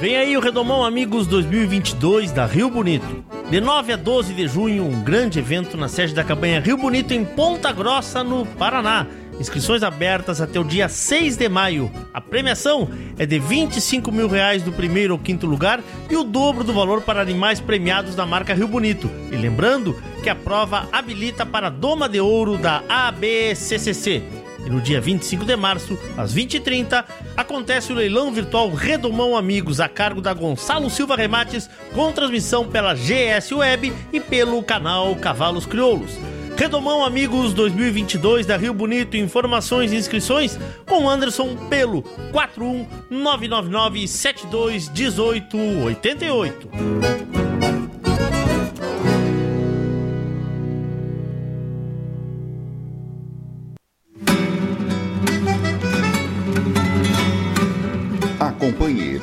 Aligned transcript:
Vem 0.00 0.16
aí 0.16 0.36
o 0.36 0.40
Redomão 0.40 0.84
Amigos 0.84 1.26
2022 1.26 2.30
da 2.30 2.46
Rio 2.46 2.70
Bonito. 2.70 3.24
De 3.50 3.60
9 3.60 3.94
a 3.94 3.96
12 3.96 4.32
de 4.32 4.46
junho, 4.46 4.84
um 4.84 5.02
grande 5.02 5.40
evento 5.40 5.76
na 5.76 5.88
sede 5.88 6.14
da 6.14 6.22
campanha 6.22 6.60
Rio 6.60 6.76
Bonito 6.76 7.12
em 7.12 7.24
Ponta 7.24 7.72
Grossa, 7.72 8.22
no 8.22 8.46
Paraná. 8.46 9.08
Inscrições 9.40 9.82
abertas 9.82 10.40
até 10.40 10.60
o 10.60 10.62
dia 10.62 10.88
6 10.88 11.36
de 11.36 11.48
maio. 11.48 11.90
A 12.14 12.20
premiação 12.20 12.88
é 13.18 13.26
de 13.26 13.40
25 13.40 14.12
mil 14.12 14.28
reais 14.28 14.62
do 14.62 14.70
primeiro 14.70 15.14
ao 15.14 15.18
quinto 15.18 15.48
lugar 15.48 15.80
e 16.08 16.16
o 16.16 16.22
dobro 16.22 16.62
do 16.62 16.72
valor 16.72 17.02
para 17.02 17.20
animais 17.20 17.58
premiados 17.58 18.14
da 18.14 18.24
marca 18.24 18.54
Rio 18.54 18.68
Bonito. 18.68 19.10
E 19.32 19.36
lembrando 19.36 20.00
que 20.22 20.30
a 20.30 20.36
prova 20.36 20.88
habilita 20.92 21.44
para 21.44 21.66
a 21.66 21.70
Doma 21.70 22.08
de 22.08 22.20
Ouro 22.20 22.56
da 22.56 22.84
ABCCC. 22.88 24.22
E 24.64 24.70
no 24.70 24.80
dia 24.80 25.00
25 25.00 25.44
de 25.44 25.56
março, 25.56 25.98
às 26.16 26.34
20h30, 26.34 27.04
acontece 27.36 27.92
o 27.92 27.96
leilão 27.96 28.32
virtual 28.32 28.70
Redomão 28.70 29.36
Amigos, 29.36 29.80
a 29.80 29.88
cargo 29.88 30.20
da 30.20 30.34
Gonçalo 30.34 30.90
Silva 30.90 31.16
Remates, 31.16 31.70
com 31.94 32.12
transmissão 32.12 32.66
pela 32.66 32.94
GS 32.94 33.52
Web 33.52 33.92
e 34.12 34.20
pelo 34.20 34.62
canal 34.62 35.14
Cavalos 35.16 35.66
Crioulos. 35.66 36.18
Redomão 36.58 37.04
Amigos 37.04 37.54
2022 37.54 38.44
da 38.44 38.56
Rio 38.56 38.74
Bonito. 38.74 39.16
Informações 39.16 39.92
e 39.92 39.96
inscrições 39.96 40.58
com 40.84 41.08
Anderson 41.08 41.54
pelo 41.68 42.02
41 42.32 42.84
999 43.08 44.08
72 44.08 44.88
18 44.88 45.56
88. 45.56 47.47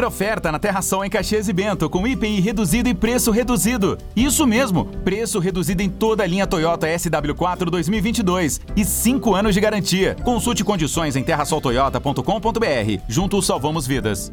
Super 0.00 0.08
oferta 0.08 0.50
na 0.50 0.58
Terra 0.58 0.80
Sol 0.80 1.04
em 1.04 1.10
Caxias 1.10 1.46
e 1.46 1.52
Bento, 1.52 1.90
com 1.90 2.06
IPI 2.06 2.40
reduzido 2.40 2.88
e 2.88 2.94
preço 2.94 3.30
reduzido. 3.30 3.98
Isso 4.16 4.46
mesmo, 4.46 4.86
preço 5.04 5.38
reduzido 5.38 5.82
em 5.82 5.90
toda 5.90 6.22
a 6.22 6.26
linha 6.26 6.46
Toyota 6.46 6.86
SW4 6.86 7.68
2022 7.68 8.62
e 8.74 8.82
5 8.82 9.34
anos 9.34 9.52
de 9.52 9.60
garantia. 9.60 10.16
Consulte 10.24 10.64
condições 10.64 11.16
em 11.16 11.22
terrasoltoyota.com.br. 11.22 13.02
Juntos 13.08 13.44
salvamos 13.44 13.86
vidas. 13.86 14.32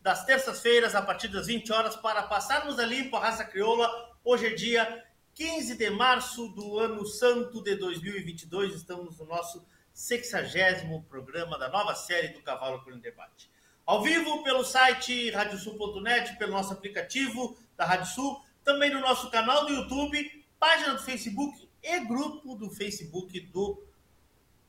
das 0.00 0.24
terças-feiras, 0.24 0.94
a 0.94 1.02
partir 1.02 1.28
das 1.28 1.46
20 1.46 1.72
horas, 1.72 1.96
para 1.96 2.22
passarmos 2.22 2.78
a 2.78 2.84
limpo 2.84 3.16
a 3.16 3.20
raça 3.20 3.44
crioula. 3.44 3.88
Hoje 4.24 4.46
é 4.46 4.50
dia 4.50 5.04
15 5.34 5.76
de 5.76 5.90
março 5.90 6.48
do 6.48 6.78
ano 6.78 7.06
santo 7.06 7.62
de 7.62 7.76
2022. 7.76 8.74
Estamos 8.74 9.18
no 9.18 9.26
nosso 9.26 9.66
60 9.92 11.02
programa 11.08 11.58
da 11.58 11.68
nova 11.68 11.94
série 11.94 12.28
do 12.28 12.42
Cavalo 12.42 12.82
em 12.92 12.98
Debate. 13.00 13.50
Ao 13.84 14.02
vivo 14.02 14.44
pelo 14.44 14.64
site 14.64 15.30
radiosul.net, 15.30 16.36
pelo 16.36 16.52
nosso 16.52 16.72
aplicativo 16.72 17.56
da 17.76 17.84
Rádio 17.84 18.06
Sul, 18.06 18.44
também 18.62 18.90
no 18.90 19.00
nosso 19.00 19.30
canal 19.30 19.66
do 19.66 19.72
YouTube, 19.72 20.44
página 20.58 20.94
do 20.94 21.02
Facebook 21.02 21.68
e 21.82 22.00
grupo 22.00 22.54
do 22.54 22.70
Facebook 22.70 23.40
do 23.40 23.82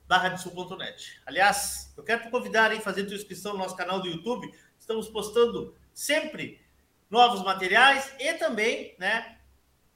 da 0.07 0.17
radiosul.net. 0.17 1.21
Aliás, 1.25 1.93
eu 1.95 2.03
quero 2.03 2.23
te 2.23 2.31
convidar 2.31 2.71
a 2.71 2.81
fazer 2.81 3.05
tua 3.05 3.15
inscrição 3.15 3.53
no 3.53 3.59
nosso 3.59 3.75
canal 3.75 4.01
do 4.01 4.07
YouTube. 4.07 4.51
Estamos 4.89 5.07
postando 5.07 5.75
sempre 5.93 6.59
novos 7.11 7.43
materiais 7.43 8.11
e 8.19 8.33
também, 8.33 8.95
né, 8.97 9.37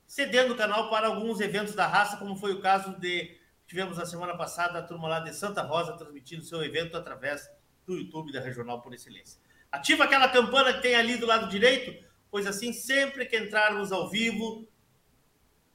cedendo 0.05 0.53
o 0.53 0.55
canal 0.55 0.87
para 0.87 1.07
alguns 1.07 1.39
eventos 1.39 1.73
da 1.73 1.87
raça, 1.87 2.17
como 2.17 2.35
foi 2.35 2.53
o 2.53 2.61
caso 2.61 2.99
de 2.99 3.35
tivemos 3.65 3.97
na 3.97 4.05
semana 4.05 4.37
passada 4.37 4.77
a 4.77 4.83
turma 4.83 5.07
lá 5.07 5.19
de 5.21 5.33
Santa 5.33 5.63
Rosa 5.63 5.93
transmitindo 5.93 6.43
seu 6.43 6.63
evento 6.63 6.95
através 6.95 7.49
do 7.87 7.97
YouTube 7.97 8.31
da 8.31 8.39
Regional 8.39 8.83
por 8.83 8.93
Excelência. 8.93 9.41
Ativa 9.71 10.03
aquela 10.03 10.29
campana 10.29 10.71
que 10.73 10.83
tem 10.83 10.93
ali 10.93 11.17
do 11.17 11.25
lado 11.25 11.49
direito, 11.49 12.07
pois 12.29 12.45
assim 12.45 12.71
sempre 12.71 13.25
que 13.25 13.35
entrarmos 13.35 13.91
ao 13.91 14.11
vivo 14.11 14.67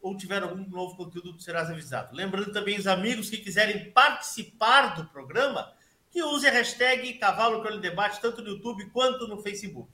ou 0.01 0.17
tiver 0.17 0.45
algum 0.45 0.65
novo 0.69 0.97
conteúdo, 0.97 1.43
serás 1.43 1.69
avisado. 1.69 2.15
Lembrando 2.15 2.53
também 2.53 2.79
os 2.79 2.87
amigos 2.87 3.29
que 3.29 3.39
quiserem 3.39 3.91
participar 3.91 4.95
do 4.95 5.07
programa, 5.07 5.77
que 6.19 6.23
use 6.25 6.49
a 6.49 6.51
hashtag 6.51 7.15
Cavalo 7.15 7.61
Crioulo 7.61 7.81
Debate, 7.81 8.21
tanto 8.21 8.43
no 8.43 8.49
YouTube 8.49 8.91
quanto 8.91 9.29
no 9.29 9.41
Facebook. 9.41 9.89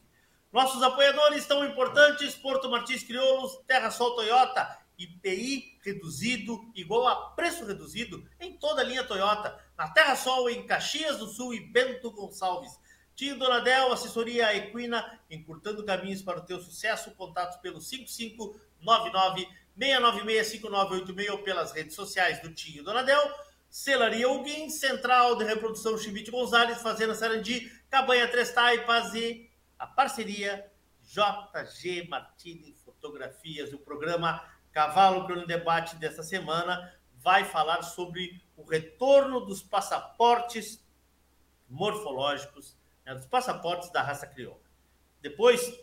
Nossos 0.50 0.82
apoiadores 0.82 1.40
estão 1.40 1.62
importantes, 1.66 2.34
Porto 2.34 2.70
Martins 2.70 3.02
Crioulos, 3.02 3.58
Terra 3.66 3.90
Sol 3.90 4.14
Toyota, 4.14 4.66
IPI 4.96 5.78
reduzido, 5.84 6.58
igual 6.74 7.06
a 7.06 7.30
preço 7.32 7.66
reduzido, 7.66 8.26
em 8.40 8.56
toda 8.56 8.80
a 8.80 8.84
linha 8.84 9.04
Toyota, 9.04 9.54
na 9.76 9.90
Terra 9.90 10.16
Sol, 10.16 10.48
em 10.48 10.66
Caxias 10.66 11.18
do 11.18 11.26
Sul 11.26 11.52
e 11.52 11.60
Bento 11.60 12.10
Gonçalves. 12.10 12.72
Tio 13.14 13.38
Donadel, 13.38 13.92
assessoria 13.92 14.56
equina, 14.56 15.20
encurtando 15.30 15.84
caminhos 15.84 16.22
para 16.22 16.38
o 16.38 16.46
teu 16.46 16.58
sucesso, 16.58 17.14
contatos 17.16 17.58
pelo 17.58 17.82
5599 17.82 19.46
696-5986 19.78 21.30
ou 21.32 21.38
pelas 21.38 21.72
redes 21.72 21.94
sociais 21.94 22.40
do 22.40 22.50
Tio 22.54 22.82
Donadel, 22.82 23.20
Celaria 23.74 24.30
Huguin, 24.30 24.70
Central 24.70 25.34
de 25.34 25.42
Reprodução 25.42 25.98
Chimite 25.98 26.30
Gonzalez, 26.30 26.80
Fazenda 26.80 27.12
Sarandi, 27.12 27.72
Cabanha 27.90 28.28
Três 28.28 28.52
Taipas 28.52 29.12
e 29.14 29.50
a 29.76 29.84
parceria 29.84 30.70
JG 31.02 32.06
Martini 32.08 32.72
Fotografias. 32.84 33.72
O 33.72 33.78
programa 33.78 34.48
Cavalo 34.70 35.26
Crono 35.26 35.44
Debate 35.44 35.96
desta 35.96 36.22
semana 36.22 36.94
vai 37.14 37.44
falar 37.44 37.82
sobre 37.82 38.40
o 38.56 38.62
retorno 38.62 39.40
dos 39.40 39.60
passaportes 39.60 40.80
morfológicos, 41.68 42.78
né, 43.04 43.12
dos 43.12 43.26
passaportes 43.26 43.90
da 43.90 44.02
raça 44.02 44.24
crioula. 44.24 44.62
Depois 45.20 45.76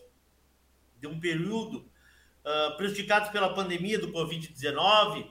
de 0.97 1.07
um 1.07 1.19
período 1.19 1.79
uh, 1.79 2.77
prejudicados 2.77 3.31
pela 3.31 3.53
pandemia 3.53 3.99
do 3.99 4.13
Covid-19, 4.13 5.29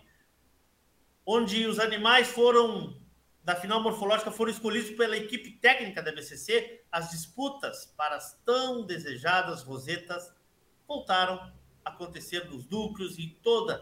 onde 1.25 1.67
os 1.67 1.79
animais 1.79 2.29
foram, 2.29 2.97
da 3.45 3.55
final 3.55 3.83
morfológica, 3.83 4.31
foram 4.31 4.51
escolhidos 4.51 4.91
pela 4.97 5.17
equipe 5.17 5.53
técnica 5.53 6.03
da 6.03 6.13
BCC, 6.13 6.83
as 6.91 7.11
disputas 7.11 7.87
para 7.97 8.17
as 8.17 8.39
tão 8.45 8.85
desejadas 8.85 9.63
rosetas 9.63 10.33
voltaram 10.87 11.35
a 11.85 11.91
acontecer 11.91 12.45
nos 12.49 12.69
núcleos 12.69 13.19
e 13.19 13.29
todas 13.43 13.81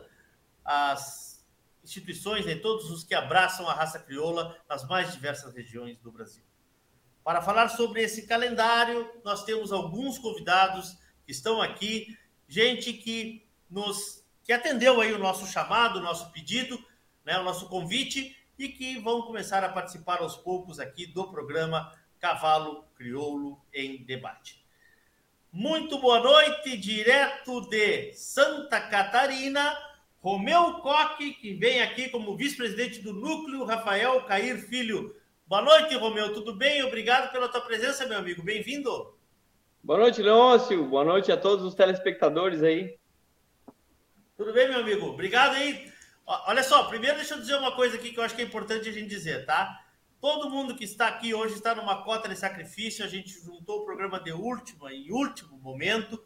as 0.64 1.46
instituições, 1.82 2.44
né, 2.44 2.54
todos 2.54 2.90
os 2.90 3.02
que 3.02 3.14
abraçam 3.14 3.66
a 3.66 3.72
raça 3.72 3.98
crioula 3.98 4.56
nas 4.68 4.86
mais 4.86 5.12
diversas 5.12 5.54
regiões 5.54 5.98
do 6.00 6.12
Brasil. 6.12 6.42
Para 7.24 7.40
falar 7.40 7.68
sobre 7.68 8.02
esse 8.02 8.26
calendário, 8.26 9.10
nós 9.24 9.44
temos 9.44 9.72
alguns 9.72 10.18
convidados 10.18 10.98
que 11.24 11.32
estão 11.32 11.60
aqui 11.60 12.16
gente 12.46 12.92
que 12.92 13.46
nos 13.70 14.24
que 14.44 14.52
atendeu 14.52 14.98
aí 14.98 15.12
o 15.12 15.18
nosso 15.18 15.46
chamado, 15.46 15.98
o 15.98 16.02
nosso 16.02 16.32
pedido, 16.32 16.82
né, 17.28 17.38
o 17.38 17.44
nosso 17.44 17.68
convite 17.68 18.34
e 18.58 18.70
que 18.70 18.98
vão 19.00 19.20
começar 19.20 19.62
a 19.62 19.68
participar 19.68 20.22
aos 20.22 20.34
poucos 20.34 20.80
aqui 20.80 21.04
do 21.04 21.28
programa 21.28 21.92
Cavalo 22.18 22.86
Crioulo 22.96 23.60
em 23.70 24.02
Debate. 24.02 24.64
Muito 25.52 25.98
boa 25.98 26.20
noite, 26.20 26.74
direto 26.78 27.68
de 27.68 28.14
Santa 28.14 28.80
Catarina, 28.80 29.76
Romeu 30.22 30.80
Coque, 30.80 31.34
que 31.34 31.52
vem 31.52 31.82
aqui 31.82 32.08
como 32.08 32.34
vice-presidente 32.34 33.02
do 33.02 33.12
Núcleo, 33.12 33.64
Rafael 33.64 34.22
Cair 34.22 34.66
Filho. 34.66 35.14
Boa 35.46 35.60
noite, 35.60 35.94
Romeu, 35.96 36.32
tudo 36.32 36.54
bem? 36.54 36.82
Obrigado 36.82 37.30
pela 37.30 37.48
tua 37.48 37.60
presença, 37.60 38.06
meu 38.06 38.16
amigo. 38.16 38.42
Bem-vindo. 38.42 39.14
Boa 39.84 39.98
noite, 39.98 40.22
Leôncio. 40.22 40.82
Boa 40.86 41.04
noite 41.04 41.30
a 41.30 41.36
todos 41.36 41.62
os 41.62 41.74
telespectadores 41.74 42.62
aí. 42.62 42.96
Tudo 44.34 44.50
bem, 44.54 44.66
meu 44.68 44.80
amigo? 44.80 45.08
Obrigado 45.08 45.54
aí. 45.56 45.97
Olha 46.28 46.62
só, 46.62 46.84
primeiro 46.84 47.16
deixa 47.16 47.34
eu 47.34 47.40
dizer 47.40 47.56
uma 47.56 47.72
coisa 47.74 47.96
aqui 47.96 48.10
que 48.12 48.18
eu 48.18 48.22
acho 48.22 48.36
que 48.36 48.42
é 48.42 48.44
importante 48.44 48.86
a 48.86 48.92
gente 48.92 49.08
dizer, 49.08 49.46
tá? 49.46 49.80
Todo 50.20 50.50
mundo 50.50 50.74
que 50.74 50.84
está 50.84 51.08
aqui 51.08 51.32
hoje 51.32 51.54
está 51.54 51.74
numa 51.74 52.02
cota 52.02 52.28
de 52.28 52.36
sacrifício. 52.36 53.02
A 53.02 53.08
gente 53.08 53.30
juntou 53.30 53.78
o 53.80 53.84
programa 53.86 54.20
de 54.20 54.32
último, 54.32 54.86
em 54.90 55.10
último 55.10 55.58
momento. 55.58 56.22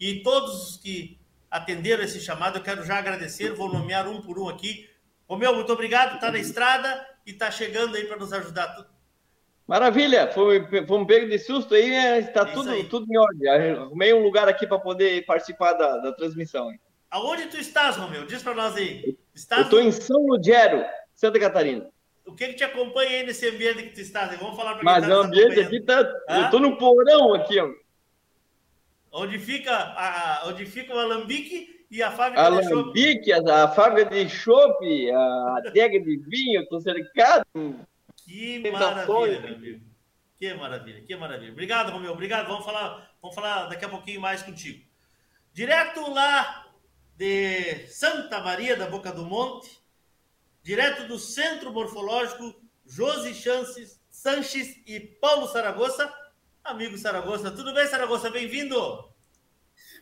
E 0.00 0.24
todos 0.24 0.70
os 0.70 0.76
que 0.78 1.20
atenderam 1.48 2.02
esse 2.02 2.20
chamado, 2.20 2.58
eu 2.58 2.62
quero 2.64 2.84
já 2.84 2.98
agradecer. 2.98 3.52
Vou 3.52 3.72
nomear 3.72 4.08
um 4.08 4.20
por 4.20 4.40
um 4.40 4.48
aqui. 4.48 4.90
Romeu, 5.28 5.54
muito 5.54 5.72
obrigado. 5.72 6.16
Está 6.16 6.32
na 6.32 6.38
estrada 6.38 7.06
e 7.24 7.30
está 7.30 7.48
chegando 7.48 7.94
aí 7.94 8.06
para 8.06 8.16
nos 8.16 8.32
ajudar. 8.32 8.88
Maravilha, 9.68 10.32
foi, 10.32 10.66
foi 10.66 10.98
um 10.98 11.06
pego 11.06 11.28
de 11.28 11.38
susto 11.38 11.74
aí, 11.74 11.90
né? 11.90 12.18
está 12.18 12.40
é 12.40 12.52
tudo, 12.52 12.70
aí. 12.70 12.88
tudo 12.88 13.06
em 13.08 13.16
ordem. 13.16 13.48
Arrumei 13.48 14.12
um 14.12 14.24
lugar 14.24 14.48
aqui 14.48 14.66
para 14.66 14.80
poder 14.80 15.24
participar 15.26 15.74
da, 15.74 15.98
da 15.98 16.12
transmissão. 16.12 16.72
Hein? 16.72 16.80
Aonde 17.08 17.46
tu 17.46 17.56
estás, 17.56 17.96
Romeu? 17.96 18.26
Diz 18.26 18.42
para 18.42 18.54
nós 18.54 18.74
aí. 18.74 19.16
Estás 19.34 19.60
Eu 19.60 19.64
estou 19.64 19.80
em 19.80 19.92
São 19.92 20.26
Ludgero, 20.26 20.84
Santa 21.14 21.38
Catarina. 21.40 21.88
O 22.26 22.34
que, 22.34 22.48
que 22.48 22.54
te 22.54 22.64
acompanha 22.64 23.18
aí 23.18 23.26
nesse 23.26 23.48
ambiente 23.48 23.82
que 23.82 23.94
tu 23.94 24.00
estás? 24.00 24.38
Vamos 24.38 24.56
falar 24.56 24.74
para 24.74 24.84
Mas 24.84 25.06
tá 25.06 25.18
o 25.18 25.22
ambiente 25.22 25.60
aqui 25.60 25.80
tá. 25.80 26.00
Ah? 26.28 26.38
Eu 26.38 26.44
estou 26.44 26.60
no 26.60 26.78
porão 26.78 27.34
aqui, 27.34 27.60
ó. 27.60 27.70
Onde 29.12 29.38
fica, 29.38 29.72
a, 29.72 30.42
onde 30.46 30.64
fica 30.66 30.94
o 30.94 30.98
alambique 30.98 31.84
e 31.90 32.02
a 32.02 32.10
fábrica 32.10 32.42
alambique, 32.42 32.62
de 32.62 32.74
chope. 32.74 32.80
Alambique, 32.80 33.32
a, 33.32 33.64
a 33.64 33.68
fábrica 33.68 34.10
de 34.10 34.28
chope, 34.28 35.10
a 35.10 35.56
adega 35.58 36.00
de 36.00 36.16
vinho, 36.16 36.62
estou 36.62 36.80
cercado 36.80 37.44
que 38.24 38.70
maravilha, 38.70 39.40
meu 39.40 39.54
amigo. 39.54 39.80
Que 40.36 40.54
maravilha, 40.54 41.00
que 41.02 41.16
maravilha. 41.16 41.52
Obrigado, 41.52 41.92
Romeu. 41.92 42.12
Obrigado. 42.12 42.48
Vamos 42.48 42.64
falar, 42.64 43.14
vamos 43.20 43.34
falar 43.34 43.66
daqui 43.66 43.84
a 43.84 43.88
pouquinho 43.88 44.20
mais 44.20 44.42
contigo. 44.42 44.82
Direto 45.52 46.10
lá 46.10 46.63
de 47.16 47.86
Santa 47.88 48.40
Maria 48.40 48.76
da 48.76 48.86
Boca 48.86 49.12
do 49.12 49.24
Monte, 49.24 49.80
direto 50.62 51.06
do 51.06 51.18
Centro 51.18 51.72
Morfológico, 51.72 52.54
Josi 52.86 53.34
Chances, 53.34 54.00
Sanches 54.10 54.76
e 54.86 55.00
Paulo 55.00 55.46
Saragossa. 55.48 56.12
Amigo 56.62 56.96
Saragossa, 56.98 57.50
tudo 57.50 57.72
bem, 57.74 57.86
Saragossa? 57.86 58.30
Bem-vindo! 58.30 59.08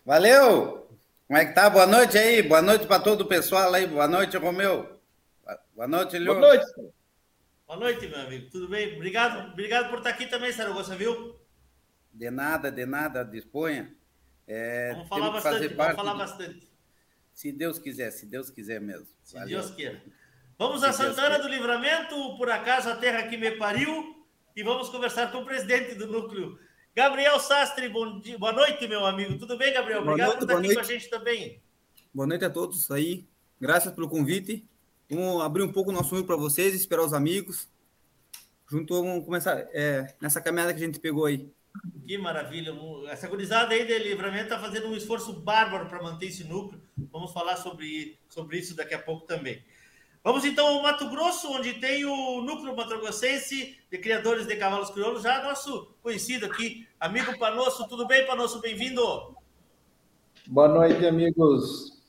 Valeu! 0.04 0.88
Como 1.26 1.38
é 1.38 1.47
que 1.47 1.54
tá? 1.54 1.69
Boa 1.69 1.87
noite 1.87 2.16
aí, 2.16 2.42
boa 2.42 2.62
noite 2.62 2.87
para 2.87 3.02
todo 3.02 3.23
o 3.23 3.28
pessoal 3.28 3.73
aí, 3.73 3.87
boa 3.87 4.09
noite, 4.09 4.37
Romeu. 4.37 5.00
Boa 5.75 5.88
noite, 5.88 6.19
Leo. 6.19 6.35
Boa 6.35 6.49
noite. 6.49 6.66
Boa 7.66 7.78
noite, 7.78 8.07
meu 8.07 8.21
amigo. 8.21 8.50
Tudo 8.50 8.69
bem? 8.69 8.97
Obrigado, 8.97 9.52
obrigado 9.52 9.90
por 9.90 9.99
estar 9.99 10.11
aqui 10.11 10.26
também, 10.26 10.52
Saragossa, 10.52 10.95
viu? 10.95 11.38
De 12.12 12.31
nada, 12.31 12.71
de 12.71 12.87
nada, 12.87 13.25
disponha. 13.25 13.95
É, 14.47 14.92
vamos 14.92 15.09
falar 15.09 15.31
bastante, 15.31 15.69
vamos 15.69 15.97
falar 15.97 16.14
bastante. 16.14 16.72
Se 17.35 17.51
Deus 17.53 17.79
quiser, 17.79 18.11
se 18.11 18.27
Deus 18.27 18.51
quiser 18.51 18.81
mesmo. 18.81 19.07
Se 19.23 19.35
Valeu. 19.35 19.61
Deus 19.61 19.71
queira. 19.71 20.03
Vamos 20.59 20.81
se 20.81 20.87
a 20.87 20.93
Santana 20.93 21.39
do 21.39 21.49
Livramento, 21.49 22.37
por 22.37 22.51
acaso 22.51 22.89
a 22.89 22.97
terra 22.97 23.29
que 23.29 23.37
me 23.37 23.51
pariu, 23.53 24.27
e 24.55 24.62
vamos 24.62 24.89
conversar 24.91 25.33
com 25.33 25.39
o 25.39 25.45
presidente 25.45 25.95
do 25.95 26.07
núcleo. 26.07 26.59
Gabriel 26.95 27.41
Sastre, 27.41 27.89
bom 27.89 28.21
dia, 28.21 28.39
boa 28.39 28.53
noite, 28.53 28.87
meu 28.87 29.05
amigo. 29.07 29.39
Tudo 29.39 29.57
bem, 29.57 29.73
Gabriel? 29.73 30.03
Obrigado 30.03 30.29
noite, 30.29 30.39
por 30.39 30.45
estar 30.45 30.59
aqui 30.59 30.67
noite. 30.67 30.75
com 30.75 30.81
a 30.81 30.85
gente 30.85 31.11
também. 31.11 31.62
Boa 32.12 32.27
noite 32.27 32.45
a 32.45 32.51
todos 32.51 32.91
aí. 32.91 33.27
Graças 33.59 33.93
pelo 33.95 34.09
convite. 34.09 34.69
Vamos 35.09 35.43
abrir 35.43 35.62
um 35.62 35.73
pouco 35.73 35.91
o 35.91 35.93
nosso 35.93 36.15
núcleo 36.15 36.27
para 36.27 36.37
vocês, 36.37 36.75
esperar 36.75 37.03
os 37.03 37.15
amigos. 37.15 37.69
Junto, 38.69 39.03
vamos 39.03 39.25
começar 39.25 39.59
é, 39.73 40.15
nessa 40.21 40.41
caminhada 40.41 40.73
que 40.73 40.83
a 40.83 40.87
gente 40.87 41.01
pegou 41.01 41.25
aí. 41.25 41.51
Que 42.07 42.19
maravilha. 42.19 42.75
Essa 43.09 43.29
gurizada 43.29 43.75
aí 43.75 43.87
de 43.87 43.99
livramento 43.99 44.45
está 44.45 44.59
fazendo 44.59 44.88
um 44.88 44.97
esforço 44.97 45.33
bárbaro 45.33 45.88
para 45.88 46.02
manter 46.02 46.26
esse 46.26 46.45
núcleo. 46.45 46.81
Vamos 47.11 47.33
falar 47.33 47.57
sobre, 47.57 48.19
sobre 48.29 48.59
isso 48.59 48.76
daqui 48.76 48.95
a 48.95 48.99
pouco 48.99 49.26
também. 49.26 49.62
Vamos 50.25 50.45
então 50.45 50.67
ao 50.67 50.83
Mato 50.83 51.09
Grosso, 51.11 51.50
onde 51.50 51.75
tem 51.75 52.05
o 52.05 52.43
núcleo 52.43 52.76
matogrossense 52.76 53.76
de 53.91 53.99
criadores 53.99 54.47
de 54.47 54.55
cavalos 54.55 54.91
crioulos, 54.91 55.23
já 55.23 55.43
nosso 55.43 55.95
conhecido 56.00 56.47
aqui, 56.47 56.87
amigo 57.00 57.37
Panosso. 57.38 57.88
Tudo 57.88 58.07
bem, 58.07 58.25
Panosso? 58.25 58.61
Bem-vindo. 58.61 59.02
Boa 60.47 60.69
noite, 60.69 61.05
amigos 61.05 62.00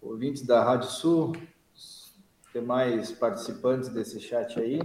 ouvintes 0.00 0.42
da 0.42 0.64
Rádio 0.64 0.90
Sul, 0.90 1.32
demais 2.52 3.12
participantes 3.12 3.88
desse 3.88 4.20
chat 4.20 4.58
aí. 4.58 4.80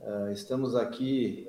Uh, 0.00 0.30
estamos 0.32 0.76
aqui 0.76 1.48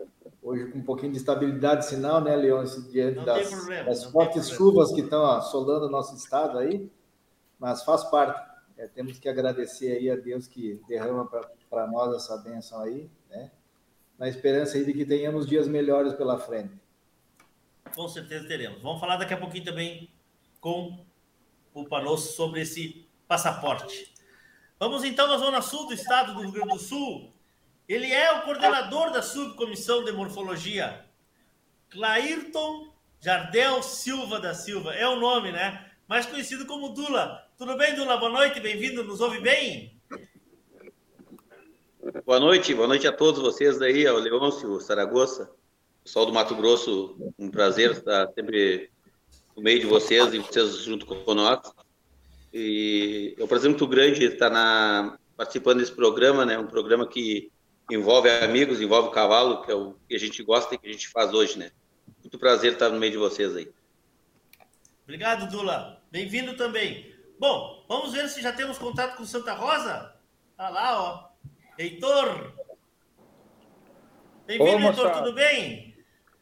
hoje 0.49 0.71
com 0.71 0.79
um 0.79 0.83
pouquinho 0.83 1.11
de 1.11 1.19
estabilidade 1.19 1.85
sinal, 1.85 2.21
né, 2.21 2.35
Leon, 2.35 2.63
diante 2.91 3.23
das, 3.23 3.49
problema, 3.49 3.83
das 3.85 4.03
fortes 4.05 4.49
chuvas 4.49 4.91
que 4.91 5.01
estão 5.01 5.23
assolando 5.25 5.85
o 5.85 5.89
nosso 5.89 6.15
estado 6.15 6.57
aí, 6.57 6.89
mas 7.59 7.83
faz 7.83 8.03
parte 8.05 8.49
é, 8.79 8.87
temos 8.87 9.19
que 9.19 9.27
agradecer 9.27 9.91
aí 9.91 10.09
a 10.09 10.15
Deus 10.15 10.47
que 10.47 10.81
derrama 10.87 11.29
para 11.69 11.85
nós 11.87 12.15
essa 12.15 12.37
bênção 12.37 12.81
aí, 12.81 13.09
né? 13.29 13.51
Na 14.17 14.29
esperança 14.29 14.77
aí 14.77 14.85
de 14.85 14.93
que 14.93 15.05
tenhamos 15.05 15.45
dias 15.45 15.67
melhores 15.67 16.13
pela 16.13 16.39
frente. 16.39 16.73
Com 17.93 18.07
certeza 18.07 18.47
teremos. 18.47 18.81
Vamos 18.81 19.01
falar 19.01 19.17
daqui 19.17 19.33
a 19.33 19.37
pouquinho 19.37 19.65
também 19.65 20.09
com 20.61 20.97
o 21.73 21.85
Panosso 21.85 22.33
sobre 22.33 22.61
esse 22.61 23.05
passaporte. 23.27 24.13
Vamos 24.79 25.03
então 25.03 25.27
na 25.27 25.37
zona 25.37 25.61
sul 25.61 25.87
do 25.87 25.93
estado 25.93 26.33
do 26.33 26.41
Rio 26.41 26.51
Grande 26.53 26.73
do 26.75 26.79
Sul. 26.79 27.33
Ele 27.89 28.11
é 28.13 28.31
o 28.33 28.43
coordenador 28.43 29.11
da 29.11 29.23
subcomissão 29.23 30.03
de 30.03 30.11
morfologia, 30.11 31.03
Clairton 31.89 32.93
Jardel 33.19 33.81
Silva 33.81 34.39
da 34.39 34.53
Silva. 34.53 34.93
É 34.93 35.07
o 35.07 35.19
nome, 35.19 35.51
né? 35.51 35.89
Mais 36.07 36.27
conhecido 36.27 36.67
como 36.67 36.89
Dula. 36.89 37.43
Tudo 37.57 37.75
bem, 37.75 37.95
Dula? 37.95 38.15
Boa 38.17 38.31
noite, 38.31 38.59
bem-vindo. 38.59 39.03
Nos 39.03 39.19
ouve 39.21 39.39
bem? 39.39 39.99
Boa 42.23 42.39
noite, 42.39 42.75
boa 42.75 42.87
noite 42.87 43.07
a 43.07 43.11
todos 43.11 43.41
vocês 43.41 43.81
aí, 43.81 44.05
ao 44.05 44.17
Leôncio, 44.17 44.79
Saragossa, 44.79 45.49
pessoal 46.03 46.27
do 46.27 46.31
Mato 46.31 46.53
Grosso, 46.55 47.17
um 47.39 47.49
prazer 47.49 47.89
estar 47.89 48.31
sempre 48.33 48.91
no 49.57 49.63
meio 49.63 49.79
de 49.79 49.87
vocês 49.87 50.31
e 50.31 50.37
vocês 50.37 50.83
junto 50.83 51.07
com 51.07 51.33
nós. 51.33 51.59
E 52.53 53.33
é 53.35 53.43
um 53.43 53.47
prazer 53.47 53.71
muito 53.71 53.87
grande 53.87 54.25
estar 54.25 54.51
na, 54.51 55.17
participando 55.35 55.79
desse 55.79 55.91
programa, 55.91 56.45
né? 56.45 56.55
Um 56.55 56.67
programa 56.67 57.07
que 57.07 57.51
envolve 57.89 58.29
amigos, 58.29 58.79
envolve 58.79 59.09
o 59.09 59.11
cavalo, 59.11 59.61
que 59.63 59.71
é 59.71 59.75
o 59.75 59.95
que 60.07 60.15
a 60.15 60.19
gente 60.19 60.43
gosta 60.43 60.75
e 60.75 60.77
que 60.77 60.87
a 60.87 60.91
gente 60.91 61.07
faz 61.09 61.33
hoje, 61.33 61.57
né? 61.57 61.71
Muito 62.19 62.37
prazer 62.37 62.73
estar 62.73 62.89
no 62.89 62.99
meio 62.99 63.11
de 63.11 63.17
vocês 63.17 63.55
aí. 63.55 63.71
Obrigado, 65.03 65.49
Dula. 65.49 66.01
Bem-vindo 66.11 66.55
também. 66.55 67.15
Bom, 67.39 67.85
vamos 67.87 68.13
ver 68.13 68.27
se 68.29 68.41
já 68.41 68.51
temos 68.51 68.77
contato 68.77 69.17
com 69.17 69.25
Santa 69.25 69.53
Rosa. 69.53 70.15
Tá 70.55 70.69
lá, 70.69 71.01
ó. 71.01 71.29
Heitor. 71.77 72.53
Bem-vindo, 74.45 74.87
Heitor, 74.87 75.11
tudo 75.11 75.33
bem? 75.33 75.95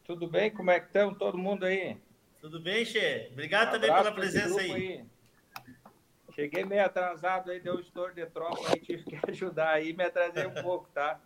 Tudo 0.04 0.26
bem? 0.26 0.50
Como 0.50 0.70
é 0.70 0.80
que 0.80 0.86
estão 0.86 1.14
todo 1.14 1.38
mundo 1.38 1.64
aí? 1.64 1.96
Tudo 2.40 2.60
bem, 2.60 2.84
Che? 2.84 3.28
Obrigado 3.32 3.68
um 3.68 3.72
também 3.72 3.92
pela 3.92 4.12
presença 4.12 4.60
aí. 4.60 4.72
aí. 4.72 5.04
Cheguei 6.34 6.64
meio 6.64 6.84
atrasado 6.84 7.50
aí, 7.50 7.58
deu 7.58 7.74
um 7.74 7.80
estouro 7.80 8.14
de 8.14 8.24
tropa 8.26 8.60
aí, 8.70 8.80
tive 8.80 9.02
que 9.04 9.18
ajudar 9.28 9.70
aí, 9.70 9.92
me 9.92 10.04
atrasei 10.04 10.46
um 10.46 10.54
pouco, 10.62 10.88
tá? 10.94 11.20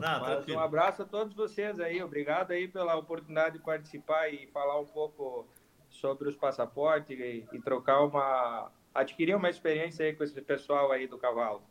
Não, 0.00 0.56
um 0.56 0.60
abraço 0.60 1.02
a 1.02 1.04
todos 1.04 1.34
vocês 1.34 1.78
aí, 1.78 2.02
obrigado 2.02 2.50
aí 2.50 2.66
pela 2.66 2.96
oportunidade 2.96 3.58
de 3.58 3.64
participar 3.64 4.28
e 4.28 4.48
falar 4.48 4.78
um 4.80 4.86
pouco 4.86 5.46
sobre 5.88 6.28
os 6.28 6.36
passaportes 6.36 7.18
e, 7.18 7.46
e 7.52 7.60
trocar 7.60 8.02
uma, 8.02 8.70
adquirir 8.94 9.36
uma 9.36 9.48
experiência 9.48 10.04
aí 10.04 10.14
com 10.14 10.24
esse 10.24 10.40
pessoal 10.42 10.90
aí 10.90 11.06
do 11.06 11.16
cavalo. 11.16 11.62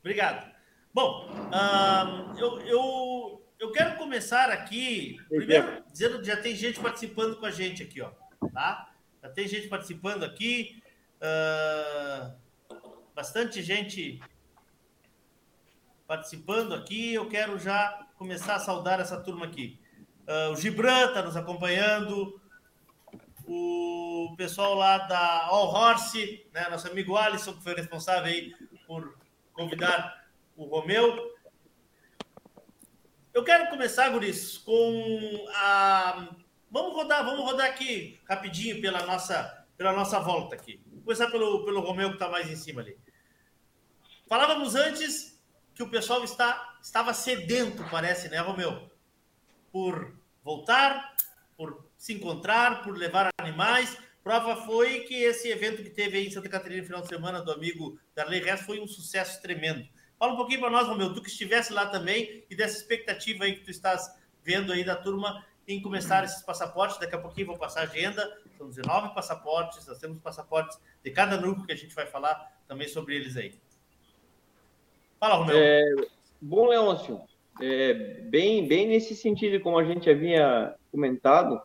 Obrigado. 0.00 0.50
Bom, 0.94 1.28
uh, 1.30 2.38
eu, 2.38 2.60
eu, 2.62 3.46
eu 3.58 3.72
quero 3.72 3.96
começar 3.96 4.50
aqui, 4.50 5.16
primeiro, 5.28 5.84
dizendo 5.90 6.20
que 6.20 6.26
já 6.26 6.36
tem 6.36 6.54
gente 6.54 6.80
participando 6.80 7.36
com 7.36 7.46
a 7.46 7.50
gente 7.50 7.82
aqui, 7.82 8.00
ó, 8.00 8.10
tá? 8.52 8.92
Já 9.22 9.28
tem 9.28 9.46
gente 9.46 9.68
participando 9.68 10.24
aqui, 10.24 10.82
uh, 11.16 12.34
bastante 13.14 13.62
gente 13.62 14.20
participando 16.10 16.74
aqui. 16.74 17.14
Eu 17.14 17.28
quero 17.28 17.56
já 17.56 18.04
começar 18.16 18.56
a 18.56 18.58
saudar 18.58 18.98
essa 18.98 19.20
turma 19.20 19.46
aqui. 19.46 19.78
Uh, 20.26 20.50
o 20.50 20.56
Gibran 20.56 21.06
está 21.06 21.22
nos 21.22 21.36
acompanhando, 21.36 22.40
o 23.46 24.34
pessoal 24.36 24.74
lá 24.74 24.98
da 24.98 25.44
All 25.46 25.72
Horse, 25.72 26.44
né, 26.52 26.68
nosso 26.68 26.88
amigo 26.88 27.16
Alisson, 27.16 27.52
que 27.52 27.62
foi 27.62 27.76
responsável 27.76 28.24
aí 28.24 28.52
por 28.88 29.16
convidar 29.52 30.26
o 30.56 30.64
Romeu. 30.64 31.32
Eu 33.32 33.44
quero 33.44 33.70
começar, 33.70 34.08
Guris, 34.08 34.58
com 34.58 35.46
a. 35.54 36.28
Vamos 36.72 36.92
rodar, 36.92 37.24
vamos 37.24 37.44
rodar 37.44 37.68
aqui 37.68 38.18
rapidinho 38.28 38.80
pela 38.80 39.06
nossa, 39.06 39.64
pela 39.76 39.92
nossa 39.92 40.18
volta 40.18 40.56
aqui. 40.56 40.80
Vou 40.90 41.02
começar 41.02 41.30
pelo, 41.30 41.64
pelo 41.64 41.80
Romeu, 41.80 42.08
que 42.08 42.16
está 42.16 42.28
mais 42.28 42.50
em 42.50 42.56
cima 42.56 42.80
ali. 42.80 42.98
Falávamos 44.28 44.74
antes 44.74 45.29
que 45.80 45.84
o 45.84 45.90
pessoal 45.90 46.22
está, 46.22 46.76
estava 46.82 47.14
sedento, 47.14 47.82
parece, 47.90 48.28
né, 48.28 48.38
Romeu? 48.38 48.90
Por 49.72 50.14
voltar, 50.44 51.16
por 51.56 51.86
se 51.96 52.12
encontrar, 52.12 52.82
por 52.82 52.94
levar 52.94 53.30
animais. 53.38 53.96
Prova 54.22 54.56
foi 54.66 55.00
que 55.00 55.14
esse 55.14 55.48
evento 55.48 55.82
que 55.82 55.88
teve 55.88 56.18
aí 56.18 56.26
em 56.26 56.30
Santa 56.30 56.50
Catarina 56.50 56.82
no 56.82 56.86
final 56.86 57.00
de 57.00 57.08
semana 57.08 57.40
do 57.40 57.50
amigo 57.50 57.98
Darley 58.14 58.42
Rest 58.42 58.64
foi 58.64 58.78
um 58.78 58.86
sucesso 58.86 59.40
tremendo. 59.40 59.88
Fala 60.18 60.34
um 60.34 60.36
pouquinho 60.36 60.60
para 60.60 60.68
nós, 60.68 60.86
Romeu, 60.86 61.14
tu 61.14 61.22
que 61.22 61.30
estivesse 61.30 61.72
lá 61.72 61.86
também 61.86 62.44
e 62.50 62.54
dessa 62.54 62.76
expectativa 62.76 63.44
aí 63.44 63.54
que 63.54 63.64
tu 63.64 63.70
estás 63.70 64.14
vendo 64.44 64.74
aí 64.74 64.84
da 64.84 64.96
turma 64.96 65.42
em 65.66 65.80
começar 65.80 66.22
esses 66.24 66.42
passaportes. 66.42 66.98
Daqui 66.98 67.14
a 67.14 67.18
pouquinho 67.18 67.46
vou 67.46 67.56
passar 67.56 67.80
a 67.80 67.84
agenda. 67.84 68.38
São 68.58 68.68
19 68.68 69.14
passaportes, 69.14 69.86
nós 69.86 69.98
temos 69.98 70.20
passaportes 70.20 70.78
de 71.02 71.10
cada 71.10 71.40
núcleo 71.40 71.64
que 71.64 71.72
a 71.72 71.76
gente 71.76 71.94
vai 71.94 72.04
falar 72.06 72.52
também 72.68 72.86
sobre 72.86 73.16
eles 73.16 73.34
aí. 73.34 73.58
Fala, 75.20 75.34
Romeu. 75.34 75.54
É, 75.54 75.84
bom, 76.40 76.66
Leôncio, 76.66 77.20
é, 77.60 77.92
bem, 78.22 78.66
bem 78.66 78.88
nesse 78.88 79.14
sentido, 79.14 79.60
como 79.60 79.78
a 79.78 79.84
gente 79.84 80.08
havia 80.08 80.74
comentado, 80.90 81.60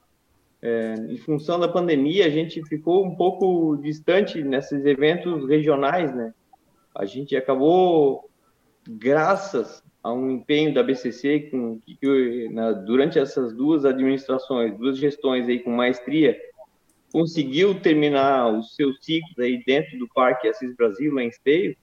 é, 0.61 0.95
em 1.07 1.15
função 1.15 1.57
da 1.57 1.69
pandemia, 1.69 2.25
a 2.25 2.29
gente 2.29 2.61
ficou 2.65 3.05
um 3.05 3.15
pouco 3.15 3.77
distante 3.77 4.43
nesses 4.43 4.85
eventos 4.85 5.47
regionais, 5.47 6.13
né? 6.13 6.33
A 6.93 7.05
gente 7.05 7.33
acabou, 7.33 8.29
graças 8.85 9.81
a 10.03 10.11
um 10.11 10.31
empenho 10.31 10.73
da 10.73 10.83
BCC, 10.83 11.49
com, 11.49 11.79
que, 11.79 12.49
na, 12.49 12.73
durante 12.73 13.17
essas 13.17 13.53
duas 13.53 13.85
administrações, 13.85 14.77
duas 14.77 14.97
gestões 14.97 15.47
aí 15.47 15.59
com 15.59 15.71
maestria, 15.71 16.37
conseguiu 17.09 17.79
terminar 17.79 18.51
os 18.51 18.75
seus 18.75 18.97
ciclos 19.01 19.39
aí 19.39 19.63
dentro 19.65 19.97
do 19.97 20.09
Parque 20.09 20.49
Assis 20.49 20.75
Brasil, 20.75 21.13
lá 21.13 21.23
em 21.23 21.29
Esteio, 21.29 21.75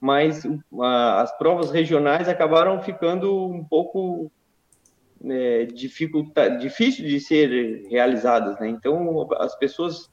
mas 0.00 0.42
a, 0.80 1.22
as 1.22 1.36
provas 1.38 1.70
regionais 1.70 2.28
acabaram 2.28 2.80
ficando 2.82 3.46
um 3.46 3.64
pouco 3.64 4.30
é, 5.24 5.64
dificulta, 5.66 6.50
difícil 6.50 7.06
de 7.06 7.18
ser 7.20 7.86
realizadas, 7.88 8.58
né? 8.60 8.68
Então 8.68 9.28
as 9.38 9.56
pessoas 9.56 10.10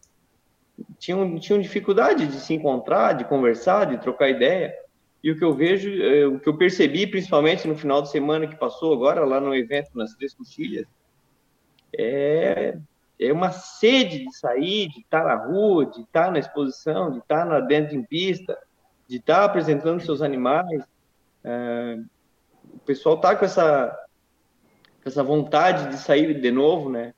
tinham, 0.97 1.37
tinham 1.39 1.61
dificuldade 1.61 2.27
de 2.27 2.39
se 2.39 2.53
encontrar, 2.53 3.13
de 3.13 3.25
conversar, 3.25 3.85
de 3.85 3.97
trocar 3.97 4.29
ideia. 4.29 4.73
E 5.23 5.31
o 5.31 5.37
que 5.37 5.43
eu 5.43 5.53
vejo, 5.53 5.89
é, 6.01 6.25
o 6.27 6.39
que 6.39 6.49
eu 6.49 6.57
percebi, 6.57 7.07
principalmente 7.07 7.67
no 7.67 7.77
final 7.77 8.01
de 8.01 8.11
semana 8.11 8.47
que 8.47 8.55
passou 8.55 8.93
agora, 8.93 9.23
lá 9.23 9.39
no 9.39 9.55
evento 9.55 9.91
nas 9.95 10.13
Três 10.15 10.33
Coxilhas, 10.33 10.85
é, 11.97 12.77
é 13.19 13.31
uma 13.31 13.51
sede 13.51 14.25
de 14.25 14.35
sair, 14.35 14.89
de 14.89 14.99
estar 14.99 15.23
na 15.23 15.35
rua, 15.35 15.85
de 15.85 16.01
estar 16.01 16.31
na 16.31 16.39
exposição, 16.39 17.11
de 17.11 17.19
estar 17.19 17.45
na, 17.45 17.59
dentro 17.59 17.95
em 17.95 18.03
pista, 18.03 18.57
de 19.13 19.19
estar 19.19 19.45
apresentando 19.45 20.01
seus 20.01 20.23
animais. 20.23 20.83
É, 21.43 21.99
o 22.73 22.79
pessoal 22.79 23.15
está 23.15 23.35
com 23.35 23.45
essa, 23.45 23.95
essa 25.05 25.23
vontade 25.23 25.89
de 25.89 25.97
sair 25.97 26.41
de 26.41 26.49
novo, 26.49 26.89
né? 26.89 27.13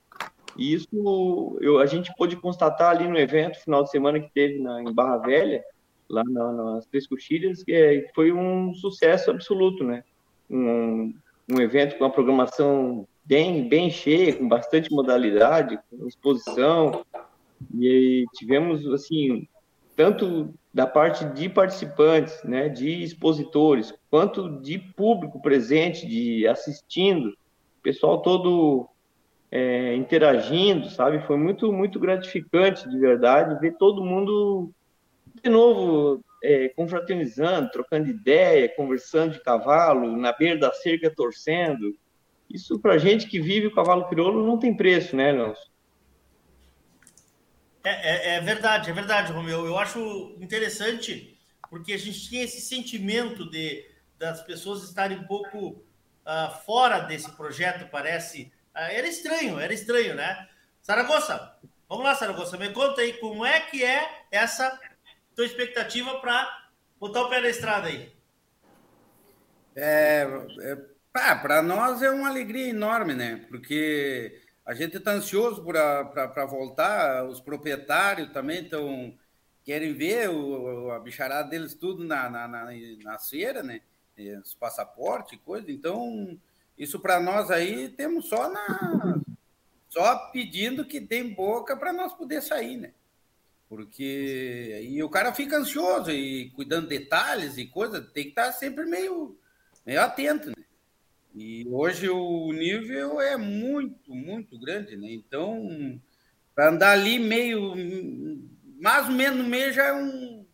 E 0.58 0.74
isso 0.74 1.58
eu, 1.58 1.78
a 1.78 1.86
gente 1.86 2.12
pôde 2.14 2.36
constatar 2.36 2.90
ali 2.90 3.08
no 3.08 3.18
evento, 3.18 3.62
final 3.62 3.82
de 3.82 3.90
semana 3.90 4.20
que 4.20 4.30
teve 4.30 4.58
na, 4.58 4.82
em 4.82 4.92
Barra 4.92 5.16
Velha, 5.16 5.64
lá 6.06 6.22
na, 6.24 6.52
nas 6.52 6.86
Três 6.86 7.06
Coxilhas, 7.06 7.64
que 7.64 7.72
é, 7.72 8.10
foi 8.14 8.30
um 8.30 8.74
sucesso 8.74 9.30
absoluto, 9.30 9.82
né? 9.82 10.04
Um, 10.50 11.14
um 11.50 11.60
evento 11.62 11.96
com 11.96 12.04
uma 12.04 12.12
programação 12.12 13.08
bem, 13.24 13.66
bem 13.66 13.90
cheia, 13.90 14.34
com 14.34 14.46
bastante 14.46 14.92
modalidade, 14.92 15.78
com 15.90 16.06
exposição, 16.06 17.06
e 17.74 18.26
tivemos, 18.34 18.86
assim, 18.92 19.48
tanto 19.96 20.54
da 20.72 20.86
parte 20.86 21.24
de 21.24 21.48
participantes, 21.48 22.44
né, 22.44 22.68
de 22.68 23.02
expositores, 23.02 23.94
quanto 24.10 24.60
de 24.60 24.78
público 24.78 25.40
presente, 25.40 26.06
de 26.06 26.46
assistindo, 26.46 27.34
pessoal 27.82 28.20
todo 28.20 28.88
é, 29.50 29.94
interagindo, 29.94 30.90
sabe? 30.90 31.24
Foi 31.26 31.38
muito, 31.38 31.72
muito 31.72 31.98
gratificante, 31.98 32.88
de 32.88 32.98
verdade, 32.98 33.58
ver 33.58 33.76
todo 33.78 34.04
mundo 34.04 34.70
de 35.42 35.48
novo 35.48 36.22
é, 36.42 36.68
confraternizando, 36.70 37.70
trocando 37.70 38.08
ideia, 38.08 38.68
conversando 38.68 39.32
de 39.32 39.40
cavalo, 39.40 40.16
na 40.16 40.32
beira 40.32 40.58
da 40.58 40.72
cerca 40.72 41.10
torcendo. 41.10 41.96
Isso, 42.50 42.78
para 42.78 42.98
gente 42.98 43.26
que 43.26 43.40
vive 43.40 43.68
o 43.68 43.74
cavalo 43.74 44.08
crioulo, 44.08 44.46
não 44.46 44.58
tem 44.58 44.76
preço, 44.76 45.16
né, 45.16 45.32
Nelson? 45.32 45.75
É, 47.86 47.90
é, 47.90 48.34
é, 48.34 48.40
verdade, 48.40 48.90
é 48.90 48.92
verdade, 48.92 49.30
Romeu. 49.30 49.64
Eu 49.64 49.78
acho 49.78 50.36
interessante 50.40 51.38
porque 51.70 51.92
a 51.92 51.96
gente 51.96 52.28
tinha 52.28 52.42
esse 52.42 52.60
sentimento 52.60 53.48
de 53.48 53.88
das 54.18 54.42
pessoas 54.42 54.82
estarem 54.82 55.18
um 55.18 55.24
pouco 55.24 55.68
uh, 55.68 56.64
fora 56.64 56.98
desse 56.98 57.30
projeto, 57.36 57.88
parece. 57.88 58.52
Uh, 58.74 58.90
era 58.90 59.06
estranho, 59.06 59.60
era 59.60 59.72
estranho, 59.72 60.16
né? 60.16 60.48
Saragossa, 60.82 61.56
vamos 61.88 62.04
lá, 62.04 62.16
Saragossa, 62.16 62.56
me 62.56 62.70
conta 62.70 63.02
aí 63.02 63.12
como 63.20 63.46
é 63.46 63.60
que 63.60 63.84
é 63.84 64.24
essa 64.32 64.80
tua 65.36 65.46
expectativa 65.46 66.18
para 66.18 66.66
botar 66.98 67.22
o 67.22 67.28
pé 67.28 67.40
na 67.40 67.50
estrada 67.50 67.86
aí. 67.86 68.12
É, 69.76 70.26
é 70.60 70.76
para 71.12 71.62
nós 71.62 72.02
é 72.02 72.10
uma 72.10 72.30
alegria 72.30 72.68
enorme, 72.68 73.14
né? 73.14 73.46
Porque 73.48 74.42
a 74.66 74.74
gente 74.74 74.96
está 74.96 75.12
ansioso 75.12 75.64
para 75.64 76.44
voltar, 76.44 77.24
os 77.24 77.40
proprietários 77.40 78.32
também 78.32 78.64
estão 78.64 79.16
querem 79.64 79.94
ver 79.94 80.28
o, 80.30 80.90
a 80.90 80.98
bicharada 80.98 81.48
deles 81.48 81.74
tudo 81.74 82.04
na, 82.04 82.28
na, 82.28 82.48
na, 82.48 82.64
na 83.02 83.62
né? 83.64 83.80
Os 84.42 84.54
passaportes, 84.54 85.38
coisa. 85.44 85.70
Então, 85.70 86.38
isso 86.76 86.98
para 87.00 87.20
nós 87.20 87.50
aí 87.50 87.88
temos 87.88 88.28
só 88.28 88.50
na 88.50 89.20
só 89.88 90.16
pedindo 90.30 90.84
que 90.84 91.00
tem 91.00 91.32
boca 91.32 91.76
para 91.76 91.92
nós 91.92 92.12
poder 92.12 92.42
sair, 92.42 92.76
né? 92.76 92.92
Porque 93.68 94.80
e 94.82 95.02
o 95.02 95.08
cara 95.08 95.32
fica 95.32 95.58
ansioso 95.58 96.10
e 96.10 96.50
cuidando 96.50 96.88
de 96.88 96.98
detalhes 96.98 97.56
e 97.56 97.66
coisa, 97.66 98.00
tem 98.00 98.24
que 98.24 98.30
estar 98.30 98.46
tá 98.46 98.52
sempre 98.52 98.84
meio 98.84 99.38
meio 99.84 100.00
atento, 100.00 100.50
né? 100.50 100.65
E 101.36 101.68
hoje 101.68 102.08
o 102.08 102.50
nível 102.50 103.20
é 103.20 103.36
muito, 103.36 104.14
muito 104.14 104.58
grande, 104.58 104.96
né? 104.96 105.12
Então, 105.12 106.00
para 106.54 106.70
andar 106.70 106.92
ali 106.92 107.18
meio, 107.18 107.74
mais 108.80 109.06
ou 109.06 109.12
menos 109.12 109.38
no 109.38 109.44
meio 109.44 109.70
já 109.70 109.88
é, 109.88 109.92
um, 109.92 110.46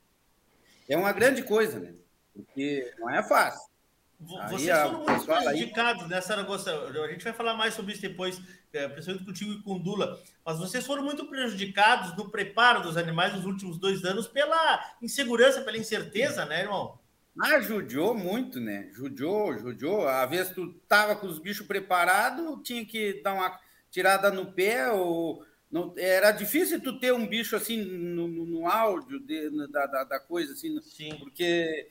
é 0.89 0.97
uma 0.97 1.13
grande 1.13 1.45
coisa, 1.45 1.79
né? 1.79 1.95
Porque 2.35 2.93
não 2.99 3.09
é 3.09 3.23
fácil. 3.23 3.71
Vocês 4.19 4.71
aí, 4.71 4.91
foram 4.91 5.05
muito 5.05 5.25
prejudicados, 5.25 6.03
aí... 6.03 6.09
né, 6.09 6.21
Saragossa? 6.21 6.73
A 6.73 7.09
gente 7.13 7.25
vai 7.25 7.33
falar 7.33 7.55
mais 7.55 7.75
sobre 7.75 7.93
isso 7.93 8.03
depois, 8.03 8.41
é, 8.73 8.89
principalmente 8.89 9.25
contigo 9.25 9.53
e 9.53 9.63
com 9.63 9.75
o 9.75 9.79
Dula. 9.79 10.21
Mas 10.45 10.59
vocês 10.59 10.85
foram 10.85 11.05
muito 11.05 11.27
prejudicados 11.27 12.17
no 12.17 12.29
preparo 12.29 12.83
dos 12.83 12.97
animais 12.97 13.35
nos 13.35 13.45
últimos 13.45 13.79
dois 13.79 14.05
anos 14.05 14.27
pela 14.27 14.97
insegurança, 15.01 15.61
pela 15.61 15.79
incerteza, 15.79 16.45
né, 16.45 16.63
irmão? 16.63 16.99
Ah, 17.41 17.61
judiou 17.61 18.15
muito, 18.15 18.61
né? 18.61 18.89
Judiou, 18.93 19.59
judiou. 19.59 20.07
Às 20.07 20.29
vezes 20.29 20.53
tu 20.55 20.73
tava 20.87 21.17
com 21.17 21.27
os 21.27 21.39
bichos 21.39 21.67
preparados, 21.67 22.61
tinha 22.63 22.85
que 22.85 23.23
dar 23.23 23.35
uma 23.35 23.59
tirada 23.91 24.31
no 24.31 24.53
pé, 24.53 24.91
ou 24.91 25.45
não, 25.71 25.95
era 25.97 26.31
difícil 26.31 26.83
tu 26.83 26.99
ter 26.99 27.13
um 27.13 27.27
bicho 27.27 27.57
assim 27.57 27.83
no, 27.83 28.29
no, 28.29 28.69
áudio 28.69 29.19
de, 29.21 29.51
da, 29.69 29.87
da, 29.87 30.05
da, 30.05 30.21
coisa, 30.21 30.53
assim, 30.53 30.81
Sim. 30.83 31.17
porque 31.19 31.89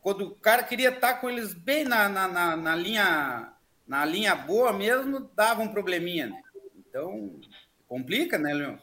quando 0.00 0.26
o 0.26 0.34
cara 0.36 0.62
queria 0.62 0.90
estar 0.90 1.14
com 1.14 1.28
eles 1.28 1.52
bem 1.52 1.84
na, 1.84 2.08
na, 2.08 2.28
na, 2.28 2.56
na 2.56 2.76
linha 2.76 3.52
na 3.86 4.04
linha 4.04 4.34
boa 4.34 4.72
mesmo, 4.72 5.30
dava 5.34 5.62
um 5.62 5.68
probleminha, 5.68 6.26
né? 6.26 6.42
Então, 6.76 7.40
complica, 7.88 8.38
né, 8.38 8.52
Leon? 8.52 8.76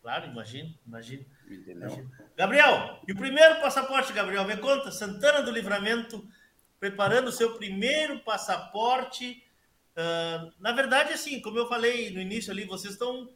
Claro, 0.00 0.30
imagino, 0.30 0.72
imagino. 0.86 1.26
Entendeu? 1.50 2.08
Gabriel, 2.36 3.00
e 3.08 3.12
o 3.12 3.16
primeiro 3.16 3.62
passaporte, 3.62 4.12
Gabriel? 4.12 4.44
Me 4.44 4.58
conta, 4.58 4.92
Santana 4.92 5.42
do 5.42 5.50
Livramento 5.50 6.22
preparando 6.78 7.28
o 7.28 7.32
seu 7.32 7.54
primeiro 7.54 8.20
passaporte. 8.20 9.42
Uh, 9.92 10.52
na 10.60 10.72
verdade, 10.72 11.14
assim, 11.14 11.40
como 11.40 11.58
eu 11.58 11.66
falei 11.66 12.10
no 12.10 12.20
início 12.20 12.52
ali, 12.52 12.66
vocês 12.66 12.92
estão. 12.92 13.34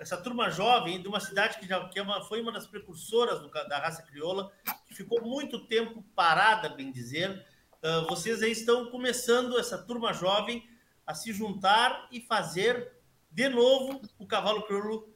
Essa 0.00 0.16
turma 0.16 0.50
jovem 0.50 1.00
de 1.00 1.06
uma 1.06 1.20
cidade 1.20 1.58
que 1.58 1.68
já 1.68 1.86
que 1.88 1.98
é 1.98 2.02
uma, 2.02 2.24
foi 2.24 2.40
uma 2.40 2.50
das 2.50 2.66
precursoras 2.66 3.38
do, 3.40 3.48
da 3.48 3.78
raça 3.78 4.02
crioula, 4.02 4.50
que 4.86 4.94
ficou 4.94 5.22
muito 5.22 5.66
tempo 5.66 6.02
parada, 6.16 6.70
bem 6.70 6.90
dizer. 6.90 7.46
Uh, 7.82 8.08
vocês 8.08 8.42
aí 8.42 8.50
estão 8.50 8.86
começando, 8.86 9.58
essa 9.58 9.78
turma 9.78 10.12
jovem, 10.12 10.68
a 11.06 11.14
se 11.14 11.32
juntar 11.32 12.08
e 12.10 12.20
fazer 12.20 12.90
de 13.30 13.48
novo 13.48 14.00
o 14.18 14.26
cavalo 14.26 14.62
crioulo 14.62 15.08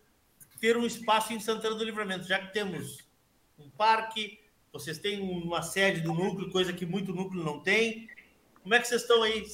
ter 0.61 0.77
um 0.77 0.87
espaço 0.87 1.33
em 1.33 1.41
Santana 1.41 1.75
do 1.75 1.85
Livramento, 1.85 2.27
já 2.27 2.39
que 2.39 2.53
temos 2.53 3.06
um 3.59 3.71
parque, 3.71 4.39
vocês 4.73 4.99
têm 4.99 5.21
uma 5.21 5.63
sede 5.63 6.01
do 6.01 6.13
núcleo, 6.13 6.51
coisa 6.51 6.73
que 6.73 6.85
muito 6.85 7.15
núcleo 7.15 7.43
não 7.43 7.61
tem. 7.61 8.09
Como 8.63 8.75
é 8.75 8.81
que 8.81 8.89
vocês 8.89 9.03
estão 9.03 9.23
aí 9.23 9.45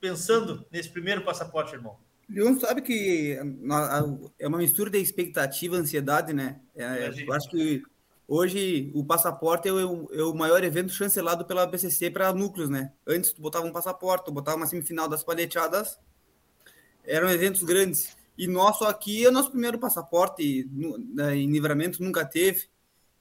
pensando 0.00 0.64
nesse 0.70 0.88
primeiro 0.88 1.22
passaporte, 1.22 1.74
irmão? 1.74 1.96
Leon 2.28 2.58
sabe 2.58 2.80
que 2.80 3.38
é 4.38 4.48
uma 4.48 4.58
mistura 4.58 4.88
de 4.88 4.98
expectativa, 4.98 5.76
ansiedade, 5.76 6.32
né? 6.32 6.60
É, 6.74 7.10
eu 7.26 7.32
acho 7.32 7.50
que 7.50 7.82
hoje 8.26 8.90
o 8.94 9.04
passaporte 9.04 9.68
é 9.68 9.72
o, 9.72 10.08
é 10.12 10.22
o 10.22 10.34
maior 10.34 10.64
evento 10.64 10.92
chancelado 10.92 11.44
pela 11.44 11.66
BCC 11.66 12.10
para 12.10 12.32
núcleos, 12.32 12.70
né? 12.70 12.92
Antes 13.06 13.32
tu 13.32 13.42
botava 13.42 13.66
um 13.66 13.72
passaporte, 13.72 14.24
tu 14.24 14.32
botava 14.32 14.56
uma 14.56 14.66
semifinal 14.66 15.08
das 15.08 15.22
palheteadas, 15.22 15.98
eram 17.04 17.28
eventos 17.28 17.62
grandes. 17.62 18.16
E 18.38 18.46
nosso 18.46 18.84
aqui 18.84 19.24
é 19.24 19.28
o 19.28 19.32
nosso 19.32 19.50
primeiro 19.50 19.78
passaporte 19.78 20.66
no, 20.72 20.96
né, 20.96 21.36
em 21.36 21.50
livramento, 21.50 22.02
nunca 22.02 22.24
teve. 22.24 22.71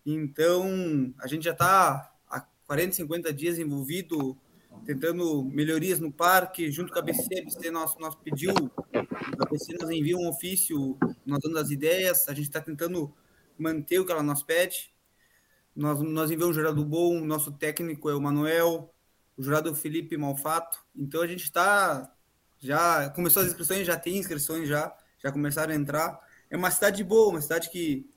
Então, 0.06 1.14
a 1.20 1.28
gente 1.28 1.44
já 1.44 1.52
está 1.52 2.12
há 2.30 2.42
40, 2.66 2.96
50 2.96 3.34
dias 3.34 3.60
envolvido, 3.60 4.38
tentando 4.86 5.44
melhorias 5.44 6.00
no 6.00 6.12
parque, 6.12 6.72
junto 6.72 6.92
com 6.92 7.00
a 7.00 7.02
BC. 7.02 7.40
A 7.40 7.44
BC 7.44 7.72
nós, 7.72 7.98
nós 7.98 8.16
pediu, 8.16 8.54
a 8.94 9.46
BC 9.50 9.74
nos 9.74 9.90
envia 9.90 10.18
um 10.18 10.28
ofício, 10.28 10.98
nós 11.26 11.40
dando 11.42 11.60
as 11.60 11.70
ideias, 11.70 12.28
a 12.28 12.34
gente 12.34 12.48
está 12.48 12.62
tentando 12.62 13.14
manter 13.58 14.00
o 14.00 14.06
que 14.06 14.12
ela 14.12 14.24
nos 14.24 14.44
pede. 14.44 14.94
Nós, 15.76 16.02
nós 16.02 16.32
enviamos 16.32 16.56
um 16.56 16.60
jurado 16.60 16.84
bom, 16.84 17.20
nosso 17.22 17.52
técnico 17.52 18.10
é 18.10 18.16
o 18.16 18.22
Manuel, 18.22 18.94
o 19.38 19.44
jurado 19.44 19.70
é 19.70 19.72
o 19.72 19.76
Felipe 19.76 20.18
Malfato. 20.18 20.80
Então, 20.96 21.22
a 21.22 21.28
gente 21.28 21.44
está 21.44 22.12
já 22.62 23.10
começou 23.10 23.42
as 23.42 23.50
inscrições, 23.50 23.88
já 23.88 23.98
tem 23.98 24.18
inscrições 24.18 24.70
já, 24.70 24.96
já 25.18 25.32
começaram 25.32 25.74
a 25.74 25.76
entrar. 25.76 26.20
É 26.50 26.56
uma 26.56 26.70
cidade 26.70 27.04
boa, 27.04 27.30
uma 27.30 27.42
cidade 27.42 27.70
que 27.72 28.08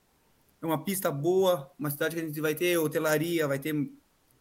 é 0.65 0.67
uma 0.67 0.83
pista 0.83 1.11
boa, 1.11 1.71
uma 1.77 1.89
cidade 1.89 2.15
que 2.15 2.21
a 2.21 2.25
gente 2.25 2.41
vai 2.41 2.55
ter 2.55 2.77
hotelaria, 2.77 3.47
vai 3.47 3.59
ter. 3.59 3.73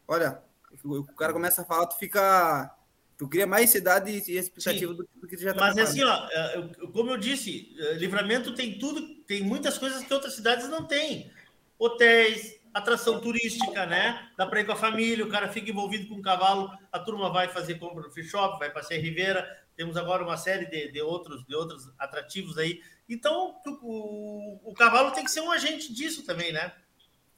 Olha, 0.08 0.42
o 0.82 1.04
cara 1.14 1.32
começa 1.32 1.62
a 1.62 1.64
falar, 1.64 1.86
tu 1.86 1.98
fica. 1.98 2.74
Tu 3.16 3.28
cria 3.28 3.46
mais 3.46 3.70
cidade 3.70 4.10
e 4.10 4.36
expectativa 4.36 4.92
do, 4.92 5.08
do, 5.14 5.28
que 5.28 5.36
tu 5.36 5.42
já 5.42 5.54
tá 5.54 5.60
Mas 5.60 5.78
assim, 5.78 6.02
ó, 6.02 6.28
é, 6.32 6.68
como 6.92 7.10
eu 7.10 7.16
disse, 7.16 7.72
é, 7.78 7.92
Livramento 7.94 8.54
tem 8.56 8.76
tudo, 8.76 9.22
tem 9.24 9.40
muitas 9.44 9.78
coisas 9.78 10.02
que 10.02 10.12
outras 10.12 10.34
cidades 10.34 10.68
não 10.68 10.84
têm. 10.84 11.30
Hotéis, 11.78 12.58
atração 12.72 13.20
turística, 13.20 13.86
né? 13.86 14.28
Dá 14.36 14.44
para 14.46 14.60
ir 14.60 14.66
com 14.66 14.72
a 14.72 14.76
família, 14.76 15.24
o 15.24 15.28
cara 15.28 15.48
fica 15.48 15.70
envolvido 15.70 16.08
com 16.08 16.16
o 16.16 16.22
cavalo, 16.22 16.68
a 16.90 16.98
turma 16.98 17.32
vai 17.32 17.46
fazer 17.46 17.76
compra 17.76 18.02
no 18.02 18.10
free 18.10 18.24
shop, 18.24 18.58
vai 18.58 18.70
passear 18.70 19.00
Ribeira. 19.00 19.63
Temos 19.76 19.96
agora 19.96 20.22
uma 20.22 20.36
série 20.36 20.66
de, 20.66 20.92
de, 20.92 21.00
outros, 21.00 21.44
de 21.44 21.54
outros 21.54 21.90
atrativos 21.98 22.56
aí. 22.58 22.80
Então, 23.08 23.56
o, 23.66 23.70
o, 23.82 24.70
o 24.70 24.74
cavalo 24.74 25.10
tem 25.10 25.24
que 25.24 25.30
ser 25.30 25.40
um 25.40 25.50
agente 25.50 25.92
disso 25.92 26.24
também, 26.24 26.52
né? 26.52 26.72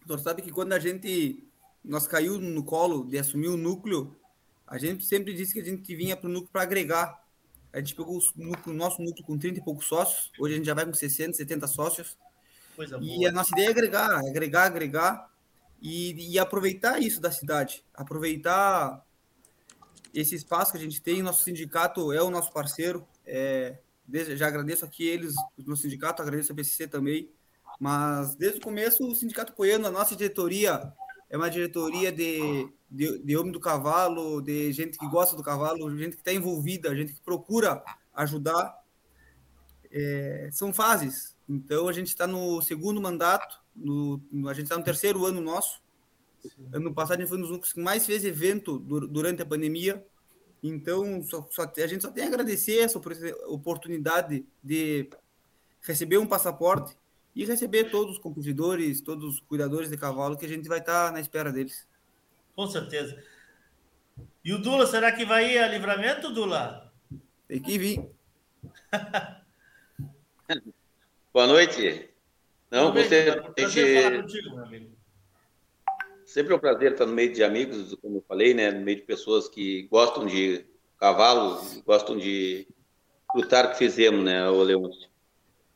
Tu 0.07 0.19
sabe 0.19 0.43
que 0.43 0.53
quando 0.53 0.73
a 0.73 0.79
gente 0.79 1.43
nós 1.87 2.07
caiu 2.07 2.39
no 2.41 2.65
colo 2.65 3.05
de 3.05 3.17
assumir 3.17 3.49
o 3.49 3.57
núcleo, 3.57 4.17
a 4.67 4.77
gente 4.77 5.05
sempre 5.05 5.33
disse 5.33 5.53
que 5.53 5.61
a 5.61 5.65
gente 5.65 5.95
vinha 5.95 6.17
para 6.17 6.29
o 6.29 6.33
núcleo 6.33 6.51
para 6.53 6.63
agregar. 6.63 7.25
A 7.73 7.79
gente 7.79 7.95
pegou 7.95 8.19
o, 8.19 8.73
nosso 8.73 9.01
núcleo 9.01 9.25
com 9.25 9.39
30 9.39 9.61
e 9.61 9.63
poucos 9.63 9.87
sócios, 9.87 10.33
hoje 10.39 10.55
a 10.55 10.57
gente 10.57 10.67
já 10.67 10.75
vai 10.75 10.85
com 10.85 10.93
60, 10.93 11.35
70 11.35 11.67
sócios. 11.69 12.19
Coisa 12.75 12.99
e 13.01 13.17
boa. 13.17 13.29
a 13.29 13.33
nossa 13.33 13.51
ideia 13.53 13.69
é 13.69 13.71
agregar, 13.71 14.19
agregar, 14.19 14.65
agregar 14.65 15.31
e, 15.81 16.33
e 16.33 16.39
aproveitar 16.39 17.01
isso 17.01 17.21
da 17.21 17.31
cidade, 17.31 17.85
aproveitar 17.95 19.06
esse 20.21 20.35
espaço 20.35 20.73
que 20.73 20.79
a 20.79 20.81
gente 20.81 21.01
tem. 21.01 21.23
Nosso 21.23 21.45
sindicato 21.45 22.13
é 22.13 22.23
o 22.23 22.31
nosso 22.31 22.53
parceiro. 22.53 23.07
É, 23.25 23.79
já 24.37 24.47
agradeço 24.47 24.85
aqui 24.85 25.07
eles, 25.07 25.35
o 25.59 25.69
nosso 25.69 25.83
sindicato, 25.83 26.23
agradeço 26.23 26.53
a 26.53 26.55
BCC 26.55 26.89
também. 26.89 27.31
Mas 27.79 28.35
desde 28.35 28.59
o 28.59 28.63
começo, 28.63 29.07
o 29.07 29.15
Sindicato 29.15 29.53
Poiano, 29.53 29.87
a 29.87 29.91
nossa 29.91 30.17
diretoria 30.17 30.93
é 31.29 31.37
uma 31.37 31.51
diretoria 31.51 32.11
de, 32.11 32.69
de, 32.91 33.19
de 33.19 33.37
homem 33.37 33.53
do 33.53 33.61
cavalo, 33.61 34.41
de 34.41 34.73
gente 34.73 34.97
que 34.97 35.07
gosta 35.09 35.37
do 35.37 35.43
cavalo, 35.43 35.91
gente 35.99 36.15
que 36.15 36.23
está 36.23 36.33
envolvida, 36.33 36.95
gente 36.97 37.13
que 37.13 37.21
procura 37.21 37.83
ajudar. 38.15 38.83
É, 39.91 40.49
são 40.53 40.73
fases. 40.73 41.37
Então, 41.49 41.89
a 41.89 41.93
gente 41.93 42.09
está 42.09 42.27
no 42.27 42.61
segundo 42.63 43.01
mandato, 43.01 43.61
no, 43.75 44.21
a 44.49 44.55
gente 44.55 44.65
está 44.65 44.79
no 44.79 44.85
terceiro 44.85 45.25
ano 45.27 45.41
nosso. 45.41 45.81
Sim. 46.49 46.69
Ano 46.73 46.95
passado, 46.95 47.19
a 47.19 47.21
gente 47.21 47.29
foi 47.29 47.39
um 47.39 47.43
dos 47.43 47.51
únicos 47.51 47.73
que 47.73 47.81
mais 47.81 48.07
fez 48.07 48.25
evento 48.25 48.79
durante 48.79 49.43
a 49.43 49.47
pandemia. 49.47 50.05
Então, 50.63 51.23
só, 51.23 51.47
só, 51.51 51.63
a 51.63 51.87
gente 51.87 52.03
só 52.03 52.11
tem 52.11 52.25
a 52.25 52.27
agradecer 52.29 52.79
essa 52.79 52.99
oportunidade 53.47 54.45
de 54.63 55.09
receber 55.81 56.19
um 56.19 56.27
passaporte 56.27 56.97
e 57.35 57.45
receber 57.45 57.91
todos 57.91 58.17
os 58.17 58.19
compositores, 58.19 59.01
todos 59.01 59.35
os 59.35 59.41
cuidadores 59.41 59.91
de 59.91 59.97
cavalo, 59.97 60.37
que 60.37 60.47
a 60.47 60.49
gente 60.49 60.69
vai 60.69 60.79
estar 60.79 61.07
tá 61.07 61.13
na 61.13 61.21
espera 61.21 61.53
deles. 61.53 61.87
Com 62.55 62.67
certeza. 62.67 63.23
E 64.43 64.53
o 64.53 64.59
Dula, 64.59 64.87
será 64.87 65.13
que 65.13 65.25
vai 65.25 65.53
ir 65.53 65.59
a 65.59 65.69
livramento, 65.69 66.33
Dula? 66.33 66.91
Tem 67.47 67.61
que 67.61 67.79
vir. 67.79 68.09
Boa 71.33 71.47
noite. 71.47 72.09
Não, 72.71 72.93
você. 72.93 73.43
A 73.59 73.69
gente... 73.69 74.23
Contigo, 74.23 74.96
Sempre 76.37 76.53
é 76.53 76.57
um 76.57 76.61
prazer 76.61 76.93
estar 76.93 77.07
no 77.07 77.15
meio 77.15 77.33
de 77.33 77.43
amigos, 77.43 77.95
como 77.95 78.19
eu 78.19 78.25
falei, 78.29 78.53
né? 78.53 78.71
No 78.71 78.85
meio 78.85 78.99
de 78.99 79.05
pessoas 79.05 79.49
que 79.49 79.85
gostam 79.85 80.27
de 80.27 80.67
cavalo, 81.01 81.59
gostam 81.87 82.15
de 82.15 82.69
lutar 83.35 83.73
que 83.73 83.79
fizemos, 83.79 84.23
né, 84.23 84.47
o 84.47 84.63
Leôncio? 84.63 85.09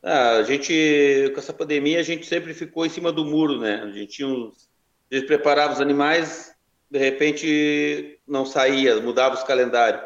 Ah, 0.02 0.32
a 0.32 0.42
gente, 0.42 1.30
com 1.32 1.40
essa 1.40 1.54
pandemia, 1.54 1.98
a 1.98 2.02
gente 2.02 2.26
sempre 2.26 2.52
ficou 2.52 2.84
em 2.84 2.90
cima 2.90 3.10
do 3.10 3.24
muro, 3.24 3.58
né? 3.58 3.76
A 3.76 3.90
gente 3.90 4.08
tinha 4.08 4.28
uns, 4.28 4.68
a 5.10 5.14
gente 5.14 5.26
preparava 5.26 5.72
os 5.72 5.80
animais, 5.80 6.54
de 6.90 6.98
repente 6.98 8.20
não 8.28 8.44
saía, 8.44 9.00
mudava 9.00 9.36
os 9.36 9.42
calendários. 9.42 10.02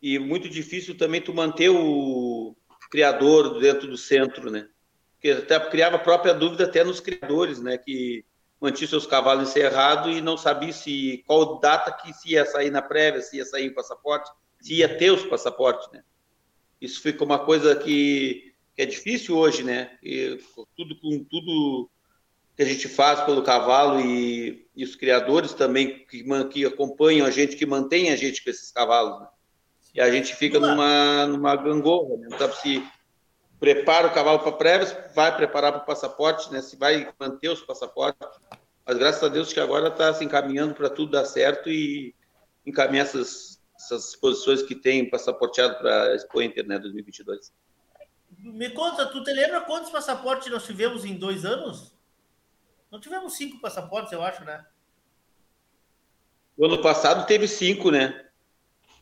E 0.00 0.20
muito 0.20 0.48
difícil 0.48 0.96
também 0.96 1.20
tu 1.20 1.34
manter 1.34 1.70
o 1.70 2.54
criador 2.92 3.58
dentro 3.58 3.88
do 3.88 3.96
centro, 3.96 4.52
né? 4.52 4.68
Porque 5.14 5.30
até 5.32 5.58
criava 5.68 5.96
a 5.96 5.98
própria 5.98 6.32
dúvida 6.32 6.62
até 6.62 6.84
nos 6.84 7.00
criadores, 7.00 7.60
né? 7.60 7.76
Que 7.76 8.24
mantinham 8.60 8.88
seus 8.88 9.06
cavalos 9.06 9.50
encerrados 9.50 10.16
e 10.16 10.20
não 10.20 10.36
sabia 10.36 10.72
se 10.72 11.22
qual 11.26 11.58
data 11.60 11.92
que 11.92 12.12
se 12.12 12.32
ia 12.32 12.44
sair 12.46 12.70
na 12.70 12.82
prévia, 12.82 13.22
se 13.22 13.36
ia 13.36 13.44
sair 13.44 13.68
o 13.68 13.74
passaporte, 13.74 14.30
se 14.60 14.74
ia 14.74 14.96
ter 14.96 15.10
os 15.10 15.24
passaportes, 15.24 15.88
né? 15.92 16.02
Isso 16.80 17.00
ficou 17.00 17.26
uma 17.26 17.38
coisa 17.38 17.74
que 17.76 18.54
que 18.76 18.82
é 18.82 18.86
difícil 18.86 19.36
hoje, 19.36 19.62
né? 19.62 19.96
E 20.02 20.38
tudo 20.76 21.00
com 21.00 21.24
tudo 21.24 21.90
que 22.54 22.62
a 22.62 22.66
gente 22.66 22.88
faz 22.88 23.22
pelo 23.22 23.42
cavalo 23.42 24.00
e, 24.00 24.66
e 24.76 24.84
os 24.84 24.94
criadores 24.94 25.54
também 25.54 26.04
que, 26.06 26.22
que, 26.50 26.64
acompanham 26.64 27.26
a 27.26 27.30
gente, 27.30 27.56
que 27.56 27.66
mantêm 27.66 28.10
a 28.10 28.16
gente 28.16 28.44
com 28.44 28.50
esses 28.50 28.70
cavalos. 28.70 29.20
Né? 29.20 29.28
E 29.94 30.00
a 30.00 30.10
gente 30.10 30.34
fica 30.34 30.60
numa, 30.60 31.26
numa 31.26 31.56
gangorra, 31.56 32.18
né? 32.18 32.28
Então, 32.30 32.52
se 32.52 32.82
prepara 33.58 34.08
o 34.08 34.12
cavalo 34.12 34.40
para 34.40 34.52
prévias, 34.52 34.96
vai 35.14 35.34
preparar 35.34 35.72
para 35.72 35.82
o 35.82 35.86
passaporte, 35.86 36.52
né? 36.52 36.60
Se 36.60 36.76
vai 36.76 37.12
manter 37.18 37.48
os 37.48 37.62
passaportes. 37.62 38.26
Mas 38.84 38.98
graças 38.98 39.22
a 39.22 39.28
Deus 39.28 39.52
que 39.52 39.60
agora 39.60 39.88
está 39.88 40.12
se 40.14 40.24
encaminhando 40.24 40.74
para 40.74 40.90
tudo 40.90 41.12
dar 41.12 41.24
certo 41.24 41.68
e 41.68 42.14
encaminhar 42.64 43.06
essas, 43.06 43.60
essas 43.76 44.14
posições 44.14 44.62
que 44.62 44.74
tem 44.74 45.08
passaporteado 45.08 45.76
para 45.76 46.04
a 46.04 46.14
Expo 46.14 46.42
Inter, 46.42 46.66
né, 46.66 46.78
2022. 46.78 47.52
Me 48.38 48.70
conta, 48.70 49.06
tu 49.06 49.22
te 49.22 49.32
lembra 49.32 49.62
quantos 49.62 49.90
passaportes 49.90 50.50
nós 50.50 50.64
tivemos 50.64 51.04
em 51.04 51.16
dois 51.16 51.44
anos? 51.44 51.94
Não 52.90 53.00
tivemos 53.00 53.34
cinco 53.36 53.60
passaportes, 53.60 54.12
eu 54.12 54.22
acho, 54.22 54.44
né? 54.44 54.64
O 56.56 56.64
ano 56.64 56.80
passado 56.80 57.26
teve 57.26 57.48
cinco, 57.48 57.90
né? 57.90 58.28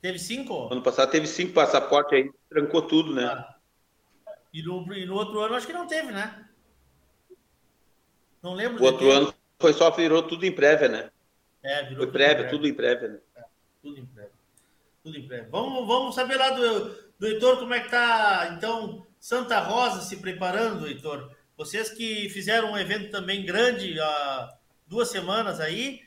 Teve 0.01 0.19
cinco? 0.19 0.69
Ano 0.73 0.83
passado 0.83 1.11
teve 1.11 1.27
cinco 1.27 1.53
passaportes 1.53 2.13
aí, 2.13 2.31
trancou 2.49 2.83
tudo, 2.83 3.15
né? 3.15 3.25
Ah. 3.25 3.54
E, 4.55 4.63
no, 4.63 4.95
e 4.95 5.05
no 5.05 5.17
outro 5.17 5.41
ano 5.41 5.57
acho 5.57 5.67
que 5.67 5.73
não 5.73 5.85
teve, 5.85 6.13
né? 6.13 6.47
Não 8.41 8.55
lembro. 8.55 8.81
O 8.81 8.87
outro 8.87 9.11
ano 9.11 9.35
foi 9.59 9.73
só, 9.73 9.91
virou 9.91 10.23
tudo 10.23 10.47
em 10.47 10.53
prévia, 10.53 10.89
né? 10.89 11.11
É, 11.61 11.83
virou 11.83 12.05
foi 12.05 12.13
prévia, 12.13 12.49
tudo 12.49 12.69
em 12.69 12.73
prévia, 12.73 13.09
né? 13.09 13.19
É, 13.35 13.45
tudo 13.83 13.99
em 13.99 14.07
prévia. 14.07 14.31
Tudo 15.03 15.19
em 15.19 15.27
prévia. 15.27 15.49
Vamos, 15.51 15.85
vamos 15.89 16.15
saber 16.15 16.37
lá 16.37 16.51
do, 16.51 16.91
do 17.19 17.27
Heitor 17.27 17.59
como 17.59 17.75
é 17.75 17.81
que 17.81 17.91
tá, 17.91 18.55
então, 18.57 19.05
Santa 19.19 19.59
Rosa 19.59 20.03
se 20.03 20.19
preparando, 20.19 20.87
Heitor. 20.87 21.35
Vocês 21.57 21.91
que 21.91 22.29
fizeram 22.29 22.73
um 22.73 22.79
evento 22.79 23.11
também 23.11 23.45
grande 23.45 23.99
há 23.99 24.57
duas 24.87 25.09
semanas 25.09 25.59
aí 25.59 26.01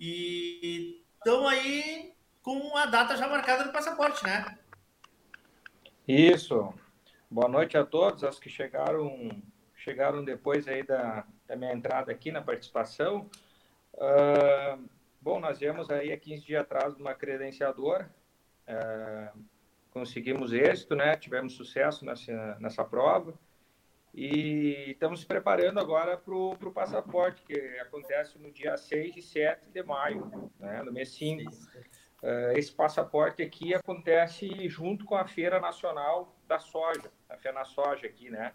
e 0.00 1.04
estão 1.18 1.46
aí 1.46 2.14
com 2.42 2.76
a 2.76 2.86
data 2.86 3.16
já 3.16 3.28
marcada 3.28 3.64
no 3.64 3.72
passaporte, 3.72 4.24
né? 4.24 4.58
Isso. 6.08 6.74
Boa 7.32 7.48
noite 7.48 7.78
a 7.78 7.86
todos, 7.86 8.22
aos 8.24 8.38
que 8.38 8.50
chegaram 8.50 9.30
chegaram 9.74 10.22
depois 10.22 10.68
aí 10.68 10.82
da, 10.82 11.26
da 11.48 11.56
minha 11.56 11.72
entrada 11.72 12.12
aqui 12.12 12.30
na 12.30 12.42
participação. 12.42 13.26
Uh, 13.94 14.86
bom, 15.18 15.40
nós 15.40 15.58
viemos 15.58 15.88
aí 15.88 16.12
há 16.12 16.16
15 16.18 16.44
dias 16.44 16.60
atrás 16.60 16.94
de 16.94 17.00
uma 17.00 17.14
credenciadora. 17.14 18.14
Uh, 18.68 19.44
conseguimos 19.90 20.52
êxito, 20.52 20.94
né? 20.94 21.16
Tivemos 21.16 21.54
sucesso 21.54 22.04
nessa, 22.04 22.58
nessa 22.60 22.84
prova 22.84 23.32
e 24.14 24.90
estamos 24.90 25.20
se 25.20 25.26
preparando 25.26 25.80
agora 25.80 26.18
para 26.18 26.34
o 26.34 26.72
passaporte, 26.72 27.42
que 27.44 27.58
acontece 27.78 28.38
no 28.38 28.52
dia 28.52 28.76
6 28.76 29.16
e 29.16 29.22
7 29.22 29.70
de 29.70 29.82
maio, 29.82 30.50
né? 30.60 30.82
no 30.82 30.92
mês 30.92 31.08
5. 31.14 31.50
Eh, 32.22 32.52
esse 32.56 32.72
passaporte 32.72 33.42
aqui 33.42 33.74
acontece 33.74 34.68
junto 34.68 35.04
com 35.04 35.16
a 35.16 35.26
Feira 35.26 35.58
Nacional 35.58 36.36
da 36.46 36.58
Soja, 36.58 37.10
a 37.28 37.36
Feira 37.36 37.64
Soja 37.64 38.06
aqui, 38.06 38.30
né? 38.30 38.52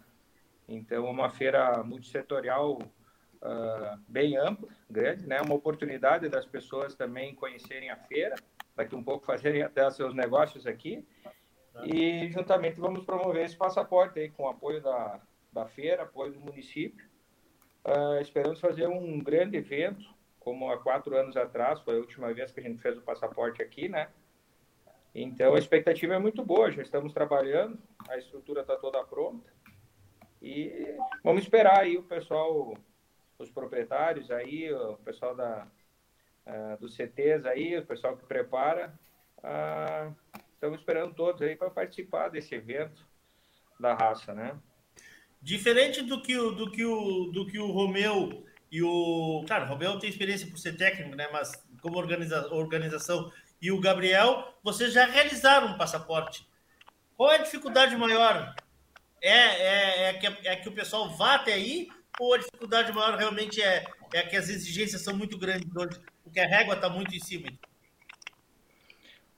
Então, 0.66 1.06
é 1.06 1.10
uma 1.10 1.30
feira 1.30 1.82
multissetorial 1.82 2.78
uh, 2.78 3.98
bem 4.06 4.36
ampla, 4.36 4.68
grande, 4.88 5.26
né? 5.26 5.40
Uma 5.40 5.54
oportunidade 5.54 6.28
das 6.28 6.44
pessoas 6.44 6.94
também 6.94 7.34
conhecerem 7.34 7.90
a 7.90 7.96
feira, 7.96 8.36
daqui 8.76 8.94
um 8.94 9.02
pouco 9.02 9.24
fazerem 9.24 9.62
até 9.62 9.88
seus 9.90 10.14
negócios 10.14 10.66
aqui. 10.66 11.06
E 11.84 12.28
juntamente 12.30 12.80
vamos 12.80 13.04
promover 13.04 13.44
esse 13.44 13.56
passaporte 13.56 14.18
aí 14.18 14.30
com 14.30 14.44
o 14.44 14.48
apoio 14.48 14.82
da, 14.82 15.20
da 15.52 15.66
feira, 15.66 16.02
apoio 16.02 16.32
do 16.32 16.40
município. 16.40 17.06
Uh, 17.84 18.20
esperamos 18.20 18.60
fazer 18.60 18.88
um 18.88 19.18
grande 19.18 19.56
evento, 19.56 20.04
como 20.48 20.70
há 20.70 20.78
quatro 20.78 21.14
anos 21.14 21.36
atrás, 21.36 21.78
foi 21.80 21.96
a 21.96 22.00
última 22.00 22.32
vez 22.32 22.50
que 22.50 22.58
a 22.58 22.62
gente 22.62 22.80
fez 22.80 22.96
o 22.96 23.02
passaporte 23.02 23.60
aqui, 23.60 23.86
né? 23.86 24.08
Então 25.14 25.54
a 25.54 25.58
expectativa 25.58 26.14
é 26.14 26.18
muito 26.18 26.42
boa, 26.42 26.72
já 26.72 26.80
estamos 26.80 27.12
trabalhando, 27.12 27.78
a 28.08 28.16
estrutura 28.16 28.62
está 28.62 28.74
toda 28.76 29.04
pronta. 29.04 29.52
E 30.40 30.96
vamos 31.22 31.42
esperar 31.42 31.80
aí 31.80 31.98
o 31.98 32.02
pessoal, 32.02 32.74
os 33.38 33.50
proprietários 33.50 34.30
aí, 34.30 34.72
o 34.72 34.96
pessoal 35.04 35.36
da, 35.36 35.68
uh, 36.46 36.80
dos 36.80 36.94
CTs 36.94 37.44
aí, 37.44 37.76
o 37.76 37.84
pessoal 37.84 38.16
que 38.16 38.24
prepara, 38.24 38.98
uh, 39.40 40.16
estamos 40.54 40.78
esperando 40.78 41.14
todos 41.14 41.42
aí 41.42 41.56
para 41.56 41.68
participar 41.68 42.30
desse 42.30 42.54
evento 42.54 43.06
da 43.78 43.92
raça, 43.92 44.32
né? 44.32 44.58
Diferente 45.42 46.02
do 46.02 46.22
que 46.22 46.38
o 46.38 46.52
do 46.52 46.70
que 46.70 46.86
o 46.86 47.30
do 47.32 47.46
que 47.46 47.58
o 47.58 47.70
Romeu 47.70 48.47
e 48.70 48.82
o, 48.82 49.44
claro, 49.46 49.64
o 49.64 49.68
Romeu 49.68 49.98
tem 49.98 50.10
experiência 50.10 50.48
por 50.48 50.58
ser 50.58 50.76
técnico, 50.76 51.16
né, 51.16 51.28
mas 51.32 51.52
como 51.80 51.98
organiza, 51.98 52.52
organização 52.52 53.32
e 53.60 53.72
o 53.72 53.80
Gabriel, 53.80 54.54
vocês 54.62 54.92
já 54.92 55.06
realizaram 55.06 55.68
um 55.68 55.78
passaporte. 55.78 56.48
Qual 57.16 57.32
é 57.32 57.36
a 57.36 57.42
dificuldade 57.42 57.96
maior? 57.96 58.54
É, 59.20 59.30
é, 59.30 60.02
é, 60.04 60.14
que, 60.14 60.26
é 60.26 60.56
que 60.56 60.68
o 60.68 60.72
pessoal 60.72 61.10
vá 61.16 61.34
até 61.34 61.54
aí 61.54 61.88
ou 62.20 62.34
a 62.34 62.38
dificuldade 62.38 62.92
maior 62.92 63.16
realmente 63.16 63.60
é, 63.60 63.84
é 64.12 64.22
que 64.22 64.36
as 64.36 64.48
exigências 64.48 65.02
são 65.02 65.16
muito 65.16 65.36
grandes 65.36 65.74
hoje, 65.74 66.00
porque 66.22 66.38
a 66.38 66.46
régua 66.46 66.74
está 66.74 66.88
muito 66.88 67.14
em 67.14 67.20
cima? 67.20 67.48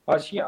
Assim, 0.07 0.39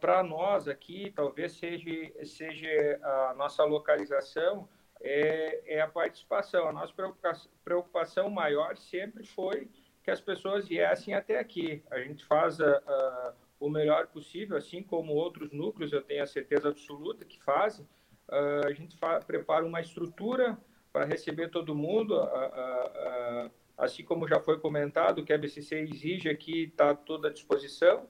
para 0.00 0.22
nós 0.22 0.68
aqui, 0.68 1.12
talvez 1.14 1.52
seja, 1.52 1.90
seja 2.24 3.00
a 3.02 3.34
nossa 3.34 3.64
localização, 3.64 4.68
é, 5.00 5.76
é 5.76 5.80
a 5.80 5.88
participação. 5.88 6.68
A 6.68 6.72
nossa 6.72 6.92
preocupação, 6.92 7.50
preocupação 7.64 8.30
maior 8.30 8.76
sempre 8.76 9.24
foi 9.24 9.68
que 10.02 10.10
as 10.10 10.20
pessoas 10.20 10.66
viessem 10.66 11.14
até 11.14 11.38
aqui. 11.38 11.82
A 11.90 11.98
gente 12.00 12.24
faz 12.24 12.58
uh, 12.60 13.32
o 13.60 13.68
melhor 13.68 14.06
possível, 14.06 14.56
assim 14.56 14.82
como 14.82 15.12
outros 15.12 15.52
núcleos, 15.52 15.92
eu 15.92 16.02
tenho 16.02 16.22
a 16.22 16.26
certeza 16.26 16.68
absoluta 16.68 17.24
que 17.24 17.42
fazem. 17.42 17.86
Uh, 18.28 18.66
a 18.66 18.72
gente 18.72 18.96
prepara 19.26 19.64
uma 19.64 19.80
estrutura 19.80 20.58
para 20.92 21.04
receber 21.04 21.50
todo 21.50 21.74
mundo, 21.74 22.22
uh, 22.22 23.50
assim 23.76 24.02
como 24.02 24.26
já 24.26 24.40
foi 24.40 24.58
comentado, 24.58 25.24
que 25.24 25.32
a 25.32 25.38
BCC 25.38 25.80
exige 25.80 26.28
aqui, 26.28 26.64
está 26.64 26.94
toda 26.94 27.28
à 27.28 27.32
disposição. 27.32 28.08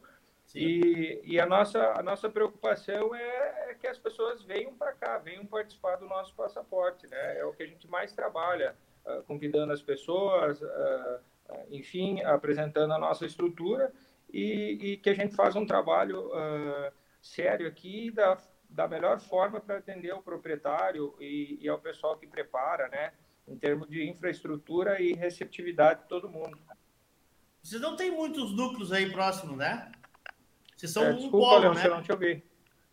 E, 0.55 1.21
e, 1.25 1.41
a, 1.41 1.47
nossa, 1.47 1.93
a 1.99 2.03
nossa 2.03 2.29
preocupação 2.29 3.15
é, 3.15 3.71
é 3.71 3.75
que 3.75 3.87
as 3.87 3.99
pessoas 3.99 4.43
venham 4.45 4.75
para 4.75 4.93
cá, 4.93 5.19
venham 5.19 5.45
participar 5.45 5.97
do 5.97 6.07
nosso 6.07 6.35
passaporte. 6.35 7.07
Né? 7.07 7.39
É 7.39 7.45
o 7.45 7.53
que 7.53 7.63
a 7.63 7.67
gente 7.67 7.87
mais 7.87 8.13
trabalha, 8.13 8.75
uh, 9.05 9.23
convidando 9.25 9.73
as 9.73 9.83
pessoas, 9.83 10.61
uh, 10.63 11.21
enfim, 11.71 12.23
apresentando 12.23 12.95
a 12.95 12.99
nossa 12.99 13.27
estrutura 13.27 13.93
e, 14.33 14.93
e, 14.93 14.97
que 14.97 15.11
a 15.11 15.15
gente 15.15 15.35
faz 15.35 15.55
um 15.55 15.67
trabalho 15.67 16.29
uh, 16.29 16.93
sério 17.21 17.69
aqui 17.69 18.11
da, 18.11 18.39
da 18.71 18.89
melhor 18.89 19.21
forma 19.21 19.61
para 19.61 19.79
atender 19.79 20.13
o 20.15 20.23
proprietário 20.23 21.15
e, 21.21 21.59
e 21.61 21.69
ao 21.69 21.79
pessoal 21.79 22.17
que 22.17 22.27
prepara, 22.27 22.89
né? 22.89 23.13
em 23.47 23.57
termos 23.57 23.89
de 23.89 24.09
infraestrutura 24.09 25.01
e 25.01 25.15
receptividade 25.15 26.03
de 26.03 26.09
todo 26.09 26.29
mundo. 26.29 26.59
Vocês 27.63 27.81
não 27.81 27.97
tem 27.97 28.11
muitos 28.11 28.55
núcleos 28.55 28.93
aí 28.93 29.11
próximos, 29.11 29.57
né? 29.57 29.91
Vocês 30.79 30.93
são 30.93 31.05
é, 31.05 31.11
um 31.11 31.17
desculpa, 31.17 31.39
polo, 31.39 31.61
Leon, 31.61 31.75
né? 31.75 31.89
não 31.89 32.03
te 32.03 32.13
ouvi. 32.13 32.43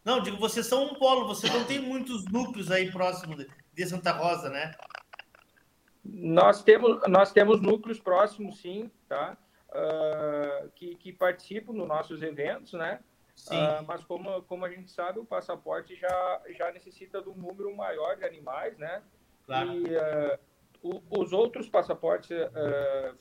Não, 0.03 0.19
digo, 0.19 0.37
vocês 0.37 0.65
são 0.65 0.85
um 0.85 0.95
polo, 0.95 1.27
vocês 1.27 1.53
não 1.53 1.63
tem 1.65 1.79
muitos 1.79 2.25
núcleos 2.25 2.71
aí 2.71 2.91
próximos 2.91 3.37
de, 3.37 3.47
de 3.73 3.85
Santa 3.85 4.11
Rosa, 4.11 4.49
né? 4.49 4.73
Nós 6.03 6.63
temos, 6.63 6.99
nós 7.07 7.31
temos 7.31 7.61
núcleos 7.61 7.99
próximos, 7.99 8.59
sim, 8.59 8.89
tá? 9.07 9.37
Uh, 9.69 10.69
que, 10.71 10.95
que 10.95 11.13
participam 11.13 11.73
dos 11.73 11.87
nossos 11.87 12.23
eventos, 12.23 12.73
né? 12.73 13.01
Uh, 13.51 13.85
mas 13.85 14.03
como, 14.03 14.41
como 14.43 14.65
a 14.65 14.69
gente 14.69 14.91
sabe, 14.91 15.19
o 15.19 15.25
passaporte 15.25 15.95
já, 15.95 16.41
já 16.57 16.71
necessita 16.71 17.21
de 17.21 17.29
um 17.29 17.35
número 17.35 17.75
maior 17.75 18.15
de 18.15 18.25
animais, 18.25 18.75
né? 18.79 19.03
Claro. 19.45 19.73
E 19.73 19.95
uh, 19.95 20.39
o, 20.81 21.21
os 21.21 21.33
outros 21.33 21.69
passaportes 21.69 22.29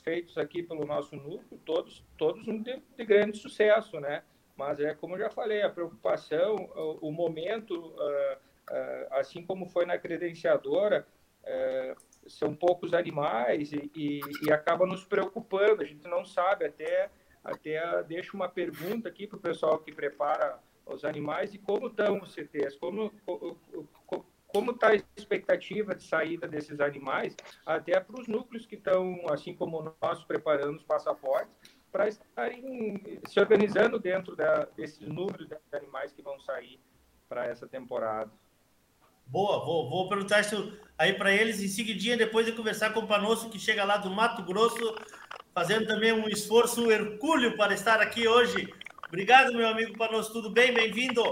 feitos 0.03 0.38
aqui 0.38 0.62
pelo 0.62 0.87
nosso 0.87 1.16
núcleo, 1.16 1.61
todos, 1.66 2.03
todos 2.16 2.44
de, 2.44 2.83
de 2.96 3.05
grande 3.05 3.37
sucesso, 3.37 4.00
né? 4.00 4.22
Mas 4.56 4.78
é 4.80 4.94
como 4.94 5.14
eu 5.14 5.20
já 5.20 5.30
falei, 5.30 5.62
a 5.62 5.70
preocupação, 5.70 6.56
o, 6.76 7.08
o 7.08 7.12
momento, 7.12 7.74
uh, 7.74 8.34
uh, 8.34 9.06
assim 9.12 9.44
como 9.44 9.66
foi 9.66 9.84
na 9.84 9.98
credenciadora, 9.98 11.06
uh, 11.42 12.30
são 12.30 12.54
poucos 12.54 12.94
animais 12.94 13.72
e, 13.72 13.90
e, 13.94 14.20
e, 14.46 14.52
acaba 14.52 14.86
nos 14.86 15.04
preocupando. 15.04 15.82
A 15.82 15.84
gente 15.84 16.06
não 16.08 16.24
sabe, 16.24 16.64
até, 16.64 17.10
até 17.42 18.02
deixo 18.04 18.36
uma 18.36 18.48
pergunta 18.48 19.08
aqui 19.08 19.26
para 19.26 19.36
o 19.36 19.40
pessoal 19.40 19.78
que 19.78 19.92
prepara 19.92 20.58
os 20.86 21.04
animais 21.04 21.54
e 21.54 21.58
como 21.58 21.88
estão 21.88 22.20
os 22.20 22.32
CTs, 22.32 22.76
como, 22.76 23.12
como 24.46 24.70
está 24.70 24.90
a 24.90 24.94
expectativa 25.16 25.94
de 25.94 26.04
saída 26.04 26.46
desses 26.46 26.78
animais, 26.80 27.34
até 27.66 27.98
para 27.98 28.20
os 28.20 28.28
núcleos 28.28 28.66
que 28.66 28.76
estão, 28.76 29.20
assim 29.30 29.54
como 29.54 29.94
nós, 30.00 30.22
preparando 30.24 30.76
os 30.76 30.84
passaportes, 30.84 31.52
para 31.94 32.09
estarem 32.09 33.20
se 33.24 33.38
organizando 33.38 34.00
dentro 34.00 34.35
da, 34.35 34.66
desses 34.76 35.07
números 35.07 35.46
de 35.46 35.57
animais 35.72 36.12
que 36.12 36.22
vão 36.22 36.40
sair 36.40 36.80
para 37.28 37.46
essa 37.46 37.68
temporada. 37.68 38.33
Boa, 39.24 39.64
vou, 39.64 39.88
vou 39.88 40.09
perguntar 40.09 40.40
isso 40.40 40.76
aí 40.98 41.12
para 41.12 41.30
eles 41.30 41.62
em 41.62 41.68
seguidinha, 41.68 42.16
depois 42.16 42.46
de 42.46 42.52
conversar 42.52 42.92
com 42.92 42.98
o 42.98 43.07
Panosso, 43.07 43.48
que 43.48 43.61
chega 43.61 43.85
lá 43.85 43.96
do 43.96 44.11
Mato 44.11 44.42
Grosso, 44.42 44.96
fazendo 45.54 45.87
também 45.87 46.12
um 46.12 46.28
esforço 46.28 46.90
hercúleo 46.90 47.57
para 47.57 47.72
estar 47.72 48.00
aqui 48.00 48.26
hoje. 48.26 48.74
Obrigado, 49.07 49.54
meu 49.54 49.68
amigo 49.68 49.96
Panosso, 49.96 50.33
tudo 50.33 50.50
bem? 50.50 50.74
Bem-vindo. 50.74 51.22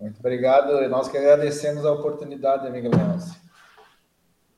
Muito 0.00 0.18
obrigado, 0.18 0.88
nós 0.88 1.08
que 1.08 1.18
agradecemos 1.18 1.84
a 1.84 1.92
oportunidade, 1.92 2.66
amigo 2.66 2.88
Leôncio. 2.88 3.38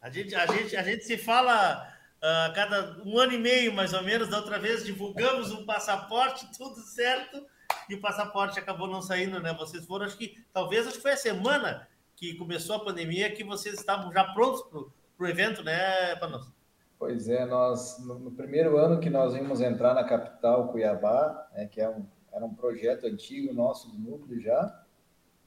A 0.00 0.08
gente, 0.08 0.36
a, 0.36 0.46
gente, 0.46 0.76
a 0.76 0.84
gente 0.84 1.04
se 1.04 1.18
fala 1.18 1.95
a 2.22 2.48
uh, 2.50 2.54
cada 2.54 3.02
um 3.04 3.18
ano 3.18 3.32
e 3.32 3.38
meio, 3.38 3.72
mais 3.72 3.92
ou 3.92 4.02
menos. 4.02 4.28
Da 4.28 4.38
outra 4.38 4.58
vez 4.58 4.84
divulgamos 4.84 5.52
um 5.52 5.64
passaporte, 5.64 6.46
tudo 6.56 6.80
certo, 6.80 7.44
e 7.88 7.94
o 7.94 8.00
passaporte 8.00 8.58
acabou 8.58 8.88
não 8.88 9.02
saindo, 9.02 9.40
né? 9.40 9.54
Vocês 9.54 9.84
foram, 9.84 10.06
acho 10.06 10.16
que, 10.16 10.44
talvez, 10.52 10.86
acho 10.86 10.96
que 10.96 11.02
foi 11.02 11.12
a 11.12 11.16
semana 11.16 11.86
que 12.16 12.34
começou 12.34 12.76
a 12.76 12.84
pandemia 12.84 13.30
que 13.32 13.44
vocês 13.44 13.74
estavam 13.74 14.12
já 14.12 14.24
prontos 14.32 14.62
para 14.62 15.26
o 15.26 15.28
evento, 15.28 15.62
né, 15.62 16.16
Panos? 16.16 16.50
Pois 16.98 17.28
é, 17.28 17.44
nós, 17.44 17.98
no, 18.04 18.18
no, 18.18 18.30
primeiro 18.30 18.78
ano 18.78 18.98
que 18.98 19.10
nós 19.10 19.34
vimos 19.34 19.60
entrar 19.60 19.94
na 19.94 20.04
capital, 20.04 20.68
Cuiabá, 20.68 21.46
né, 21.52 21.66
que 21.66 21.80
é 21.80 21.88
um, 21.88 22.06
era 22.32 22.44
um 22.44 22.54
projeto 22.54 23.06
antigo 23.06 23.52
nosso 23.52 23.90
do 23.90 23.98
núcleo 23.98 24.40
já, 24.40 24.84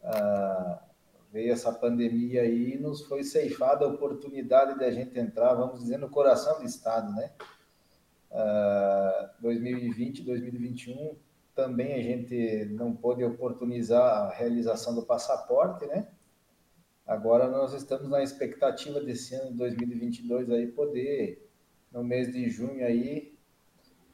uh, 0.03 0.88
veio 1.31 1.51
essa 1.51 1.71
pandemia 1.71 2.41
aí 2.41 2.73
e 2.73 2.79
nos 2.79 3.01
foi 3.05 3.23
ceifada 3.23 3.85
a 3.85 3.89
oportunidade 3.89 4.77
de 4.77 4.83
a 4.83 4.91
gente 4.91 5.17
entrar, 5.19 5.53
vamos 5.53 5.79
dizer, 5.79 5.97
no 5.97 6.09
coração 6.09 6.59
do 6.59 6.65
Estado, 6.65 7.11
né? 7.13 7.31
Uh, 8.31 9.41
2020, 9.41 10.23
2021 10.23 11.15
também 11.55 11.93
a 11.93 12.01
gente 12.01 12.65
não 12.71 12.95
pôde 12.95 13.23
oportunizar 13.23 14.01
a 14.01 14.29
realização 14.29 14.95
do 14.95 15.03
passaporte, 15.03 15.85
né? 15.87 16.07
Agora 17.05 17.49
nós 17.49 17.73
estamos 17.73 18.07
na 18.07 18.23
expectativa 18.23 19.01
desse 19.01 19.35
ano 19.35 19.51
2022 19.57 20.49
aí 20.51 20.67
poder 20.67 21.49
no 21.91 22.03
mês 22.03 22.31
de 22.31 22.49
junho 22.49 22.85
aí 22.85 23.33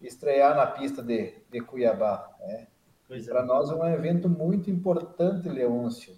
estrear 0.01 0.55
na 0.55 0.65
pista 0.65 1.03
de, 1.03 1.33
de 1.51 1.61
Cuiabá, 1.61 2.35
né? 2.39 2.67
Para 3.07 3.41
é. 3.41 3.45
nós 3.45 3.69
é 3.69 3.75
um 3.75 3.85
evento 3.85 4.27
muito 4.27 4.71
importante, 4.71 5.47
Leôncio, 5.47 6.15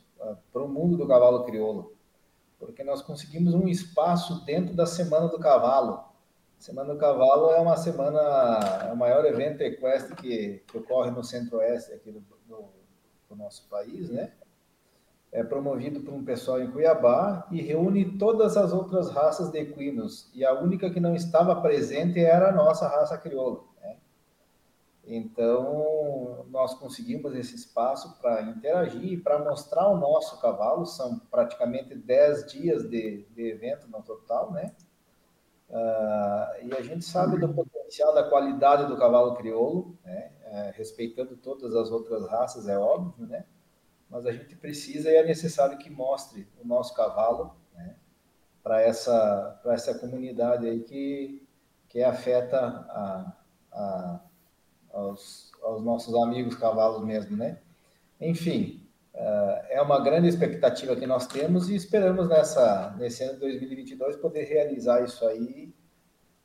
para 0.51 0.63
o 0.63 0.67
mundo 0.67 0.97
do 0.97 1.07
cavalo 1.07 1.43
crioulo, 1.43 1.93
porque 2.59 2.83
nós 2.83 3.01
conseguimos 3.01 3.53
um 3.53 3.67
espaço 3.67 4.43
dentro 4.45 4.75
da 4.75 4.85
Semana 4.85 5.27
do 5.27 5.39
Cavalo. 5.39 6.05
Semana 6.57 6.93
do 6.93 6.99
Cavalo 6.99 7.51
é 7.51 7.59
uma 7.59 7.77
semana, 7.77 8.19
é 8.87 8.91
o 8.91 8.97
maior 8.97 9.23
evento 9.25 9.61
equestre 9.61 10.15
que, 10.15 10.63
que 10.67 10.77
ocorre 10.77 11.11
no 11.11 11.23
centro-oeste 11.23 11.93
aqui 11.93 12.11
do, 12.11 12.19
do, 12.47 12.65
do, 13.29 13.35
nosso 13.35 13.67
país, 13.69 14.09
né? 14.09 14.33
É 15.31 15.43
promovido 15.43 15.99
por 15.99 16.13
um 16.13 16.25
pessoal 16.25 16.59
em 16.59 16.71
Cuiabá 16.71 17.47
e 17.51 17.61
reúne 17.61 18.17
todas 18.17 18.57
as 18.57 18.73
outras 18.73 19.11
raças 19.11 19.51
de 19.51 19.59
equinos. 19.59 20.31
E 20.33 20.43
a 20.43 20.53
única 20.53 20.89
que 20.89 20.99
não 20.99 21.13
estava 21.13 21.61
presente 21.61 22.19
era 22.19 22.49
a 22.49 22.51
nossa 22.51 22.87
raça 22.87 23.17
crioula. 23.17 23.63
Então, 25.09 26.45
nós 26.49 26.73
conseguimos 26.73 27.33
esse 27.33 27.55
espaço 27.55 28.19
para 28.19 28.41
interagir 28.41 29.13
e 29.13 29.17
para 29.17 29.39
mostrar 29.39 29.87
o 29.87 29.97
nosso 29.97 30.39
cavalo. 30.41 30.85
São 30.85 31.17
praticamente 31.17 31.95
10 31.95 32.51
dias 32.51 32.89
de, 32.89 33.25
de 33.31 33.49
evento 33.49 33.87
no 33.87 34.03
total, 34.03 34.51
né? 34.51 34.75
Uh, 35.69 36.65
e 36.65 36.75
a 36.77 36.81
gente 36.81 37.05
sabe 37.05 37.39
do 37.39 37.53
potencial, 37.53 38.13
da 38.13 38.29
qualidade 38.29 38.85
do 38.85 38.97
cavalo 38.97 39.35
crioulo, 39.35 39.97
né? 40.03 40.31
Uh, 40.45 40.77
respeitando 40.77 41.37
todas 41.37 41.73
as 41.73 41.89
outras 41.89 42.27
raças, 42.27 42.67
é 42.67 42.77
óbvio, 42.77 43.25
né? 43.27 43.45
Mas 44.09 44.25
a 44.25 44.31
gente 44.33 44.57
precisa 44.57 45.09
e 45.09 45.15
é 45.15 45.25
necessário 45.25 45.77
que 45.77 45.89
mostre 45.89 46.49
o 46.61 46.67
nosso 46.67 46.93
cavalo, 46.93 47.55
né? 47.73 47.95
Para 48.61 48.81
essa, 48.81 49.61
essa 49.67 49.97
comunidade 49.97 50.67
aí 50.67 50.81
que, 50.81 51.47
que 51.87 52.03
afeta 52.03 52.59
a, 52.59 53.33
a 53.71 54.26
aos, 54.97 55.51
aos 55.61 55.83
nossos 55.83 56.13
amigos 56.15 56.55
cavalos 56.55 57.03
mesmo, 57.05 57.37
né? 57.37 57.59
Enfim, 58.19 58.87
uh, 59.13 59.65
é 59.69 59.81
uma 59.81 60.01
grande 60.03 60.27
expectativa 60.27 60.95
que 60.95 61.05
nós 61.05 61.27
temos 61.27 61.69
e 61.69 61.75
esperamos 61.75 62.27
nessa, 62.27 62.95
nesse 62.97 63.23
ano 63.23 63.33
de 63.33 63.39
2022 63.41 64.17
poder 64.17 64.45
realizar 64.45 65.03
isso 65.03 65.25
aí 65.25 65.73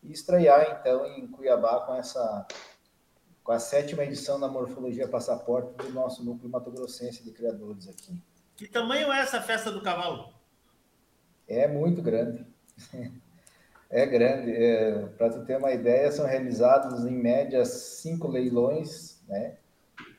e 0.02 0.12
estrear 0.12 0.78
então 0.78 1.06
em 1.06 1.26
Cuiabá 1.26 1.80
com 1.86 1.94
essa 1.94 2.46
com 3.42 3.50
a 3.50 3.58
sétima 3.58 4.04
edição 4.04 4.38
da 4.38 4.46
Morfologia 4.46 5.08
Passaporte 5.08 5.74
do 5.76 5.90
nosso 5.90 6.24
núcleo 6.24 6.48
Mato 6.48 6.70
Grossense 6.70 7.24
de 7.24 7.32
criadores 7.32 7.88
aqui. 7.88 8.16
Que 8.54 8.68
tamanho 8.68 9.12
é 9.12 9.18
essa 9.18 9.40
festa 9.40 9.72
do 9.72 9.82
cavalo? 9.82 10.32
É 11.48 11.66
muito 11.66 12.00
grande. 12.00 12.46
É 13.92 14.06
grande. 14.06 14.50
É, 14.50 15.06
Para 15.18 15.28
tu 15.28 15.44
ter 15.44 15.58
uma 15.58 15.70
ideia, 15.70 16.10
são 16.10 16.26
realizados 16.26 17.04
em 17.04 17.14
média 17.14 17.62
cinco 17.66 18.26
leilões, 18.26 19.20
né? 19.28 19.58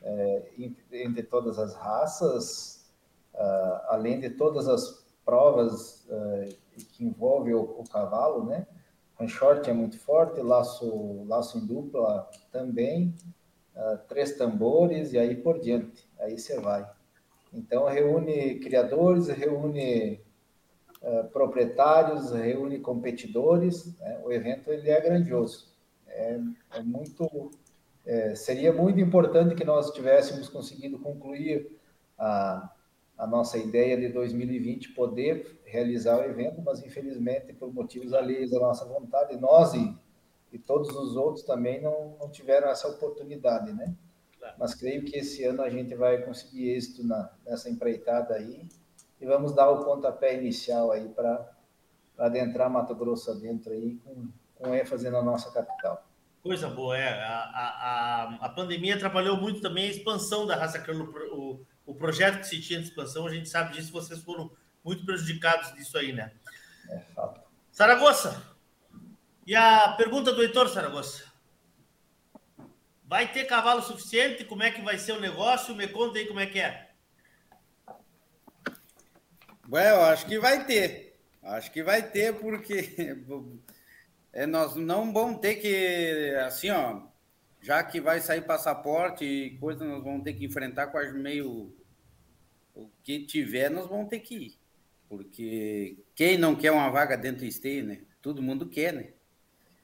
É, 0.00 0.42
entre 0.92 1.24
todas 1.24 1.58
as 1.58 1.74
raças, 1.74 2.86
uh, 3.34 3.80
além 3.88 4.20
de 4.20 4.30
todas 4.30 4.68
as 4.68 5.04
provas 5.24 6.06
uh, 6.08 6.54
que 6.92 7.04
envolve 7.04 7.52
o, 7.52 7.62
o 7.62 7.84
cavalo, 7.90 8.44
né? 8.44 8.64
Com 9.16 9.26
short 9.26 9.68
é 9.68 9.72
muito 9.72 9.98
forte, 9.98 10.40
laço, 10.40 11.24
laço 11.26 11.58
em 11.58 11.66
dupla 11.66 12.30
também, 12.52 13.12
uh, 13.74 13.98
três 14.08 14.36
tambores 14.36 15.12
e 15.12 15.18
aí 15.18 15.34
por 15.34 15.58
diante. 15.58 16.08
Aí 16.20 16.38
você 16.38 16.60
vai. 16.60 16.88
Então 17.52 17.86
reúne 17.86 18.60
criadores, 18.60 19.28
reúne 19.28 20.20
uh, 21.04 21.28
proprietários, 21.30 22.32
reúne 22.32 22.80
competidores. 22.80 23.96
Né? 23.98 24.20
O 24.24 24.32
evento 24.32 24.72
ele 24.72 24.90
é 24.90 25.00
grandioso. 25.00 25.72
É, 26.08 26.40
é 26.72 26.82
muito, 26.82 27.50
é, 28.04 28.34
seria 28.34 28.72
muito 28.72 28.98
importante 29.00 29.54
que 29.54 29.64
nós 29.64 29.92
tivéssemos 29.92 30.48
conseguido 30.48 30.98
concluir 30.98 31.78
a 32.18 32.70
a 33.16 33.26
nossa 33.26 33.56
ideia 33.58 33.96
de 33.96 34.08
2020 34.08 34.92
poder 34.92 35.60
realizar 35.64 36.18
o 36.18 36.24
evento, 36.24 36.60
mas 36.62 36.84
infelizmente 36.84 37.52
por 37.52 37.72
motivos 37.72 38.12
alheios 38.12 38.52
à 38.52 38.58
nossa 38.58 38.84
vontade, 38.84 39.36
nós 39.36 39.72
e, 39.74 39.96
e 40.52 40.58
todos 40.58 40.90
os 40.90 41.16
outros 41.16 41.44
também 41.44 41.80
não, 41.80 42.16
não 42.18 42.28
tiveram 42.28 42.68
essa 42.68 42.88
oportunidade, 42.88 43.72
né? 43.72 43.94
Claro. 44.38 44.56
Mas 44.58 44.74
creio 44.74 45.04
que 45.04 45.16
esse 45.16 45.44
ano 45.44 45.62
a 45.62 45.70
gente 45.70 45.94
vai 45.94 46.22
conseguir 46.22 46.70
êxito 46.70 47.06
na, 47.06 47.30
nessa 47.46 47.70
empreitada 47.70 48.34
aí 48.34 48.66
e 49.20 49.26
vamos 49.26 49.54
dar 49.54 49.70
o 49.70 49.84
pontapé 49.84 50.36
inicial 50.36 50.92
aí 50.92 51.08
para 51.08 51.52
adentrar 52.18 52.70
Mato 52.70 52.94
Grosso 52.94 53.30
adentro 53.30 53.72
aí 53.72 53.96
com, 54.04 54.28
com 54.54 54.74
ênfase 54.74 55.10
na 55.10 55.22
nossa 55.22 55.50
capital. 55.52 56.06
Coisa 56.42 56.68
boa, 56.68 56.96
é. 56.96 57.22
A, 57.22 57.38
a, 57.38 58.38
a, 58.42 58.48
pandemia 58.50 58.96
atrapalhou 58.96 59.36
muito 59.36 59.60
também 59.62 59.86
a 59.86 59.90
expansão 59.90 60.46
da 60.46 60.54
raça 60.54 60.78
crânio, 60.78 61.10
o, 61.32 61.64
o 61.86 61.94
projeto 61.94 62.40
que 62.40 62.46
se 62.46 62.60
tinha 62.60 62.78
de 62.78 62.88
expansão, 62.88 63.26
a 63.26 63.30
gente 63.30 63.48
sabe 63.48 63.72
disso, 63.72 63.90
vocês 63.90 64.20
foram 64.22 64.50
muito 64.84 65.04
prejudicados 65.06 65.72
disso 65.72 65.96
aí, 65.96 66.12
né? 66.12 66.32
É 66.90 66.98
fato. 67.14 67.40
Saragossa, 67.72 68.42
e 69.46 69.54
a 69.54 69.88
pergunta 69.96 70.32
do 70.32 70.42
Heitor 70.42 70.68
Saragossa? 70.68 71.24
Vai 73.04 73.30
ter 73.32 73.44
cavalo 73.44 73.82
suficiente? 73.82 74.44
Como 74.44 74.62
é 74.62 74.70
que 74.70 74.82
vai 74.82 74.98
ser 74.98 75.12
o 75.12 75.20
negócio? 75.20 75.74
Me 75.74 75.86
conta 75.88 76.18
aí 76.18 76.26
como 76.26 76.40
é 76.40 76.46
que 76.46 76.58
é. 76.58 76.93
Well, 79.70 80.02
acho 80.02 80.26
que 80.26 80.38
vai 80.38 80.64
ter. 80.66 81.14
Acho 81.42 81.70
que 81.70 81.82
vai 81.82 82.02
ter, 82.02 82.34
porque 82.34 83.16
é, 84.32 84.46
nós 84.46 84.76
não 84.76 85.12
vamos 85.12 85.40
ter 85.40 85.56
que, 85.56 86.34
assim, 86.46 86.70
ó, 86.70 87.02
já 87.60 87.82
que 87.82 88.00
vai 88.00 88.20
sair 88.20 88.42
passaporte 88.42 89.24
e 89.24 89.58
coisa, 89.58 89.84
nós 89.84 90.02
vamos 90.02 90.22
ter 90.22 90.34
que 90.34 90.44
enfrentar 90.44 90.88
quase 90.88 91.12
meio 91.12 91.74
o 92.74 92.90
que 93.02 93.20
tiver, 93.24 93.70
nós 93.70 93.88
vamos 93.88 94.08
ter 94.08 94.20
que 94.20 94.34
ir. 94.34 94.58
Porque 95.08 95.96
quem 96.14 96.36
não 96.36 96.56
quer 96.56 96.72
uma 96.72 96.90
vaga 96.90 97.16
dentro 97.16 97.40
do 97.40 97.46
esteio, 97.46 97.84
né? 97.84 98.00
Todo 98.20 98.42
mundo 98.42 98.68
quer, 98.68 98.92
né? 98.92 99.08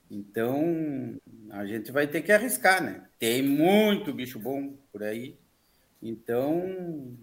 Então, 0.09 1.17
a 1.51 1.65
gente 1.65 1.91
vai 1.91 2.05
ter 2.05 2.21
que 2.21 2.31
arriscar, 2.31 2.83
né? 2.83 3.07
Tem 3.17 3.41
muito 3.41 4.13
bicho 4.13 4.37
bom 4.37 4.75
por 4.91 5.03
aí. 5.03 5.37
Então, 6.01 7.15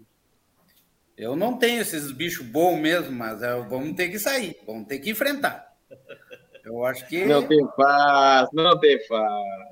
eu 1.19 1.35
não 1.35 1.57
tenho 1.57 1.81
esses 1.81 2.11
bichos 2.11 2.45
bons 2.45 2.79
mesmo, 2.79 3.11
mas 3.11 3.43
é, 3.43 3.53
vamos 3.63 3.93
ter 3.93 4.07
que 4.09 4.17
sair, 4.17 4.57
vamos 4.65 4.87
ter 4.87 4.99
que 4.99 5.09
enfrentar. 5.09 5.67
Eu 6.63 6.85
acho 6.85 7.05
que. 7.07 7.25
Não 7.25 7.45
tem 7.45 7.59
paz, 7.75 8.47
não 8.53 8.79
tem 8.79 8.97
paz. 9.07 9.69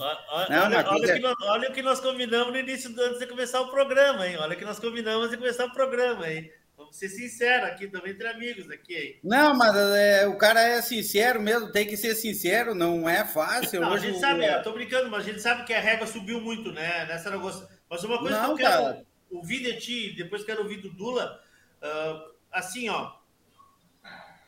Olha, 0.00 0.48
não, 0.48 0.66
olha, 0.66 0.88
olha, 0.88 1.14
que 1.14 1.20
nós, 1.20 1.34
olha, 1.42 1.70
o 1.70 1.72
que 1.72 1.82
nós 1.82 2.00
combinamos 2.00 2.52
no 2.52 2.58
início, 2.58 2.90
antes 3.00 3.18
de 3.18 3.26
começar 3.26 3.60
o 3.60 3.70
programa, 3.70 4.26
hein? 4.26 4.36
Olha 4.38 4.54
o 4.54 4.58
que 4.58 4.64
nós 4.64 4.78
combinamos 4.78 5.24
antes 5.24 5.30
de 5.32 5.36
começar 5.38 5.66
o 5.66 5.72
programa, 5.72 6.30
hein? 6.30 6.50
Vamos 6.76 6.96
ser 6.96 7.08
sinceros 7.08 7.68
aqui, 7.68 7.88
também 7.88 8.12
entre 8.12 8.28
amigos 8.28 8.70
aqui, 8.70 8.94
hein? 8.94 9.20
Não, 9.24 9.54
mas 9.54 9.76
é, 9.76 10.26
o 10.26 10.38
cara 10.38 10.60
é 10.62 10.80
sincero 10.80 11.40
mesmo, 11.40 11.72
tem 11.72 11.86
que 11.86 11.96
ser 11.96 12.14
sincero, 12.14 12.74
não 12.74 13.08
é 13.08 13.24
fácil. 13.24 13.80
Não, 13.80 13.92
Hoje, 13.92 14.06
a 14.06 14.10
gente 14.10 14.20
sabe, 14.20 14.46
eu 14.46 14.62
tô 14.62 14.72
brincando, 14.72 15.10
mas 15.10 15.26
a 15.26 15.30
gente 15.30 15.40
sabe 15.40 15.64
que 15.64 15.74
a 15.74 15.80
régua 15.80 16.06
subiu 16.06 16.40
muito, 16.40 16.72
né? 16.72 17.04
Nessa 17.06 17.30
negócio. 17.30 17.66
Mas 17.90 18.04
uma 18.04 18.18
coisa 18.18 18.40
não, 18.40 18.54
que 18.54 18.62
eu 18.62 18.68
quero 18.68 18.82
cara. 18.82 19.07
Ouvir 19.30 19.62
de 19.62 19.80
ti, 19.80 20.12
depois 20.16 20.44
quero 20.44 20.62
ouvir 20.62 20.78
do 20.78 20.90
Dula, 20.90 21.42
uh, 21.82 22.34
assim, 22.50 22.88
ó. 22.88 23.16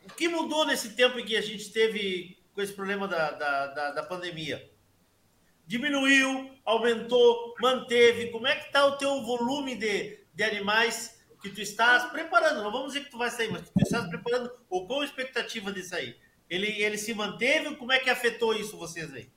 O 0.03 0.13
que 0.13 0.27
mudou 0.27 0.65
nesse 0.65 0.95
tempo 0.95 1.19
em 1.19 1.25
que 1.25 1.37
a 1.37 1.41
gente 1.41 1.71
teve 1.71 2.37
com 2.53 2.61
esse 2.61 2.73
problema 2.73 3.07
da, 3.07 3.31
da, 3.31 3.67
da, 3.67 3.91
da 3.91 4.03
pandemia? 4.03 4.71
diminuiu, 5.71 6.51
aumentou, 6.65 7.55
manteve? 7.61 8.29
Como 8.29 8.45
é 8.45 8.55
que 8.57 8.65
está 8.65 8.85
o 8.85 8.97
teu 8.97 9.21
volume 9.21 9.75
de, 9.75 10.19
de 10.33 10.43
animais 10.43 11.17
que 11.41 11.49
tu 11.49 11.61
estás 11.61 12.11
preparando? 12.11 12.61
Não 12.61 12.71
vamos 12.73 12.91
dizer 12.91 13.05
que 13.05 13.11
tu 13.11 13.17
vai 13.17 13.29
sair, 13.29 13.49
mas 13.49 13.69
tu 13.69 13.81
estás 13.81 14.05
preparando, 14.09 14.51
ou 14.69 14.85
qual 14.85 14.99
a 14.99 15.05
expectativa 15.05 15.71
de 15.71 15.81
sair? 15.81 16.19
Ele, 16.49 16.67
ele 16.67 16.97
se 16.97 17.13
manteve? 17.13 17.73
Como 17.77 17.91
é 17.93 17.99
que 17.99 18.09
afetou 18.09 18.53
isso 18.53 18.77
vocês 18.77 19.13
aí? 19.13 19.31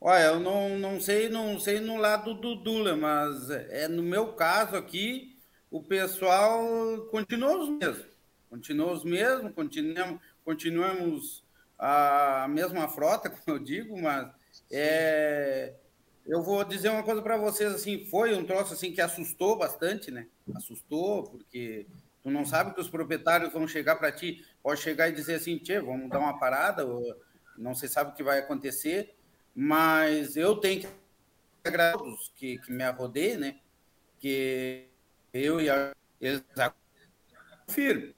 Olha, 0.00 0.22
eu 0.28 0.40
não, 0.40 0.78
não 0.78 0.98
sei, 0.98 1.28
não 1.28 1.60
sei 1.60 1.78
no 1.78 1.98
lado 1.98 2.32
do 2.32 2.54
Dula, 2.54 2.96
mas 2.96 3.50
é 3.50 3.86
no 3.86 4.02
meu 4.02 4.32
caso 4.32 4.74
aqui, 4.74 5.38
o 5.70 5.82
pessoal 5.82 7.06
continua 7.10 7.58
os 7.58 7.68
mesmos. 7.68 8.06
Continua 8.48 8.92
os 8.92 9.04
mesmos, 9.04 9.52
continuamos, 9.52 10.20
continuamos 10.42 11.44
a 11.78 12.46
mesma 12.48 12.88
frota, 12.88 13.28
como 13.30 13.58
eu 13.58 13.58
digo, 13.58 14.00
mas 14.00 14.26
é, 14.72 15.74
eu 16.26 16.42
vou 16.42 16.64
dizer 16.64 16.88
uma 16.88 17.02
coisa 17.02 17.20
para 17.20 17.36
vocês, 17.36 17.70
assim, 17.70 18.06
foi 18.06 18.34
um 18.34 18.46
troço 18.46 18.72
assim 18.72 18.92
que 18.92 19.02
assustou 19.02 19.58
bastante, 19.58 20.10
né? 20.10 20.26
Assustou, 20.54 21.24
porque 21.24 21.86
tu 22.22 22.30
não 22.30 22.46
sabe 22.46 22.72
que 22.72 22.80
os 22.80 22.88
proprietários 22.88 23.52
vão 23.52 23.68
chegar 23.68 23.96
para 23.96 24.10
ti, 24.10 24.42
pode 24.62 24.80
chegar 24.80 25.10
e 25.10 25.12
dizer 25.12 25.34
assim, 25.34 25.58
tchê, 25.58 25.78
vamos 25.78 26.08
dar 26.08 26.20
uma 26.20 26.38
parada, 26.38 26.86
não 27.58 27.74
se 27.74 27.86
sabe 27.86 28.12
o 28.12 28.14
que 28.14 28.22
vai 28.22 28.38
acontecer, 28.38 29.14
mas 29.54 30.36
eu 30.36 30.56
tenho 30.56 30.80
que 30.80 30.88
agradecer 31.64 31.96
a 31.96 31.98
todos 31.98 32.32
que, 32.36 32.58
que 32.58 32.72
me 32.72 32.82
arrodei, 32.82 33.36
né? 33.36 33.60
Que 34.18 34.88
eu 35.32 35.60
e 35.60 35.68
a, 35.68 35.94
eles 36.20 36.42
firme. 37.68 38.14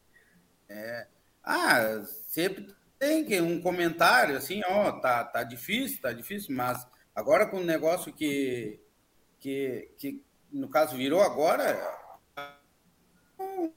É, 0.69 1.07
ah, 1.45 2.03
sempre 2.27 2.75
tem 2.99 3.25
que 3.25 3.41
um 3.41 3.61
comentário 3.61 4.37
assim, 4.37 4.63
ó, 4.65 4.93
tá, 4.93 5.25
tá 5.25 5.43
difícil, 5.43 6.01
tá 6.01 6.13
difícil, 6.13 6.55
mas 6.55 6.87
agora 7.15 7.47
com 7.47 7.59
o 7.59 7.65
negócio 7.65 8.13
que, 8.13 8.81
que, 9.39 9.91
que 9.99 10.25
no 10.51 10.69
caso 10.69 10.97
virou 10.97 11.21
agora, 11.21 11.79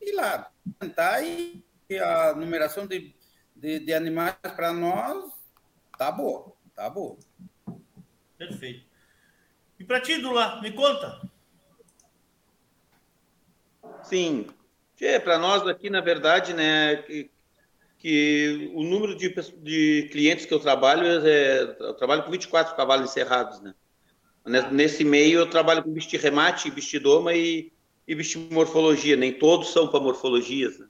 ir 0.01 0.11
lá, 0.13 0.51
tentar 0.79 1.21
e 1.21 1.63
a 1.99 2.33
numeração 2.33 2.87
de, 2.87 3.15
de, 3.55 3.79
de 3.79 3.93
animais 3.93 4.35
para 4.55 4.71
nós 4.71 5.33
tá 5.97 6.11
boa, 6.11 6.54
tá 6.75 6.89
boa. 6.89 7.17
Perfeito. 8.37 8.85
E 9.79 9.83
para 9.83 10.01
ti, 10.01 10.17
Dula, 10.17 10.61
me 10.61 10.71
conta. 10.71 11.21
Sim, 14.03 14.47
para 15.23 15.37
nós 15.37 15.67
aqui, 15.67 15.89
na 15.89 16.01
verdade, 16.01 16.53
né, 16.53 17.03
que 17.97 18.71
o 18.73 18.83
número 18.83 19.15
de, 19.15 19.29
de 19.57 20.09
clientes 20.11 20.45
que 20.45 20.53
eu 20.53 20.59
trabalho 20.59 21.05
é, 21.25 21.75
eu 21.79 21.93
trabalho 21.95 22.23
com 22.23 22.31
24 22.31 22.75
cavalos 22.75 23.09
encerrados, 23.09 23.59
né? 23.61 23.73
Nesse 24.71 25.03
meio 25.03 25.39
eu 25.39 25.49
trabalho 25.49 25.81
com 25.81 25.91
bicho 25.91 26.09
de 26.09 26.17
remate, 26.17 26.69
bicho 26.69 26.91
de 26.91 26.99
doma 26.99 27.33
e, 27.33 27.71
e 28.07 28.13
bicho 28.13 28.39
de 28.39 28.53
morfologia, 28.53 29.15
nem 29.15 29.33
todos 29.33 29.69
são 29.69 29.87
para 29.87 29.99
morfologias, 29.99 30.77
né? 30.77 30.85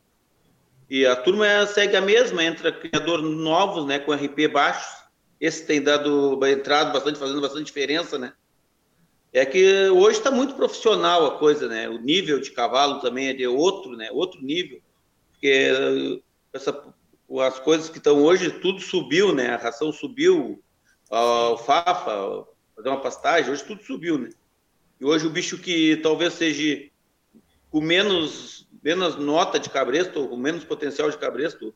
E 0.89 1.05
a 1.05 1.15
turma 1.15 1.65
segue 1.65 1.95
a 1.95 2.01
mesma, 2.01 2.43
entra 2.43 2.71
criador 2.71 3.21
novos, 3.21 3.85
né, 3.85 3.97
com 3.97 4.13
RP 4.13 4.49
baixos. 4.51 5.04
Esse 5.45 5.63
tem 5.63 5.79
dado 5.79 6.39
entrado 6.47 6.91
bastante, 6.91 7.19
fazendo 7.19 7.39
bastante 7.39 7.65
diferença, 7.65 8.17
né? 8.17 8.33
É 9.31 9.45
que 9.45 9.89
hoje 9.89 10.17
está 10.17 10.31
muito 10.31 10.55
profissional 10.55 11.25
a 11.25 11.37
coisa, 11.37 11.67
né? 11.67 11.87
O 11.87 11.99
nível 11.99 12.39
de 12.39 12.49
cavalo 12.49 12.99
também 12.99 13.27
é 13.27 13.33
de 13.33 13.45
outro, 13.45 13.95
né? 13.95 14.09
Outro 14.11 14.41
nível, 14.41 14.81
porque 15.31 16.21
essa 16.51 16.83
as 17.41 17.59
coisas 17.59 17.89
que 17.89 17.97
estão 17.97 18.23
hoje, 18.23 18.49
tudo 18.59 18.79
subiu, 18.79 19.35
né? 19.35 19.49
A 19.49 19.57
ração 19.57 19.91
subiu, 19.91 20.63
a 21.11 21.17
alfafa, 21.17 22.47
fazer 22.75 22.89
uma 22.89 23.01
pastagem, 23.01 23.51
hoje 23.51 23.63
tudo 23.63 23.83
subiu, 23.83 24.17
né? 24.17 24.29
E 24.99 25.05
hoje 25.05 25.27
o 25.27 25.31
bicho 25.31 25.59
que 25.59 25.97
talvez 25.97 26.33
seja 26.33 26.89
com 27.69 27.81
menos, 27.81 28.67
menos 28.81 29.15
nota 29.15 29.59
de 29.59 29.69
cabresto, 29.69 30.27
com 30.27 30.37
menos 30.37 30.63
potencial 30.63 31.09
de 31.09 31.17
cabresto, 31.17 31.73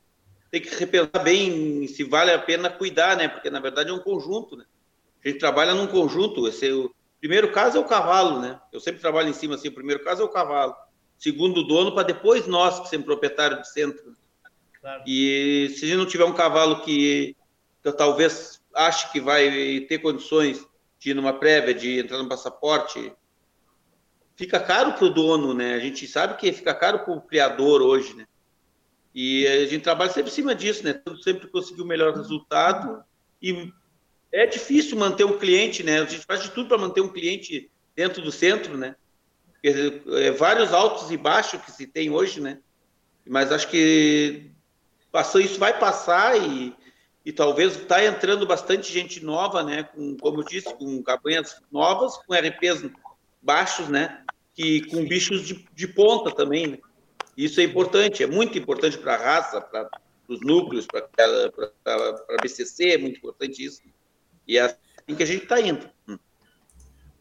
tem 0.52 0.62
que 0.62 0.74
repensar 0.76 1.24
bem 1.24 1.88
se 1.88 2.04
vale 2.04 2.32
a 2.32 2.39
pena 2.39 2.70
cuidar, 2.70 3.16
né? 3.16 3.28
Porque 3.28 3.50
na 3.50 3.60
verdade 3.60 3.89
é 3.89 3.93
um 3.93 4.00
conjunto, 4.00 4.56
né? 4.56 4.66
A 5.24 5.28
gente 5.28 5.39
trabalha 5.39 5.74
num 5.74 5.88
conjunto. 5.88 6.47
Esse, 6.47 6.68
é 6.68 6.74
o 6.74 6.91
primeiro 7.20 7.52
caso 7.52 7.78
é 7.78 7.80
o 7.80 7.86
cavalo, 7.86 8.39
né? 8.39 8.60
Eu 8.72 8.80
sempre 8.80 9.02
trabalho 9.02 9.30
em 9.30 9.34
cima 9.34 9.56
assim. 9.56 9.68
O 9.68 9.74
primeiro 9.74 10.04
caso 10.04 10.22
é 10.22 10.26
o 10.26 10.30
cavalo. 10.30 10.76
Segundo 11.18 11.60
o 11.60 11.68
dono, 11.68 11.93
para 11.93 12.04
depois 12.04 12.47
nós, 12.47 12.80
que 12.80 12.89
somos 12.89 13.06
proprietários 13.06 13.62
de 13.62 13.70
centro. 13.72 14.16
Claro. 14.80 15.04
E 15.06 15.74
se 15.76 15.86
a 15.86 15.88
gente 15.89 15.97
não 15.97 16.06
tiver 16.06 16.24
um 16.24 16.34
cavalo 16.34 16.82
que, 16.82 17.36
que 17.82 17.88
eu 17.88 17.93
talvez 17.93 18.62
ache 18.74 19.12
que 19.12 19.20
vai 19.20 19.82
ter 19.82 20.00
condições 20.00 20.66
de 20.97 21.12
ir 21.12 21.14
numa 21.14 21.34
prévia, 21.34 21.74
de 21.74 22.00
entrar 22.00 22.18
no 22.18 22.30
passaporte, 22.30 23.12
fica 24.36 24.60
caro 24.60 24.93
para 24.93 25.06
o 25.06 25.10
dono, 25.10 25.54
né? 25.54 25.76
A 25.76 25.80
gente 25.80 26.08
sabe 26.08 26.38
que 26.38 26.52
fica 26.54 26.74
caro 26.74 27.00
para 27.00 27.14
o 27.14 27.22
criador 27.22 27.82
hoje, 27.82 28.16
né? 28.16 28.26
E 29.14 29.47
a 29.47 29.66
gente 29.66 29.82
trabalha 29.82 30.12
sempre 30.12 30.32
em 30.32 30.36
cima 30.36 30.53
disso, 30.53 30.84
né? 30.84 31.01
Sempre 31.24 31.47
conseguir 31.47 31.82
o 31.82 31.86
melhor 31.86 32.16
resultado. 32.16 33.03
E 33.41 33.72
é 34.32 34.45
difícil 34.45 34.97
manter 34.97 35.24
um 35.24 35.38
cliente, 35.38 35.84
né? 35.84 35.99
A 35.99 36.05
gente 36.05 36.26
faz 36.26 36.43
de 36.43 36.51
tudo 36.51 36.70
para 36.70 36.78
manter 36.78 37.01
um 37.01 37.10
cliente 37.10 37.72
dentro 37.95 38.22
do 38.22 38.32
centro, 38.32 38.78
né? 38.78 38.95
É, 39.64 40.32
vários 40.32 40.72
altos 40.74 41.12
e 41.12 41.18
baixos 41.18 41.62
que 41.62 41.72
se 41.72 41.88
tem 41.88 42.10
hoje, 42.10 42.39
né? 42.39 42.60
Mas 43.28 43.51
acho 43.51 43.68
que 43.68 44.51
passou, 45.12 45.41
isso 45.41 45.60
vai 45.60 45.78
passar 45.78 46.39
e, 46.39 46.74
e 47.26 47.32
talvez 47.32 47.76
está 47.76 48.03
entrando 48.05 48.45
bastante 48.45 48.91
gente 48.91 49.24
nova, 49.24 49.64
né? 49.64 49.84
Com, 49.84 50.16
como 50.18 50.41
eu 50.41 50.45
disse, 50.45 50.74
com 50.76 51.01
campanhas 51.03 51.62
novas, 51.72 52.16
com 52.18 52.34
RPs 52.34 52.89
baixos, 53.41 53.89
né? 53.89 54.24
Que 54.53 54.82
com 54.89 55.05
bichos 55.05 55.45
de, 55.45 55.66
de 55.74 55.88
ponta 55.88 56.32
também, 56.32 56.68
né? 56.68 56.78
Isso 57.39 57.61
é 57.61 57.63
importante, 57.63 58.21
é 58.21 58.27
muito 58.27 58.57
importante 58.57 58.97
para 58.97 59.13
a 59.13 59.17
raça, 59.17 59.61
para 59.61 59.89
os 60.27 60.41
núcleos, 60.41 60.85
para 60.85 61.07
a 61.07 62.41
BCC, 62.41 62.89
é 62.89 62.97
muito 62.97 63.19
importante 63.19 63.63
isso. 63.63 63.81
E 64.45 64.57
é 64.57 64.61
assim 64.63 65.15
que 65.15 65.23
a 65.23 65.25
gente 65.25 65.43
está 65.43 65.61
indo. 65.61 65.89
Hum. 66.05 66.19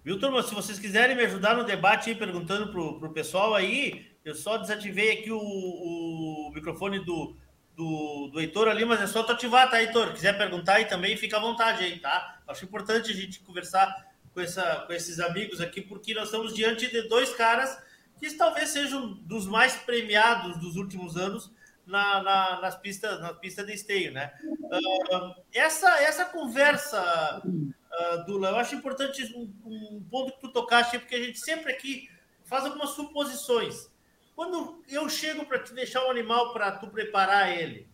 Viu, 0.05 0.19
turma? 0.19 0.43
Se 0.43 0.53
vocês 0.53 0.77
quiserem 0.77 1.15
me 1.15 1.23
ajudar 1.23 1.55
no 1.55 1.63
debate 1.63 2.11
aí, 2.11 2.17
perguntando 2.17 2.73
para 2.73 2.81
o 2.81 3.13
pessoal 3.13 3.55
aí, 3.55 4.11
eu 4.25 4.35
só 4.35 4.57
desativei 4.57 5.13
aqui 5.13 5.31
o, 5.31 5.39
o 5.39 6.51
microfone 6.53 6.99
do, 7.05 7.37
do, 7.77 8.27
do 8.33 8.41
Heitor 8.41 8.67
ali, 8.67 8.85
mas 8.85 9.01
é 9.01 9.07
só 9.07 9.23
tu 9.23 9.31
ativar, 9.31 9.71
tá, 9.71 9.81
Heitor? 9.81 10.13
Quiser 10.15 10.37
perguntar 10.37 10.79
aí 10.79 10.87
também, 10.87 11.17
fica 11.17 11.37
à 11.37 11.41
vontade 11.41 11.85
aí, 11.85 12.01
tá? 12.01 12.41
Acho 12.49 12.65
importante 12.65 13.13
a 13.13 13.15
gente 13.15 13.39
conversar 13.39 13.95
com, 14.35 14.41
essa, 14.41 14.83
com 14.85 14.93
esses 14.93 15.21
amigos 15.21 15.61
aqui, 15.61 15.81
porque 15.81 16.13
nós 16.13 16.25
estamos 16.25 16.53
diante 16.53 16.91
de 16.91 17.03
dois 17.03 17.33
caras 17.37 17.87
que 18.19 18.31
talvez 18.35 18.71
sejam 18.71 19.15
dos 19.23 19.47
mais 19.47 19.77
premiados 19.77 20.59
dos 20.59 20.77
últimos 20.77 21.17
anos 21.17 21.53
na, 21.89 22.23
na, 22.23 22.61
nas 22.61 22.77
pistas 22.77 23.19
na 23.21 23.33
pista 23.33 23.65
de 23.65 23.73
esteio, 23.73 24.13
né? 24.13 24.33
Uh, 24.45 25.43
essa 25.53 25.89
essa 26.03 26.25
conversa, 26.27 27.43
uh, 27.45 28.27
Dula, 28.27 28.51
eu 28.51 28.57
acho 28.57 28.75
importante 28.75 29.25
um, 29.35 29.51
um, 29.65 30.07
ponto 30.11 30.33
que 30.33 30.41
tu 30.41 30.53
tocaste, 30.53 30.99
porque 30.99 31.15
a 31.15 31.23
gente 31.23 31.39
sempre 31.39 31.73
aqui 31.73 32.09
faz 32.45 32.65
algumas 32.65 32.91
suposições. 32.91 33.91
Quando 34.37 34.83
eu 34.89 35.09
chego 35.09 35.47
para 35.47 35.59
te 35.59 35.73
deixar 35.73 36.07
um 36.07 36.11
animal 36.11 36.53
para 36.53 36.73
tu 36.73 36.89
preparar 36.89 37.51
ele, 37.51 37.89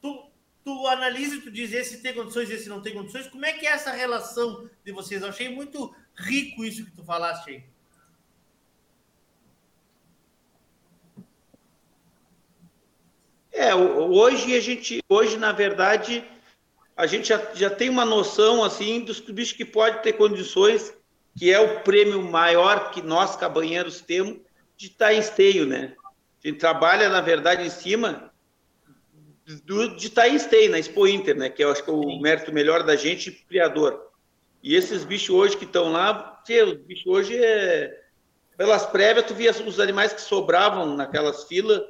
tu, 0.00 0.30
tu 0.64 0.86
analisa 0.86 1.34
e 1.34 1.40
tu 1.40 1.50
diz 1.50 1.72
esse 1.72 2.00
tem 2.00 2.14
condições, 2.14 2.50
esse 2.50 2.68
não 2.68 2.80
tem 2.80 2.94
condições. 2.94 3.26
Como 3.26 3.44
é 3.44 3.52
que 3.52 3.66
é 3.66 3.70
essa 3.70 3.90
relação 3.90 4.70
de 4.84 4.92
vocês? 4.92 5.22
Eu 5.22 5.28
achei 5.28 5.48
muito 5.48 5.94
rico 6.14 6.64
isso 6.64 6.84
que 6.84 6.92
tu 6.92 7.04
falaste 7.04 7.50
aí. 7.50 7.71
É, 13.52 13.74
hoje 13.74 14.56
a 14.56 14.60
gente, 14.60 15.02
hoje 15.08 15.36
na 15.36 15.52
verdade, 15.52 16.24
a 16.96 17.06
gente 17.06 17.28
já, 17.28 17.40
já 17.54 17.68
tem 17.68 17.90
uma 17.90 18.04
noção 18.04 18.64
assim 18.64 19.00
dos 19.00 19.20
bichos 19.20 19.52
que 19.52 19.64
pode 19.64 20.02
ter 20.02 20.14
condições, 20.14 20.94
que 21.38 21.52
é 21.52 21.60
o 21.60 21.80
prêmio 21.80 22.22
maior 22.22 22.90
que 22.90 23.02
nós 23.02 23.36
cabanheiros 23.36 24.00
temos 24.00 24.38
de 24.76 24.86
estar 24.86 25.12
em 25.12 25.18
esteio, 25.18 25.66
né? 25.66 25.94
A 26.42 26.48
gente 26.48 26.58
trabalha 26.58 27.08
na 27.08 27.20
verdade 27.20 27.64
em 27.64 27.70
cima 27.70 28.32
do, 29.64 29.96
de 29.96 30.06
estar 30.06 30.28
em 30.28 30.34
esteio 30.34 30.70
na 30.70 30.78
Expo 30.78 31.06
Inter, 31.06 31.36
né? 31.36 31.50
Que 31.50 31.62
eu 31.62 31.70
acho 31.70 31.84
que 31.84 31.90
é 31.90 31.92
o 31.92 32.20
mérito 32.20 32.52
melhor 32.52 32.82
da 32.82 32.96
gente, 32.96 33.30
criador. 33.48 34.10
E 34.62 34.74
esses 34.74 35.04
bichos 35.04 35.30
hoje 35.30 35.56
que 35.56 35.64
estão 35.64 35.92
lá, 35.92 36.42
os 36.48 36.78
bichos 36.78 37.06
hoje 37.06 37.36
é 37.36 38.00
pelas 38.56 38.86
prévias, 38.86 39.26
tu 39.26 39.34
via 39.34 39.50
os 39.50 39.80
animais 39.80 40.12
que 40.12 40.20
sobravam 40.20 40.94
naquelas 40.96 41.44
filas 41.44 41.82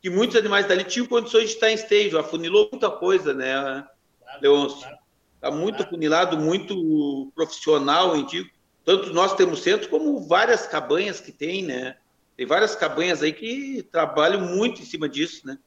que 0.00 0.08
muitos 0.08 0.36
animais 0.36 0.66
dali 0.66 0.84
tinham 0.84 1.06
condições 1.06 1.48
de 1.48 1.54
estar 1.54 1.70
em 1.70 1.74
esteio, 1.74 2.18
afunilou 2.18 2.68
muita 2.72 2.90
coisa, 2.90 3.34
né, 3.34 3.86
Leôncio? 4.40 4.88
Está 5.34 5.50
muito 5.50 5.82
afunilado, 5.82 6.38
muito 6.38 7.30
profissional, 7.34 8.16
eu 8.16 8.24
digo. 8.24 8.48
Tanto 8.84 9.12
nós 9.12 9.34
temos 9.34 9.62
centro, 9.62 9.88
como 9.88 10.26
várias 10.26 10.66
cabanhas 10.66 11.20
que 11.20 11.32
tem, 11.32 11.62
né? 11.62 11.96
Tem 12.36 12.46
várias 12.46 12.74
cabanhas 12.74 13.22
aí 13.22 13.32
que 13.32 13.82
trabalham 13.90 14.40
muito 14.40 14.80
em 14.80 14.84
cima 14.84 15.08
disso, 15.08 15.46
né? 15.46 15.58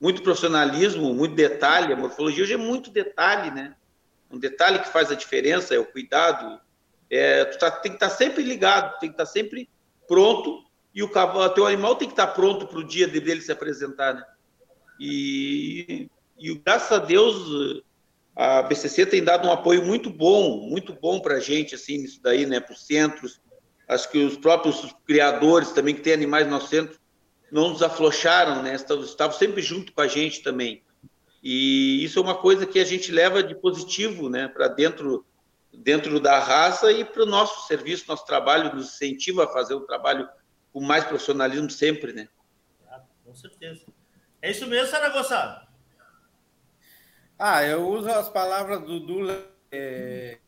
Muito 0.00 0.22
profissionalismo, 0.22 1.14
muito 1.14 1.34
detalhe. 1.34 1.92
A 1.92 1.96
morfologia 1.96 2.42
hoje 2.42 2.54
é 2.54 2.58
muito 2.58 2.90
detalhe, 2.90 3.50
né? 3.50 3.74
Um 4.30 4.38
detalhe 4.38 4.78
que 4.78 4.88
faz 4.88 5.10
a 5.10 5.14
diferença 5.14 5.74
é 5.74 5.78
o 5.78 5.84
cuidado. 5.84 6.60
É, 7.10 7.44
tu 7.44 7.58
tá, 7.58 7.70
tem 7.70 7.92
que 7.92 7.96
estar 7.96 8.08
tá 8.08 8.14
sempre 8.14 8.42
ligado, 8.42 8.98
tem 8.98 9.10
que 9.10 9.14
estar 9.14 9.26
tá 9.26 9.30
sempre 9.30 9.68
pronto 10.08 10.63
e 10.94 11.02
o 11.02 11.08
cavalo, 11.08 11.52
teu 11.52 11.66
animal 11.66 11.96
tem 11.96 12.06
que 12.06 12.12
estar 12.12 12.28
pronto 12.28 12.66
para 12.66 12.78
o 12.78 12.84
dia 12.84 13.08
dele 13.08 13.40
se 13.40 13.50
apresentar, 13.50 14.14
né? 14.14 14.24
E, 15.00 16.08
e 16.38 16.54
graças 16.54 16.92
a 16.92 16.98
Deus 16.98 17.82
a 18.36 18.62
BCC 18.62 19.06
tem 19.06 19.22
dado 19.22 19.46
um 19.48 19.52
apoio 19.52 19.84
muito 19.84 20.10
bom, 20.10 20.68
muito 20.68 20.92
bom 20.92 21.20
para 21.20 21.36
a 21.36 21.40
gente, 21.40 21.74
assim, 21.74 21.98
nisso 21.98 22.20
daí, 22.22 22.46
né? 22.46 22.60
Para 22.60 22.72
os 22.74 22.86
centros. 22.86 23.40
Acho 23.88 24.10
que 24.10 24.18
os 24.18 24.36
próprios 24.36 24.94
criadores 25.06 25.72
também 25.72 25.94
que 25.94 26.00
têm 26.00 26.12
animais 26.12 26.46
no 26.48 26.60
centro 26.60 26.98
não 27.50 27.70
nos 27.70 27.82
aflocharam, 27.82 28.62
né? 28.62 28.74
Estavam, 28.74 29.04
estavam 29.04 29.36
sempre 29.36 29.62
junto 29.62 29.92
com 29.92 30.00
a 30.00 30.08
gente 30.08 30.42
também. 30.42 30.82
E 31.42 32.02
isso 32.02 32.18
é 32.18 32.22
uma 32.22 32.34
coisa 32.34 32.66
que 32.66 32.78
a 32.78 32.84
gente 32.84 33.12
leva 33.12 33.42
de 33.42 33.54
positivo, 33.54 34.28
né? 34.28 34.48
Para 34.48 34.68
dentro 34.68 35.24
dentro 35.72 36.20
da 36.20 36.38
raça 36.38 36.92
e 36.92 37.04
para 37.04 37.24
o 37.24 37.26
nosso 37.26 37.66
serviço, 37.66 38.04
nosso 38.06 38.24
trabalho 38.24 38.74
nos 38.74 38.94
incentiva 38.94 39.44
a 39.44 39.48
fazer 39.48 39.74
o 39.74 39.80
trabalho 39.80 40.28
com 40.74 40.80
mais 40.80 41.04
profissionalismo 41.04 41.70
sempre, 41.70 42.12
né? 42.12 42.28
Ah, 42.90 43.00
com 43.24 43.32
certeza. 43.32 43.86
É 44.42 44.50
isso 44.50 44.66
mesmo, 44.66 44.88
Saragossa? 44.88 45.68
Ah, 47.38 47.64
eu 47.64 47.88
uso 47.88 48.10
as 48.10 48.28
palavras 48.28 48.80
do 48.80 48.98
Dula, 48.98 49.48
é, 49.70 50.38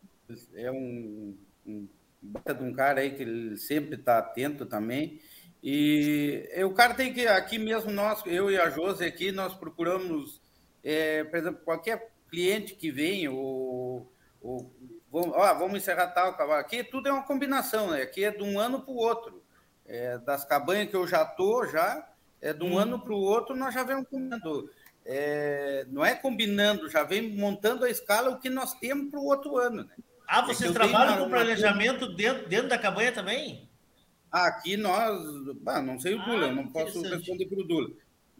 é 0.56 0.70
um, 0.72 1.38
um 1.64 1.88
de 2.22 2.62
um 2.62 2.74
cara 2.74 3.02
aí 3.02 3.12
que 3.14 3.22
ele 3.22 3.56
sempre 3.56 3.94
está 3.94 4.18
atento 4.18 4.66
também. 4.66 5.20
E, 5.62 6.50
e 6.56 6.64
o 6.64 6.74
cara 6.74 6.94
tem 6.94 7.14
que, 7.14 7.24
aqui 7.28 7.56
mesmo, 7.56 7.92
nós, 7.92 8.20
eu 8.26 8.50
e 8.50 8.58
a 8.58 8.68
Josi 8.68 9.04
aqui, 9.04 9.30
nós 9.30 9.54
procuramos, 9.54 10.42
é, 10.82 11.22
por 11.22 11.38
exemplo, 11.38 11.64
qualquer 11.64 12.12
cliente 12.28 12.74
que 12.74 12.90
vem, 12.90 13.28
ou, 13.28 14.12
ou 14.42 14.74
vamos, 15.10 15.36
ó, 15.36 15.54
vamos 15.54 15.76
encerrar 15.76 16.08
tal 16.08 16.36
cavalo. 16.36 16.60
Aqui 16.60 16.82
tudo 16.82 17.08
é 17.08 17.12
uma 17.12 17.24
combinação, 17.24 17.92
né? 17.92 18.02
Aqui 18.02 18.24
é 18.24 18.32
de 18.32 18.42
um 18.42 18.58
ano 18.58 18.82
para 18.82 18.92
o 18.92 18.96
outro 18.96 19.45
é, 19.88 20.18
das 20.18 20.44
cabanhas 20.44 20.90
que 20.90 20.96
eu 20.96 21.06
já 21.06 21.22
estou, 21.22 21.66
já, 21.66 22.08
é, 22.40 22.52
de 22.52 22.64
um 22.64 22.74
hum. 22.74 22.78
ano 22.78 23.00
para 23.00 23.12
o 23.12 23.20
outro, 23.20 23.56
nós 23.56 23.74
já 23.74 23.82
vemos 23.82 24.06
combinando. 24.08 24.70
É, 25.04 25.86
não 25.88 26.04
é 26.04 26.14
combinando, 26.14 26.88
já 26.90 27.04
vem 27.04 27.36
montando 27.36 27.84
a 27.84 27.90
escala 27.90 28.30
o 28.30 28.40
que 28.40 28.50
nós 28.50 28.74
temos 28.74 29.10
para 29.10 29.20
o 29.20 29.24
outro 29.24 29.56
ano. 29.56 29.84
Né? 29.84 29.90
Ah, 30.28 30.40
é 30.40 30.46
vocês 30.46 30.72
trabalham 30.72 31.18
com 31.18 31.30
planejamento 31.30 32.08
dentro, 32.14 32.48
dentro 32.48 32.68
da 32.68 32.78
cabanha 32.78 33.12
também? 33.12 33.68
Aqui 34.30 34.76
nós. 34.76 35.24
Ah, 35.64 35.80
não 35.80 35.98
sei 36.00 36.14
o 36.14 36.24
Dula, 36.24 36.48
ah, 36.48 36.52
não 36.52 36.66
posso 36.66 37.00
responder 37.02 37.46
para 37.46 37.60
o 37.60 37.64
Dula. 37.64 37.90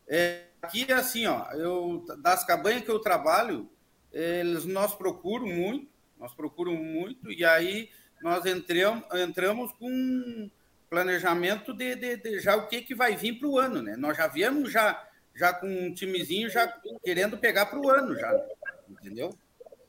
É, 0.09 0.47
aqui 0.61 0.85
é 0.89 0.95
assim, 0.95 1.27
ó, 1.27 1.51
eu, 1.53 2.05
das 2.19 2.45
cabanhas 2.45 2.83
que 2.83 2.91
eu 2.91 2.99
trabalho, 2.99 3.71
eles 4.13 4.65
nós 4.65 4.95
procuram 4.95 5.47
muito, 5.47 5.89
nós 6.19 6.35
procuram 6.35 6.75
muito, 6.75 7.31
e 7.31 7.45
aí 7.45 7.91
nós 8.23 8.45
entramos, 8.45 9.05
entramos 9.15 9.73
com 9.73 10.51
planejamento 10.89 11.73
de, 11.73 11.95
de, 11.95 12.17
de, 12.17 12.41
já 12.41 12.57
o 12.57 12.69
que, 12.69 12.83
que 12.83 12.95
vai 12.95 13.17
vir 13.17 13.39
para 13.39 13.49
o 13.49 13.59
ano, 13.59 13.83
né? 13.83 13.97
Nós 13.97 14.17
já 14.17 14.27
viemos 14.27 14.71
já, 14.71 15.05
já 15.35 15.53
com 15.53 15.67
um 15.67 15.93
timezinho 15.93 16.49
já 16.49 16.67
querendo 17.05 17.37
pegar 17.39 17.67
para 17.67 17.79
o 17.79 17.91
ano, 17.91 18.15
já, 18.17 18.47
entendeu? 18.89 19.37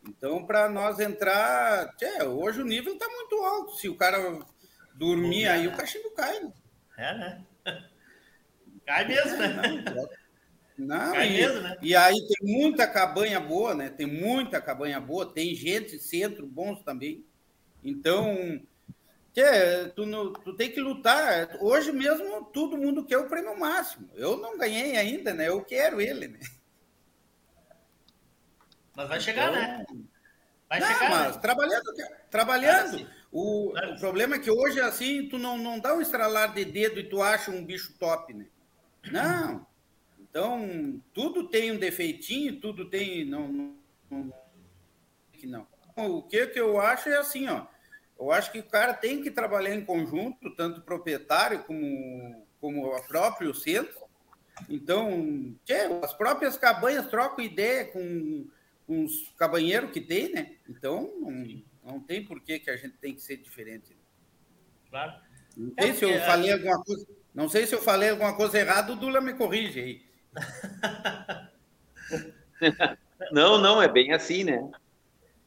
Então, 0.08 0.46
para 0.46 0.70
nós 0.70 1.00
entrar, 1.00 1.94
hoje 2.26 2.62
o 2.62 2.66
nível 2.66 2.94
está 2.94 3.08
muito 3.08 3.36
alto. 3.44 3.76
Se 3.76 3.90
o 3.90 3.96
cara 3.96 4.40
dormir 4.96 5.48
aí, 5.48 5.68
o 5.68 5.76
cachimbo 5.76 6.12
cai. 6.12 6.40
Né? 6.40 6.54
É, 6.98 7.14
né? 7.14 7.46
Cai 8.86 9.06
mesmo, 9.06 9.38
né? 9.38 10.08
Não, 10.78 11.12
Cai 11.12 11.28
e, 11.28 11.32
mesmo, 11.32 11.60
né? 11.60 11.78
e 11.82 11.94
aí 11.94 12.16
tem 12.16 12.56
muita 12.56 12.88
cabanha 12.88 13.38
boa, 13.38 13.76
né? 13.76 13.90
Tem 13.90 14.06
muita 14.08 14.62
cabanha 14.62 14.98
boa, 14.98 15.34
tem 15.34 15.54
gente, 15.54 16.00
centro 16.00 16.48
bons 16.48 16.82
também. 16.84 17.26
Então, 17.84 18.62
que 19.38 19.92
tu, 19.96 20.04
não, 20.04 20.34
tu 20.34 20.52
tem 20.56 20.72
que 20.72 20.80
lutar. 20.80 21.58
Hoje 21.62 21.92
mesmo 21.92 22.46
todo 22.46 22.76
mundo 22.76 23.06
quer 23.06 23.20
o 23.20 23.30
prêmio 23.30 23.58
máximo. 23.60 24.10
Eu 24.16 24.38
não 24.38 24.58
ganhei 24.58 24.98
ainda, 24.98 25.32
né? 25.32 25.48
Eu 25.48 25.64
quero 25.64 26.02
ele, 26.02 26.28
né? 26.28 26.40
Mas 28.96 29.08
vai 29.08 29.20
chegar, 29.20 29.52
né? 29.52 29.84
então, 29.84 29.96
né? 29.96 30.04
Vai 30.68 30.80
não, 30.80 30.88
chegar. 30.88 31.10
Mas 31.12 31.36
né? 31.36 31.42
trabalhando, 31.42 31.84
trabalhando. 32.32 33.12
O, 33.32 33.70
claro. 33.74 33.94
o 33.94 34.00
problema 34.00 34.36
é 34.38 34.40
que 34.40 34.50
hoje 34.50 34.82
assim 34.82 35.30
tu 35.30 35.38
não, 35.38 35.56
não 35.56 35.80
dá 35.80 35.94
um 35.94 36.02
estralar 36.02 36.56
de 36.56 36.66
dedo 36.66 37.00
e 37.00 37.08
tu 37.08 37.22
acha 37.22 37.52
um 37.52 37.64
bicho 37.64 37.94
top, 38.00 38.34
né? 38.34 38.48
Não. 39.12 39.68
Então 40.20 41.00
tudo 41.14 41.48
tem 41.48 41.72
um 41.72 41.78
defeitinho, 41.78 42.60
tudo 42.60 42.90
tem 42.90 43.24
não, 43.24 43.48
não, 43.48 43.78
não 44.10 44.34
não. 45.44 45.68
O 45.96 46.24
que 46.24 46.48
que 46.48 46.60
eu 46.60 46.82
acho 46.82 47.10
é 47.10 47.18
assim, 47.18 47.48
ó 47.48 47.68
eu 48.20 48.32
acho 48.32 48.52
que 48.52 48.60
o 48.60 48.64
cara 48.64 48.94
tem 48.94 49.22
que 49.22 49.32
trabalhar 49.32 49.76
em 49.76 49.86
conjunto, 49.86 50.54
tanto 50.56 50.80
o 50.80 50.84
proprietário 50.84 51.64
como, 51.64 52.48
como 52.60 52.88
o 52.88 53.08
próprio 53.08 53.54
centro, 53.54 53.96
Então, 54.70 55.56
tchê, 55.66 55.88
as 56.02 56.14
próprias 56.14 56.58
cabanhas 56.58 57.08
trocam 57.08 57.46
ideia 57.46 57.86
com, 57.86 58.48
com 58.86 59.06
os 59.06 59.30
cabanheiros 59.38 59.92
que 59.92 60.02
tem, 60.02 60.34
né? 60.34 60.56
Então, 60.68 61.14
não, 61.20 61.64
não 61.84 62.00
tem 62.00 62.26
por 62.26 62.42
que, 62.42 62.60
que 62.60 62.70
a 62.70 62.78
gente 62.78 62.98
tem 62.98 63.14
que 63.14 63.22
ser 63.22 63.38
diferente. 63.38 63.96
Claro. 64.90 65.14
Não 65.56 65.74
sei 65.80 65.90
é 65.90 65.94
se 65.94 66.06
eu 66.06 66.20
falei 66.22 66.54
alguma 66.54 66.84
coisa. 66.84 67.08
Não 67.34 67.50
sei 67.50 67.68
se 67.68 67.76
eu 67.76 67.82
falei 67.82 68.10
alguma 68.10 68.36
coisa 68.36 68.60
errada, 68.60 68.94
o 68.94 68.96
Dula 68.96 69.22
me 69.22 69.34
corrige 69.34 69.80
aí. 69.80 70.08
não, 73.32 73.60
não, 73.60 73.82
é 73.82 73.88
bem 73.88 74.14
assim, 74.14 74.44
né? 74.44 74.70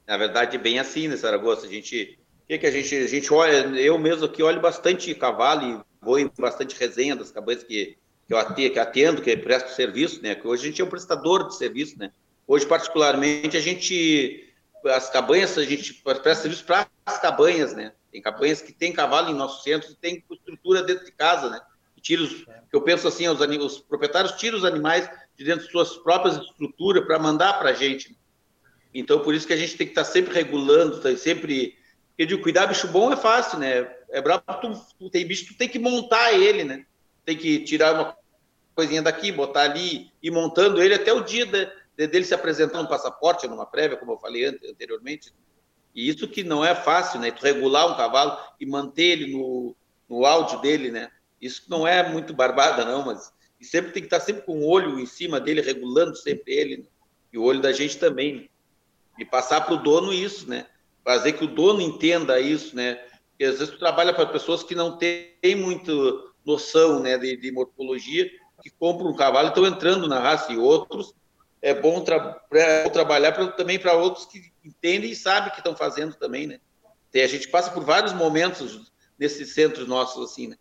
Na 0.06 0.16
verdade, 0.16 0.56
é 0.56 0.58
bem 0.58 0.78
assim, 0.78 1.08
né, 1.08 1.16
Saragossa? 1.16 1.66
A 1.66 1.70
gente. 1.70 2.18
Que, 2.50 2.58
que 2.58 2.66
a 2.66 2.70
gente. 2.72 2.96
A 2.96 3.06
gente 3.06 3.32
olha, 3.32 3.64
eu 3.80 3.96
mesmo 3.96 4.24
aqui 4.24 4.42
olho 4.42 4.60
bastante 4.60 5.14
cavalo 5.14 5.62
e 5.62 5.80
vou 6.04 6.18
em 6.18 6.28
bastante 6.36 6.76
resenha 6.76 7.14
das 7.14 7.30
cabanhas 7.30 7.62
que, 7.62 7.96
que 8.26 8.34
eu 8.34 8.38
atendo, 8.82 9.22
que, 9.22 9.36
presto 9.36 9.70
serviço, 9.70 10.20
né? 10.20 10.34
Que 10.34 10.48
hoje 10.48 10.64
a 10.64 10.66
gente 10.66 10.82
é 10.82 10.84
um 10.84 10.88
prestador 10.88 11.46
de 11.46 11.54
serviço, 11.54 11.96
né? 11.96 12.10
Hoje, 12.48 12.66
particularmente, 12.66 13.56
a 13.56 13.60
gente. 13.60 14.52
As 14.84 15.08
cabanhas, 15.08 15.56
a 15.58 15.62
gente 15.62 15.94
presta 16.02 16.34
serviço 16.34 16.64
para 16.64 16.88
as 17.06 17.20
cabanhas, 17.20 17.72
né? 17.72 17.92
Tem 18.10 18.20
cabanhas 18.20 18.60
que 18.60 18.72
tem 18.72 18.92
cavalo 18.92 19.30
em 19.30 19.34
nossos 19.34 19.62
centros 19.62 19.92
e 19.92 19.96
tem 19.96 20.24
estrutura 20.28 20.82
dentro 20.82 21.04
de 21.04 21.12
casa, 21.12 21.50
né? 21.50 21.60
tira 22.00 22.24
eu 22.72 22.80
penso 22.80 23.06
assim, 23.06 23.28
os, 23.28 23.38
os 23.40 23.78
proprietários 23.78 24.32
tiram 24.32 24.58
os 24.58 24.64
animais 24.64 25.08
de 25.36 25.44
dentro 25.44 25.66
de 25.66 25.70
suas 25.70 25.98
próprias 25.98 26.36
estruturas 26.38 27.04
para 27.04 27.16
mandar 27.16 27.60
para 27.60 27.70
a 27.70 27.74
gente. 27.74 28.18
Então, 28.92 29.20
por 29.20 29.34
isso 29.34 29.46
que 29.46 29.52
a 29.52 29.56
gente 29.56 29.76
tem 29.76 29.86
que 29.86 29.92
estar 29.92 30.04
tá 30.04 30.10
sempre 30.10 30.34
regulando, 30.34 30.98
tá 30.98 31.16
sempre. 31.16 31.78
Porque 32.20 32.36
de 32.36 32.42
cuidar 32.42 32.66
bicho 32.66 32.86
bom 32.88 33.10
é 33.10 33.16
fácil, 33.16 33.58
né? 33.58 33.90
É 34.10 34.20
brabo, 34.20 34.44
tu, 34.60 34.78
tu, 34.98 35.08
tem 35.08 35.26
bicho, 35.26 35.46
tu 35.46 35.56
tem 35.56 35.66
que 35.66 35.78
montar 35.78 36.34
ele, 36.34 36.64
né? 36.64 36.84
Tem 37.24 37.34
que 37.34 37.60
tirar 37.60 37.94
uma 37.94 38.14
coisinha 38.74 39.00
daqui, 39.00 39.32
botar 39.32 39.62
ali, 39.62 40.12
e 40.22 40.30
montando 40.30 40.82
ele 40.82 40.92
até 40.92 41.14
o 41.14 41.22
dia 41.22 41.46
de, 41.46 41.66
de, 41.96 42.06
dele 42.06 42.26
se 42.26 42.34
apresentar 42.34 42.82
no 42.82 42.90
passaporte, 42.90 43.48
numa 43.48 43.64
prévia, 43.64 43.96
como 43.96 44.12
eu 44.12 44.18
falei 44.18 44.44
anteriormente. 44.44 45.32
E 45.94 46.10
isso 46.10 46.28
que 46.28 46.44
não 46.44 46.62
é 46.62 46.74
fácil, 46.74 47.20
né? 47.20 47.30
Tu 47.30 47.42
regular 47.42 47.90
um 47.90 47.96
cavalo 47.96 48.36
e 48.60 48.66
manter 48.66 49.18
ele 49.18 49.32
no, 49.32 49.74
no 50.06 50.26
áudio 50.26 50.60
dele, 50.60 50.90
né? 50.90 51.10
Isso 51.40 51.62
não 51.70 51.88
é 51.88 52.06
muito 52.06 52.34
barbada, 52.34 52.84
não, 52.84 53.02
mas 53.02 53.32
sempre 53.62 53.92
tem 53.92 54.02
que 54.02 54.08
estar 54.08 54.20
sempre 54.20 54.42
com 54.42 54.58
o 54.58 54.68
olho 54.68 55.00
em 55.00 55.06
cima 55.06 55.40
dele, 55.40 55.62
regulando 55.62 56.14
sempre 56.14 56.52
ele, 56.52 56.76
né? 56.76 56.84
e 57.32 57.38
o 57.38 57.42
olho 57.42 57.62
da 57.62 57.72
gente 57.72 57.96
também. 57.96 58.34
Né? 58.34 58.48
E 59.18 59.24
passar 59.24 59.62
para 59.62 59.72
o 59.72 59.82
dono 59.82 60.12
isso, 60.12 60.46
né? 60.46 60.66
Fazer 61.04 61.32
que 61.32 61.44
o 61.44 61.54
dono 61.54 61.80
entenda 61.80 62.40
isso, 62.40 62.76
né? 62.76 62.94
Porque 63.30 63.44
às 63.44 63.58
vezes 63.58 63.70
tu 63.70 63.78
trabalha 63.78 64.12
para 64.12 64.26
pessoas 64.26 64.62
que 64.62 64.74
não 64.74 64.98
têm 64.98 65.56
muita 65.56 65.92
noção 66.44 67.00
né, 67.00 67.16
de, 67.16 67.36
de 67.36 67.50
morfologia, 67.52 68.30
que 68.62 68.70
compram 68.70 69.10
um 69.10 69.16
cavalo 69.16 69.48
e 69.48 69.50
estão 69.50 69.66
entrando 69.66 70.06
na 70.06 70.18
raça, 70.18 70.52
e 70.52 70.58
outros 70.58 71.14
é 71.62 71.74
bom, 71.74 72.02
tra 72.02 72.42
é 72.52 72.88
trabalhar 72.88 73.32
pra, 73.32 73.48
também 73.48 73.78
para 73.78 73.94
outros 73.94 74.26
que 74.26 74.52
entendem 74.64 75.10
e 75.10 75.16
sabem 75.16 75.50
que 75.50 75.58
estão 75.58 75.76
fazendo 75.76 76.14
também, 76.14 76.46
né? 76.46 76.60
a 77.12 77.26
gente 77.26 77.48
passa 77.48 77.72
por 77.72 77.84
vários 77.84 78.12
momentos 78.12 78.92
nesses 79.18 79.52
centros 79.52 79.86
nossos, 79.86 80.30
assim, 80.30 80.46
né? 80.46 80.56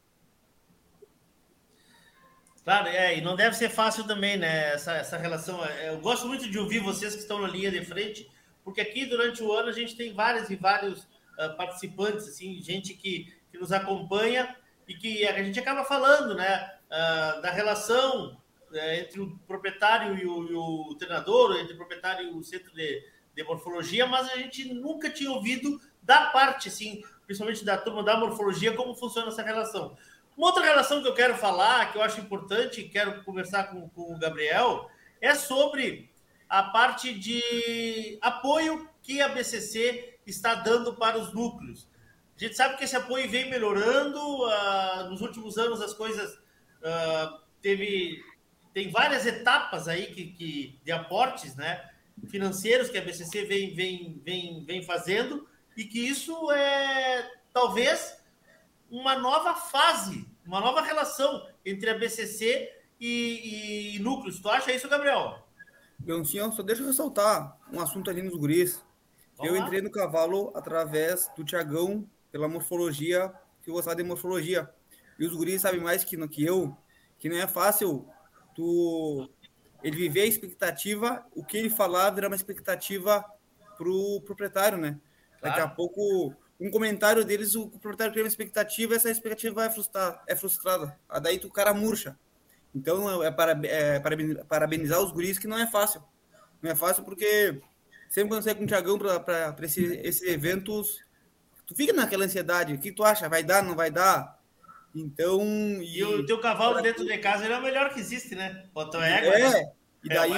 Claro, 2.63 2.87
é, 2.87 3.17
e 3.17 3.21
não 3.21 3.35
deve 3.35 3.55
ser 3.55 3.69
fácil 3.69 4.03
também, 4.05 4.37
né? 4.37 4.73
Essa, 4.73 4.93
essa 4.93 5.17
relação. 5.17 5.63
É, 5.63 5.89
eu 5.89 5.99
gosto 5.99 6.27
muito 6.27 6.49
de 6.49 6.59
ouvir 6.59 6.79
vocês 6.79 7.15
que 7.15 7.21
estão 7.21 7.39
na 7.39 7.47
linha 7.47 7.71
de 7.71 7.83
frente, 7.85 8.29
porque 8.70 8.82
aqui 8.82 9.07
durante 9.07 9.41
o 9.41 9.51
ano 9.51 9.70
a 9.70 9.72
gente 9.72 9.95
tem 9.95 10.13
vários 10.13 10.47
e 10.51 10.55
vários 10.55 10.99
uh, 11.01 11.57
participantes, 11.57 12.28
assim, 12.28 12.61
gente 12.61 12.93
que, 12.93 13.34
que 13.51 13.57
nos 13.57 13.72
acompanha 13.72 14.55
e 14.88 14.93
que 14.93 15.28
a 15.28 15.41
gente 15.41 15.59
acaba 15.59 15.84
falando, 15.84 16.36
né? 16.36 16.72
Uh, 16.86 17.41
da 17.41 17.49
relação 17.49 18.38
uh, 18.72 18.78
entre 18.78 19.22
o 19.22 19.36
proprietário 19.47 20.15
e 20.20 20.28
o, 20.28 20.51
e 20.51 20.53
o, 20.53 20.95
treinador, 20.99 21.57
entre 21.57 21.74
o 21.74 21.78
proprietário 21.78 22.28
e 22.28 22.32
o 22.32 22.43
centro 22.43 22.72
de, 22.76 23.03
de 23.36 23.43
morfologia, 23.43 24.05
mas 24.05 24.30
a 24.30 24.38
gente 24.38 24.72
nunca 24.72 25.09
tinha 25.09 25.32
ouvido 25.32 25.82
da 26.03 26.28
parte, 26.28 26.67
assim, 26.67 27.01
principalmente 27.26 27.65
da 27.65 27.76
turma 27.76 28.03
da 28.03 28.20
morfologia, 28.20 28.76
como 28.76 28.93
funciona 28.93 29.30
essa 29.30 29.41
relação. 29.41 29.97
Uma 30.38 30.45
outra 30.45 30.63
relação 30.63 31.01
que 31.01 31.07
eu 31.07 31.15
quero 31.15 31.36
falar, 31.38 31.91
que 31.91 31.97
eu 31.97 32.03
acho 32.03 32.22
importante, 32.22 32.84
quero 32.84 33.24
conversar 33.24 33.72
com, 33.72 33.89
com 33.89 34.13
o 34.13 34.20
Gabriel, 34.20 34.91
é 35.20 35.34
sobre 35.34 36.09
a 36.49 36.63
parte 36.63 37.13
de 37.13 38.17
apoio 38.21 38.89
que 39.03 39.21
a 39.21 39.29
BCC 39.29 40.17
está 40.25 40.55
dando 40.55 40.95
para 40.95 41.17
os 41.17 41.31
núcleos. 41.31 41.87
A 42.35 42.43
gente 42.43 42.55
sabe 42.55 42.77
que 42.77 42.83
esse 42.83 42.95
apoio 42.95 43.29
vem 43.29 43.49
melhorando, 43.49 44.19
uh, 44.19 45.09
nos 45.09 45.21
últimos 45.21 45.57
anos 45.57 45.81
as 45.81 45.93
coisas 45.93 46.33
uh, 46.33 47.39
teve 47.61 48.23
tem 48.73 48.89
várias 48.89 49.25
etapas 49.25 49.87
aí 49.87 50.07
que, 50.13 50.25
que, 50.31 50.79
de 50.83 50.91
aportes 50.91 51.55
né, 51.55 51.89
financeiros 52.27 52.89
que 52.89 52.97
a 52.97 53.01
BCC 53.01 53.45
vem, 53.45 53.73
vem, 53.73 54.21
vem, 54.23 54.63
vem 54.63 54.83
fazendo 54.83 55.47
e 55.75 55.83
que 55.83 55.99
isso 55.99 56.51
é 56.51 57.29
talvez 57.51 58.17
uma 58.89 59.17
nova 59.17 59.55
fase, 59.55 60.25
uma 60.45 60.61
nova 60.61 60.81
relação 60.81 61.47
entre 61.65 61.89
a 61.89 61.97
BCC 61.97 62.71
e, 62.99 63.95
e 63.95 63.99
núcleos. 63.99 64.39
Tu 64.39 64.49
acha 64.49 64.71
isso, 64.71 64.87
Gabriel? 64.87 65.48
Leoncinho, 66.05 66.51
só 66.51 66.63
deixa 66.63 66.81
eu 66.81 66.87
ressaltar 66.87 67.57
um 67.71 67.79
assunto 67.79 68.09
ali 68.09 68.21
nos 68.21 68.35
guris. 68.35 68.83
Vamos 69.37 69.53
eu 69.53 69.59
lá. 69.59 69.65
entrei 69.65 69.81
no 69.81 69.91
cavalo 69.91 70.51
através 70.55 71.29
do 71.35 71.43
Tiagão, 71.43 72.07
pela 72.31 72.47
morfologia, 72.47 73.33
que 73.63 73.69
eu 73.69 73.73
gostava 73.73 73.95
de 73.95 74.03
morfologia. 74.03 74.69
E 75.17 75.25
os 75.25 75.35
guris 75.35 75.61
sabem 75.61 75.81
mais 75.81 76.03
que, 76.03 76.27
que 76.27 76.43
eu, 76.43 76.75
que 77.17 77.29
não 77.29 77.37
é 77.37 77.47
fácil 77.47 78.07
tu 78.55 79.29
ele 79.83 79.95
viver 79.95 80.21
a 80.21 80.25
expectativa, 80.25 81.25
o 81.33 81.43
que 81.43 81.57
ele 81.57 81.69
falava 81.69 82.19
era 82.19 82.27
uma 82.27 82.35
expectativa 82.35 83.23
para 83.77 83.89
o 83.89 84.21
proprietário, 84.21 84.77
né? 84.77 84.99
Claro. 85.39 85.55
Daqui 85.55 85.59
a 85.61 85.67
pouco 85.67 86.35
um 86.59 86.69
comentário 86.69 87.23
deles, 87.23 87.55
o 87.55 87.69
proprietário 87.69 88.11
cria 88.11 88.23
uma 88.23 88.29
expectativa, 88.29 88.93
essa 88.93 89.09
expectativa 89.09 89.55
vai 89.55 89.69
frustrar, 89.69 90.21
é 90.27 90.35
frustrada. 90.35 90.99
Daí 91.21 91.39
tu 91.39 91.49
cara 91.49 91.73
murcha. 91.73 92.17
Então 92.74 93.24
é 93.24 93.32
para 93.32 93.59
é 93.65 93.99
parabenizar 94.47 95.01
os 95.01 95.11
guris 95.11 95.39
que 95.39 95.47
não 95.47 95.57
é 95.57 95.67
fácil. 95.67 96.03
Não 96.61 96.72
é 96.72 96.76
fácil 96.76 97.03
porque 97.03 97.61
sempre 98.09 98.30
quando 98.30 98.43
você 98.43 98.51
é 98.51 98.55
com 98.55 98.63
o 98.63 98.67
Tiagão 98.67 98.97
para 98.97 99.55
esse, 99.61 99.84
esses 100.03 100.22
eventos, 100.24 101.03
tu 101.65 101.76
fica 101.76 101.93
naquela 101.93 102.26
ansiedade. 102.26 102.74
O 102.74 102.80
que 102.80 102.91
tu 102.91 103.03
acha? 103.03 103.30
Vai 103.30 103.43
dar, 103.43 103.63
não 103.63 103.76
vai 103.76 103.89
dar? 103.89 104.39
Então. 104.93 105.41
E, 105.82 105.99
e 105.99 106.03
o 106.03 106.26
teu 106.26 106.39
cavalo 106.39 106.82
dentro 106.82 107.05
de 107.05 107.17
casa 107.17 107.45
ele 107.45 107.53
é 107.53 107.57
o 107.57 107.63
melhor 107.63 107.93
que 107.93 107.99
existe, 107.99 108.36
né? 108.36 108.65
Botou 108.74 109.01
égua. 109.01 109.34
É, 109.34 109.49
né? 109.49 109.72
e 110.03 110.09
daí 110.09 110.34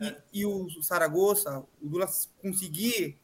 é, 0.00 0.16
e, 0.32 0.40
e, 0.40 0.46
o 0.46 0.68
Saragossa, 0.82 1.64
o 1.80 1.88
Dulas 1.88 2.30
conseguir 2.40 3.18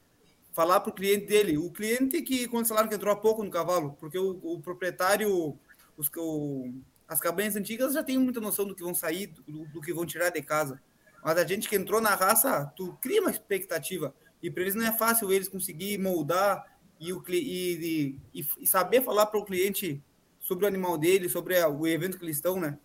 falar 0.52 0.80
para 0.80 0.90
o 0.90 0.94
cliente 0.94 1.26
dele. 1.26 1.58
O 1.58 1.70
cliente 1.70 2.22
que, 2.22 2.48
quando 2.48 2.68
falaram 2.68 2.88
que 2.88 2.94
entrou 2.94 3.12
há 3.12 3.16
pouco 3.16 3.42
no 3.42 3.50
cavalo, 3.50 3.96
porque 4.00 4.18
o, 4.18 4.38
o 4.42 4.60
proprietário, 4.60 5.58
os, 5.96 6.10
o, 6.16 6.72
as 7.08 7.20
cabanhas 7.20 7.56
antigas 7.56 7.94
já 7.94 8.02
tem 8.02 8.18
muita 8.18 8.40
noção 8.40 8.66
do 8.66 8.74
que 8.74 8.82
vão 8.82 8.94
sair, 8.94 9.28
do, 9.46 9.66
do, 9.66 9.80
que 9.80 9.92
vão 9.92 10.04
tirar 10.04 10.30
de 10.30 10.42
casa. 10.42 10.80
Mas 11.22 11.38
a 11.38 11.44
gente 11.44 11.68
que 11.68 11.76
entrou 11.76 12.00
na 12.00 12.14
raça, 12.14 12.72
tu 12.76 12.96
cria 13.00 13.20
uma 13.20 13.30
expectativa. 13.30 14.14
E 14.42 14.50
para 14.50 14.62
eles 14.62 14.74
não 14.74 14.86
é 14.86 14.92
fácil 14.92 15.32
eles 15.32 15.48
conseguir 15.48 15.98
moldar 15.98 16.64
e, 17.00 17.12
o, 17.12 17.22
e, 17.28 18.18
e, 18.34 18.46
e 18.58 18.66
saber 18.66 19.02
falar 19.02 19.26
para 19.26 19.38
o 19.38 19.44
cliente 19.44 20.02
sobre 20.40 20.64
o 20.64 20.68
animal 20.68 20.96
dele, 20.96 21.28
sobre 21.28 21.60
o 21.64 21.86
evento 21.86 22.18
que 22.18 22.24
eles 22.24 22.36
estão, 22.36 22.60
né? 22.60 22.78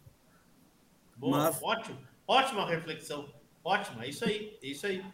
Boa, 1.16 1.38
Mas... 1.38 1.62
ótimo, 1.62 2.00
ótima 2.28 2.68
reflexão. 2.68 3.32
Ótima, 3.64 4.06
é 4.06 4.10
isso 4.10 4.26
aí, 4.26 4.58
é 4.62 4.68
isso 4.68 4.88
aí. 4.88 5.06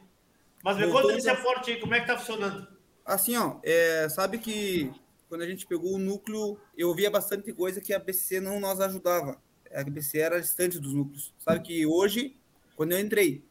Mas 0.63 0.77
me 0.77 0.89
conta 0.89 1.13
desse 1.13 1.29
aporte 1.29 1.71
aí, 1.71 1.79
como 1.79 1.93
é 1.93 1.99
que 1.99 2.07
tá 2.07 2.17
funcionando? 2.17 2.67
Assim, 3.05 3.35
ó, 3.37 3.59
é, 3.63 4.07
sabe 4.09 4.37
que 4.37 4.91
quando 5.27 5.41
a 5.41 5.47
gente 5.47 5.65
pegou 5.65 5.95
o 5.95 5.99
núcleo, 5.99 6.57
eu 6.77 6.93
via 6.93 7.09
bastante 7.09 7.51
coisa 7.53 7.81
que 7.81 7.93
a 7.93 7.99
BCC 7.99 8.39
não 8.39 8.59
nos 8.59 8.79
ajudava. 8.79 9.41
A 9.73 9.83
BCC 9.83 10.19
era 10.19 10.41
distante 10.41 10.79
dos 10.79 10.93
núcleos. 10.93 11.33
Sabe 11.39 11.61
que 11.61 11.85
hoje, 11.85 12.37
quando 12.75 12.93
eu 12.93 12.99
entrei, 12.99 13.43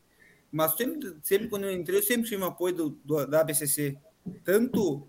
mas 0.50 0.74
sempre, 0.76 1.16
sempre 1.22 1.48
quando 1.48 1.64
eu 1.64 1.72
entrei, 1.72 1.98
eu 1.98 2.02
sempre 2.02 2.28
tive 2.28 2.42
o 2.42 2.46
apoio 2.46 2.74
do, 2.74 2.90
do, 3.04 3.26
da 3.26 3.44
BCC. 3.44 3.98
Tanto, 4.44 5.06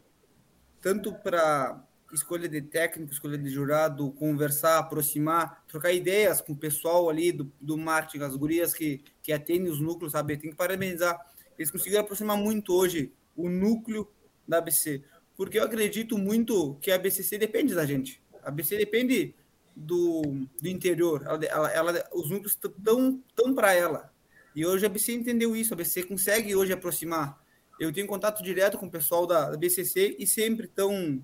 tanto 0.81 1.13
para 1.13 1.83
escolha 2.13 2.47
de 2.47 2.61
técnico, 2.61 3.11
escolha 3.11 3.37
de 3.37 3.49
jurado, 3.49 4.11
conversar, 4.13 4.79
aproximar, 4.79 5.63
trocar 5.67 5.91
ideias 5.91 6.41
com 6.41 6.53
o 6.53 6.57
pessoal 6.57 7.09
ali 7.09 7.31
do, 7.31 7.51
do 7.59 7.77
marketing, 7.77 8.23
as 8.23 8.35
gurias 8.35 8.73
que, 8.73 9.03
que 9.21 9.31
atendem 9.31 9.71
os 9.71 9.79
núcleos, 9.79 10.13
sabe? 10.13 10.37
Tem 10.37 10.49
que 10.49 10.55
parabenizar 10.55 11.19
eles 11.57 11.71
conseguiram 11.71 12.03
aproximar 12.03 12.37
muito 12.37 12.73
hoje 12.73 13.11
o 13.35 13.49
núcleo 13.49 14.07
da 14.47 14.59
ABC, 14.59 15.03
porque 15.37 15.59
eu 15.59 15.63
acredito 15.63 16.17
muito 16.17 16.75
que 16.81 16.91
a 16.91 16.97
BCC 16.97 17.37
depende 17.37 17.75
da 17.75 17.85
gente. 17.85 18.21
A 18.43 18.49
BC 18.49 18.75
depende 18.77 19.35
do, 19.75 20.23
do 20.59 20.67
interior, 20.67 21.21
ela, 21.23 21.45
ela, 21.45 21.71
ela 21.71 22.09
os 22.11 22.31
núcleos 22.31 22.53
estão 22.53 23.23
tão 23.35 23.53
para 23.53 23.73
ela. 23.73 24.11
E 24.55 24.65
hoje 24.65 24.87
a 24.87 24.89
BC 24.89 25.13
entendeu 25.13 25.55
isso, 25.55 25.73
a 25.73 25.77
BC 25.77 26.03
consegue 26.03 26.55
hoje 26.55 26.73
aproximar. 26.73 27.39
Eu 27.79 27.93
tenho 27.93 28.07
contato 28.07 28.41
direto 28.41 28.75
com 28.79 28.87
o 28.87 28.91
pessoal 28.91 29.27
da, 29.27 29.51
da 29.51 29.57
BCC 29.57 30.15
e 30.17 30.25
sempre 30.25 30.65
estão 30.65 31.23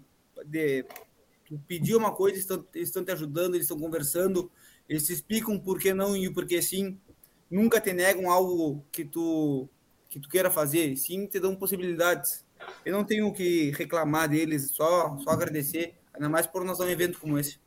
tu 1.45 1.59
pedir 1.67 1.95
uma 1.95 2.13
coisa, 2.13 2.37
estão, 2.37 2.63
eles 2.75 2.89
estão 2.89 3.03
te 3.03 3.11
ajudando, 3.11 3.55
eles 3.55 3.65
estão 3.65 3.79
conversando. 3.79 4.51
eles 4.87 5.05
te 5.07 5.13
explicam 5.13 5.59
por 5.59 5.79
que 5.79 5.93
não 5.93 6.15
e 6.15 6.27
o 6.27 6.33
porquê 6.33 6.61
sim. 6.61 6.99
Nunca 7.49 7.81
te 7.81 7.91
negam 7.91 8.29
algo 8.29 8.85
que 8.91 9.03
tu 9.03 9.67
que 10.09 10.19
tu 10.19 10.29
queira 10.29 10.51
fazer, 10.51 10.95
sim 10.95 11.25
te 11.25 11.39
dão 11.39 11.55
possibilidades. 11.55 12.45
Eu 12.85 12.93
não 12.93 13.03
tenho 13.03 13.31
que 13.33 13.71
reclamar 13.71 14.29
deles, 14.29 14.71
só 14.71 15.17
só 15.17 15.31
agradecer, 15.31 15.95
ainda 16.13 16.29
mais 16.29 16.47
por 16.47 16.63
nós 16.63 16.79
um 16.79 16.89
evento 16.89 17.19
como 17.19 17.37
esse. 17.37 17.59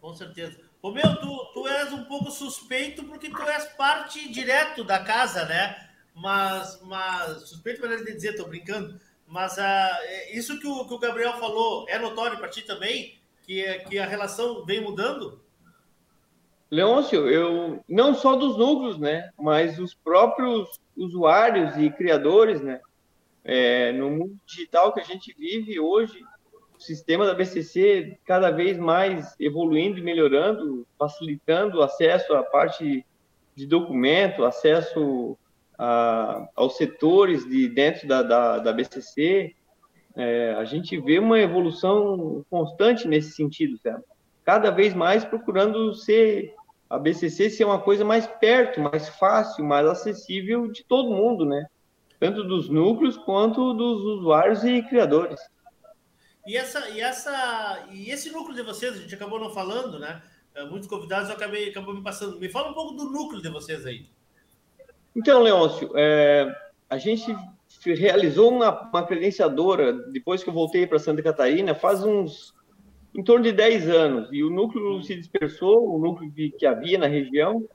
Com 0.00 0.14
certeza. 0.14 0.58
Ô 0.80 0.90
meu, 0.90 1.16
tu, 1.20 1.50
tu 1.54 1.68
és 1.68 1.92
um 1.92 2.04
pouco 2.04 2.30
suspeito 2.30 3.04
porque 3.04 3.30
tu 3.30 3.42
és 3.42 3.64
parte 3.74 4.32
direto 4.32 4.82
da 4.82 4.98
casa, 4.98 5.44
né? 5.44 5.88
Mas, 6.14 6.80
mas 6.82 7.48
suspeito 7.48 7.80
maneira 7.80 8.04
de 8.04 8.12
dizer, 8.12 8.34
tô 8.34 8.46
brincando. 8.46 9.00
Mas 9.26 9.56
uh, 9.56 10.32
isso 10.32 10.58
que 10.58 10.66
o, 10.66 10.84
que 10.86 10.92
o 10.92 10.98
Gabriel 10.98 11.34
falou 11.38 11.86
é 11.88 11.98
notório 11.98 12.36
para 12.36 12.48
ti 12.48 12.62
também? 12.62 13.18
Que, 13.44 13.78
que 13.88 13.98
a 13.98 14.06
relação 14.06 14.64
vem 14.64 14.80
mudando? 14.80 15.40
Leôncio, 16.70 17.28
eu 17.28 17.84
não 17.88 18.14
só 18.14 18.34
dos 18.34 18.56
núcleos, 18.56 18.98
né, 18.98 19.30
mas 19.38 19.78
os 19.78 19.94
próprios 19.94 20.80
usuários 20.96 21.76
e 21.76 21.90
criadores, 21.90 22.62
né, 22.62 22.80
é, 23.44 23.92
no 23.92 24.10
mundo 24.10 24.36
digital 24.46 24.92
que 24.92 25.00
a 25.00 25.04
gente 25.04 25.34
vive 25.38 25.78
hoje, 25.80 26.22
o 26.76 26.80
sistema 26.80 27.26
da 27.26 27.34
BCC 27.34 28.18
cada 28.24 28.50
vez 28.50 28.78
mais 28.78 29.34
evoluindo 29.38 29.98
e 29.98 30.02
melhorando, 30.02 30.86
facilitando 30.98 31.78
o 31.78 31.82
acesso 31.82 32.34
à 32.34 32.42
parte 32.42 33.04
de 33.54 33.66
documento, 33.66 34.44
acesso 34.44 35.36
a, 35.78 36.48
aos 36.54 36.76
setores 36.76 37.48
de 37.48 37.68
dentro 37.68 38.08
da, 38.08 38.22
da, 38.22 38.58
da 38.58 38.72
BCC, 38.72 39.54
é, 40.14 40.54
a 40.58 40.64
gente 40.64 40.98
vê 40.98 41.18
uma 41.18 41.40
evolução 41.40 42.44
constante 42.50 43.08
nesse 43.08 43.32
sentido, 43.32 43.78
certo? 43.78 44.04
cada 44.44 44.70
vez 44.70 44.94
mais 44.94 45.24
procurando 45.24 45.94
ser 45.94 46.54
a 46.88 46.98
BCC 46.98 47.48
ser 47.48 47.64
uma 47.64 47.78
coisa 47.78 48.04
mais 48.04 48.26
perto, 48.26 48.80
mais 48.80 49.08
fácil, 49.08 49.64
mais 49.64 49.86
acessível 49.86 50.70
de 50.70 50.84
todo 50.84 51.14
mundo, 51.14 51.46
né? 51.46 51.66
Tanto 52.22 52.44
dos 52.44 52.68
núcleos 52.68 53.16
quanto 53.16 53.74
dos 53.74 54.00
usuários 54.04 54.62
e 54.62 54.80
criadores. 54.82 55.40
E 56.46 56.56
essa 56.56 56.88
e 56.90 57.00
essa 57.00 57.88
e 57.90 58.10
esse 58.12 58.30
núcleo 58.30 58.54
de 58.54 58.62
vocês, 58.62 58.94
a 58.94 58.98
gente 58.98 59.12
acabou 59.12 59.40
não 59.40 59.50
falando, 59.50 59.98
né? 59.98 60.22
É, 60.54 60.64
muitos 60.64 60.88
convidados 60.88 61.28
eu 61.28 61.34
acabei 61.34 61.70
acabou 61.70 61.92
me 61.92 62.00
passando. 62.00 62.38
Me 62.38 62.48
fala 62.48 62.70
um 62.70 62.74
pouco 62.74 62.92
do 62.92 63.10
núcleo 63.10 63.42
de 63.42 63.48
vocês 63.48 63.84
aí. 63.84 64.06
Então, 65.16 65.42
Leôncio, 65.42 65.90
é, 65.96 66.46
a 66.88 66.96
gente 66.96 67.36
realizou 67.84 68.52
uma, 68.52 68.88
uma 68.88 69.04
credenciadora 69.04 69.92
depois 70.12 70.44
que 70.44 70.48
eu 70.48 70.54
voltei 70.54 70.86
para 70.86 71.00
Santa 71.00 71.24
Catarina, 71.24 71.74
faz 71.74 72.04
uns 72.04 72.54
em 73.12 73.24
torno 73.24 73.42
de 73.42 73.50
10 73.50 73.88
anos, 73.88 74.28
e 74.30 74.44
o 74.44 74.48
núcleo 74.48 75.02
se 75.02 75.16
dispersou, 75.16 75.92
o 75.92 75.98
núcleo 75.98 76.30
que, 76.30 76.50
que 76.52 76.66
havia 76.66 76.98
na 76.98 77.08
região, 77.08 77.68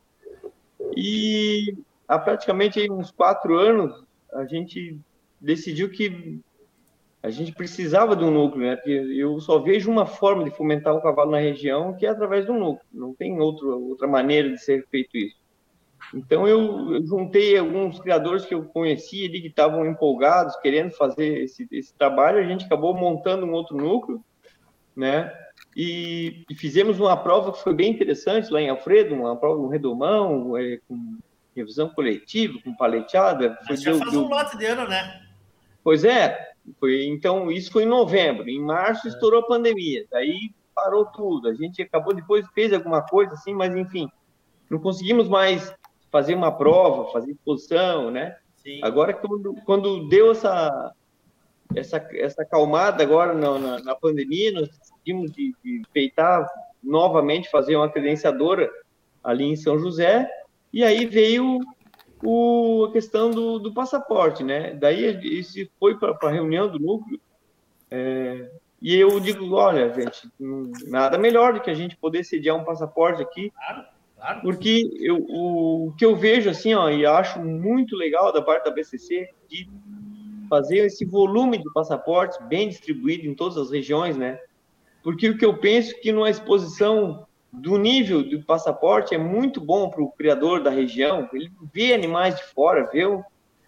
e 0.96 1.76
há 2.08 2.18
praticamente 2.18 2.90
uns 2.90 3.12
quatro 3.12 3.58
anos 3.60 4.07
a 4.34 4.46
gente 4.46 5.00
decidiu 5.40 5.90
que 5.90 6.40
a 7.22 7.30
gente 7.30 7.52
precisava 7.52 8.16
de 8.16 8.24
um 8.24 8.32
núcleo, 8.32 8.68
né? 8.68 8.76
Porque 8.76 8.92
eu 8.92 9.40
só 9.40 9.60
vejo 9.60 9.92
uma 9.92 10.06
forma 10.06 10.44
de 10.44 10.52
fomentar 10.52 10.96
o 10.96 11.02
cavalo 11.02 11.32
na 11.32 11.40
região 11.40 11.96
que 11.96 12.06
é 12.06 12.10
através 12.10 12.46
do 12.46 12.54
núcleo. 12.54 12.86
Não 12.92 13.14
tem 13.14 13.40
outro, 13.40 13.90
outra 13.90 14.08
maneira 14.08 14.50
de 14.50 14.58
ser 14.58 14.86
feito 14.90 15.18
isso. 15.18 15.38
Então 16.14 16.48
eu, 16.48 16.94
eu 16.94 17.06
juntei 17.06 17.58
alguns 17.58 18.00
criadores 18.00 18.46
que 18.46 18.54
eu 18.54 18.64
conhecia 18.64 19.28
ali 19.28 19.42
que 19.42 19.48
estavam 19.48 19.86
empolgados, 19.86 20.56
querendo 20.58 20.92
fazer 20.92 21.44
esse, 21.44 21.68
esse 21.72 21.94
trabalho. 21.96 22.40
A 22.40 22.48
gente 22.48 22.66
acabou 22.66 22.94
montando 22.94 23.46
um 23.46 23.52
outro 23.52 23.76
núcleo 23.76 24.24
né? 24.98 25.32
E, 25.76 26.44
e, 26.50 26.56
fizemos 26.56 27.00
uma 27.00 27.16
prova 27.16 27.52
que 27.52 27.62
foi 27.62 27.74
bem 27.76 27.92
interessante 27.92 28.52
lá 28.52 28.60
em 28.60 28.70
Alfredo, 28.70 29.14
uma 29.14 29.38
prova 29.38 29.62
um 29.62 29.68
redomão, 29.68 30.58
é, 30.58 30.80
com 30.88 31.20
revisão 31.58 31.90
coletiva, 31.90 32.60
com 32.64 32.76
paleteada. 32.76 33.58
Foi, 33.66 33.76
já 33.76 33.92
deu, 33.92 34.00
faz 34.00 34.12
deu... 34.12 34.24
um 34.24 34.28
lote 34.28 34.58
de 34.58 34.66
ano, 34.66 34.88
né? 34.88 35.22
Pois 35.84 36.04
é, 36.04 36.52
foi, 36.80 37.06
então 37.06 37.52
isso 37.52 37.72
foi 37.72 37.84
em 37.84 37.88
novembro. 37.88 38.50
Em 38.50 38.60
março 38.60 39.08
é. 39.08 39.10
estourou 39.10 39.42
a 39.42 39.48
pandemia, 39.48 40.06
daí 40.12 40.52
parou 40.76 41.06
tudo. 41.06 41.50
A 41.50 41.54
gente 41.54 41.82
acabou 41.82 42.14
depois 42.14 42.46
fez 42.54 42.72
alguma 42.72 43.02
coisa 43.02 43.34
assim, 43.34 43.54
mas 43.54 43.76
enfim, 43.76 44.08
não 44.70 44.80
conseguimos 44.80 45.28
mais 45.28 45.74
fazer 46.12 46.36
uma 46.36 46.52
prova, 46.52 47.12
fazer 47.12 47.32
exposição, 47.32 48.12
né? 48.12 48.38
Sim. 48.58 48.80
Agora 48.84 49.14
quando, 49.14 49.56
quando 49.66 50.08
deu 50.08 50.32
essa 50.32 50.94
essa, 51.76 51.98
essa 52.14 52.46
calmada 52.46 53.04
agora 53.04 53.34
na, 53.34 53.60
na, 53.60 53.80
na 53.80 53.96
pandemia, 53.96 54.52
nós 54.54 54.70
decidimos 54.70 55.32
de, 55.32 55.54
de 55.64 55.82
feitar 55.92 56.48
novamente, 56.82 57.50
fazer 57.50 57.76
uma 57.76 57.90
credenciadora 57.90 58.70
ali 59.24 59.46
em 59.46 59.56
São 59.56 59.78
José, 59.78 60.30
e 60.78 60.84
aí 60.84 61.08
veio 61.08 61.60
o, 62.24 62.86
a 62.88 62.92
questão 62.92 63.32
do, 63.32 63.58
do 63.58 63.74
passaporte, 63.74 64.44
né? 64.44 64.76
Daí 64.76 65.18
isso 65.40 65.58
foi 65.80 65.98
para 65.98 66.16
a 66.22 66.30
reunião 66.30 66.70
do 66.70 66.78
núcleo, 66.78 67.20
é, 67.90 68.52
e 68.80 68.96
eu 68.96 69.20
digo, 69.20 69.56
olha, 69.56 69.92
gente, 69.92 70.30
nada 70.88 71.18
melhor 71.18 71.54
do 71.56 71.62
que 71.62 71.72
a 71.72 71.74
gente 71.74 71.98
poder 71.98 72.24
sediar 72.24 72.56
um 72.56 72.64
passaporte 72.64 73.24
aqui, 73.24 73.50
claro, 73.50 73.86
claro. 74.16 74.42
porque 74.42 74.88
eu, 75.02 75.18
o, 75.18 75.88
o 75.88 75.94
que 75.96 76.06
eu 76.06 76.16
vejo, 76.16 76.48
assim, 76.48 76.76
ó, 76.76 76.92
e 76.92 77.08
acho 77.08 77.40
muito 77.40 77.96
legal 77.96 78.32
da 78.32 78.44
parte 78.44 78.66
da 78.66 78.72
BCC, 78.72 79.32
de 79.50 79.68
fazer 80.48 80.86
esse 80.86 81.06
volume 81.06 81.58
de 81.58 81.74
passaportes 81.74 82.38
bem 82.48 82.70
distribuído 82.70 83.26
em 83.26 83.34
todas 83.34 83.58
as 83.58 83.72
regiões, 83.72 84.16
né? 84.16 84.40
Porque 85.02 85.28
o 85.28 85.38
que 85.40 85.44
eu 85.44 85.58
penso 85.58 85.96
é 85.96 85.98
que 85.98 86.12
numa 86.12 86.30
exposição 86.30 87.27
do 87.52 87.78
nível 87.78 88.24
do 88.24 88.44
passaporte 88.44 89.16
é 89.16 89.18
muito 89.18 89.62
bom 89.62 89.90
para 89.90 90.02
o 90.02 90.12
criador 90.12 90.62
da 90.62 90.70
região, 90.70 91.28
ele 91.34 91.52
vê 91.74 91.94
animais 91.94 92.36
de 92.36 92.44
fora, 92.44 92.90
vê 92.92 93.06
um, 93.06 93.24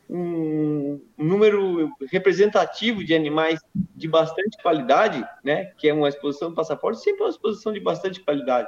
um 0.10 1.00
número 1.18 1.92
representativo 2.12 3.04
de 3.04 3.16
animais 3.16 3.60
de 3.74 4.08
bastante 4.08 4.62
qualidade, 4.62 5.26
né? 5.44 5.66
Que 5.78 5.90
é 5.90 5.94
uma 5.94 6.10
exposição 6.10 6.50
do 6.50 6.56
passaporte, 6.56 7.02
sempre 7.02 7.22
é 7.22 7.24
uma 7.26 7.32
exposição 7.32 7.72
de 7.72 7.80
bastante 7.80 8.20
qualidade 8.20 8.68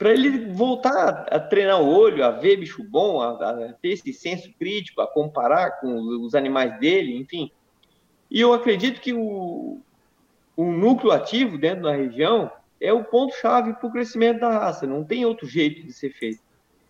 para 0.00 0.14
ele 0.14 0.46
voltar 0.46 1.26
a, 1.30 1.38
treinar 1.38 1.78
o 1.82 1.94
olho, 1.94 2.24
a 2.24 2.30
ver 2.30 2.56
bicho 2.56 2.82
bom, 2.82 3.20
a, 3.20 3.32
a, 3.32 3.72
ter 3.74 3.90
esse 3.90 4.14
senso 4.14 4.50
crítico, 4.58 5.02
a 5.02 5.06
comparar 5.06 5.72
com 5.72 5.94
os 6.24 6.34
animais 6.34 6.80
dele, 6.80 7.18
enfim. 7.18 7.52
E 8.30 8.40
eu 8.40 8.54
acredito 8.54 8.98
que 8.98 9.12
o, 9.12 9.78
o 10.56 10.64
núcleo 10.72 11.12
ativo 11.12 11.58
dentro 11.58 11.82
da 11.82 11.92
região 11.92 12.50
é 12.80 12.92
o 12.92 13.04
ponto-chave 13.04 13.74
para 13.74 13.86
o 13.86 13.92
crescimento 13.92 14.40
da 14.40 14.50
raça. 14.50 14.86
Não 14.86 15.04
tem 15.04 15.26
outro 15.26 15.46
jeito 15.46 15.86
de 15.86 15.92
ser 15.92 16.10
feito. 16.10 16.40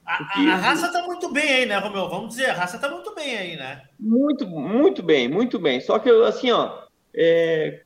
Porque... 0.04 0.40
A, 0.48 0.54
a, 0.54 0.56
raça 0.56 0.86
está 0.86 1.02
muito 1.02 1.32
bem 1.32 1.52
aí, 1.52 1.66
né, 1.66 1.78
Romeu? 1.78 2.08
Vamos 2.08 2.30
dizer, 2.30 2.50
a 2.50 2.54
raça 2.54 2.76
está 2.76 2.88
muito 2.88 3.14
bem 3.14 3.36
aí, 3.36 3.56
né? 3.56 3.82
Muito, 3.98 4.46
muito 4.46 5.02
bem, 5.02 5.28
muito 5.28 5.58
bem. 5.58 5.80
Só 5.80 5.98
que, 5.98 6.08
assim, 6.10 6.50
ó, 6.50 6.84
é... 7.14 7.82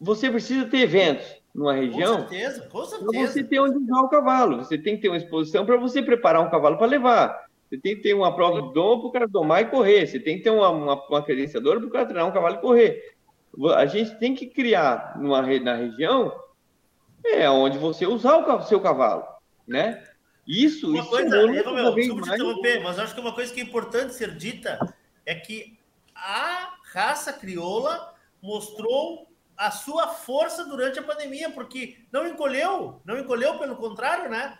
você 0.00 0.30
precisa 0.30 0.66
ter 0.66 0.78
eventos 0.78 1.40
numa 1.54 1.74
região, 1.74 2.22
com 2.22 2.28
certeza, 2.28 2.68
com 2.68 2.84
certeza. 2.84 3.26
você 3.26 3.44
tem 3.44 3.60
onde 3.60 3.78
usar 3.78 4.00
o 4.00 4.08
cavalo. 4.08 4.58
Você 4.58 4.78
tem 4.78 4.96
que 4.96 5.02
ter 5.02 5.08
uma 5.08 5.16
exposição 5.16 5.66
para 5.66 5.76
você 5.76 6.02
preparar 6.02 6.42
um 6.42 6.50
cavalo 6.50 6.76
para 6.76 6.86
levar. 6.86 7.46
Você 7.68 7.78
tem 7.78 7.96
que 7.96 8.02
ter 8.02 8.14
uma 8.14 8.34
prova 8.34 8.62
de 8.62 8.72
dom 8.72 8.98
para 8.98 9.08
o 9.08 9.12
cara 9.12 9.28
domar 9.28 9.62
e 9.62 9.66
correr. 9.66 10.06
Você 10.06 10.18
tem 10.18 10.38
que 10.38 10.44
ter 10.44 10.50
uma, 10.50 10.70
uma, 10.70 11.06
uma 11.06 11.22
credenciadora 11.22 11.78
para 11.78 11.88
o 11.88 11.92
cara 11.92 12.06
treinar 12.06 12.28
um 12.28 12.32
cavalo 12.32 12.56
e 12.56 12.60
correr. 12.60 13.14
A 13.76 13.86
gente 13.86 14.18
tem 14.18 14.34
que 14.34 14.46
criar 14.46 15.16
numa, 15.20 15.42
na 15.60 15.74
região 15.74 16.32
é 17.24 17.48
onde 17.50 17.78
você 17.78 18.06
usar 18.06 18.36
o 18.36 18.62
seu 18.62 18.80
cavalo, 18.80 19.24
né? 19.66 20.04
Isso, 20.46 20.88
uma 20.90 21.00
isso 21.00 21.10
coisa, 21.10 21.36
é 21.36 21.42
eu, 21.42 21.48
meu, 21.48 21.94
desculpa 21.94 22.22
te 22.22 22.34
interromper, 22.34 22.82
mas 22.82 22.98
acho 22.98 23.14
que 23.14 23.20
uma 23.20 23.34
coisa 23.34 23.52
que 23.52 23.60
é 23.60 23.62
importante 23.62 24.14
ser 24.14 24.34
dita 24.34 24.78
é 25.24 25.34
que 25.34 25.78
a 26.14 26.74
raça 26.92 27.32
crioula 27.32 28.14
mostrou 28.42 29.28
a 29.56 29.70
sua 29.70 30.08
força 30.08 30.64
durante 30.64 30.98
a 30.98 31.02
pandemia, 31.02 31.50
porque 31.50 31.98
não 32.10 32.26
encolheu, 32.26 33.00
não 33.04 33.18
encolheu, 33.18 33.58
pelo 33.58 33.76
contrário, 33.76 34.30
né? 34.30 34.58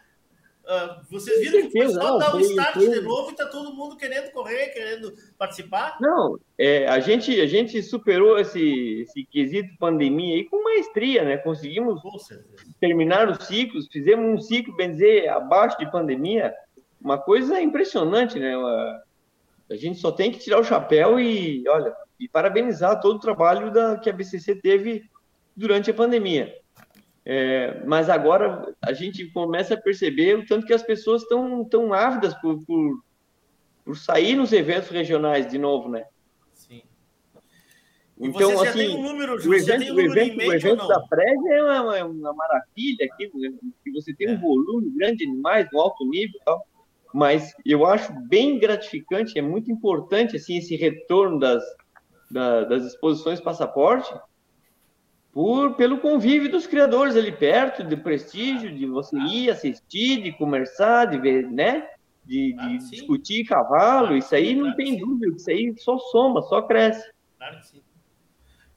Uh, 0.64 1.02
vocês 1.10 1.40
viram 1.40 1.68
que 1.68 1.72
foi 1.72 1.88
só 1.88 2.18
dar 2.18 2.36
o 2.36 2.40
start 2.40 2.74
foi... 2.74 2.88
de 2.88 3.00
novo 3.00 3.32
e 3.32 3.34
tá 3.34 3.46
todo 3.46 3.74
mundo 3.74 3.96
querendo 3.96 4.30
correr, 4.30 4.68
querendo 4.68 5.12
participar? 5.36 5.96
Não, 6.00 6.38
é, 6.56 6.86
a, 6.86 7.00
gente, 7.00 7.40
a 7.40 7.46
gente 7.46 7.82
superou 7.82 8.38
esse, 8.38 9.00
esse 9.02 9.24
quesito 9.24 9.76
pandemia 9.78 10.36
aí 10.36 10.44
com 10.44 10.62
maestria, 10.62 11.24
né? 11.24 11.38
Conseguimos 11.38 12.00
terminar 12.78 13.28
os 13.28 13.46
ciclos, 13.46 13.88
fizemos 13.90 14.32
um 14.32 14.40
ciclo, 14.40 14.76
bem 14.76 14.92
dizer, 14.92 15.28
abaixo 15.28 15.76
de 15.78 15.90
pandemia, 15.90 16.54
uma 17.00 17.18
coisa 17.18 17.60
impressionante, 17.60 18.38
né? 18.38 18.54
A 19.70 19.76
gente 19.76 19.98
só 19.98 20.12
tem 20.12 20.30
que 20.30 20.38
tirar 20.38 20.60
o 20.60 20.64
chapéu 20.64 21.18
e, 21.18 21.64
olha, 21.68 21.92
e 22.18 22.28
parabenizar 22.28 23.00
todo 23.00 23.16
o 23.16 23.20
trabalho 23.20 23.72
da, 23.72 23.96
que 23.96 24.10
a 24.10 24.12
BCC 24.12 24.56
teve 24.56 25.08
durante 25.56 25.90
a 25.90 25.94
pandemia. 25.94 26.54
É, 27.24 27.84
mas 27.84 28.08
agora 28.08 28.74
a 28.80 28.92
gente 28.92 29.26
começa 29.26 29.74
a 29.74 29.80
perceber 29.80 30.38
o 30.38 30.46
tanto 30.46 30.66
que 30.66 30.72
as 30.72 30.82
pessoas 30.82 31.22
estão 31.22 31.64
tão 31.64 31.92
ávidas 31.92 32.34
por, 32.40 32.64
por, 32.64 33.02
por, 33.84 33.96
sair 33.96 34.36
nos 34.36 34.52
eventos 34.52 34.88
regionais 34.88 35.46
de 35.46 35.58
novo, 35.58 35.88
né? 35.88 36.06
Sim. 36.54 36.82
Então, 38.18 38.62
assim, 38.62 38.96
um 38.96 39.02
número, 39.02 39.34
o 39.34 39.54
evento, 39.54 39.92
um 39.92 39.96
o 39.96 40.00
evento, 40.00 40.38
o 40.38 40.52
evento 40.52 40.88
da 40.88 41.00
prévia 41.00 41.54
é 41.54 41.62
uma, 41.62 41.98
é 41.98 42.04
uma, 42.04 42.32
maravilha 42.32 43.06
aqui, 43.12 43.30
que 43.84 43.92
você 43.92 44.14
tem 44.14 44.30
um 44.30 44.34
é. 44.34 44.38
volume 44.38 44.90
grande 44.96 45.18
de 45.18 45.24
animais 45.24 45.68
no 45.72 45.80
alto 45.80 46.04
nível 46.06 46.38
e 46.40 46.44
tal, 46.44 46.66
mas 47.12 47.52
eu 47.66 47.84
acho 47.84 48.12
bem 48.28 48.58
gratificante, 48.58 49.38
é 49.38 49.42
muito 49.42 49.70
importante 49.70 50.36
assim 50.36 50.56
esse 50.56 50.74
retorno 50.74 51.38
das, 51.38 51.62
da, 52.30 52.64
das 52.64 52.84
exposições 52.84 53.40
passaporte, 53.40 54.10
por 55.32 55.74
pelo 55.74 55.98
convívio 55.98 56.50
dos 56.50 56.66
criadores 56.66 57.16
ali 57.16 57.30
perto, 57.30 57.84
de 57.84 57.96
prestígio, 57.96 58.74
de 58.74 58.86
você 58.86 59.16
ir 59.16 59.50
assistir, 59.50 60.22
de 60.22 60.32
conversar, 60.32 61.06
de 61.06 61.18
ver, 61.18 61.48
né? 61.48 61.88
De, 62.24 62.52
de 62.52 62.60
ah, 62.60 62.78
discutir 62.90 63.44
cavalo, 63.44 64.16
isso 64.16 64.34
aí 64.34 64.54
não 64.54 64.74
tem 64.76 64.98
dúvida, 64.98 65.36
isso 65.36 65.50
aí 65.50 65.74
só 65.78 65.98
soma, 65.98 66.42
só 66.42 66.62
cresce. 66.62 67.10
Claro 67.38 67.58
que 67.58 67.66
sim. 67.66 67.82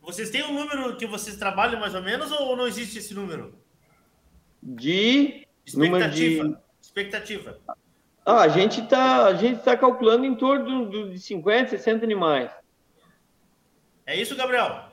Vocês 0.01 0.29
têm 0.29 0.43
um 0.43 0.53
número 0.53 0.95
que 0.97 1.05
vocês 1.05 1.37
trabalham 1.37 1.79
mais 1.79 1.95
ou 1.95 2.01
menos 2.01 2.31
ou 2.31 2.55
não 2.55 2.67
existe 2.67 2.99
esse 2.99 3.13
número? 3.13 3.57
De 4.61 5.47
expectativa. 5.65 6.47
De... 6.49 6.57
Expectativa. 6.81 7.59
Ah, 8.25 8.41
a 8.41 8.47
gente 8.47 8.81
está 8.81 9.25
a 9.25 9.33
gente 9.33 9.61
tá 9.61 9.75
calculando 9.75 10.25
em 10.25 10.35
torno 10.35 11.09
de 11.09 11.19
50, 11.19 11.71
60 11.71 12.05
animais. 12.05 12.51
É 14.05 14.19
isso, 14.19 14.35
Gabriel? 14.35 14.92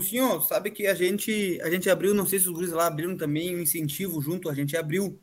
Senhor 0.00 0.40
sabe 0.42 0.70
que 0.70 0.86
a 0.86 0.94
gente, 0.94 1.60
a 1.62 1.70
gente 1.70 1.90
abriu, 1.90 2.14
não 2.14 2.26
sei 2.26 2.38
se 2.38 2.46
os 2.46 2.52
guris 2.52 2.70
lá 2.70 2.86
abriram 2.86 3.16
também 3.16 3.56
um 3.56 3.60
incentivo 3.60 4.20
junto, 4.20 4.48
a 4.48 4.54
gente 4.54 4.76
abriu. 4.76 5.18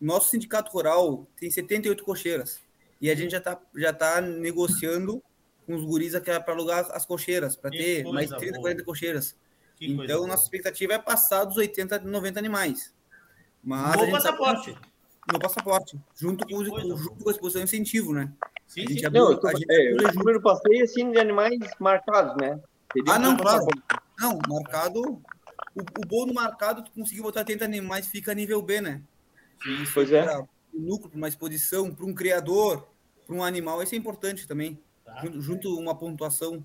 Nosso 0.00 0.30
sindicato 0.30 0.72
rural 0.72 1.26
tem 1.36 1.50
78 1.50 2.02
cocheiras. 2.02 2.62
E 3.00 3.10
a 3.10 3.14
gente 3.14 3.32
já 3.32 3.38
está 3.38 3.60
já 3.76 3.92
tá 3.92 4.20
negociando 4.20 5.22
com 5.66 5.74
os 5.74 5.84
guris 5.84 6.18
para 6.18 6.52
alugar 6.52 6.88
as 6.92 7.04
cocheiras, 7.04 7.56
para 7.56 7.70
ter 7.70 8.04
mais 8.04 8.30
30, 8.30 8.52
boa. 8.52 8.62
40 8.62 8.84
cocheiras. 8.84 9.36
Que 9.76 9.86
então, 9.86 10.26
nossa 10.26 10.44
expectativa 10.44 10.94
é 10.94 10.98
passar 10.98 11.44
dos 11.44 11.56
80, 11.56 12.00
90 12.00 12.38
animais. 12.38 12.94
Mas 13.62 13.96
no 13.96 14.10
passaporte. 14.10 14.72
Tá, 14.74 14.80
no 15.32 15.38
passaporte, 15.38 16.00
junto 16.14 16.46
com, 16.46 16.64
junto 16.64 17.14
com 17.22 17.28
a 17.28 17.32
exposição 17.32 17.62
incentivo, 17.62 18.12
né? 18.12 18.32
Sim, 18.66 18.86
sim. 18.86 19.04
Abriu, 19.04 19.30
não, 19.30 19.40
tô, 19.40 19.48
a 19.48 19.54
gente 19.54 19.66
é, 19.70 19.92
o 19.92 20.14
número 20.18 20.40
passeio 20.40 20.84
assim 20.84 21.10
de 21.10 21.18
animais 21.18 21.58
marcados, 21.78 22.36
né? 22.36 22.60
Seria 22.92 23.14
ah, 23.14 23.18
não, 23.18 23.36
claro. 23.36 23.66
Não, 24.18 24.38
marcado. 24.48 25.00
O, 25.00 25.80
o 25.80 26.06
bônus 26.06 26.34
marcado, 26.34 26.82
tu 26.82 26.90
conseguir 26.90 27.22
botar 27.22 27.40
80 27.40 27.64
animais, 27.64 28.08
fica 28.08 28.34
nível 28.34 28.60
B, 28.60 28.80
né? 28.80 29.02
Sim, 29.62 29.84
pois 29.92 30.10
é. 30.12 30.38
Um 30.74 30.80
núcleo, 30.80 31.10
para 31.10 31.16
uma 31.16 31.28
exposição, 31.28 31.94
para 31.94 32.04
um 32.04 32.14
criador, 32.14 32.88
para 33.26 33.34
um 33.34 33.44
animal, 33.44 33.82
isso 33.82 33.94
é 33.94 33.98
importante 33.98 34.46
também. 34.46 34.78
Tá. 35.04 35.20
Junto, 35.22 35.40
junto 35.40 35.78
uma 35.78 35.94
pontuação. 35.94 36.64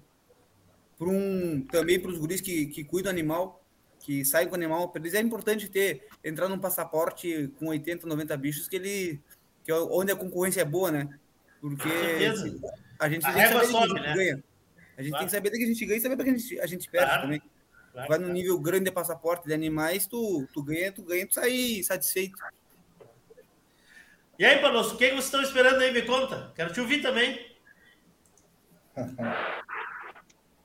Para 0.97 1.09
um, 1.09 1.61
também 1.69 1.99
para 1.99 2.09
os 2.09 2.17
guris 2.17 2.41
que, 2.41 2.67
que 2.67 2.83
cuidam 2.83 3.11
do 3.11 3.15
animal, 3.15 3.61
que 3.99 4.23
saem 4.23 4.47
com 4.47 4.53
o 4.53 4.55
animal, 4.55 4.89
para 4.89 5.01
eles 5.01 5.13
é 5.13 5.19
importante 5.19 5.69
ter, 5.69 6.07
entrar 6.23 6.47
num 6.47 6.57
passaporte 6.57 7.51
com 7.59 7.67
80, 7.67 8.07
90 8.07 8.37
bichos, 8.37 8.67
que 8.67 8.75
ele. 8.75 9.19
Que 9.63 9.71
é 9.71 9.75
onde 9.75 10.11
a 10.11 10.15
concorrência 10.15 10.61
é 10.61 10.65
boa, 10.65 10.91
né? 10.91 11.09
Porque 11.59 11.89
a 12.99 13.09
gente, 13.09 13.25
a 13.25 13.31
gente 13.31 13.67
sobe, 13.67 13.93
né? 13.93 14.13
ganha. 14.13 14.43
A 14.97 15.01
gente 15.01 15.11
claro. 15.11 15.21
tem 15.21 15.25
que 15.27 15.31
saber 15.31 15.49
que 15.51 15.63
a 15.63 15.67
gente 15.67 15.85
ganha 15.85 15.97
e 15.97 16.01
saber 16.01 16.15
que 16.15 16.29
a 16.29 16.37
gente, 16.37 16.59
a 16.59 16.65
gente 16.65 16.89
perde 16.89 17.07
claro. 17.07 17.21
também. 17.23 17.41
Claro, 17.91 18.09
Vai 18.09 18.17
no 18.17 18.29
nível 18.29 18.59
grande 18.59 18.85
de 18.85 18.91
passaporte 18.91 19.47
de 19.47 19.53
animais, 19.53 20.05
tu, 20.05 20.47
tu 20.53 20.61
ganha, 20.61 20.91
tu 20.91 21.01
ganha, 21.01 21.25
tu 21.27 21.33
sai 21.33 21.81
satisfeito. 21.83 22.37
E 24.37 24.45
aí, 24.45 24.59
Panosso, 24.59 24.95
o 24.95 24.97
que, 24.97 25.09
vocês 25.11 25.25
estão 25.25 25.41
esperando 25.41 25.79
aí? 25.79 25.93
Me 25.93 26.01
conta. 26.01 26.51
Quero 26.55 26.73
te 26.73 26.81
ouvir 26.81 27.01
também. 27.01 27.39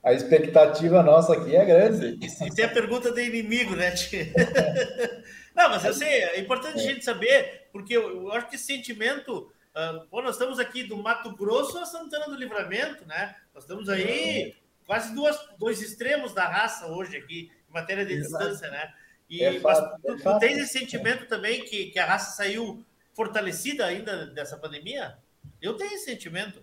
A 0.03 0.14
expectativa 0.14 1.03
nossa 1.03 1.35
aqui 1.35 1.55
é 1.55 1.64
grande. 1.64 2.18
Isso, 2.24 2.43
é 2.59 2.64
a 2.64 2.68
pergunta 2.68 3.12
do 3.12 3.20
inimigo, 3.20 3.76
né? 3.76 3.93
Não, 5.55 5.68
mas 5.68 5.85
eu 5.85 5.93
sei, 5.93 6.09
é 6.09 6.41
importante 6.41 6.78
a 6.78 6.83
gente 6.83 7.05
saber, 7.05 7.68
porque 7.70 7.95
eu, 7.95 8.09
eu 8.09 8.33
acho 8.33 8.49
que 8.49 8.55
esse 8.55 8.64
sentimento 8.64 9.53
Uh, 9.71 10.05
bom, 10.11 10.21
nós 10.21 10.35
estamos 10.35 10.59
aqui 10.59 10.83
do 10.83 10.97
Mato 10.97 11.35
Grosso 11.37 11.79
a 11.79 11.87
Santana 11.87 12.27
do 12.27 12.35
Livramento, 12.35 13.07
né? 13.07 13.37
Nós 13.55 13.62
estamos 13.62 13.89
aí 13.89 14.57
quase 14.85 15.14
duas, 15.14 15.39
dois 15.59 15.81
extremos 15.81 16.35
da 16.35 16.49
raça 16.49 16.89
hoje 16.89 17.16
aqui, 17.16 17.53
em 17.68 17.73
matéria 17.73 18.05
de 18.05 18.16
distância, 18.16 18.68
né? 18.68 18.93
E 19.29 19.45
é 19.45 19.61
fato, 19.61 20.03
tu, 20.03 20.12
é 20.12 20.16
tu 20.16 20.39
tens 20.41 20.59
esse 20.59 20.77
sentimento 20.77 21.29
também 21.29 21.64
que, 21.64 21.87
que 21.87 21.99
a 22.01 22.05
raça 22.05 22.37
saiu 22.37 22.85
fortalecida 23.14 23.87
ainda 23.87 24.27
dessa 24.27 24.57
pandemia? 24.57 25.18
Eu 25.62 25.77
tenho 25.77 25.93
esse 25.93 26.07
sentimento. 26.07 26.61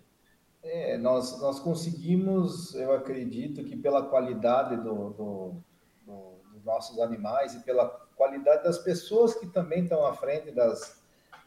É, 0.61 0.97
nós, 0.97 1.39
nós 1.39 1.61
conseguimos, 1.61 2.75
eu 2.75 2.91
acredito 2.91 3.63
que 3.63 3.77
pela 3.77 4.03
qualidade 4.03 4.75
do, 4.75 5.11
do, 5.11 5.63
do, 6.05 6.39
dos 6.51 6.65
nossos 6.65 6.99
animais 6.99 7.55
e 7.55 7.59
pela 7.59 7.87
qualidade 8.17 8.65
das 8.65 8.79
pessoas 8.79 9.33
que 9.33 9.47
também 9.47 9.83
estão 9.83 10.05
à 10.05 10.13
frente 10.13 10.51
das, 10.51 10.96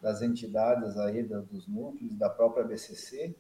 das 0.01 0.23
entidades 0.23 0.97
aí, 0.97 1.23
dos 1.23 1.67
núcleos, 1.67 2.17
da 2.17 2.31
própria 2.31 2.65
BCC, 2.65 3.35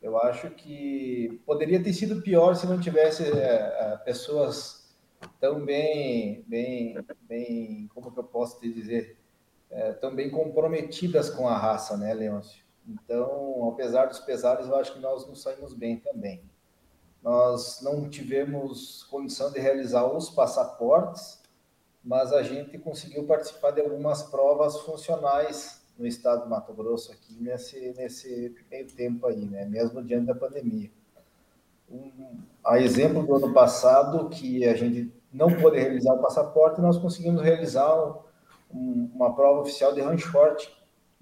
eu 0.00 0.16
acho 0.18 0.50
que 0.50 1.40
poderia 1.44 1.82
ter 1.82 1.92
sido 1.92 2.22
pior 2.22 2.54
se 2.54 2.66
não 2.66 2.78
tivesse 2.78 3.24
é, 3.24 3.76
é, 3.80 3.96
pessoas 4.04 4.94
tão 5.40 5.64
bem, 5.64 6.44
bem, 6.46 6.96
bem, 7.22 7.90
como 7.92 8.12
que 8.12 8.18
eu 8.18 8.24
posso 8.24 8.60
te 8.60 8.72
dizer, 8.72 9.18
é, 9.70 9.92
tão 9.92 10.14
bem 10.14 10.30
comprometidas 10.30 11.30
com 11.30 11.48
a 11.48 11.56
raça, 11.56 11.96
né, 11.96 12.14
Leôncio? 12.14 12.64
Então, 12.86 13.68
apesar 13.68 14.06
dos 14.06 14.20
pesares, 14.20 14.68
eu 14.68 14.76
acho 14.76 14.92
que 14.92 15.00
nós 15.00 15.26
nos 15.26 15.42
saímos 15.42 15.74
bem 15.74 15.98
também. 15.98 16.40
Nós 17.20 17.80
não 17.82 18.08
tivemos 18.08 19.02
condição 19.04 19.50
de 19.50 19.58
realizar 19.58 20.06
os 20.06 20.30
passaportes, 20.30 21.42
mas 22.04 22.32
a 22.32 22.44
gente 22.44 22.78
conseguiu 22.78 23.26
participar 23.26 23.72
de 23.72 23.80
algumas 23.80 24.22
provas 24.22 24.78
funcionais 24.82 25.75
no 25.98 26.06
estado 26.06 26.44
do 26.44 26.50
Mato 26.50 26.72
Grosso 26.74 27.12
aqui 27.12 27.36
nesse, 27.40 27.94
nesse 27.96 28.54
meio 28.70 28.86
tempo 28.88 29.26
aí, 29.26 29.44
né? 29.46 29.64
Mesmo 29.64 30.02
diante 30.02 30.26
da 30.26 30.34
pandemia. 30.34 30.90
Um, 31.90 32.38
a 32.64 32.78
exemplo 32.80 33.24
do 33.24 33.36
ano 33.36 33.52
passado, 33.52 34.28
que 34.28 34.64
a 34.66 34.74
gente 34.74 35.12
não 35.32 35.48
pôde 35.48 35.78
realizar 35.78 36.14
o 36.14 36.22
passaporte, 36.22 36.80
nós 36.80 36.98
conseguimos 36.98 37.42
realizar 37.42 37.94
um, 38.72 39.10
uma 39.14 39.34
prova 39.34 39.60
oficial 39.60 39.92
de 39.92 40.00
run 40.00 40.18
short 40.18 40.68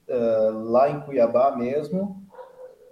uh, 0.09 0.71
lá 0.71 0.89
em 0.89 1.01
Cuiabá 1.01 1.57
mesmo, 1.57 2.23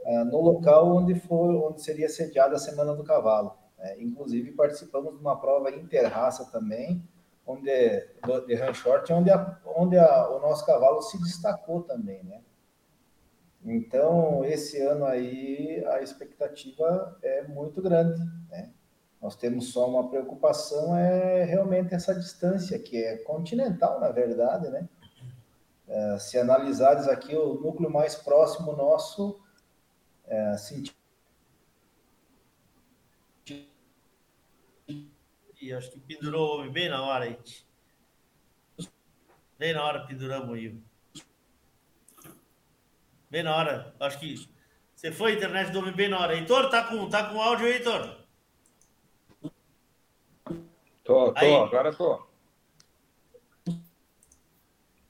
uh, 0.05 0.25
no 0.27 0.41
local 0.41 0.97
onde 0.97 1.15
foi, 1.15 1.55
onde 1.55 1.83
seria 1.83 2.09
sediada 2.09 2.57
a 2.57 2.59
Semana 2.59 2.95
do 2.95 3.05
Cavalo. 3.05 3.55
Né? 3.79 3.97
Inclusive 4.01 4.53
participamos 4.53 5.15
de 5.15 5.21
uma 5.21 5.37
prova 5.37 5.71
interraça 5.71 6.45
também, 6.53 7.03
onde 7.47 8.07
de 8.47 8.55
Ranchort, 8.55 9.11
onde, 9.13 9.31
a, 9.31 9.59
onde 9.77 9.99
a, 9.99 10.29
o 10.29 10.41
nosso 10.41 10.65
cavalo 10.65 11.03
se 11.03 11.19
destacou 11.19 11.83
também, 11.83 12.23
né? 12.25 12.41
Então, 13.65 14.45
esse 14.45 14.81
ano 14.81 15.05
aí, 15.05 15.85
a 15.87 16.03
expectativa 16.03 17.17
é 17.23 17.43
muito 17.43 17.81
grande, 17.81 18.21
né? 18.51 18.71
Nós 19.21 19.37
temos 19.37 19.73
só 19.73 19.89
uma 19.89 20.09
preocupação, 20.09 20.97
é 20.97 21.45
realmente 21.45 21.95
essa 21.95 22.13
distância, 22.13 22.77
que 22.79 22.97
é 22.97 23.19
continental, 23.19 24.01
na 24.01 24.11
verdade, 24.11 24.69
né? 24.69 24.89
É, 25.87 26.19
se 26.19 26.39
analisares 26.39 27.07
aqui, 27.07 27.37
o 27.37 27.55
núcleo 27.55 27.91
mais 27.91 28.17
próximo 28.17 28.73
nosso, 28.73 29.39
é, 30.27 30.57
E 35.63 35.73
acho 35.73 35.93
que 35.93 36.01
pendurou 36.01 36.57
o 36.57 36.59
homem 36.59 36.73
bem 36.73 36.89
na 36.89 37.01
hora 37.01 37.25
aí. 37.25 37.39
Bem 39.57 39.73
na 39.73 39.85
hora 39.85 40.05
penduramos 40.05 40.51
o 40.51 40.57
Ivo. 40.57 40.83
Bem 43.31 43.45
na 43.45 43.57
hora. 43.57 43.95
Acho 44.01 44.19
que 44.19 44.49
você 44.93 45.13
foi 45.13 45.35
internet 45.35 45.71
do 45.71 45.79
homem 45.79 45.95
bem 45.95 46.09
na 46.09 46.19
hora. 46.19 46.35
Heitor, 46.35 46.69
tá 46.69 46.83
com, 46.83 47.09
tá 47.09 47.31
com 47.31 47.41
áudio 47.41 47.67
aí, 47.67 47.75
Heitor? 47.75 48.27
Tô, 51.05 51.33
tô, 51.33 51.35
aí. 51.37 51.55
agora 51.55 51.95
tô. 51.95 52.27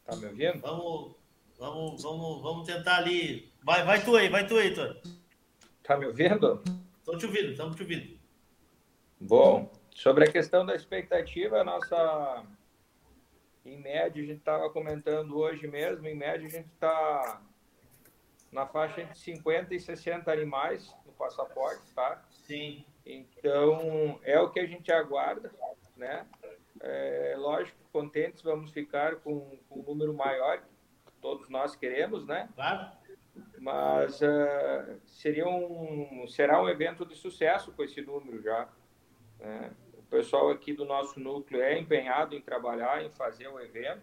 Tá 0.05 0.17
me 0.17 0.27
ouvindo? 0.27 0.61
Vamos, 0.61 1.17
vamos, 1.59 2.03
vamos, 2.03 2.43
vamos 2.43 2.67
tentar 2.67 2.97
ali. 2.99 3.51
Vai, 3.63 3.87
vai 3.87 4.05
tu 4.05 4.15
aí, 4.17 4.29
vai 4.29 4.47
tu 4.47 4.59
aí, 4.59 4.67
Heitor. 4.67 5.01
Tá 5.83 5.97
me 5.97 6.05
ouvindo? 6.05 6.63
Tô 7.07 7.17
te 7.17 7.25
ouvindo, 7.25 7.53
estamos 7.53 7.75
te 7.75 7.83
ouvindo. 7.83 8.21
Bom, 9.19 9.73
Sobre 9.95 10.25
a 10.25 10.33
questão 10.33 10.65
da 10.65 10.75
expectativa, 10.75 11.61
a 11.61 11.65
nossa. 11.65 12.45
Em 13.65 13.79
média, 13.79 14.23
a 14.23 14.27
gente 14.27 14.39
estava 14.39 14.69
comentando 14.71 15.39
hoje 15.39 15.69
mesmo, 15.69 16.07
em 16.09 16.17
média, 16.17 16.47
a 16.47 16.51
gente 16.51 16.69
está 16.69 17.41
na 18.51 18.67
faixa 18.67 19.03
entre 19.03 19.15
50 19.17 19.75
e 19.75 19.79
60 19.81 20.33
animais 20.33 20.93
no 21.07 21.13
passaporte, 21.13 21.83
tá? 21.95 22.25
Sim. 22.29 22.85
Então, 23.07 24.21
é 24.25 24.39
o 24.41 24.51
que 24.51 24.59
a 24.59 24.67
gente 24.67 24.93
aguarda, 24.93 25.53
né? 25.97 26.27
É, 26.81 27.35
lógico, 27.39 27.79
contentes 27.93 28.43
vamos 28.43 28.73
ficar 28.73 29.17
com, 29.17 29.57
com 29.69 29.81
um 29.81 29.83
número 29.85 30.13
maior, 30.13 30.63
todos 31.21 31.49
nós 31.49 31.77
queremos, 31.77 32.27
né? 32.27 32.49
Claro. 32.55 32.91
Mas 33.59 34.21
uh, 34.21 35.01
seria 35.07 35.47
um, 35.47 36.27
será 36.27 36.61
um 36.61 36.69
evento 36.69 37.07
de 37.07 37.15
sucesso 37.15 37.73
com 37.73 37.85
esse 37.85 38.03
número 38.03 38.43
já. 38.43 38.69
Né? 39.39 39.71
O 40.13 40.15
pessoal 40.15 40.51
aqui 40.51 40.75
do 40.75 40.85
nosso 40.85 41.19
núcleo 41.19 41.63
é 41.63 41.79
empenhado 41.79 42.35
em 42.35 42.41
trabalhar, 42.43 43.03
em 43.03 43.09
fazer 43.09 43.49
o 43.49 43.59
evento, 43.59 44.03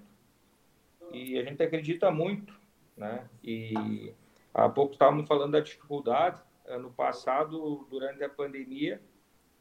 e 1.14 1.38
a 1.38 1.44
gente 1.44 1.62
acredita 1.62 2.10
muito. 2.10 2.52
Né? 2.98 3.30
E 3.44 4.12
há 4.52 4.68
pouco 4.68 4.94
estávamos 4.94 5.28
falando 5.28 5.52
da 5.52 5.60
dificuldade. 5.60 6.42
Ano 6.66 6.90
passado, 6.90 7.86
durante 7.92 8.24
a 8.24 8.30
pandemia, 8.30 9.00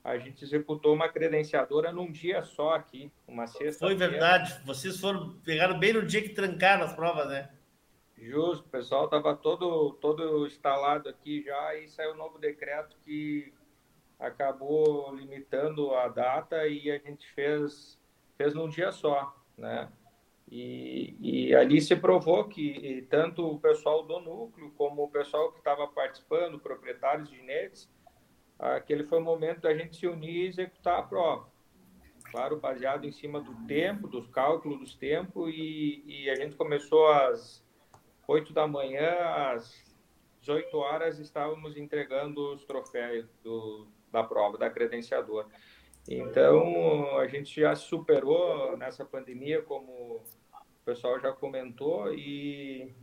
a 0.02 0.16
gente 0.16 0.42
executou 0.42 0.94
uma 0.94 1.10
credenciadora 1.10 1.92
num 1.92 2.10
dia 2.10 2.42
só 2.42 2.76
aqui, 2.76 3.12
uma 3.26 3.46
sexta. 3.46 3.84
Foi 3.84 3.94
verdade. 3.94 4.58
Vocês 4.64 4.98
foram 4.98 5.34
pegaram 5.44 5.78
bem 5.78 5.92
no 5.92 6.06
dia 6.06 6.22
que 6.22 6.30
trancaram 6.30 6.84
as 6.84 6.94
provas, 6.94 7.28
né? 7.28 7.50
Justo, 8.16 8.64
o 8.64 8.70
pessoal 8.70 9.04
estava 9.04 9.36
todo, 9.36 9.92
todo 10.00 10.46
instalado 10.46 11.10
aqui 11.10 11.42
já 11.42 11.74
e 11.74 11.88
saiu 11.88 12.14
um 12.14 12.16
novo 12.16 12.38
decreto 12.38 12.96
que 13.04 13.52
acabou 14.18 15.14
limitando 15.14 15.94
a 15.94 16.08
data 16.08 16.66
e 16.66 16.90
a 16.90 16.98
gente 16.98 17.30
fez, 17.32 17.98
fez 18.36 18.54
num 18.54 18.68
dia 18.68 18.90
só, 18.90 19.34
né? 19.56 19.88
E, 20.50 21.16
e 21.20 21.54
ali 21.54 21.80
se 21.80 21.94
provou 21.94 22.48
que 22.48 23.06
tanto 23.10 23.46
o 23.46 23.60
pessoal 23.60 24.02
do 24.02 24.18
núcleo 24.18 24.72
como 24.76 25.04
o 25.04 25.10
pessoal 25.10 25.52
que 25.52 25.58
estava 25.58 25.86
participando, 25.86 26.58
proprietários 26.58 27.28
de 27.28 27.40
netes, 27.42 27.88
aquele 28.58 29.04
foi 29.04 29.18
o 29.18 29.24
momento 29.24 29.60
da 29.60 29.74
gente 29.74 29.96
se 29.96 30.06
unir 30.06 30.44
e 30.44 30.46
executar 30.46 30.98
a 30.98 31.02
prova. 31.02 31.48
Claro, 32.30 32.58
baseado 32.58 33.06
em 33.06 33.12
cima 33.12 33.40
do 33.40 33.54
tempo, 33.66 34.08
dos 34.08 34.26
cálculos 34.28 34.78
dos 34.80 34.94
tempos, 34.94 35.52
e, 35.54 36.02
e 36.06 36.30
a 36.30 36.34
gente 36.34 36.56
começou 36.56 37.06
às 37.08 37.64
8 38.26 38.52
da 38.52 38.66
manhã, 38.66 39.10
às 39.52 39.96
18 40.40 40.76
horas, 40.76 41.18
estávamos 41.18 41.76
entregando 41.76 42.54
os 42.54 42.64
troféus 42.64 43.26
do, 43.42 43.86
da 44.12 44.22
prova, 44.22 44.58
da 44.58 44.70
credenciadora. 44.70 45.46
Então, 46.08 47.18
a 47.18 47.26
gente 47.26 47.60
já 47.60 47.74
superou 47.74 48.76
nessa 48.78 49.04
pandemia, 49.04 49.60
como 49.60 49.92
o 49.92 50.24
pessoal 50.84 51.20
já 51.20 51.32
comentou, 51.32 52.12
e, 52.14 52.94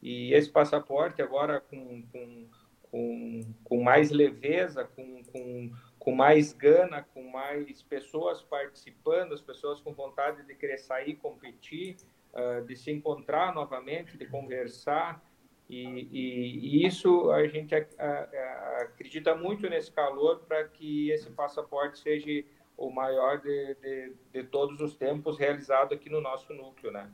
e 0.00 0.32
esse 0.32 0.50
passaporte 0.50 1.20
agora 1.20 1.60
com, 1.60 2.02
com, 2.12 2.48
com, 2.82 3.40
com 3.64 3.82
mais 3.82 4.12
leveza, 4.12 4.84
com, 4.84 5.24
com, 5.24 5.72
com 5.98 6.14
mais 6.14 6.52
gana, 6.52 7.02
com 7.02 7.28
mais 7.28 7.82
pessoas 7.82 8.40
participando, 8.40 9.34
as 9.34 9.40
pessoas 9.40 9.80
com 9.80 9.92
vontade 9.92 10.46
de 10.46 10.54
querer 10.54 10.78
sair, 10.78 11.16
competir, 11.16 11.96
uh, 12.32 12.64
de 12.64 12.76
se 12.76 12.92
encontrar 12.92 13.52
novamente, 13.52 14.16
de 14.16 14.26
conversar, 14.26 15.20
e, 15.68 15.82
e, 15.82 16.82
e, 16.82 16.86
isso 16.86 17.30
a 17.30 17.46
gente 17.48 17.74
acredita 17.74 19.34
muito 19.34 19.68
nesse 19.68 19.90
calor 19.90 20.40
para 20.46 20.64
que 20.64 21.10
esse 21.10 21.30
passaporte 21.30 21.98
seja 21.98 22.44
o 22.76 22.90
maior 22.90 23.40
de, 23.40 23.74
de, 23.76 24.12
de, 24.32 24.44
todos 24.44 24.80
os 24.80 24.94
tempos 24.94 25.38
realizado 25.38 25.94
aqui 25.94 26.10
no 26.10 26.20
nosso 26.20 26.52
núcleo, 26.52 26.92
né? 26.92 27.10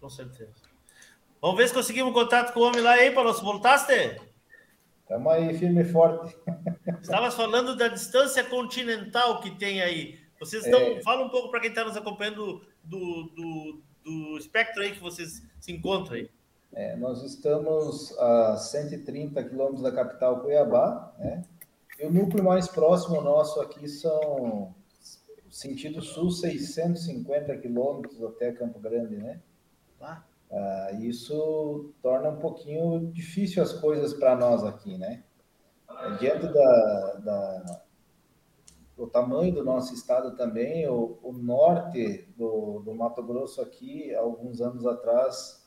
Com 0.00 0.08
certeza. 0.08 0.52
Vamos 1.40 1.56
ver 1.56 1.68
se 1.68 1.74
conseguimos 1.74 2.12
contato 2.12 2.52
com 2.52 2.60
o 2.60 2.64
homem 2.64 2.82
lá 2.82 2.92
aí, 2.92 3.10
Paulo. 3.10 3.32
Voltaste? 3.32 4.20
Estamos 5.02 5.32
aí 5.32 5.56
firme 5.58 5.82
e 5.82 5.84
forte. 5.84 6.36
Estavas 7.00 7.34
falando 7.34 7.76
da 7.76 7.88
distância 7.88 8.42
continental 8.44 9.40
que 9.40 9.50
tem 9.50 9.82
aí. 9.82 10.18
Vocês 10.38 10.64
estão. 10.64 10.80
É... 10.80 11.02
Fala 11.02 11.24
um 11.24 11.28
pouco 11.28 11.50
para 11.50 11.60
quem 11.60 11.70
está 11.70 11.84
nos 11.84 11.96
acompanhando 11.96 12.66
do, 12.82 13.22
do, 13.34 13.82
do 14.02 14.38
espectro 14.38 14.82
aí 14.82 14.92
que 14.92 15.00
vocês 15.00 15.42
se 15.60 15.72
encontram 15.72 16.16
aí. 16.16 16.30
É, 16.74 16.96
nós 16.96 17.22
estamos 17.22 18.16
a 18.18 18.56
130 18.56 19.44
quilômetros 19.44 19.82
da 19.82 19.92
capital 19.92 20.40
Cuiabá, 20.40 21.14
né? 21.18 21.44
E 22.00 22.04
o 22.04 22.12
núcleo 22.12 22.42
mais 22.42 22.66
próximo 22.66 23.20
nosso 23.20 23.60
aqui 23.60 23.88
são, 23.88 24.74
sentido 25.48 26.02
sul, 26.02 26.32
650 26.32 27.56
quilômetros 27.58 28.20
até 28.24 28.50
Campo 28.50 28.80
Grande, 28.80 29.16
né? 29.16 29.40
Ah. 30.00 30.24
Ah, 30.50 30.90
isso 31.00 31.92
torna 32.02 32.30
um 32.30 32.38
pouquinho 32.38 33.12
difícil 33.12 33.62
as 33.62 33.72
coisas 33.72 34.12
para 34.12 34.34
nós 34.34 34.64
aqui, 34.64 34.98
né? 34.98 35.22
Diante 36.18 36.46
da, 36.52 37.14
da, 37.24 37.82
do 38.96 39.06
tamanho 39.06 39.54
do 39.54 39.64
nosso 39.64 39.94
estado 39.94 40.36
também, 40.36 40.88
o, 40.88 41.18
o 41.22 41.32
norte 41.32 42.28
do, 42.36 42.80
do 42.80 42.94
Mato 42.94 43.22
Grosso 43.22 43.62
aqui, 43.62 44.12
alguns 44.14 44.60
anos 44.60 44.84
atrás, 44.84 45.63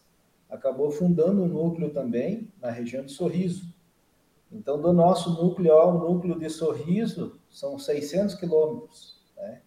acabou 0.50 0.92
fundando 0.92 1.44
um 1.44 1.48
núcleo 1.48 1.90
também 1.90 2.52
na 2.62 2.70
região 2.72 3.04
de 3.04 3.12
Sorriso. 3.12 3.74
Então, 4.52 4.82
do 4.82 4.94
nosso 4.94 5.30
núcleo 5.32 5.74
ao 5.74 6.00
núcleo 6.00 6.40
de 6.40 6.50
Sorriso, 6.50 7.40
são 7.50 7.78
600 7.78 8.36
quilômetros. 8.36 9.22
Né? 9.36 9.62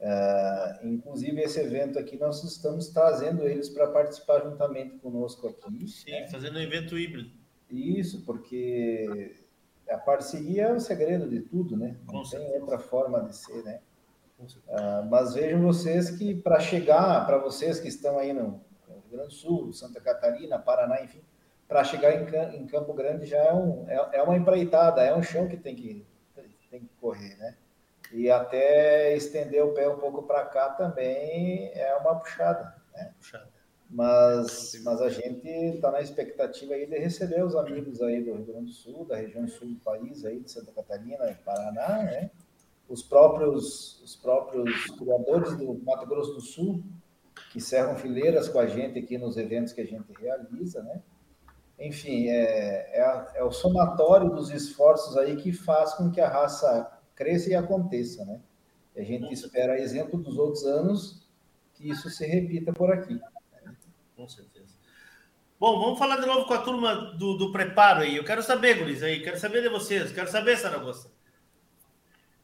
É, 0.00 0.80
inclusive, 0.84 1.40
esse 1.40 1.60
evento 1.60 1.98
aqui, 1.98 2.16
nós 2.18 2.42
estamos 2.42 2.88
trazendo 2.88 3.46
eles 3.46 3.68
para 3.68 3.86
participar 3.86 4.42
juntamente 4.42 4.96
conosco 4.98 5.48
aqui. 5.48 5.86
Sim, 5.86 6.10
né? 6.10 6.28
fazendo 6.28 6.56
um 6.58 6.62
evento 6.62 6.98
híbrido. 6.98 7.30
Isso, 7.70 8.22
porque 8.24 9.36
a 9.88 9.98
parceria 9.98 10.64
é 10.64 10.72
o 10.72 10.80
segredo 10.80 11.28
de 11.28 11.40
tudo, 11.40 11.76
né? 11.76 11.96
Não 12.00 12.06
Com 12.06 12.22
tem 12.22 12.40
certeza. 12.40 12.60
outra 12.60 12.78
forma 12.78 13.22
de 13.22 13.36
ser, 13.36 13.62
né? 13.62 13.80
Uh, 14.38 15.08
mas 15.08 15.34
vejam 15.34 15.62
vocês 15.62 16.10
que 16.10 16.34
para 16.34 16.60
chegar, 16.60 17.24
para 17.24 17.38
vocês 17.38 17.80
que 17.80 17.88
estão 17.88 18.18
aí 18.18 18.34
no, 18.34 18.60
Rio 19.06 19.18
Grande 19.18 19.28
do 19.28 19.34
Sul, 19.34 19.72
Santa 19.72 20.00
Catarina, 20.00 20.58
Paraná, 20.58 21.02
enfim, 21.02 21.22
para 21.68 21.84
chegar 21.84 22.12
em, 22.12 22.56
em, 22.56 22.66
Campo 22.66 22.92
Grande 22.92 23.26
já 23.26 23.38
é, 23.38 23.52
um, 23.52 23.88
é, 23.88 24.18
é, 24.18 24.22
uma 24.22 24.36
empreitada, 24.36 25.02
é 25.02 25.14
um 25.14 25.22
chão 25.22 25.48
que 25.48 25.56
tem 25.56 25.74
que, 25.74 26.06
tem 26.70 26.80
que 26.80 26.94
correr, 27.00 27.36
né? 27.36 27.56
E 28.12 28.30
até 28.30 29.16
estender 29.16 29.64
o 29.64 29.74
pé 29.74 29.88
um 29.88 29.98
pouco 29.98 30.22
para 30.22 30.44
cá 30.46 30.70
também 30.70 31.72
é 31.74 31.94
uma 31.96 32.14
puxada, 32.14 32.76
né? 32.94 33.12
Puxada. 33.18 33.48
Mas, 33.88 34.80
mas 34.82 35.00
a 35.00 35.08
gente 35.08 35.48
está 35.48 35.90
na 35.92 36.00
expectativa 36.00 36.74
aí 36.74 36.86
de 36.86 36.98
receber 36.98 37.44
os 37.44 37.54
amigos 37.54 38.02
aí 38.02 38.22
do 38.22 38.34
Rio 38.34 38.44
Grande 38.44 38.66
do 38.66 38.72
Sul, 38.72 39.04
da 39.04 39.16
região 39.16 39.46
sul 39.46 39.68
do 39.68 39.80
país, 39.80 40.24
aí 40.24 40.40
de 40.40 40.50
Santa 40.50 40.72
Catarina, 40.72 41.38
Paraná, 41.44 42.02
né? 42.02 42.30
Os 42.88 43.02
próprios, 43.02 44.00
os 44.02 44.16
próprios 44.16 44.86
criadores 44.92 45.56
do 45.56 45.74
Mato 45.84 46.06
Grosso 46.06 46.34
do 46.34 46.40
Sul, 46.40 46.82
que 47.56 47.60
cerram 47.62 47.96
fileiras 47.96 48.50
com 48.50 48.58
a 48.58 48.66
gente 48.66 48.98
aqui 48.98 49.16
nos 49.16 49.38
eventos 49.38 49.72
que 49.72 49.80
a 49.80 49.86
gente 49.86 50.12
realiza, 50.20 50.82
né? 50.82 51.00
Enfim, 51.78 52.28
é, 52.28 53.00
é, 53.00 53.28
é, 53.36 53.44
o 53.44 53.50
somatório 53.50 54.28
dos 54.28 54.50
esforços 54.50 55.16
aí 55.16 55.36
que 55.36 55.54
faz 55.54 55.94
com 55.94 56.10
que 56.10 56.20
a 56.20 56.28
raça 56.28 57.00
cresça 57.14 57.48
e 57.48 57.54
aconteça, 57.54 58.26
né? 58.26 58.42
E 58.94 59.00
a 59.00 59.02
gente 59.02 59.32
espera, 59.32 59.80
exemplo 59.80 60.22
dos 60.22 60.36
outros 60.36 60.66
anos, 60.66 61.26
que 61.72 61.88
isso 61.88 62.10
se 62.10 62.26
repita 62.26 62.74
por 62.74 62.92
aqui. 62.92 63.18
Com 64.14 64.28
certeza. 64.28 64.74
Bom, 65.58 65.80
vamos 65.80 65.98
falar 65.98 66.20
de 66.20 66.26
novo 66.26 66.44
com 66.44 66.52
a 66.52 66.60
turma 66.60 66.94
do, 67.16 67.38
do 67.38 67.52
preparo 67.52 68.02
aí. 68.02 68.16
Eu 68.16 68.24
quero 68.24 68.42
saber, 68.42 68.80
Guris, 68.80 69.02
aí, 69.02 69.22
quero 69.22 69.38
saber 69.38 69.62
de 69.62 69.70
vocês, 69.70 70.12
quero 70.12 70.30
saber, 70.30 70.58
Saragossa. 70.58 71.10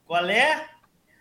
Qual 0.07 0.25
é 0.25 0.71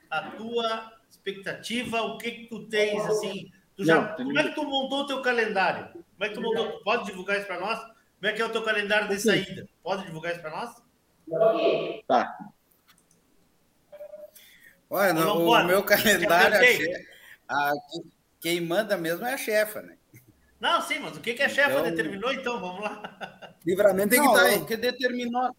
a 0.10 0.32
tua 0.32 0.94
expectativa? 1.10 2.02
O 2.04 2.18
que, 2.18 2.32
que 2.32 2.48
tu 2.48 2.70
tens, 2.70 3.06
assim, 3.06 3.52
Tu 3.76 3.86
já, 3.86 4.02
não, 4.02 4.16
como 4.16 4.40
é 4.40 4.44
que 4.44 4.56
tu 4.56 4.64
montou 4.64 5.00
o 5.02 5.08
teu 5.08 5.22
calendário? 5.22 5.88
Como 5.94 6.24
é 6.24 6.30
que 6.30 6.36
tu 6.36 6.42
montou? 6.42 6.84
Pode 6.84 7.06
divulgar 7.06 7.38
isso 7.38 7.48
para 7.48 7.60
nós? 7.60 7.80
Como 7.80 8.32
é 8.32 8.34
que 8.34 8.42
é 8.42 8.46
o 8.46 8.50
teu 8.50 8.64
calendário 8.64 9.08
de 9.08 9.20
saída? 9.20 9.68
Pode 9.82 10.06
divulgar 10.06 10.34
isso 10.34 10.42
para 10.42 10.52
nós? 10.52 10.82
Tá. 12.08 12.38
Olha, 14.90 15.14
no, 15.14 15.44
o 15.44 15.46
pode? 15.46 15.68
meu 15.68 15.84
calendário, 15.84 16.58
a 17.48 17.70
a, 17.70 17.74
quem 18.40 18.62
manda 18.62 18.98
mesmo 18.98 19.26
é 19.26 19.34
a 19.34 19.38
chefa, 19.38 19.82
né? 19.82 19.98
Não, 20.60 20.82
sim, 20.82 21.00
mas 21.00 21.18
o 21.18 21.22
que, 21.22 21.34
que 21.34 21.42
a 21.42 21.50
chefa 21.50 21.72
então... 21.72 21.84
determinou, 21.84 22.32
então? 22.32 22.60
Vamos 22.60 22.84
lá. 22.84 23.56
Livramento 23.66 24.10
tem 24.10 24.22
que 24.22 24.28
estar 24.28 24.42
tá 24.42 24.48
aí. 24.48 24.58
O 24.58 24.66
que 24.66 24.78
determinou, 24.78 25.56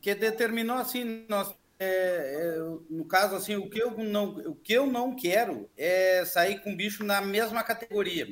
que 0.00 0.14
determinou 0.14 0.76
assim, 0.76 1.26
nós 1.28 1.54
é, 1.78 1.86
é, 1.86 2.58
no 2.88 3.04
caso, 3.04 3.34
assim, 3.34 3.56
o 3.56 3.68
que, 3.68 3.82
eu 3.82 3.96
não, 3.96 4.24
o 4.24 4.54
que 4.54 4.72
eu 4.72 4.86
não 4.86 5.14
quero 5.14 5.68
é 5.76 6.24
sair 6.24 6.60
com 6.60 6.76
bicho 6.76 7.04
na 7.04 7.20
mesma 7.20 7.62
categoria. 7.62 8.26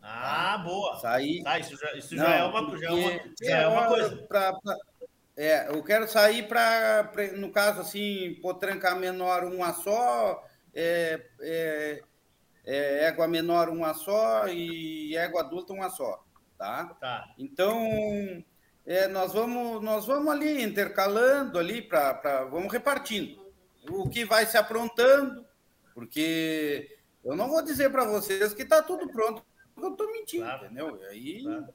Ah, 0.00 0.58
boa. 0.58 0.96
Sair... 0.98 1.42
Ah, 1.44 1.58
isso 1.58 1.76
já, 1.76 1.92
isso 1.92 2.14
não, 2.14 2.24
já, 2.24 2.34
é, 2.34 2.44
uma, 2.44 2.78
já, 2.78 2.88
é, 2.88 2.92
uma, 2.92 3.34
já 3.42 3.56
é 3.58 3.66
uma 3.66 3.86
coisa. 3.88 4.16
Pra, 4.28 4.52
pra, 4.54 4.76
é, 5.36 5.68
eu 5.68 5.82
quero 5.82 6.08
sair 6.08 6.46
para, 6.48 7.10
no 7.36 7.50
caso, 7.50 7.80
assim, 7.80 8.38
potranca 8.40 8.94
menor 8.94 9.44
uma 9.44 9.72
só, 9.72 10.42
é, 10.74 11.26
é, 11.40 12.02
é, 12.64 13.04
égua 13.06 13.26
menor 13.26 13.68
uma 13.68 13.92
só 13.94 14.48
e 14.48 15.16
égua 15.16 15.40
adulta 15.40 15.72
uma 15.72 15.90
só. 15.90 16.24
Tá? 16.56 16.94
tá. 17.00 17.34
Então, 17.38 18.44
é, 18.90 19.06
nós, 19.06 19.32
vamos, 19.32 19.80
nós 19.80 20.04
vamos 20.04 20.32
ali 20.32 20.64
intercalando 20.64 21.60
ali 21.60 21.80
para 21.80 22.44
vamos 22.50 22.72
repartindo 22.72 23.40
o 23.88 24.08
que 24.08 24.24
vai 24.24 24.44
se 24.46 24.56
aprontando, 24.56 25.46
porque 25.94 26.98
eu 27.24 27.36
não 27.36 27.48
vou 27.48 27.62
dizer 27.62 27.88
para 27.90 28.04
vocês 28.04 28.52
que 28.52 28.62
está 28.62 28.82
tudo 28.82 29.08
pronto, 29.08 29.44
porque 29.72 29.86
eu 29.86 29.92
estou 29.92 30.12
mentindo, 30.12 30.44
claro. 30.44 30.64
entendeu? 30.64 31.00
Aí, 31.08 31.40
claro. 31.40 31.68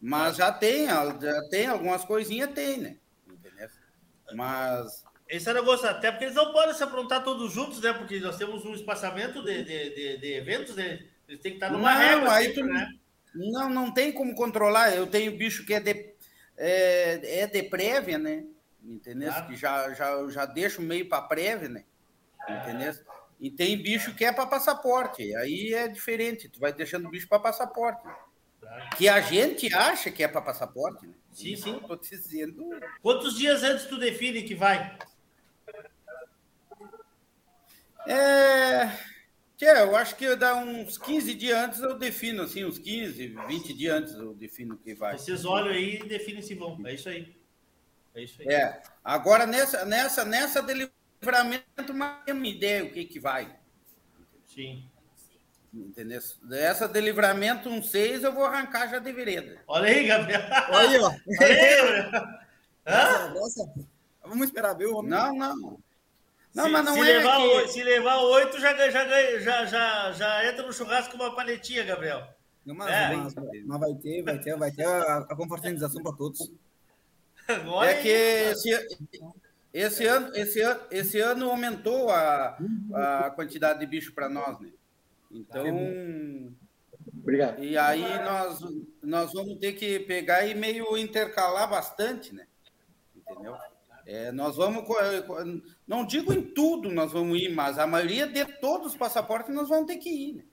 Mas 0.00 0.36
já 0.36 0.50
tem, 0.50 0.86
já 0.86 1.48
tem 1.50 1.68
algumas 1.68 2.04
coisinhas, 2.04 2.50
tem, 2.50 2.78
né? 2.78 2.96
Entendeu? 3.28 3.68
Mas 4.34 5.04
Esse 5.28 5.52
negócio, 5.52 5.88
até 5.88 6.10
porque 6.10 6.24
eles 6.24 6.36
não 6.36 6.52
podem 6.52 6.74
se 6.74 6.82
aprontar 6.82 7.22
todos 7.22 7.52
juntos, 7.52 7.80
né? 7.80 7.92
Porque 7.92 8.18
nós 8.18 8.36
temos 8.36 8.64
um 8.64 8.74
espaçamento 8.74 9.40
de, 9.44 9.62
de, 9.62 9.94
de, 9.94 10.18
de 10.18 10.32
eventos, 10.34 10.74
né? 10.74 11.06
Eles 11.28 11.40
têm 11.40 11.52
que 11.52 11.58
estar 11.58 11.70
numa 11.70 11.92
não, 11.92 12.00
régua. 12.00 12.32
Aí 12.32 12.46
sempre, 12.46 12.62
tu, 12.62 12.68
né? 12.68 12.92
Não, 13.36 13.70
não 13.70 13.92
tem 13.92 14.12
como 14.12 14.34
controlar. 14.34 14.96
Eu 14.96 15.06
tenho 15.06 15.36
bicho 15.36 15.64
que 15.64 15.74
é 15.74 15.80
de, 15.80 16.15
é, 16.56 17.40
é 17.40 17.46
de 17.46 17.62
prévia, 17.64 18.18
né? 18.18 18.44
Entendeu? 18.82 19.30
Claro. 19.30 19.46
Que 19.46 19.56
já, 19.56 19.92
já, 19.94 20.28
já 20.28 20.46
deixo 20.46 20.80
meio 20.80 21.08
para 21.08 21.22
prévia, 21.22 21.68
né? 21.68 21.84
Entendeu? 22.48 22.94
E 23.40 23.50
tem 23.50 23.76
bicho 23.76 24.14
que 24.14 24.24
é 24.24 24.32
para 24.32 24.46
passaporte. 24.46 25.34
Aí 25.36 25.74
é 25.74 25.88
diferente. 25.88 26.48
Tu 26.48 26.58
vai 26.58 26.72
deixando 26.72 27.08
bicho 27.08 27.28
para 27.28 27.38
passaporte. 27.38 28.02
Que 28.96 29.08
a 29.08 29.20
gente 29.20 29.72
acha 29.74 30.10
que 30.10 30.22
é 30.22 30.28
para 30.28 30.40
passaporte, 30.40 31.06
né? 31.06 31.14
Sim, 31.32 31.56
sim. 31.56 31.78
Tô 31.80 31.96
te 31.96 32.10
dizendo. 32.10 32.64
Quantos 33.02 33.36
dias 33.36 33.62
antes 33.62 33.86
tu 33.86 33.98
define 33.98 34.42
que 34.42 34.54
vai? 34.54 34.98
É. 38.06 39.15
Tchê, 39.56 39.70
eu 39.70 39.96
acho 39.96 40.16
que 40.16 40.36
dá 40.36 40.54
uns 40.56 40.98
15 40.98 41.34
dias 41.34 41.58
antes 41.58 41.80
eu 41.80 41.96
defino, 41.96 42.42
assim, 42.42 42.64
uns 42.64 42.78
15, 42.78 43.28
20 43.48 43.72
dias 43.72 43.96
antes 43.96 44.14
eu 44.14 44.34
defino 44.34 44.76
que 44.76 44.94
vai. 44.94 45.16
Vocês 45.16 45.46
olham 45.46 45.68
aí 45.68 45.96
e 45.96 46.06
definem 46.06 46.42
se 46.42 46.54
vão. 46.54 46.78
É 46.84 46.92
isso 46.92 47.08
aí. 47.08 47.34
É 48.14 48.22
isso 48.22 48.42
aí. 48.42 48.48
É. 48.48 48.82
Agora, 49.02 49.46
nessa, 49.46 49.86
nessa, 49.86 50.24
nessa 50.26 50.60
de 50.60 50.90
livramento, 51.22 51.94
mais 51.94 52.20
uma 52.28 52.46
ideia 52.46 52.84
o 52.84 52.90
que 52.90 53.06
que 53.06 53.18
vai. 53.18 53.58
Sim. 54.46 54.86
Entendeu? 55.72 56.20
Essa 56.52 56.86
de 56.86 57.00
livramento, 57.00 57.70
um 57.70 57.82
6, 57.82 58.24
eu 58.24 58.32
vou 58.32 58.44
arrancar 58.44 58.88
já 58.88 58.98
de 58.98 59.12
vereda. 59.12 59.62
Olha 59.66 59.88
aí, 59.88 60.06
Gabriel. 60.06 60.40
Olha 60.70 60.88
aí, 60.88 60.98
ó. 60.98 61.06
Olha 61.08 61.46
aí, 61.46 61.76
Gabriel. 61.76 62.26
Hã? 62.86 63.34
Nossa, 63.34 63.74
vamos 64.22 64.46
esperar 64.46 64.74
ver 64.74 64.86
o 64.86 64.96
homem. 64.96 65.10
Não, 65.10 65.34
não. 65.34 65.85
Não, 66.56 66.64
se, 66.64 66.70
mas 66.70 66.84
não 66.84 66.94
se 66.94 67.00
é 67.00 67.02
Levar 67.18 67.36
que- 67.36 67.42
oito, 67.48 67.68
se 67.72 67.82
levar 67.82 68.16
oito, 68.22 68.58
já, 68.60 68.74
já, 68.90 69.38
já, 69.40 69.66
já, 69.66 70.12
já 70.12 70.48
entra 70.50 70.66
no 70.66 70.72
churrasco 70.72 71.16
com 71.16 71.22
uma 71.22 71.34
paletinha, 71.36 71.84
Gabriel. 71.84 72.26
Não, 72.64 72.74
mas, 72.74 72.90
É. 72.90 73.14
mas- 73.14 73.34
mas 73.66 73.80
vai 73.80 73.94
ter, 73.94 74.22
vai 74.22 74.38
ter, 74.38 74.56
vai 74.56 74.70
ter 74.72 74.84
a, 74.86 75.18
a 75.18 75.36
confraternização 75.36 76.02
para 76.02 76.16
todos. 76.16 76.50
Olha 77.68 77.90
é 77.90 78.02
que 78.02 78.08
esse, 78.08 78.70
esse, 79.72 80.06
ano, 80.06 80.30
esse, 80.34 80.60
ano, 80.60 80.80
esse 80.90 81.20
ano 81.20 81.50
aumentou 81.50 82.10
a, 82.10 82.58
a 82.94 83.30
quantidade 83.30 83.78
de 83.78 83.86
bicho 83.86 84.12
para 84.14 84.28
nós, 84.28 84.58
né? 84.58 84.70
Então. 85.30 85.64
Obrigado. 87.20 87.62
E 87.62 87.76
aí 87.76 88.02
nós, 88.24 88.60
nós 89.02 89.32
vamos 89.32 89.58
ter 89.58 89.74
que 89.74 90.00
pegar 90.00 90.44
e 90.46 90.54
meio 90.54 90.96
intercalar 90.96 91.68
bastante, 91.68 92.34
né? 92.34 92.46
Entendeu? 93.14 93.56
É, 94.06 94.30
nós 94.30 94.56
vamos. 94.56 94.84
co- 94.86 94.94
Não 95.86 96.06
digo 96.06 96.32
em 96.32 96.40
tudo 96.42 96.90
nós 96.92 97.12
vamos 97.12 97.38
ir, 97.40 97.48
mas 97.54 97.76
a 97.78 97.86
maioria 97.86 98.26
de 98.26 98.44
todos 98.60 98.88
os 98.88 98.96
passaportes 98.96 99.52
nós 99.54 99.68
vamos 99.68 99.86
ter 99.86 99.96
que 99.96 100.08
ir, 100.08 100.34
né? 100.34 100.44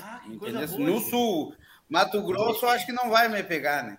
Ah, 0.00 0.20
que 0.24 0.36
coisa 0.38 0.66
boa. 0.66 0.78
No 0.80 1.00
sul, 1.00 1.54
Mato 1.88 2.22
Grosso, 2.22 2.66
acho 2.66 2.86
que 2.86 2.92
não 2.92 3.10
vai 3.10 3.28
me 3.28 3.42
pegar, 3.42 3.82
né? 3.82 3.98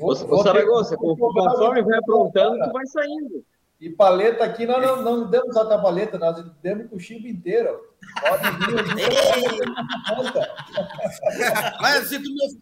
Ô, 0.00 0.10
ô 0.10 0.42
Saragossa, 0.42 0.96
conforme 0.96 1.82
vai 1.82 1.98
aprontando, 1.98 2.64
tu 2.64 2.72
vai 2.72 2.86
saindo. 2.86 3.44
E 3.80 3.90
paleta 3.90 4.44
aqui, 4.44 4.64
nós 4.66 4.80
não, 4.84 5.02
não 5.02 5.30
demos 5.30 5.52
só 5.54 5.60
a 5.70 5.78
paleta, 5.78 6.18
nós 6.18 6.42
demos 6.62 6.88
com 6.88 6.96
o 6.96 7.00
chimbo 7.00 7.26
inteiro. 7.28 7.78
Pode 8.20 8.50
vir, 8.50 8.84
Mas 11.80 12.08
se 12.08 12.18
tu, 12.18 12.28
me, 12.32 12.58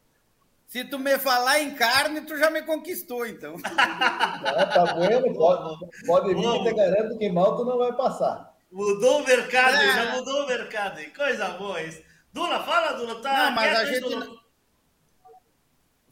se 0.73 0.85
tu 0.85 0.99
me 0.99 1.19
falar 1.19 1.61
em 1.61 1.75
carne, 1.75 2.23
tu 2.23 2.35
já 2.39 2.51
me 2.51 2.63
conquistou, 2.63 3.27
então. 3.27 3.57
Ah, 3.77 4.67
tá 4.73 4.95
bueno, 4.95 5.35
pode, 5.35 5.87
pode 6.07 6.35
vir 6.35 6.51
que 6.51 6.65
te 6.65 6.75
garanto 6.75 7.19
que 7.19 7.31
mal 7.31 7.55
tu 7.59 7.65
não 7.67 7.77
vai 7.77 7.93
passar. 7.95 8.55
Mudou 8.71 9.21
o 9.21 9.27
mercado, 9.27 9.75
É. 9.77 9.93
já 9.93 10.17
mudou 10.17 10.45
o 10.45 10.47
mercado. 10.47 10.99
hein? 10.99 11.13
Coisa 11.15 11.51
boa 11.51 11.79
isso. 11.83 12.03
Dula, 12.33 12.65
fala, 12.65 12.93
Dula. 12.93 13.21
Tá 13.21 13.45
Não, 13.45 13.53
mas 13.53 13.79
a 13.79 13.85
gente 13.85 14.01
Dula. 14.01 14.27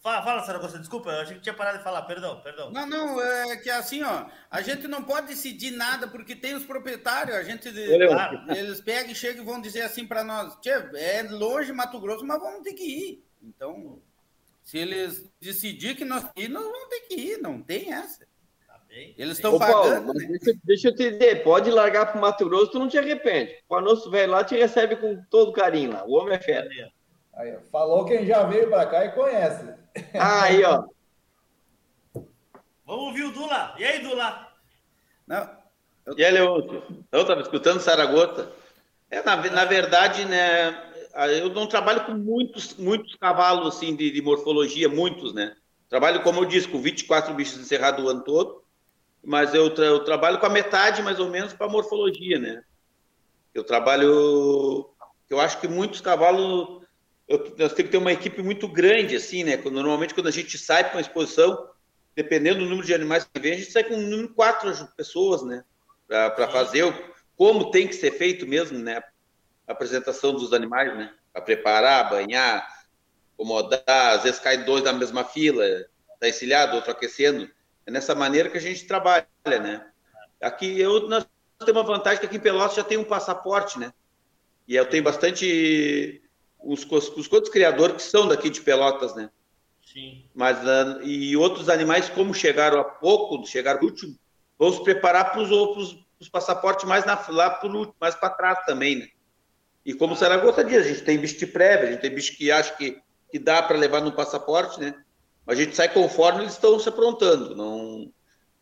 Fala, 0.03 0.23
fala, 0.23 0.43
Saragossa, 0.43 0.79
desculpa, 0.79 1.09
eu 1.11 1.21
achei 1.23 1.37
que 1.37 1.43
tinha 1.43 1.55
parado 1.55 1.79
de 1.79 1.85
falar, 1.85 2.03
perdão, 2.03 2.39
perdão. 2.43 2.71
Não, 2.71 2.85
não, 2.87 3.19
é 3.19 3.57
que 3.57 3.71
assim, 3.71 4.03
ó, 4.03 4.27
a 4.51 4.61
gente 4.61 4.87
não 4.89 5.03
pode 5.03 5.29
decidir 5.29 5.71
nada 5.71 6.07
porque 6.07 6.37
tem 6.37 6.55
os 6.55 6.65
proprietários, 6.67 7.35
a 7.35 7.43
gente 7.43 7.67
Olha, 7.69 8.45
eles 8.59 8.81
pegam 8.83 9.11
e 9.13 9.15
chegam 9.15 9.43
e 9.43 9.47
vão 9.47 9.59
dizer 9.59 9.83
assim 9.83 10.07
para 10.07 10.23
nós, 10.23 10.55
Tchê, 10.61 10.71
é 10.97 11.23
longe 11.31 11.73
Mato 11.73 11.99
Grosso, 11.99 12.27
mas 12.27 12.39
vamos 12.41 12.63
ter 12.63 12.75
que 12.75 12.85
ir. 12.85 13.25
Então, 13.43 14.03
se 14.63 14.79
eles 14.79 15.31
decidir 15.41 15.97
que 15.97 16.05
nós 16.05 16.25
ir, 16.37 16.49
nós 16.49 16.65
vamos 16.65 16.89
ter 16.89 17.01
que 17.01 17.15
ir, 17.15 17.39
não 17.39 17.61
tem 17.61 17.93
essa. 17.93 18.29
Eles 18.91 19.37
estão 19.37 19.55
Ô, 19.55 19.59
Paulo, 19.59 19.89
pagando, 19.89 20.07
mas 20.09 20.23
né? 20.23 20.29
deixa, 20.29 20.61
deixa 20.65 20.89
eu 20.89 20.95
te 20.95 21.11
dizer, 21.11 21.45
pode 21.45 21.71
largar 21.71 22.11
pro 22.11 22.21
Mato 22.21 22.45
Grosso, 22.45 22.73
tu 22.73 22.79
não 22.81 22.89
te 22.89 22.99
arrepende. 22.99 23.57
O 23.69 23.77
Anosso 23.77 24.11
velho 24.11 24.33
lá 24.33 24.43
te 24.43 24.57
recebe 24.57 24.97
com 24.97 25.23
todo 25.31 25.53
carinho 25.53 25.93
lá. 25.93 26.05
O 26.05 26.15
homem 26.15 26.35
é 26.35 26.41
fera. 26.41 26.69
Aí, 27.35 27.55
ó, 27.55 27.61
falou 27.71 28.05
quem 28.05 28.27
já 28.27 28.43
veio 28.43 28.69
para 28.69 28.87
cá 28.87 29.05
e 29.05 29.13
conhece. 29.13 29.65
Aí, 30.15 30.65
ó. 30.65 30.85
Vamos 32.85 33.05
ouvir 33.07 33.23
o 33.23 33.33
Dula. 33.33 33.77
E 33.79 33.85
aí, 33.85 34.01
Dula? 34.01 34.49
Não. 35.25 35.49
E 36.17 36.25
aí, 36.25 36.33
Leôncio? 36.33 36.83
Eu 37.13 37.21
estava 37.23 37.41
escutando 37.41 37.81
Saragossa. 37.81 38.51
É, 39.09 39.23
na, 39.23 39.37
na 39.37 39.65
verdade, 39.65 40.25
né, 40.25 40.90
eu 41.15 41.49
não 41.51 41.67
trabalho 41.67 42.05
com 42.05 42.13
muitos, 42.13 42.75
muitos 42.77 43.15
cavalos 43.17 43.75
assim, 43.77 43.95
de, 43.95 44.11
de 44.11 44.23
morfologia, 44.23 44.89
muitos, 44.89 45.33
né? 45.35 45.55
Trabalho, 45.89 46.23
como 46.23 46.41
eu 46.41 46.45
disse, 46.45 46.69
com 46.69 46.81
24 46.81 47.35
bichos 47.35 47.59
encerrados 47.59 48.05
o 48.05 48.09
ano 48.09 48.23
todo, 48.23 48.63
mas 49.25 49.53
eu, 49.55 49.75
tra- 49.75 49.85
eu 49.87 50.05
trabalho 50.05 50.39
com 50.39 50.47
a 50.47 50.51
metade, 50.51 51.03
mais 51.03 51.19
ou 51.19 51.29
menos, 51.29 51.53
para 51.53 51.69
morfologia, 51.69 52.39
né? 52.39 52.63
Eu 53.53 53.65
trabalho. 53.65 54.89
Eu 55.29 55.41
acho 55.41 55.61
que 55.61 55.69
muitos 55.69 56.01
cavalos. 56.01 56.81
Eu, 57.29 57.39
nós 57.59 57.73
temos 57.73 57.73
que 57.75 57.83
ter 57.85 57.99
uma 57.99 58.13
equipe 58.13 58.43
muito 58.43 58.69
grande, 58.69 59.17
assim, 59.17 59.45
né? 59.45 59.57
Normalmente, 59.57 60.15
quando 60.15 60.29
a 60.29 60.33
gente 60.33 60.57
sai 60.57 60.85
para 60.85 60.95
uma 60.95 61.01
exposição, 61.01 61.69
dependendo 62.15 62.61
do 62.61 62.67
número 62.67 62.87
de 62.87 62.95
animais 62.95 63.25
que 63.25 63.41
vem, 63.41 63.53
a 63.53 63.57
gente 63.57 63.71
sai 63.73 63.85
com 63.85 63.95
um 63.95 64.09
número 64.09 64.35
quatro 64.35 64.73
pessoas, 64.97 65.43
né? 65.43 65.65
Para 66.09 66.49
fazer 66.49 66.85
o, 66.85 66.95
como 67.37 67.71
tem 67.71 67.87
que 67.89 67.95
ser 67.95 68.13
feito 68.13 68.47
mesmo, 68.47 68.79
né? 68.79 69.03
A 69.71 69.73
apresentação 69.73 70.33
dos 70.33 70.53
animais, 70.53 70.93
né? 70.97 71.15
Para 71.33 71.43
preparar, 71.43 72.11
banhar, 72.11 72.69
acomodar, 73.35 73.85
às 73.87 74.25
vezes 74.25 74.41
cai 74.41 74.65
dois 74.65 74.83
na 74.83 74.93
mesma 74.93 75.23
fila, 75.23 75.65
tá 76.19 76.29
encilhado, 76.29 76.75
outro 76.75 76.91
aquecendo. 76.91 77.49
É 77.87 77.91
nessa 77.93 78.13
maneira 78.13 78.51
que 78.51 78.59
a 78.59 78.61
gente 78.61 78.85
trabalha, 78.85 79.29
né? 79.47 79.87
Aqui 80.43 80.81
eu 80.81 81.09
nós 81.09 81.25
temos 81.61 81.71
uma 81.71 81.85
vantagem 81.85 82.19
que 82.19 82.27
aqui 82.27 82.37
em 82.37 82.41
Pelotas 82.41 82.75
já 82.75 82.83
tem 82.83 82.99
um 82.99 83.05
passaporte, 83.05 83.79
né? 83.79 83.93
E 84.67 84.75
eu 84.75 84.85
tenho 84.87 85.05
bastante 85.05 86.21
os, 86.59 86.85
os 86.85 87.33
outros 87.33 87.53
criadores 87.53 87.95
que 87.95 88.03
são 88.03 88.27
daqui 88.27 88.51
de 88.51 88.61
Pelotas, 88.63 89.15
né? 89.15 89.31
Sim. 89.87 90.25
Mas 90.35 90.67
ah, 90.67 90.99
e 91.05 91.37
outros 91.37 91.69
animais 91.69 92.09
como 92.09 92.35
chegaram 92.35 92.81
há 92.81 92.85
pouco, 92.85 93.47
chegaram 93.47 93.85
último, 93.85 94.19
vão 94.59 94.73
se 94.73 94.83
preparar 94.83 95.31
para 95.31 95.43
os 95.43 95.53
outros 95.53 95.97
os 96.19 96.29
passaportes 96.29 96.87
mais 96.87 97.07
na, 97.07 97.25
lá 97.29 97.51
pro, 97.51 97.95
mais 98.01 98.17
para 98.17 98.31
trás 98.31 98.59
também, 98.67 98.97
né? 98.97 99.09
E 99.85 99.95
como 99.95 100.15
o 100.15 100.17
Saragossa 100.17 100.63
diz, 100.63 100.79
a 100.85 100.89
gente 100.89 101.03
tem 101.03 101.19
bicho 101.19 101.39
de 101.39 101.47
prévia, 101.47 101.89
a 101.89 101.93
gente 101.93 102.01
tem 102.01 102.15
bicho 102.15 102.37
que 102.37 102.51
acha 102.51 102.75
que, 102.77 103.01
que 103.31 103.39
dá 103.39 103.63
para 103.63 103.79
levar 103.79 104.03
no 104.03 104.13
passaporte, 104.13 104.81
né? 104.81 104.95
Mas 105.47 105.59
a 105.59 105.63
gente 105.63 105.75
sai 105.75 105.93
conforme 105.93 106.43
eles 106.43 106.53
estão 106.53 106.79
se 106.79 106.89
aprontando. 106.89 107.57
Não 107.57 108.13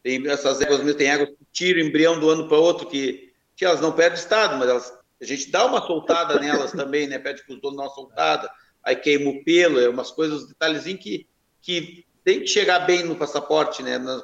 tem 0.03 0.27
essas 0.29 0.61
éguas, 0.61 0.95
tem 0.95 1.11
éguas 1.11 1.31
que 1.31 1.47
tiram 1.53 1.81
o 1.81 1.85
embrião 1.85 2.19
do 2.19 2.31
ano 2.31 2.49
para 2.49 2.57
outro 2.57 2.87
que, 2.87 3.33
que 3.57 3.65
elas 3.65 3.81
não 3.81 3.93
perdem 3.93 4.19
estado, 4.19 4.57
mas 4.57 4.69
elas, 4.69 4.99
a 5.21 5.25
gente 5.25 5.51
dá 5.51 5.67
uma 5.67 5.85
soltada 5.85 6.39
nelas 6.39 6.73
também, 6.73 7.07
né? 7.09 7.19
Pede 7.19 7.45
para 7.45 7.55
os 7.55 7.61
donos 7.61 7.77
dar 7.77 7.85
uma 7.85 7.95
soltada, 7.95 8.51
aí 8.83 8.95
queima 8.95 9.31
o 9.31 9.45
pelo, 9.45 9.81
é 9.81 9.89
umas 9.89 10.11
coisas, 10.11 10.47
detalhezinhos 10.47 11.03
que, 11.03 11.27
que 11.61 12.07
tem 12.25 12.41
que 12.41 12.47
chegar 12.47 12.81
bem 12.81 13.03
no 13.03 13.17
passaporte, 13.17 13.83
né? 13.83 13.99
No 13.99 14.23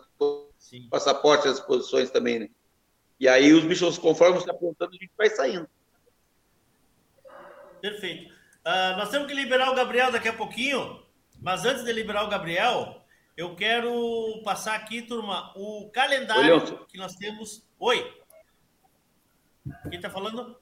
passaporte, 0.89 1.49
as 1.49 1.61
posições 1.61 2.11
também, 2.11 2.39
né? 2.39 2.49
E 3.19 3.29
aí 3.29 3.53
os 3.53 3.65
bichos, 3.65 3.99
conforme 3.99 4.41
se 4.41 4.51
apontando, 4.51 4.93
a 4.93 4.99
gente 4.99 5.13
vai 5.17 5.31
saindo. 5.31 5.69
Perfeito. 7.85 8.35
Ah, 8.65 8.97
nós 8.97 9.11
temos 9.11 9.29
que 9.29 9.35
liberar 9.35 9.71
o 9.71 9.75
Gabriel 9.75 10.11
daqui 10.11 10.27
a 10.27 10.33
pouquinho, 10.33 11.05
mas 11.39 11.67
antes 11.67 11.85
de 11.85 11.93
liberar 11.93 12.25
o 12.25 12.31
Gabriel, 12.31 13.05
eu 13.37 13.55
quero 13.55 14.41
passar 14.43 14.75
aqui, 14.75 15.03
turma, 15.03 15.53
o 15.55 15.91
calendário 15.91 16.63
Oi, 16.65 16.87
que 16.87 16.97
nós 16.97 17.15
temos. 17.15 17.69
Oi. 17.79 18.23
Quem 19.91 19.97
está 19.97 20.09
falando? 20.09 20.59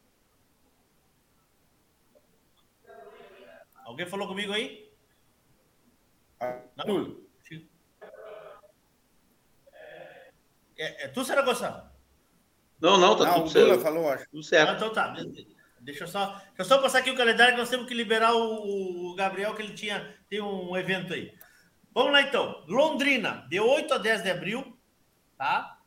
Alguém 3.85 4.07
falou 4.07 4.27
comigo 4.27 4.53
aí? 4.53 4.93
Não. 6.75 7.23
É, 10.77 11.05
é 11.05 11.09
tu, 11.09 11.25
Saragossa? 11.25 11.89
Não, 12.81 12.99
não, 12.99 13.17
tá 13.17 13.27
Não, 13.27 13.35
tudo 13.35 13.51
certo. 13.51 13.81
falou, 13.81 14.11
acho. 14.11 14.29
Tudo 14.29 14.43
certo. 14.43 14.71
Ah, 14.71 14.75
então 14.75 14.93
tá. 14.93 15.15
Deixa 15.83 16.05
eu 16.05 16.09
só, 16.09 16.27
deixa 16.27 16.53
eu 16.59 16.65
só 16.65 16.79
passar 16.81 16.99
aqui 17.01 17.11
o 17.11 17.17
calendário 17.17 17.55
que 17.55 17.61
nós 17.61 17.69
temos 17.69 17.87
que 17.87 17.95
liberar 17.95 18.35
o, 18.35 19.11
o 19.11 19.15
Gabriel, 19.15 19.55
que 19.55 19.63
ele 19.63 19.75
tinha 19.75 20.17
tem 20.31 20.41
um 20.41 20.77
evento 20.77 21.13
aí. 21.13 21.35
Vamos 21.93 22.13
lá 22.13 22.23
então. 22.23 22.65
Londrina, 22.69 23.47
de 23.51 23.61
8 23.61 23.93
a 23.93 23.99
10 23.99 24.23
de 24.23 24.31
abril, 24.31 24.79
tá? 25.37 25.83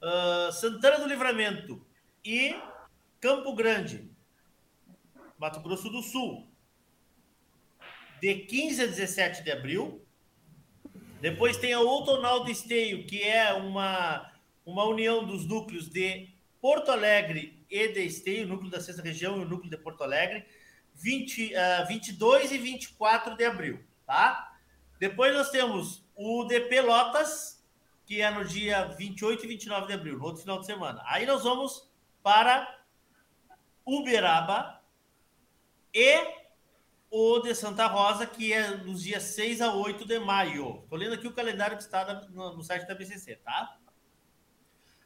uh, 0.00 0.52
Santana 0.52 0.98
do 0.98 1.06
Livramento 1.06 1.84
e 2.24 2.56
Campo 3.20 3.54
Grande, 3.54 4.10
Mato 5.38 5.60
Grosso 5.60 5.90
do 5.90 6.02
Sul, 6.02 6.48
de 8.20 8.34
15 8.34 8.82
a 8.82 8.86
17 8.86 9.42
de 9.42 9.50
abril. 9.50 10.04
Depois 11.20 11.56
tem 11.58 11.72
a 11.72 11.80
Outonal 11.80 12.44
do 12.44 12.50
Esteio, 12.50 13.06
que 13.06 13.22
é 13.22 13.52
uma, 13.52 14.30
uma 14.64 14.84
união 14.84 15.24
dos 15.24 15.46
núcleos 15.46 15.88
de 15.88 16.28
Porto 16.60 16.90
Alegre 16.90 17.59
e 17.70 17.88
de 17.88 18.04
Esteio, 18.04 18.46
núcleo 18.46 18.70
da 18.70 18.80
sexta 18.80 19.02
região 19.02 19.38
e 19.38 19.42
o 19.42 19.48
núcleo 19.48 19.70
de 19.70 19.76
Porto 19.76 20.02
Alegre, 20.02 20.44
20, 20.94 21.54
uh, 21.54 21.86
22 21.86 22.52
e 22.52 22.58
24 22.58 23.36
de 23.36 23.44
abril, 23.44 23.80
tá? 24.04 24.54
Depois 24.98 25.32
nós 25.32 25.50
temos 25.50 26.04
o 26.14 26.44
de 26.44 26.60
Pelotas, 26.60 27.64
que 28.04 28.20
é 28.20 28.30
no 28.30 28.44
dia 28.44 28.84
28 28.84 29.44
e 29.44 29.48
29 29.48 29.86
de 29.86 29.92
abril, 29.94 30.18
no 30.18 30.24
outro 30.24 30.42
final 30.42 30.58
de 30.58 30.66
semana. 30.66 31.02
Aí 31.06 31.24
nós 31.24 31.44
vamos 31.44 31.90
para 32.22 32.80
Uberaba 33.86 34.82
e 35.94 36.40
o 37.10 37.40
de 37.40 37.54
Santa 37.54 37.86
Rosa, 37.86 38.26
que 38.26 38.52
é 38.52 38.76
nos 38.76 39.02
dias 39.02 39.22
6 39.22 39.60
a 39.60 39.74
8 39.74 40.06
de 40.06 40.18
maio. 40.18 40.80
Estou 40.82 40.98
lendo 40.98 41.14
aqui 41.14 41.26
o 41.26 41.32
calendário 41.32 41.76
que 41.76 41.82
está 41.82 42.28
no, 42.30 42.62
site 42.62 42.86
da 42.86 42.94
BCC, 42.94 43.36
tá? 43.36 43.78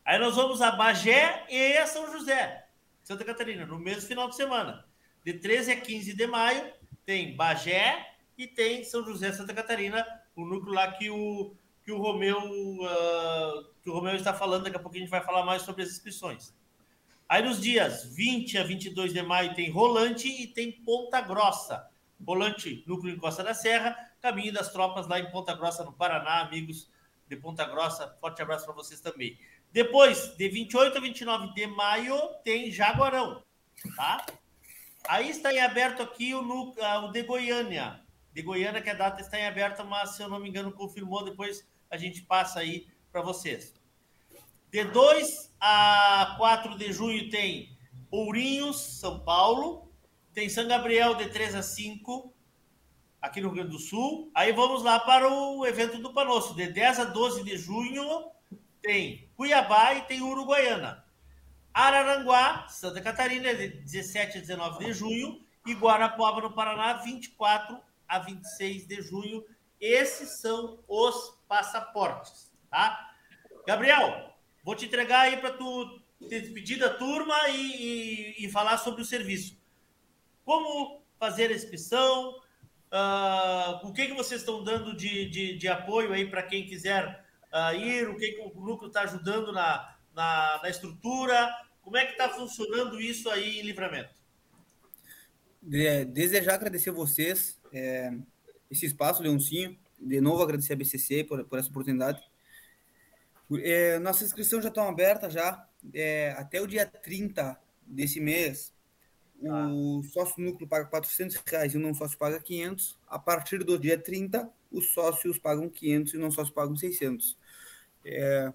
Aí 0.05 0.18
nós 0.18 0.36
vamos 0.36 0.61
a 0.61 0.70
Bagé 0.70 1.46
e 1.48 1.78
a 1.78 1.86
São 1.86 2.12
José, 2.12 2.66
Santa 3.02 3.24
Catarina, 3.24 3.64
no 3.64 3.78
mesmo 3.78 4.02
final 4.02 4.28
de 4.28 4.36
semana. 4.36 4.84
De 5.24 5.32
13 5.32 5.72
a 5.72 5.80
15 5.80 6.14
de 6.14 6.26
maio, 6.26 6.72
tem 7.07 7.34
Bagé 7.34 8.14
e 8.36 8.46
tem 8.46 8.84
São 8.84 9.02
José, 9.05 9.32
Santa 9.32 9.55
Catarina, 9.55 10.07
o 10.36 10.44
núcleo 10.44 10.74
lá 10.74 10.92
que 10.92 11.09
o, 11.09 11.57
que 11.82 11.90
o 11.90 11.98
Romeu 11.98 12.38
uh, 12.38 13.74
que 13.82 13.88
o 13.88 13.92
Romeu 13.92 14.14
está 14.14 14.34
falando, 14.34 14.64
daqui 14.64 14.76
a 14.76 14.80
pouco 14.80 14.96
a 14.96 15.00
gente 15.00 15.11
vai 15.11 15.22
falar 15.22 15.44
mais 15.44 15.62
sobre 15.62 15.82
as 15.82 15.90
inscrições. 15.90 16.55
Aí 17.28 17.42
nos 17.42 17.61
dias 17.61 18.05
20 18.14 18.59
a 18.59 18.64
22 18.64 19.12
de 19.12 19.22
maio 19.22 19.55
tem 19.55 19.70
Rolante 19.70 20.28
e 20.28 20.46
tem 20.46 20.70
Ponta 20.70 21.20
Grossa. 21.20 21.88
Volante 22.20 22.84
Núcleo 22.86 23.14
em 23.14 23.18
Costa 23.18 23.42
da 23.42 23.55
Serra, 23.55 23.96
caminho 24.20 24.52
das 24.52 24.72
tropas 24.72 25.07
lá 25.07 25.18
em 25.18 25.30
Ponta 25.30 25.55
Grossa, 25.55 25.84
no 25.84 25.92
Paraná, 25.92 26.40
amigos 26.40 26.90
de 27.28 27.36
Ponta 27.36 27.64
Grossa. 27.64 28.16
Forte 28.20 28.40
abraço 28.42 28.64
para 28.64 28.74
vocês 28.74 29.00
também. 29.00 29.38
Depois, 29.74 30.36
de 30.36 30.48
28 30.48 30.96
a 30.96 31.00
29 31.00 31.52
de 31.52 31.66
maio, 31.66 32.16
tem 32.44 32.70
Jaguarão, 32.70 33.42
tá? 33.96 34.24
Aí 35.08 35.28
está 35.28 35.52
em 35.52 35.58
aberto 35.58 36.00
aqui 36.00 36.32
o, 36.32 36.40
o 36.40 37.08
de 37.10 37.24
Goiânia. 37.24 38.00
De 38.32 38.40
Goiânia, 38.40 38.80
que 38.80 38.88
a 38.88 38.94
data 38.94 39.20
está 39.20 39.36
em 39.36 39.46
aberto, 39.46 39.84
mas 39.84 40.10
se 40.10 40.22
eu 40.22 40.28
não 40.28 40.38
me 40.38 40.48
engano, 40.48 40.70
confirmou. 40.70 41.24
Depois 41.24 41.68
a 41.90 41.96
gente 41.96 42.22
passa 42.22 42.60
aí 42.60 42.86
para 43.10 43.20
vocês. 43.20 43.74
De 44.70 44.84
2 44.84 45.52
a 45.58 46.36
4 46.38 46.78
de 46.78 46.92
junho 46.92 47.28
tem 47.28 47.76
Ourinhos, 48.12 48.76
São 48.76 49.24
Paulo. 49.24 49.92
Tem 50.32 50.48
São 50.48 50.68
Gabriel 50.68 51.16
de 51.16 51.30
3 51.30 51.56
a 51.56 51.62
5, 51.64 52.32
aqui 53.20 53.40
no 53.40 53.48
Rio 53.48 53.56
Grande 53.56 53.72
do 53.72 53.80
Sul. 53.80 54.30
Aí 54.36 54.52
vamos 54.52 54.84
lá 54.84 55.00
para 55.00 55.28
o 55.28 55.66
evento 55.66 55.98
do 55.98 56.12
Panosso. 56.12 56.54
De 56.54 56.68
10 56.68 57.00
a 57.00 57.04
12 57.06 57.42
de 57.42 57.56
junho, 57.56 58.30
tem 58.85 59.28
Cuiabá 59.37 59.95
e 59.95 60.03
tem 60.03 60.20
Uruguaiana. 60.20 61.05
Araranguá, 61.72 62.68
Santa 62.68 63.01
Catarina, 63.01 63.55
de 63.55 63.68
17 63.68 64.39
a 64.39 64.41
19 64.41 64.85
de 64.85 64.93
junho. 64.93 65.45
E 65.66 65.72
Guarapuava, 65.72 66.43
no 66.43 66.53
Paraná, 66.53 66.93
24 67.03 67.80
a 68.07 68.18
26 68.18 68.87
de 68.87 69.03
junho. 69.03 69.45
Esses 69.80 70.41
são 70.41 70.78
os 70.87 71.39
passaportes, 71.49 72.53
tá? 72.70 73.11
Gabriel, 73.66 74.32
vou 74.62 74.76
te 74.76 74.87
entregar 74.87 75.22
aí 75.22 75.39
para 75.39 75.53
tu 75.53 76.01
despedir 76.20 76.78
da 76.78 76.91
turma 76.91 77.49
e, 77.49 78.37
e, 78.39 78.47
e 78.47 78.51
falar 78.51 78.78
sobre 78.78 79.03
o 79.03 79.05
serviço 79.05 79.57
como 80.45 81.03
fazer 81.18 81.51
a 81.51 81.55
inscrição, 81.55 82.37
uh, 82.93 83.87
o 83.87 83.93
que, 83.93 84.07
que 84.07 84.14
vocês 84.14 84.41
estão 84.41 84.62
dando 84.62 84.95
de, 84.95 85.28
de, 85.28 85.57
de 85.57 85.68
apoio 85.68 86.12
aí 86.12 86.28
para 86.28 86.43
quem 86.43 86.66
quiser 86.66 87.23
uh, 87.55 87.74
ir, 87.74 88.09
o 88.09 88.16
que, 88.16 88.32
que 88.32 88.40
o 88.40 88.61
núcleo 88.61 88.88
está 88.88 89.02
ajudando 89.02 89.52
na, 89.52 89.96
na, 90.14 90.61
na, 90.62 90.68
estrutura, 90.68 91.48
como 91.80 91.96
é 91.96 92.05
que 92.05 92.12
está 92.12 92.28
funcionando 92.28 93.00
isso 93.00 93.30
aí 93.30 93.61
em 93.61 93.62
livramento? 93.62 94.12
Desejar 95.62 96.55
agradecer 96.55 96.90
a 96.90 96.92
vocês 96.92 97.59
é, 97.72 98.12
esse 98.70 98.84
espaço, 98.84 99.22
Leoncinho, 99.22 99.78
de 99.98 100.20
novo 100.20 100.42
agradecer 100.42 100.74
a 100.74 100.76
BCC 100.76 101.24
por, 101.24 101.44
por 101.44 101.59
essa 101.59 101.70
oportunidade. 101.70 102.22
É, 103.62 103.98
nossa 103.98 104.24
inscrição 104.24 104.61
já 104.61 104.68
está 104.68 104.86
aberta 104.86 105.30
já, 105.30 105.66
é, 105.94 106.34
até 106.36 106.61
o 106.61 106.66
dia 106.66 106.84
30 106.84 107.59
desse 107.86 108.20
mês, 108.20 108.74
Tá. 109.42 109.68
O 109.68 110.02
sócio 110.05 110.42
núcleo 110.42 110.66
paga 110.66 110.86
400 110.86 111.42
reais 111.46 111.74
e 111.74 111.76
o 111.76 111.80
não 111.80 111.92
sócio 111.92 112.16
paga 112.16 112.40
500. 112.40 112.98
A 113.07 113.18
partir 113.18 113.59
do 113.62 113.78
dia 113.78 113.98
30, 113.98 114.48
os 114.70 114.92
sócios 114.92 115.38
pagam 115.38 115.68
500 115.68 116.14
e 116.14 116.16
o 116.16 116.20
não 116.20 116.30
sócio 116.30 116.55
pagam 116.55 116.76
600. 116.76 117.36
É, 118.05 118.52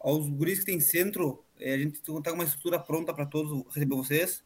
aos 0.00 0.28
guris 0.28 0.60
que 0.60 0.66
tem 0.66 0.80
centro, 0.80 1.44
é, 1.58 1.74
a 1.74 1.78
gente 1.78 2.00
está 2.00 2.30
com 2.30 2.36
uma 2.36 2.44
estrutura 2.44 2.78
pronta 2.78 3.12
para 3.12 3.26
todos 3.26 3.64
receber 3.74 3.96
vocês. 3.96 4.44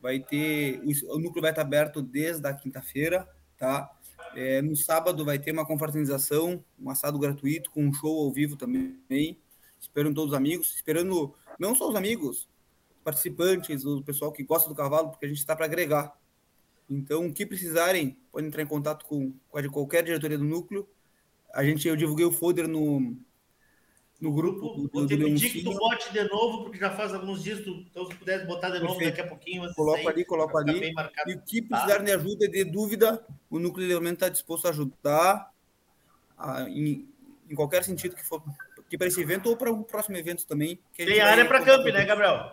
Vai 0.00 0.20
ter 0.20 0.80
o, 0.82 1.14
o 1.14 1.18
núcleo 1.18 1.42
vai 1.42 1.50
estar 1.50 1.62
aberto 1.62 2.02
desde 2.02 2.46
a 2.46 2.54
quinta-feira, 2.54 3.28
tá? 3.56 3.90
É, 4.34 4.62
no 4.62 4.74
sábado 4.74 5.24
vai 5.24 5.38
ter 5.38 5.52
uma 5.52 5.66
confraternização, 5.66 6.64
um 6.78 6.90
assado 6.90 7.18
gratuito 7.18 7.70
com 7.70 7.84
um 7.84 7.92
show 7.92 8.24
ao 8.24 8.32
vivo 8.32 8.56
também. 8.56 9.38
Esperando 9.78 10.14
todos 10.14 10.32
os 10.32 10.36
amigos, 10.36 10.74
esperando 10.74 11.34
não 11.58 11.74
só 11.74 11.88
os 11.88 11.96
amigos, 11.96 12.48
participantes, 13.02 13.84
o 13.84 14.02
pessoal 14.02 14.32
que 14.32 14.44
gosta 14.44 14.68
do 14.68 14.74
cavalo, 14.74 15.10
porque 15.10 15.26
a 15.26 15.28
gente 15.28 15.38
está 15.38 15.56
para 15.56 15.66
agregar. 15.66 16.16
Então, 16.88 17.26
o 17.26 17.32
que 17.32 17.44
precisarem, 17.44 18.16
podem 18.30 18.48
entrar 18.48 18.62
em 18.62 18.66
contato 18.66 19.04
com, 19.06 19.32
com 19.48 19.70
qualquer 19.70 20.04
diretoria 20.04 20.38
do 20.38 20.44
núcleo. 20.44 20.88
A 21.52 21.64
gente, 21.64 21.86
eu 21.86 21.96
divulguei 21.96 22.24
o 22.24 22.32
folder 22.32 22.68
no, 22.68 23.16
no 24.22 24.32
grupo. 24.32 24.88
Vou 24.92 25.06
te 25.06 25.16
pedir 25.16 25.50
que 25.50 25.64
tu 25.64 25.74
bote 25.74 26.12
de 26.12 26.22
novo, 26.28 26.62
porque 26.62 26.78
já 26.78 26.90
faz 26.90 27.12
alguns 27.12 27.42
dias, 27.42 27.60
tu, 27.64 27.84
então 27.90 28.06
se 28.06 28.14
puder 28.14 28.46
botar 28.46 28.70
de 28.70 28.78
novo 28.78 28.94
Perfeito. 28.94 29.16
daqui 29.16 29.20
a 29.20 29.28
pouquinho. 29.28 29.74
Coloco 29.74 30.08
ali, 30.08 30.24
coloco 30.24 30.56
ali. 30.56 30.94
E 31.26 31.34
o 31.34 31.40
que 31.42 31.62
tá? 31.62 31.98
de 31.98 32.12
ajuda, 32.12 32.48
de 32.48 32.64
dúvida, 32.64 33.26
o 33.50 33.58
núcleo 33.58 33.84
de 33.84 33.92
elemento 33.92 34.14
está 34.14 34.28
disposto 34.28 34.66
a 34.66 34.70
ajudar 34.70 35.50
a, 36.38 36.62
em, 36.70 37.08
em, 37.50 37.54
qualquer 37.56 37.82
sentido 37.82 38.14
que 38.14 38.24
for, 38.24 38.40
que 38.88 38.96
para 38.96 39.08
esse 39.08 39.20
evento 39.20 39.50
ou 39.50 39.56
para 39.56 39.72
um 39.72 39.82
próximo 39.82 40.16
evento 40.16 40.46
também. 40.46 40.78
Tem 40.96 41.20
área 41.20 41.44
para 41.44 41.64
camp, 41.64 41.84
né, 41.86 42.04
Gabriel? 42.04 42.52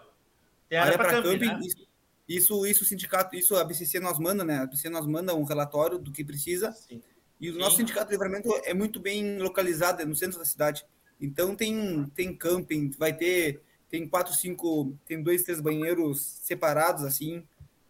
Tem 0.68 0.80
área, 0.80 0.94
área 0.94 0.98
para 0.98 1.22
camping. 1.22 1.46
Né? 1.46 1.60
Isso, 1.62 1.88
isso, 2.28 2.66
isso, 2.66 2.84
o 2.84 2.88
sindicato, 2.88 3.36
isso 3.36 3.56
a 3.56 3.64
BCC 3.64 4.00
nós 4.00 4.18
manda, 4.18 4.44
né? 4.44 4.58
A 4.58 4.66
BCC 4.66 4.90
nós 4.90 5.06
manda 5.06 5.36
um 5.36 5.44
relatório 5.44 6.00
do 6.00 6.12
que 6.12 6.26
precisa. 6.26 6.72
Sim. 6.72 7.00
E 7.40 7.52
o 7.52 7.54
Sim. 7.54 7.60
nosso 7.60 7.78
sindicato 7.78 8.08
de 8.08 8.14
livramento 8.14 8.50
é 8.66 8.74
muito 8.74 9.00
bem 9.00 9.38
localizado, 9.38 10.02
é 10.02 10.06
no 10.06 10.16
centro 10.16 10.40
da 10.40 10.46
cidade. 10.46 10.84
Então 11.20 11.56
tem, 11.56 12.06
tem 12.16 12.36
camping, 12.36 12.91
vai 12.98 13.14
ter, 13.14 13.62
tem 13.90 14.08
quatro, 14.08 14.34
cinco, 14.34 14.98
tem 15.06 15.22
dois, 15.22 15.44
três 15.44 15.60
banheiros 15.60 16.22
separados, 16.22 17.04
assim. 17.04 17.44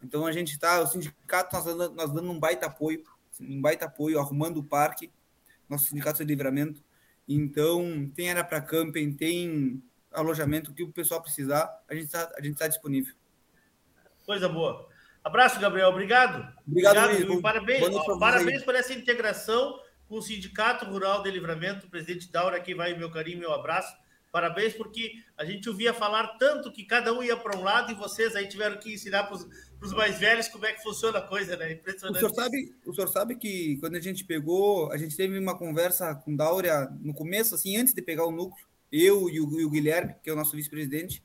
Então 0.04 0.26
a 0.26 0.32
gente 0.32 0.54
está, 0.54 0.82
o 0.82 0.88
sindicato, 0.88 1.56
nós, 1.56 1.66
dando, 1.66 1.96
nós 1.96 2.12
dando 2.12 2.32
um 2.32 2.40
baita 2.40 2.66
apoio, 2.66 3.04
um 3.40 3.62
baita 3.62 3.86
apoio, 3.86 4.20
arrumando 4.20 4.58
o 4.58 4.64
parque, 4.64 5.12
nosso 5.68 5.86
sindicato 5.86 6.20
de 6.20 6.26
livramento. 6.26 6.84
Então, 7.28 8.10
tem 8.16 8.32
área 8.32 8.44
para 8.44 8.60
camping, 8.60 9.14
tem 9.14 9.84
alojamento, 10.12 10.72
o 10.72 10.74
que 10.74 10.84
o 10.84 10.92
pessoal 10.92 11.22
precisar, 11.22 11.70
a 11.88 11.94
gente 11.94 12.06
está 12.06 12.26
tá 12.26 12.68
disponível. 12.68 13.14
Coisa 14.26 14.50
boa. 14.50 14.90
Abraço, 15.24 15.60
Gabriel. 15.60 15.90
Obrigado. 15.90 16.52
Obrigado, 16.68 16.98
Obrigado 16.98 17.42
Parabéns, 17.42 17.84
ó, 17.84 18.18
parabéns 18.18 18.64
por 18.64 18.74
essa 18.74 18.94
integração 18.94 19.80
com 20.10 20.16
o 20.16 20.22
Sindicato 20.22 20.86
Rural 20.86 21.22
de 21.22 21.30
Livramento. 21.30 21.86
O 21.86 21.90
presidente 21.90 22.32
Daura 22.32 22.58
aqui 22.58 22.74
vai 22.74 22.98
meu 22.98 23.12
carinho, 23.12 23.38
meu 23.38 23.54
abraço. 23.54 23.96
Parabéns, 24.32 24.74
porque 24.74 25.14
a 25.38 25.46
gente 25.46 25.70
ouvia 25.70 25.94
falar 25.94 26.38
tanto 26.38 26.72
que 26.72 26.84
cada 26.84 27.14
um 27.14 27.24
ia 27.24 27.38
para 27.38 27.58
um 27.58 27.64
lado 27.64 27.92
e 27.92 27.96
vocês 27.96 28.36
aí 28.36 28.48
tiveram 28.48 28.78
que 28.78 28.94
ensinar 28.94 29.24
para 29.24 29.36
os 29.36 29.94
mais 29.94 30.20
velhos 30.20 30.48
como 30.48 30.66
é 30.66 30.74
que 30.74 30.84
funciona 30.84 31.18
a 31.18 31.22
coisa, 31.22 31.56
né? 31.58 31.72
Impressionante. 31.72 32.18
O 32.18 32.20
senhor, 32.20 32.36
sabe, 32.36 32.76
o 32.86 32.94
senhor 32.94 33.08
sabe 33.08 33.36
que 33.36 33.78
quando 33.78 33.96
a 33.96 34.02
gente 34.02 34.24
pegou, 34.24 34.92
a 34.92 34.98
gente 34.98 35.16
teve 35.16 35.38
uma 35.38 35.58
conversa 35.58 36.14
com 36.14 36.36
Daura 36.36 36.96
no 37.02 37.14
começo, 37.14 37.56
assim, 37.56 37.78
antes 37.78 37.94
de 37.94 38.02
pegar 38.04 38.26
o 38.26 38.32
núcleo, 38.32 38.68
eu 38.92 39.30
e 39.30 39.40
o, 39.40 39.60
e 39.60 39.66
o 39.66 39.70
Guilherme, 39.70 40.16
que 40.24 40.30
é 40.30 40.34
o 40.34 40.36
nosso 40.36 40.56
vice-presidente. 40.56 41.24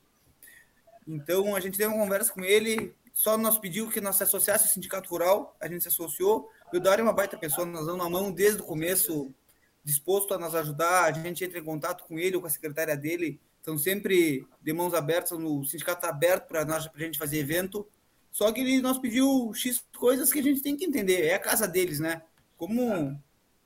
Então, 1.07 1.55
a 1.55 1.59
gente 1.59 1.77
teve 1.77 1.93
uma 1.93 2.03
conversa 2.03 2.33
com 2.33 2.43
ele, 2.43 2.95
só 3.13 3.37
nos 3.37 3.59
pediu 3.59 3.87
que 3.89 4.01
nós 4.01 4.15
se 4.15 4.23
associasse 4.23 4.63
ao 4.63 4.69
Sindicato 4.71 5.09
Rural, 5.09 5.55
a 5.61 5.67
gente 5.67 5.81
se 5.81 5.89
associou. 5.89 6.49
O 6.73 6.79
Dário 6.79 7.01
é 7.01 7.03
uma 7.03 7.13
baita 7.13 7.37
pessoa, 7.37 7.65
nós 7.65 7.85
damos 7.85 8.05
a 8.05 8.09
mão 8.09 8.31
desde 8.31 8.61
o 8.61 8.65
começo, 8.65 9.33
disposto 9.83 10.33
a 10.33 10.37
nos 10.37 10.55
ajudar, 10.55 11.05
a 11.05 11.11
gente 11.11 11.43
entra 11.43 11.59
em 11.59 11.63
contato 11.63 12.03
com 12.05 12.19
ele 12.19 12.35
ou 12.35 12.41
com 12.41 12.47
a 12.47 12.51
secretária 12.51 12.97
dele, 12.97 13.39
estão 13.57 13.77
sempre 13.77 14.47
de 14.61 14.73
mãos 14.73 14.93
abertas, 14.93 15.31
o 15.31 15.63
sindicato 15.63 15.99
está 15.99 16.09
aberto 16.09 16.47
para 16.47 16.63
a 16.63 16.99
gente 16.99 17.17
fazer 17.17 17.37
evento, 17.37 17.87
só 18.31 18.51
que 18.51 18.61
ele 18.61 18.81
nos 18.81 18.97
pediu 18.97 19.53
X 19.53 19.83
coisas 19.97 20.33
que 20.33 20.39
a 20.39 20.43
gente 20.43 20.61
tem 20.61 20.75
que 20.75 20.85
entender, 20.85 21.25
é 21.25 21.35
a 21.35 21.39
casa 21.39 21.67
deles, 21.67 21.99
né? 21.99 22.21
Como 22.57 23.17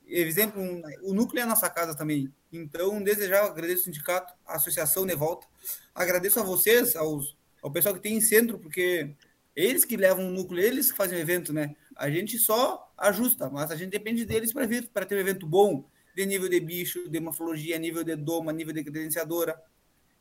exemplo, 0.06 0.60
um, 0.60 0.82
o 1.02 1.14
núcleo 1.14 1.40
é 1.40 1.42
a 1.44 1.46
nossa 1.46 1.68
casa 1.70 1.94
também. 1.94 2.32
Então, 2.52 3.02
desde 3.02 3.28
já, 3.28 3.44
agradeço 3.44 3.82
o 3.82 3.84
sindicato, 3.84 4.34
a 4.46 4.56
associação 4.56 5.06
de 5.06 5.14
volta. 5.14 5.46
Agradeço 5.94 6.40
a 6.40 6.42
vocês, 6.42 6.96
aos, 6.96 7.36
ao 7.62 7.70
pessoal 7.70 7.94
que 7.94 8.00
tem 8.00 8.16
em 8.16 8.20
centro, 8.20 8.58
porque 8.58 9.14
eles 9.54 9.84
que 9.84 9.96
levam 9.96 10.28
o 10.28 10.30
núcleo, 10.30 10.62
eles 10.62 10.90
que 10.90 10.96
fazem 10.96 11.18
o 11.18 11.20
evento, 11.20 11.52
né? 11.52 11.76
A 11.96 12.10
gente 12.10 12.38
só 12.38 12.89
ajusta, 13.00 13.48
mas 13.48 13.70
a 13.70 13.76
gente 13.76 13.90
depende 13.90 14.26
deles 14.26 14.52
para 14.52 15.06
ter 15.06 15.14
um 15.16 15.18
evento 15.18 15.46
bom, 15.46 15.88
de 16.14 16.26
nível 16.26 16.48
de 16.48 16.60
bicho, 16.60 17.08
de 17.08 17.18
morfologia, 17.18 17.78
nível 17.78 18.04
de 18.04 18.14
doma, 18.14 18.52
nível 18.52 18.74
de 18.74 18.84
credenciadora. 18.84 19.60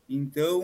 Então, 0.08 0.64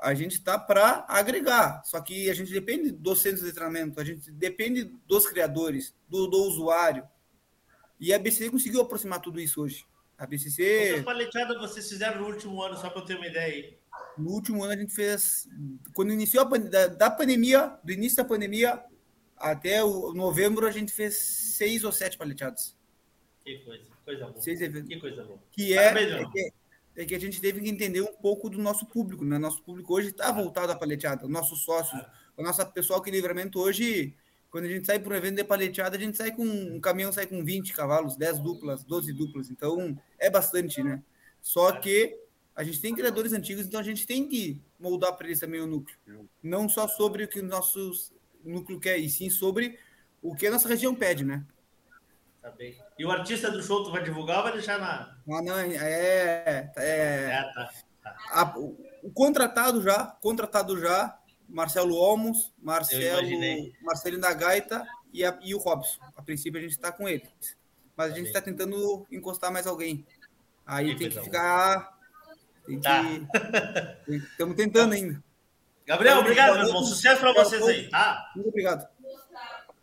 a 0.00 0.14
gente 0.14 0.32
está 0.32 0.58
para 0.58 1.04
agregar, 1.06 1.82
só 1.84 2.00
que 2.00 2.30
a 2.30 2.34
gente 2.34 2.50
depende 2.50 2.90
dos 2.90 3.20
centros 3.20 3.44
de 3.44 3.52
treinamento, 3.52 4.00
a 4.00 4.04
gente 4.04 4.30
depende 4.32 4.84
dos 5.06 5.28
criadores, 5.28 5.94
do, 6.08 6.26
do 6.26 6.38
usuário. 6.38 7.06
E 8.00 8.12
a 8.12 8.18
BCC 8.18 8.50
conseguiu 8.50 8.80
aproximar 8.80 9.20
tudo 9.20 9.40
isso 9.40 9.62
hoje. 9.62 9.84
A 10.16 10.26
BCC. 10.26 10.88
Quantas 10.88 11.04
paleteadas 11.04 11.58
vocês 11.58 11.88
fizeram 11.88 12.20
no 12.20 12.28
último 12.28 12.62
ano, 12.62 12.76
só 12.76 12.88
para 12.88 13.02
eu 13.02 13.04
ter 13.04 13.16
uma 13.16 13.26
ideia 13.26 13.52
aí? 13.52 13.78
No 14.16 14.30
último 14.30 14.62
ano 14.62 14.72
a 14.72 14.76
gente 14.76 14.94
fez. 14.94 15.48
Quando 15.92 16.12
iniciou 16.12 16.44
a 16.44 16.58
da, 16.58 16.86
da 16.86 17.10
pandemia, 17.10 17.78
do 17.82 17.92
início 17.92 18.16
da 18.16 18.24
pandemia 18.24 18.82
até 19.36 19.82
o 19.84 20.12
novembro, 20.12 20.66
a 20.66 20.70
gente 20.70 20.92
fez 20.92 21.16
seis 21.16 21.84
ou 21.84 21.92
sete 21.92 22.16
paleteadas. 22.16 22.76
Que 23.44 23.58
coisa, 23.58 23.84
coisa 24.04 24.26
boa. 24.26 24.40
Seis 24.40 24.60
eventos. 24.60 24.88
Que 24.88 25.00
coisa 25.00 25.24
boa. 25.24 25.38
Que 25.50 25.76
é, 25.76 25.86
é, 25.86 26.24
que, 26.30 26.52
é 26.96 27.04
que 27.04 27.14
a 27.14 27.20
gente 27.20 27.40
teve 27.40 27.60
que 27.60 27.68
entender 27.68 28.00
um 28.00 28.14
pouco 28.14 28.48
do 28.48 28.58
nosso 28.58 28.86
público, 28.86 29.24
né? 29.24 29.38
Nosso 29.38 29.62
público 29.62 29.94
hoje 29.94 30.08
está 30.08 30.32
voltado 30.32 30.72
à 30.72 30.76
paleteada, 30.76 31.28
nossos 31.28 31.62
sócios, 31.62 32.00
o 32.36 32.42
nosso 32.42 32.64
pessoal 32.72 33.02
que 33.02 33.10
livramento 33.10 33.60
hoje 33.60 34.16
quando 34.54 34.66
a 34.66 34.68
gente 34.68 34.86
sai 34.86 35.00
para 35.00 35.12
um 35.12 35.16
evento 35.16 35.34
de 35.34 35.42
paleteada, 35.42 35.96
a 35.96 36.00
gente 36.00 36.16
sai 36.16 36.30
com 36.30 36.44
um 36.44 36.80
caminhão 36.80 37.10
sai 37.10 37.26
com 37.26 37.44
20 37.44 37.72
cavalos, 37.72 38.14
10 38.14 38.38
duplas, 38.38 38.84
12 38.84 39.12
duplas. 39.12 39.50
Então 39.50 40.00
é 40.16 40.30
bastante, 40.30 40.80
né? 40.80 41.02
Só 41.42 41.72
que 41.72 42.16
a 42.54 42.62
gente 42.62 42.80
tem 42.80 42.94
criadores 42.94 43.32
antigos, 43.32 43.66
então 43.66 43.80
a 43.80 43.82
gente 43.82 44.06
tem 44.06 44.28
que 44.28 44.62
moldar 44.78 45.12
para 45.16 45.26
eles 45.26 45.40
também 45.40 45.60
o 45.60 45.66
núcleo. 45.66 45.98
Não 46.40 46.68
só 46.68 46.86
sobre 46.86 47.24
o 47.24 47.28
que 47.28 47.40
o 47.40 47.42
nosso 47.42 47.90
núcleo 48.44 48.80
quer, 48.80 48.98
e 48.98 49.08
sim 49.08 49.30
sobre 49.30 49.78
o 50.22 50.34
que 50.34 50.46
a 50.46 50.50
nossa 50.50 50.68
região 50.68 50.94
pede, 50.94 51.24
né? 51.24 51.44
Tá 52.40 52.50
bem. 52.50 52.76
E 52.98 53.04
o 53.04 53.10
artista 53.10 53.50
do 53.50 53.62
show, 53.62 53.84
tu 53.84 53.90
vai 53.90 54.02
divulgar 54.02 54.38
ou 54.38 54.42
vai 54.44 54.52
deixar 54.52 54.78
na. 54.78 55.16
Ah, 55.30 55.42
não, 55.42 55.58
é. 55.58 55.74
É, 55.74 56.70
é 56.76 57.42
tá, 57.54 57.70
tá. 58.02 58.16
A, 58.30 58.58
o, 58.58 59.10
contratado 59.14 59.82
já, 59.82 60.06
contratado 60.20 60.78
já, 60.78 61.18
Marcelo 61.48 61.96
Olmos, 61.96 62.52
Marcelo, 62.58 63.26
Marcelinho 63.82 64.20
da 64.20 64.32
Gaita 64.34 64.86
e, 65.12 65.24
a, 65.24 65.38
e 65.42 65.54
o 65.54 65.58
Robson. 65.58 66.00
A 66.16 66.22
princípio 66.22 66.58
a 66.58 66.62
gente 66.62 66.72
está 66.72 66.92
com 66.92 67.08
ele. 67.08 67.26
Mas 67.96 68.12
a 68.12 68.14
gente 68.16 68.26
está 68.26 68.42
tentando 68.42 69.06
encostar 69.10 69.52
mais 69.52 69.66
alguém. 69.66 70.04
Aí 70.66 70.96
tem 70.96 71.08
que 71.08 71.20
ficar. 71.20 71.98
Tem 72.66 72.80
tá. 72.80 73.02
que. 74.04 74.16
Estamos 74.16 74.56
tentando 74.56 74.92
ainda. 74.94 75.22
Gabriel, 75.86 76.18
obrigado, 76.18 76.56
meu 76.56 76.66
irmão. 76.66 76.82
Sucesso 76.82 77.20
para 77.20 77.32
vocês 77.32 77.62
aí, 77.62 77.88
tá? 77.90 78.30
Muito 78.34 78.48
obrigado. 78.48 78.88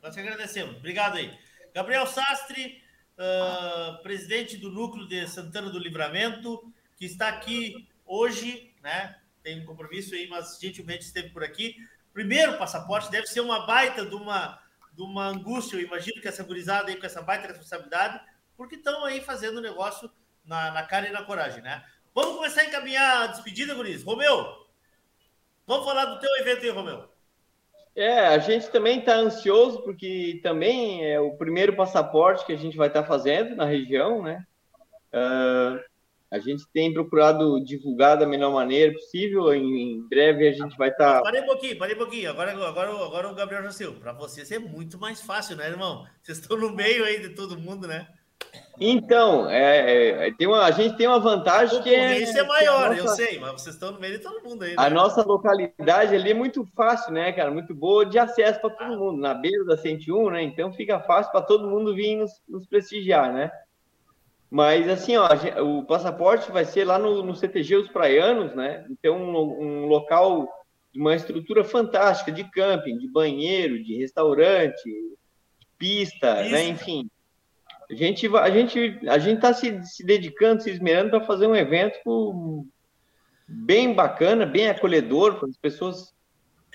Nós 0.02 0.14
te 0.14 0.20
agradecemos. 0.20 0.78
Obrigado 0.78 1.18
aí. 1.18 1.38
Gabriel 1.74 2.08
Sastre, 2.08 2.84
uh, 3.18 4.02
presidente 4.02 4.58
do 4.58 4.72
núcleo 4.72 5.08
de 5.08 5.28
Santana 5.28 5.70
do 5.70 5.78
Livramento, 5.78 6.62
que 6.98 7.06
está 7.06 7.28
aqui 7.28 7.88
hoje, 8.06 8.74
né? 8.82 9.16
tem 9.44 9.62
um 9.62 9.66
compromisso 9.66 10.14
aí, 10.14 10.28
mas 10.28 10.58
gentilmente 10.60 11.06
esteve 11.06 11.30
por 11.30 11.44
aqui. 11.44 11.76
Primeiro 12.14 12.58
passaporte 12.58 13.10
deve 13.10 13.28
ser 13.28 13.42
uma 13.42 13.66
baita 13.66 14.06
de 14.06 14.16
uma, 14.16 14.60
de 14.94 15.02
uma 15.02 15.28
angústia, 15.28 15.78
eu 15.78 15.82
imagino 15.82 16.22
que 16.22 16.28
essa 16.28 16.44
gurizada 16.44 16.90
aí 16.90 16.98
com 16.98 17.06
essa 17.06 17.22
baita 17.22 17.48
responsabilidade, 17.48 18.22
porque 18.58 18.76
estão 18.76 19.06
aí 19.06 19.22
fazendo 19.22 19.62
negócio 19.62 20.12
na, 20.44 20.72
na 20.72 20.84
cara 20.84 21.08
e 21.08 21.12
na 21.12 21.24
coragem, 21.24 21.62
né? 21.62 21.84
Vamos 22.14 22.36
começar 22.36 22.62
a 22.62 22.66
encaminhar 22.66 23.24
a 23.24 23.28
despedida, 23.28 23.74
Guriz. 23.74 24.04
Romeu, 24.04 24.68
vamos 25.72 25.86
falar 25.86 26.06
do 26.06 26.20
teu 26.20 26.30
evento 26.38 26.64
aí, 26.64 26.70
Romeu. 26.70 27.06
É, 27.96 28.20
a 28.28 28.38
gente 28.38 28.70
também 28.70 29.00
está 29.00 29.16
ansioso, 29.16 29.82
porque 29.84 30.40
também 30.44 31.10
é 31.10 31.20
o 31.20 31.36
primeiro 31.38 31.76
passaporte 31.76 32.46
que 32.46 32.54
a 32.54 32.58
gente 32.58 32.76
vai 32.78 32.88
estar 32.88 33.02
tá 33.02 33.08
fazendo 33.08 33.56
na 33.56 33.66
região, 33.66 34.22
né? 34.22 34.46
Uh, 35.14 35.80
a 36.30 36.40
gente 36.40 36.64
tem 36.74 36.94
procurado 36.94 37.62
divulgar 37.64 38.18
da 38.18 38.26
melhor 38.26 38.54
maneira 38.54 38.94
possível. 38.94 39.54
Em, 39.54 39.96
em 39.96 40.08
breve 40.08 40.48
a 40.48 40.54
gente 40.54 40.78
vai 40.78 40.90
estar. 40.90 41.16
Tá... 41.16 41.22
Parei 41.22 41.42
um 41.42 41.46
pouquinho, 41.46 41.78
parei 41.78 41.96
um 41.96 42.00
pouquinho. 42.00 42.30
Agora, 42.30 42.52
agora, 42.52 42.90
agora 42.90 43.30
o 43.30 43.36
Gabriel 43.36 43.64
Jacil. 43.64 43.96
Para 43.96 44.14
vocês 44.14 44.50
é 44.52 44.60
muito 44.60 44.98
mais 44.98 45.22
fácil, 45.22 45.58
né, 45.58 45.68
irmão? 45.68 46.06
Vocês 46.22 46.38
estão 46.38 46.58
no 46.58 46.74
meio 46.74 47.04
aí 47.04 47.20
de 47.20 47.36
todo 47.36 47.60
mundo, 47.60 47.88
né? 47.88 48.08
Então, 48.84 49.48
é, 49.48 50.28
é, 50.28 50.32
tem 50.34 50.48
uma, 50.48 50.64
a 50.64 50.72
gente 50.72 50.98
tem 50.98 51.06
uma 51.06 51.20
vantagem 51.20 51.84
que 51.84 51.94
é. 51.94 52.24
É 52.24 52.44
maior, 52.44 52.90
nossa, 52.90 53.00
eu 53.00 53.08
sei, 53.10 53.40
mas 53.40 53.52
vocês 53.52 53.76
estão 53.76 53.92
no 53.92 54.00
meio 54.00 54.18
de 54.18 54.24
todo 54.24 54.44
mundo 54.44 54.64
aí. 54.64 54.72
Né? 54.72 54.76
A 54.78 54.90
nossa 54.90 55.22
localidade 55.22 56.16
ali 56.16 56.32
é 56.32 56.34
muito 56.34 56.66
fácil, 56.76 57.14
né, 57.14 57.32
cara? 57.32 57.52
Muito 57.52 57.76
boa 57.76 58.04
de 58.08 58.18
acesso 58.18 58.60
para 58.60 58.72
todo 58.72 58.98
mundo, 58.98 59.22
na 59.22 59.36
beira 59.36 59.64
da 59.66 59.78
101, 59.78 60.32
né? 60.32 60.42
Então 60.42 60.74
fica 60.74 61.00
fácil 61.02 61.32
para 61.32 61.44
todo 61.44 61.70
mundo 61.70 61.94
vir 61.94 62.16
nos, 62.16 62.42
nos 62.50 62.66
prestigiar, 62.66 63.32
né? 63.32 63.52
Mas, 64.50 64.90
assim, 64.90 65.16
ó, 65.16 65.30
o 65.64 65.86
passaporte 65.86 66.52
vai 66.52 66.66
ser 66.66 66.84
lá 66.84 66.98
no, 66.98 67.24
no 67.24 67.36
CTG 67.36 67.76
Os 67.76 67.88
Praianos, 67.88 68.56
né? 68.56 68.86
Então, 68.90 69.16
um, 69.16 69.84
um 69.84 69.86
local 69.86 70.50
de 70.92 71.00
uma 71.00 71.16
estrutura 71.16 71.64
fantástica 71.64 72.32
de 72.32 72.44
camping, 72.46 72.98
de 72.98 73.08
banheiro, 73.08 73.82
de 73.82 73.96
restaurante, 73.98 74.84
de 74.84 75.68
pista, 75.78 76.42
Isso. 76.42 76.52
né? 76.52 76.64
Enfim. 76.66 77.10
A 77.92 77.96
gente 77.96 78.28
a 78.38 78.50
gente 78.50 79.00
a 79.08 79.20
gente 79.20 79.36
está 79.36 79.54
se, 79.54 79.84
se 79.84 80.04
dedicando, 80.04 80.64
se 80.64 80.70
esmerando 80.72 81.10
para 81.10 81.26
fazer 81.26 81.46
um 81.46 81.56
evento 81.56 82.66
bem 83.48 83.94
bacana, 83.94 84.46
bem 84.46 84.70
acolhedor 84.70 85.36
para 85.40 85.50
as 85.50 85.58
pessoas 85.58 86.14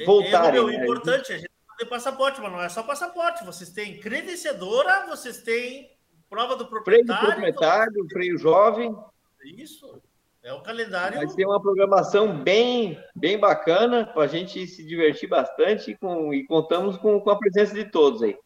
voltarem. 0.04 0.60
É, 0.60 0.74
é, 0.74 0.76
é, 0.76 0.82
importante, 0.82 1.32
a 1.32 1.38
gente 1.38 1.50
tem 1.78 1.88
passaporte, 1.88 2.40
mas 2.40 2.52
não 2.52 2.62
é 2.62 2.68
só 2.68 2.82
passaporte. 2.82 3.44
Vocês 3.44 3.70
têm 3.70 3.98
credenciadora, 3.98 5.06
vocês 5.06 5.42
têm 5.42 5.96
Prova 6.28 6.56
do 6.56 6.66
proprietário. 6.66 7.06
Freio 7.06 7.06
do 7.06 7.34
proprietário, 7.34 8.06
freio 8.10 8.38
jovem. 8.38 8.96
Isso. 9.44 10.02
É 10.42 10.52
o 10.52 10.60
calendário. 10.60 11.18
Vai 11.18 11.28
ser 11.28 11.44
uma 11.44 11.60
programação 11.60 12.42
bem, 12.42 13.00
bem 13.14 13.38
bacana 13.38 14.06
para 14.06 14.22
a 14.22 14.26
gente 14.26 14.66
se 14.66 14.84
divertir 14.84 15.28
bastante 15.28 15.96
com, 15.96 16.32
e 16.32 16.44
contamos 16.46 16.96
com, 16.96 17.20
com 17.20 17.30
a 17.30 17.38
presença 17.38 17.74
de 17.74 17.84
todos 17.90 18.22
aí. 18.22 18.36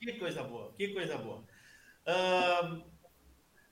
Que 0.00 0.12
coisa 0.14 0.42
boa, 0.42 0.72
que 0.76 0.88
coisa 0.88 1.16
boa. 1.18 1.42
Uh, 2.10 2.82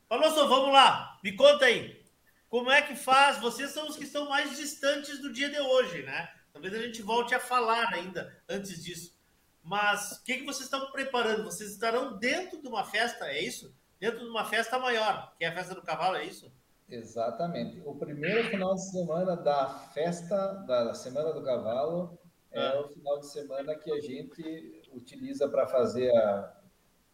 Alonso, 0.08 0.48
vamos 0.48 0.72
lá, 0.72 1.18
me 1.24 1.34
conta 1.34 1.64
aí. 1.64 2.00
Como 2.48 2.70
é 2.70 2.80
que 2.80 2.94
faz? 2.94 3.38
Vocês 3.38 3.70
são 3.70 3.88
os 3.88 3.96
que 3.96 4.04
estão 4.04 4.28
mais 4.28 4.56
distantes 4.56 5.20
do 5.20 5.32
dia 5.32 5.50
de 5.50 5.58
hoje, 5.58 6.02
né? 6.04 6.30
Talvez 6.52 6.72
a 6.72 6.78
gente 6.78 7.02
volte 7.02 7.34
a 7.34 7.40
falar 7.40 7.92
ainda 7.92 8.32
antes 8.48 8.82
disso. 8.82 9.18
Mas 9.62 10.12
o 10.12 10.24
que, 10.24 10.38
que 10.38 10.44
vocês 10.44 10.64
estão 10.64 10.90
preparando? 10.92 11.44
Vocês 11.44 11.72
estarão 11.72 12.16
dentro 12.16 12.62
de 12.62 12.68
uma 12.68 12.84
festa, 12.84 13.26
é 13.26 13.42
isso? 13.42 13.74
Dentro 13.98 14.20
de 14.20 14.30
uma 14.30 14.44
festa 14.44 14.78
maior, 14.78 15.34
que 15.36 15.44
é 15.44 15.48
a 15.48 15.54
festa 15.54 15.74
do 15.74 15.82
cavalo, 15.82 16.16
é 16.16 16.24
isso? 16.24 16.50
Exatamente. 16.88 17.82
O 17.84 17.96
primeiro 17.96 18.48
final 18.48 18.74
de 18.74 18.90
semana 18.90 19.36
da 19.36 19.68
festa 19.92 20.54
da 20.66 20.94
Semana 20.94 21.34
do 21.34 21.44
Cavalo 21.44 22.18
é 22.50 22.66
ah. 22.66 22.80
o 22.80 22.88
final 22.88 23.20
de 23.20 23.30
semana 23.30 23.74
que 23.74 23.92
a 23.92 24.00
gente 24.00 24.82
utiliza 24.94 25.48
para 25.48 25.66
fazer 25.66 26.10
a 26.16 26.57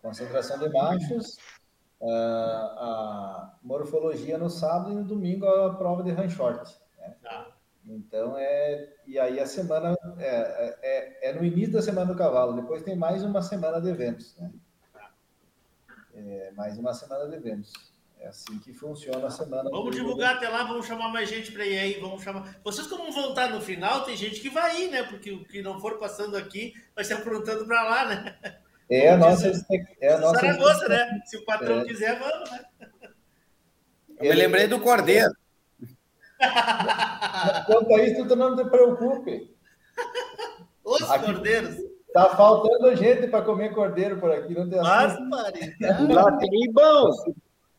concentração 0.05 0.59
de 0.59 0.69
machos, 0.69 1.39
a 2.03 3.57
morfologia 3.63 4.37
no 4.37 4.51
sábado 4.51 4.93
e 4.93 4.95
no 4.97 5.05
domingo 5.05 5.47
a 5.47 5.75
prova 5.75 6.03
de 6.03 6.11
run 6.11 6.29
short. 6.29 6.79
Né? 6.99 7.15
Ah. 7.25 7.47
Então 7.87 8.37
é. 8.37 8.93
E 9.07 9.19
aí 9.19 9.41
a 9.41 9.47
semana 9.47 9.97
é, 10.19 10.79
é, 10.83 11.31
é, 11.31 11.33
no 11.33 11.43
início 11.43 11.73
da 11.73 11.83
semana 11.83 12.13
do 12.13 12.19
cavalo, 12.19 12.53
depois 12.61 12.83
tem 12.83 12.95
mais 12.95 13.23
uma 13.23 13.41
semana 13.41 13.81
de 13.81 13.89
eventos, 13.89 14.37
né? 14.37 14.53
É, 16.15 16.53
mais 16.53 16.79
uma 16.79 16.93
semana 16.93 17.27
de 17.29 17.37
eventos. 17.37 17.73
É 18.21 18.29
assim 18.29 18.59
que 18.59 18.73
funciona 18.73 19.27
a 19.27 19.31
semana. 19.31 19.69
Vamos 19.71 19.95
divulgar 19.95 20.37
até 20.37 20.49
lá, 20.49 20.65
vamos 20.65 20.87
chamar 20.87 21.09
mais 21.09 21.29
gente 21.29 21.53
para 21.53 21.67
ir 21.67 21.79
aí, 21.79 22.01
vamos 22.01 22.23
chamar. 22.23 22.59
Vocês 22.63 22.87
como 22.87 23.11
vão 23.11 23.31
estar 23.31 23.49
no 23.49 23.61
final, 23.61 24.05
tem 24.05 24.17
gente 24.17 24.41
que 24.41 24.49
vai 24.49 24.83
ir, 24.83 24.91
né? 24.91 25.03
Porque 25.03 25.33
o 25.33 25.45
que 25.45 25.61
não 25.61 25.81
for 25.81 25.99
passando 25.99 26.37
aqui 26.37 26.73
vai 26.95 27.05
se 27.05 27.13
aprontando 27.13 27.67
para 27.67 27.83
lá, 27.83 28.07
né? 28.07 28.61
É 28.91 29.11
a 29.11 29.17
nossa, 29.17 29.51
é 30.01 30.13
a 30.13 30.19
nossa 30.19 30.41
Saragossa, 30.41 30.89
né? 30.89 31.21
Se 31.25 31.37
o 31.39 31.45
patrão 31.45 31.81
é. 31.81 31.85
quiser, 31.85 32.19
vamos, 32.19 32.51
né? 32.51 32.65
Eu 34.21 34.31
me 34.31 34.35
lembrei 34.35 34.67
do 34.67 34.81
Cordeiro. 34.81 35.33
Quanto 37.67 37.95
a 37.95 38.03
isso, 38.03 38.27
tu 38.29 38.37
não 38.37 38.55
te 38.55 38.65
preocupe. 38.65 39.55
Os 40.85 41.11
aqui, 41.11 41.25
cordeiros. 41.25 41.77
Tá 42.13 42.37
faltando 42.37 42.95
gente 42.95 43.27
para 43.27 43.45
comer 43.45 43.75
cordeiro 43.75 44.21
por 44.21 44.31
aqui, 44.31 44.55
não 44.55 44.69
tem 44.69 44.81
Mas, 44.81 45.19
Lá 46.09 46.37
tem 46.39 46.73
bom. 46.73 47.11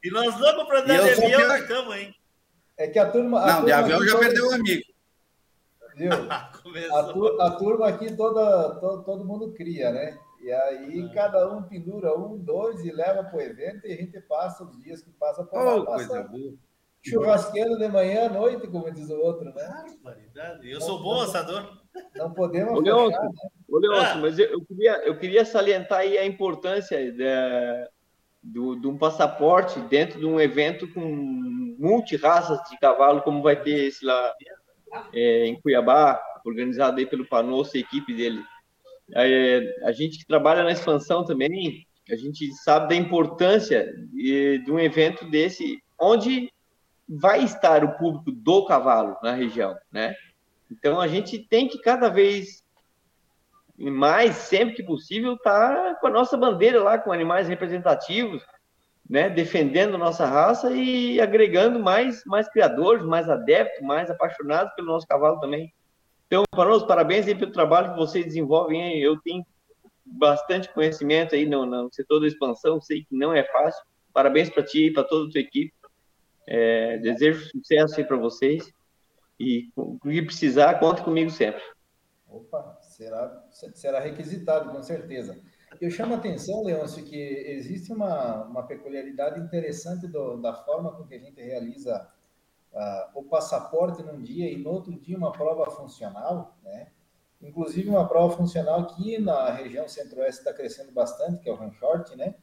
E 0.03 0.11
nós 0.11 0.38
vamos 0.38 0.65
para 0.65 0.82
andar 0.82 1.02
de 1.02 1.23
avião 1.23 1.48
na 1.48 1.61
cama, 1.64 1.98
hein? 1.99 2.14
É 2.77 2.88
que 2.88 2.99
a 2.99 3.10
turma. 3.10 3.40
A 3.40 3.45
não, 3.45 3.53
turma 3.53 3.65
de 3.65 3.72
avião 3.72 4.06
já 4.06 4.18
perdeu 4.19 4.48
o 4.48 4.53
amigo. 4.53 4.84
Viu? 5.95 6.11
a, 6.94 7.03
tu, 7.03 7.41
a, 7.41 7.52
turma 7.52 7.88
aqui 7.88 8.14
toda, 8.14 8.76
todo, 8.76 9.03
todo 9.03 9.26
mundo 9.26 9.53
cria, 9.53 9.91
né? 9.91 10.19
E 10.45 10.51
aí 10.51 11.09
cada 11.11 11.51
um 11.51 11.63
pendura 11.63 12.15
um, 12.15 12.38
dois 12.38 12.85
e 12.85 12.91
leva 12.91 13.23
para 13.23 13.35
o 13.35 13.41
evento 13.41 13.88
e 13.88 13.93
a 13.93 13.95
gente 13.95 14.22
passa 14.22 14.63
os 14.63 14.80
dias 14.80 15.01
que 15.01 15.09
passa 15.09 15.43
por 15.43 15.57
lá. 15.57 15.77
Oh, 15.77 15.85
coisa 15.85 16.22
boa. 16.22 16.53
Churrasqueiro 17.01 17.80
de 17.80 17.88
manhã 17.88 18.27
à 18.27 18.30
noite, 18.30 18.67
como 18.67 18.91
diz 18.91 19.09
o 19.09 19.17
outro, 19.17 19.45
né? 19.45 19.85
Eu 20.61 20.80
sou 20.80 21.01
bom 21.01 21.19
assador. 21.22 21.81
Não 22.15 22.31
podemos 22.31 22.77
Ô, 22.77 22.80
Leôncio, 22.80 23.23
né? 23.23 23.30
ô, 23.67 23.77
Leôncio 23.80 24.22
mas 24.22 24.38
eu, 24.38 24.45
eu, 24.45 24.63
queria, 24.63 24.91
eu 25.07 25.17
queria 25.17 25.45
salientar 25.45 26.01
aí 26.01 26.15
a 26.15 26.26
importância 26.27 27.11
de, 27.11 27.89
do, 28.43 28.76
de 28.76 28.85
um 28.85 28.99
passaporte 28.99 29.80
dentro 29.81 30.19
de 30.19 30.27
um 30.27 30.39
evento 30.39 30.88
com 30.93 31.01
multirraças 31.80 32.59
de 32.69 32.77
cavalo, 32.77 33.23
como 33.23 33.41
vai 33.41 33.59
ter 33.59 33.85
esse 33.88 34.05
lá 34.05 34.31
é, 35.11 35.47
em 35.47 35.59
Cuiabá, 35.59 36.22
organizado 36.45 36.99
aí 36.99 37.05
pelo 37.07 37.27
Panosso 37.27 37.76
e 37.76 37.80
a 37.80 37.81
equipe 37.81 38.13
dele. 38.13 38.43
É, 39.14 39.76
a 39.84 39.91
gente 39.91 40.18
que 40.18 40.26
trabalha 40.26 40.64
na 40.64 40.72
expansão 40.72 41.23
também, 41.23 41.86
a 42.10 42.15
gente 42.15 42.52
sabe 42.53 42.90
da 42.90 42.95
importância 42.95 43.91
de, 44.11 44.60
de 44.60 44.72
um 44.72 44.80
evento 44.80 45.30
desse, 45.30 45.82
onde 45.99 46.52
vai 47.07 47.44
estar 47.44 47.84
o 47.84 47.98
público 47.98 48.32
do 48.32 48.65
cavalo 48.65 49.15
na 49.22 49.34
região, 49.34 49.76
né? 49.91 50.15
Então 50.72 50.99
a 50.99 51.07
gente 51.07 51.38
tem 51.38 51.68
que 51.68 51.80
cada 51.80 52.10
vez 52.10 52.64
mais, 53.77 54.36
sempre 54.36 54.76
que 54.76 54.84
possível, 54.84 55.34
estar 55.34 55.76
tá 55.76 55.95
com 55.95 56.07
a 56.07 56.11
nossa 56.11 56.38
bandeira 56.38 56.82
lá, 56.82 56.98
com 56.98 57.11
animais 57.11 57.48
representativos, 57.48 58.44
né? 59.07 59.30
Defendendo 59.30 59.98
nossa 59.98 60.26
raça 60.26 60.72
e 60.72 61.22
agregando 61.22 61.80
mais, 61.80 62.23
mais 62.26 62.49
criadores, 62.49 63.06
mais 63.06 63.30
adeptos, 63.30 63.82
mais 63.82 64.10
apaixonados 64.10 64.73
pelo 64.76 64.88
nosso 64.88 65.07
cavalo 65.07 65.40
também. 65.40 65.72
Então, 66.27 66.43
nós, 66.56 66.84
parabéns 66.84 67.27
aí 67.27 67.35
pelo 67.35 67.52
trabalho 67.52 67.91
que 67.91 67.99
vocês 67.99 68.26
desenvolvem. 68.26 68.99
Eu 68.99 69.19
tenho 69.22 69.45
bastante 70.06 70.72
conhecimento 70.73 71.35
aí 71.35 71.45
no, 71.45 71.65
no 71.65 71.91
setor 71.93 72.19
da 72.19 72.27
expansão, 72.27 72.81
sei 72.81 73.03
que 73.03 73.15
não 73.15 73.34
é 73.34 73.43
fácil. 73.43 73.84
Parabéns 74.14 74.49
para 74.49 74.64
ti 74.64 74.88
e 74.88 74.93
para 74.93 75.03
toda 75.03 75.27
a 75.27 75.31
tua 75.31 75.41
equipe. 75.41 75.73
É, 76.47 76.97
desejo 76.97 77.49
sucesso 77.49 77.99
aí 77.99 78.06
para 78.06 78.18
vocês. 78.18 78.72
E 79.39 79.69
o 79.76 79.99
que 79.99 80.22
precisar, 80.22 80.80
conta 80.80 81.03
comigo 81.03 81.30
sempre. 81.30 81.61
Opa, 82.27 82.80
será, 82.81 83.43
será 83.52 83.99
requisitado, 83.99 84.72
com 84.72 84.81
certeza. 84.81 85.39
Eu 85.80 85.91
chamo 85.91 86.14
a 86.14 86.18
atenção, 86.18 86.64
Leôncio, 86.64 87.03
que 87.03 87.18
existe 87.18 87.91
uma, 87.91 88.43
uma 88.45 88.64
peculiaridade 88.64 89.39
interessante 89.39 90.07
do, 90.07 90.38
da 90.38 90.53
forma 90.53 90.93
com 90.95 91.06
que 91.06 91.15
a 91.15 91.19
gente 91.19 91.41
realiza 91.41 92.10
uh, 92.76 93.19
o 93.19 93.23
passaporte 93.23 94.03
num 94.03 94.22
dia 94.22 94.52
e 94.52 94.57
no 94.57 94.69
outro 94.69 94.99
dia 94.99 95.18
uma 95.18 95.31
prova 95.31 95.72
funcional, 95.72 96.56
né? 96.64 96.88
Inclusive 97.41 97.89
uma 97.89 98.07
prova 98.07 98.35
funcional 98.35 98.85
que 98.88 99.18
na 99.19 99.49
região 99.52 99.88
centro-oeste 99.88 100.41
está 100.41 100.53
crescendo 100.53 100.91
bastante, 100.91 101.41
que 101.41 101.49
é 101.49 101.53
o 101.53 101.56
run 101.56 101.72
short, 101.72 102.15
né? 102.15 102.35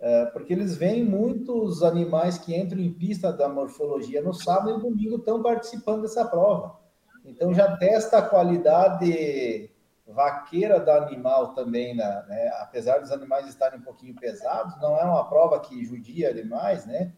Uh, 0.00 0.32
porque 0.32 0.52
eles 0.52 0.76
veem 0.76 1.04
muitos 1.04 1.82
animais 1.82 2.36
que 2.36 2.56
entram 2.56 2.80
em 2.80 2.92
pista 2.92 3.32
da 3.32 3.48
morfologia 3.48 4.20
no 4.20 4.34
sábado 4.34 4.78
e 4.78 4.82
domingo 4.82 5.16
estão 5.16 5.40
participando 5.40 6.02
dessa 6.02 6.24
prova. 6.24 6.80
Então 7.24 7.54
já 7.54 7.76
testa 7.76 8.18
a 8.18 8.22
qualidade 8.22 9.70
vaqueira 10.04 10.80
do 10.80 10.90
animal 10.90 11.54
também, 11.54 11.94
né? 11.94 12.50
apesar 12.60 12.98
dos 12.98 13.12
animais 13.12 13.46
estarem 13.46 13.78
um 13.78 13.82
pouquinho 13.82 14.14
pesados, 14.16 14.76
não 14.80 14.96
é 14.96 15.04
uma 15.04 15.28
prova 15.28 15.60
que 15.60 15.84
judia 15.84 16.34
demais, 16.34 16.84
né? 16.84 17.12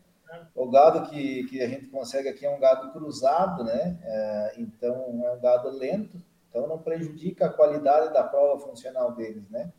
O 0.55 0.71
gado 0.71 1.09
que, 1.09 1.45
que 1.45 1.61
a 1.63 1.69
gente 1.69 1.87
consegue 1.87 2.29
aqui 2.29 2.45
é 2.47 2.51
um 2.51 2.59
gado 2.59 2.93
cruzado, 2.93 3.65
né? 3.65 3.99
É, 4.03 4.55
então 4.59 5.23
é 5.25 5.33
um 5.33 5.41
gado 5.41 5.71
lento, 5.71 6.21
então 6.49 6.67
não 6.67 6.79
prejudica 6.79 7.47
a 7.47 7.53
qualidade 7.53 8.13
da 8.13 8.23
prova 8.23 8.61
funcional 8.61 9.13
deles, 9.13 9.49
né? 9.51 9.71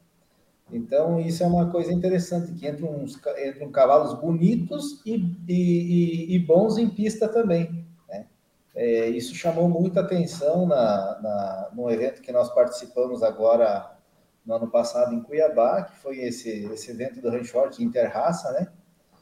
Então 0.71 1.19
isso 1.19 1.43
é 1.43 1.47
uma 1.47 1.69
coisa 1.69 1.93
interessante, 1.93 2.53
que 2.53 2.67
entram, 2.67 2.89
uns, 2.89 3.19
entram 3.45 3.71
cavalos 3.71 4.13
bonitos 4.19 5.01
e, 5.05 5.15
e, 5.47 6.35
e, 6.35 6.39
bons 6.39 6.77
em 6.77 6.89
pista 6.89 7.27
também. 7.27 7.85
Né? 8.09 8.25
É, 8.73 9.07
isso 9.09 9.35
chamou 9.35 9.69
muita 9.69 10.01
atenção 10.01 10.65
na, 10.65 11.21
na, 11.21 11.69
no 11.73 11.89
evento 11.89 12.21
que 12.21 12.31
nós 12.31 12.51
participamos 12.53 13.21
agora 13.21 13.95
no 14.43 14.55
ano 14.55 14.67
passado 14.67 15.13
em 15.13 15.21
Cuiabá, 15.21 15.83
que 15.83 15.95
foi 15.97 16.19
esse, 16.19 16.65
esse 16.65 16.91
evento 16.91 17.21
do 17.21 17.29
Ranchort 17.29 17.79
Interraça, 17.79 18.51
né? 18.51 18.67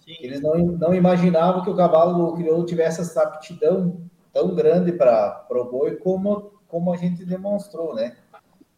Sim. 0.03 0.15
Eles 0.19 0.41
não, 0.41 0.55
não 0.55 0.93
imaginavam 0.93 1.63
que 1.63 1.69
o 1.69 1.75
cavalo 1.75 2.35
crioulo 2.35 2.65
tivesse 2.65 3.01
essa 3.01 3.23
aptidão 3.23 4.01
tão 4.33 4.53
grande 4.53 4.91
para 4.91 5.45
o 5.49 5.65
boi 5.65 5.95
como, 5.95 6.51
como 6.67 6.91
a 6.91 6.97
gente 6.97 7.23
demonstrou, 7.23 7.95
né? 7.95 8.17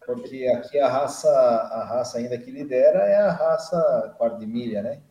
Porque 0.05 0.45
aqui 0.55 0.79
a 0.79 0.87
raça, 0.87 1.29
a 1.29 1.83
raça 1.83 2.19
ainda 2.19 2.37
que 2.37 2.51
lidera 2.51 2.99
é 2.99 3.15
a 3.15 3.31
raça 3.31 4.13
quarto 4.17 4.39
de 4.39 4.45
milha, 4.45 4.83
né? 4.83 5.01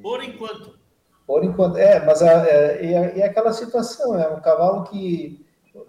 Por 0.00 0.22
enquanto. 0.22 0.78
Por 1.26 1.44
enquanto, 1.44 1.76
é, 1.76 2.04
mas 2.04 2.22
é, 2.22 2.78
é, 2.80 3.18
é 3.18 3.24
aquela 3.24 3.52
situação, 3.52 4.18
é 4.18 4.28
um 4.28 4.40
cavalo 4.40 4.84
que, 4.84 5.44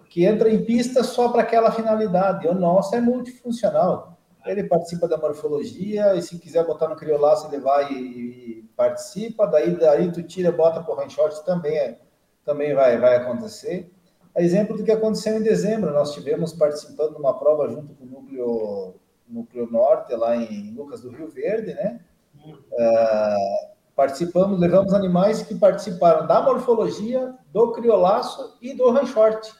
que 0.08 0.24
entra 0.24 0.50
em 0.50 0.64
pista 0.64 1.04
só 1.04 1.28
para 1.28 1.42
aquela 1.42 1.70
finalidade. 1.70 2.48
O 2.48 2.54
nosso 2.54 2.94
é 2.96 3.00
multifuncional. 3.00 4.18
Ele 4.44 4.64
participa 4.64 5.06
da 5.06 5.16
morfologia 5.16 6.14
e 6.14 6.22
se 6.22 6.38
quiser 6.38 6.66
botar 6.66 6.88
no 6.88 6.96
criolaço, 6.96 7.46
ele 7.46 7.62
vai 7.62 7.92
e, 7.92 8.59
participa. 8.80 9.46
Daí, 9.46 9.76
daí 9.76 10.10
tu 10.10 10.22
tira, 10.22 10.50
bota 10.50 10.82
por 10.82 10.98
short 11.10 11.44
também, 11.44 11.76
é, 11.76 11.98
também 12.46 12.74
vai, 12.74 12.98
vai 12.98 13.16
acontecer. 13.16 13.92
A 14.34 14.40
exemplo 14.40 14.76
do 14.76 14.84
que 14.84 14.90
aconteceu 14.90 15.36
em 15.36 15.42
dezembro, 15.42 15.92
nós 15.92 16.14
tivemos 16.14 16.54
participando 16.54 17.12
de 17.12 17.20
uma 17.20 17.38
prova 17.38 17.68
junto 17.68 17.94
com 17.94 18.04
o 18.04 18.06
núcleo, 18.06 18.94
núcleo 19.28 19.70
norte, 19.70 20.14
lá 20.14 20.34
em 20.34 20.72
Lucas 20.72 21.02
do 21.02 21.10
Rio 21.10 21.28
Verde, 21.28 21.74
né? 21.74 22.00
Uh, 22.46 23.68
participamos, 23.94 24.58
levamos 24.58 24.94
animais 24.94 25.42
que 25.42 25.54
participaram 25.54 26.26
da 26.26 26.40
morfologia, 26.40 27.34
do 27.52 27.72
criolaço 27.72 28.56
e 28.62 28.72
do 28.72 28.88
ranchorte. 28.90 29.52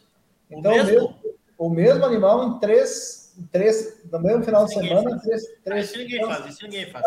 Então, 0.51 0.73
o 0.73 0.77
mesmo? 0.77 0.93
mesmo, 0.93 1.15
o 1.59 1.69
mesmo 1.69 2.05
animal 2.07 2.45
em 2.45 2.59
três 2.59 3.21
três, 3.53 4.03
no 4.11 4.21
mesmo 4.21 4.43
final 4.43 4.65
de 4.67 4.75
semana, 4.75 5.19
três, 5.21 5.43
três. 5.65 5.85
Isso 5.87 5.99
ninguém 5.99 6.27
faz, 6.27 6.47
isso 6.47 6.65
ninguém 6.65 6.91
faz. 6.91 7.05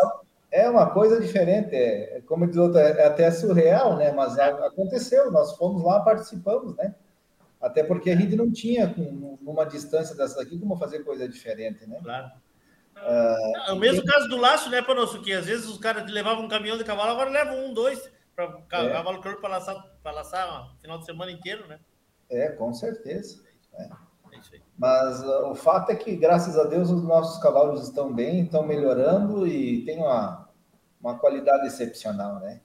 É 0.54 0.70
uma 0.70 0.88
coisa 0.88 1.20
diferente, 1.20 1.74
é, 1.74 2.22
como 2.26 2.46
diz 2.46 2.56
outro, 2.56 2.78
é 2.78 3.04
até 3.04 3.28
surreal, 3.28 3.96
né? 3.96 4.12
Mas 4.12 4.38
aconteceu, 4.38 5.28
nós 5.32 5.56
fomos 5.56 5.82
lá, 5.82 5.98
participamos, 5.98 6.76
né? 6.76 6.94
Até 7.60 7.82
porque 7.82 8.10
a 8.10 8.16
gente 8.16 8.36
não 8.36 8.52
tinha, 8.52 8.86
numa 9.42 9.64
distância 9.64 10.14
dessa 10.14 10.40
aqui, 10.40 10.56
como 10.56 10.76
fazer 10.76 11.00
coisa 11.00 11.28
diferente, 11.28 11.84
né? 11.88 11.98
Claro. 12.00 12.30
Ah, 12.94 13.64
é 13.66 13.72
o 13.72 13.76
mesmo 13.76 14.04
caso 14.04 14.28
do 14.28 14.36
laço, 14.36 14.70
né, 14.70 14.80
Panosso? 14.80 15.20
Que 15.22 15.32
às 15.32 15.46
vezes 15.46 15.66
os 15.66 15.78
caras 15.78 16.08
levavam 16.08 16.44
um 16.44 16.48
caminhão 16.48 16.78
de 16.78 16.84
cavalo, 16.84 17.10
agora 17.10 17.30
levam 17.30 17.66
um, 17.66 17.74
dois, 17.74 18.08
para 18.36 18.44
é. 18.44 18.62
cavalo 18.68 19.18
é. 19.24 19.34
para 19.34 19.48
laçar, 19.48 19.74
para 20.04 20.12
laçar 20.12 20.76
final 20.80 20.98
de 21.00 21.04
semana 21.04 21.32
inteiro, 21.32 21.66
né? 21.66 21.80
É, 22.30 22.50
com 22.50 22.72
certeza. 22.72 23.42
É. 23.76 23.88
Mas 24.78 25.22
uh, 25.22 25.50
o 25.50 25.54
fato 25.54 25.90
é 25.90 25.96
que, 25.96 26.16
graças 26.16 26.56
a 26.58 26.64
Deus, 26.64 26.90
os 26.90 27.02
nossos 27.02 27.42
cavalos 27.42 27.82
estão 27.82 28.12
bem, 28.12 28.44
estão 28.44 28.64
melhorando 28.64 29.46
e 29.46 29.84
tem 29.84 29.98
uma, 29.98 30.43
uma 31.04 31.18
qualidade 31.18 31.66
excepcional, 31.66 32.40
né? 32.40 32.60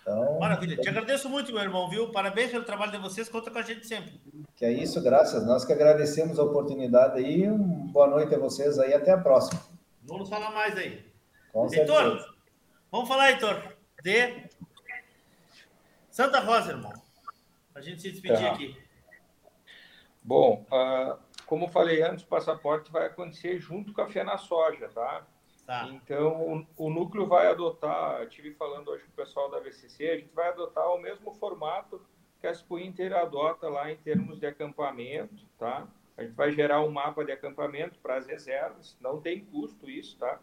Então, 0.00 0.38
Maravilha. 0.38 0.76
Te 0.78 0.88
agradeço 0.88 1.28
muito, 1.28 1.52
meu 1.52 1.62
irmão, 1.62 1.88
viu? 1.88 2.10
Parabéns 2.10 2.50
pelo 2.50 2.64
trabalho 2.64 2.90
de 2.90 2.98
vocês. 2.98 3.28
Conta 3.28 3.50
com 3.50 3.58
a 3.58 3.62
gente 3.62 3.86
sempre. 3.86 4.20
Que 4.56 4.64
é 4.64 4.72
isso, 4.72 5.00
graças. 5.02 5.46
Nós 5.46 5.64
que 5.64 5.72
agradecemos 5.72 6.38
a 6.38 6.42
oportunidade 6.42 7.18
aí. 7.18 7.48
Um 7.48 7.86
boa 7.92 8.08
noite 8.08 8.34
a 8.34 8.38
vocês 8.38 8.78
aí. 8.78 8.94
Até 8.94 9.12
a 9.12 9.18
próxima. 9.18 9.60
Vamos 10.02 10.28
falar 10.28 10.50
mais 10.50 10.76
aí. 10.76 11.04
Com 11.52 11.72
Heitor, 11.72 12.02
certeza. 12.02 12.34
vamos 12.90 13.08
falar, 13.08 13.30
Heitor, 13.30 13.76
de 14.02 14.48
Santa 16.10 16.40
Rosa, 16.40 16.72
irmão. 16.72 16.92
A 17.74 17.80
gente 17.80 18.00
se 18.00 18.10
despedir 18.10 18.40
tá. 18.40 18.52
aqui. 18.52 18.76
Bom, 20.22 20.66
uh, 20.72 21.18
como 21.46 21.68
falei 21.68 22.02
antes, 22.02 22.24
o 22.24 22.28
passaporte 22.28 22.90
vai 22.90 23.06
acontecer 23.06 23.58
junto 23.60 23.92
com 23.92 24.00
a 24.00 24.08
FENA 24.08 24.38
Soja, 24.38 24.88
tá? 24.88 25.26
Tá. 25.66 25.88
Então, 25.92 26.66
o, 26.76 26.86
o, 26.86 26.90
núcleo 26.90 27.26
vai 27.26 27.46
adotar, 27.46 28.22
estive 28.24 28.52
falando 28.54 28.88
hoje 28.88 29.04
com 29.04 29.10
o 29.10 29.24
pessoal 29.24 29.50
da 29.50 29.60
VCC, 29.60 30.10
a 30.10 30.16
gente 30.16 30.34
vai 30.34 30.48
adotar 30.48 30.86
o 30.88 30.98
mesmo 30.98 31.32
formato 31.34 32.00
que 32.40 32.46
a 32.46 32.50
Expo 32.50 32.78
Inter 32.78 33.12
adota 33.14 33.68
lá 33.68 33.90
em 33.90 33.96
termos 33.96 34.40
de 34.40 34.46
acampamento, 34.46 35.46
tá? 35.58 35.86
A 36.16 36.22
gente 36.22 36.34
vai 36.34 36.52
gerar 36.52 36.82
um 36.82 36.90
mapa 36.90 37.24
de 37.24 37.32
acampamento 37.32 37.98
para 38.00 38.16
as 38.16 38.26
reservas, 38.26 38.96
não 39.00 39.20
tem 39.20 39.44
custo 39.44 39.88
isso, 39.88 40.18
tá? 40.18 40.40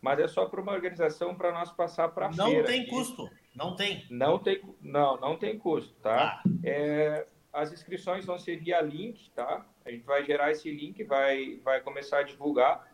Mas 0.00 0.18
é 0.18 0.28
só 0.28 0.46
para 0.46 0.60
uma 0.60 0.72
organização 0.72 1.34
para 1.34 1.52
nós 1.52 1.70
passar 1.70 2.08
para 2.08 2.28
a 2.28 2.32
feira. 2.32 2.58
Não 2.58 2.64
tem 2.64 2.86
custo, 2.86 3.30
não 3.54 3.76
tem. 3.76 4.06
Não 4.10 4.38
tem, 4.38 4.62
não, 4.80 5.20
não 5.20 5.36
tem 5.36 5.58
custo, 5.58 5.94
tá? 6.00 6.42
tá. 6.42 6.42
É, 6.64 7.26
as 7.52 7.72
inscrições 7.72 8.24
vão 8.24 8.38
ser 8.38 8.56
via 8.56 8.80
link, 8.80 9.30
tá? 9.30 9.66
A 9.84 9.90
gente 9.90 10.04
vai 10.04 10.24
gerar 10.24 10.50
esse 10.50 10.70
link, 10.70 11.04
vai, 11.04 11.60
vai 11.62 11.80
começar 11.80 12.20
a 12.20 12.22
divulgar 12.22 12.91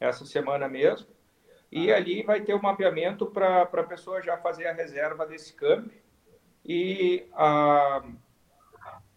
essa 0.00 0.24
semana 0.24 0.68
mesmo. 0.68 1.06
E 1.70 1.92
ah. 1.92 1.96
ali 1.96 2.22
vai 2.22 2.40
ter 2.40 2.54
o 2.54 2.58
um 2.58 2.62
mapeamento 2.62 3.26
para 3.26 3.62
a 3.62 3.82
pessoa 3.84 4.22
já 4.22 4.36
fazer 4.36 4.66
a 4.66 4.72
reserva 4.72 5.26
desse 5.26 5.52
camp. 5.54 5.92
E 6.64 7.26
a, 7.32 8.02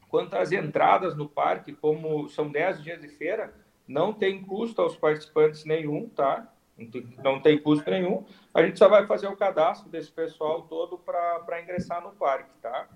quanto 0.10 0.36
às 0.36 0.52
entradas 0.52 1.16
no 1.16 1.30
parque, 1.30 1.74
como 1.74 2.28
são 2.30 2.50
10 2.50 2.84
dias 2.84 3.02
de 3.02 3.08
feira, 3.08 3.54
não 3.88 4.12
tem 4.12 4.44
custo 4.44 4.82
aos 4.82 4.98
participantes 4.98 5.64
nenhum, 5.64 6.10
tá? 6.10 6.52
não 6.78 6.92
tem, 6.92 7.14
não 7.24 7.42
tem 7.42 7.60
custo 7.60 7.90
nenhum. 7.90 8.26
A 8.54 8.62
gente 8.62 8.78
só 8.78 8.88
vai 8.88 9.06
fazer 9.08 9.28
o 9.28 9.36
cadastro 9.36 9.90
desse 9.90 10.12
pessoal 10.12 10.64
todo 10.64 10.98
para 10.98 11.62
ingressar 11.62 12.02
no 12.02 12.12
parque, 12.12 12.52
tá? 12.62 12.88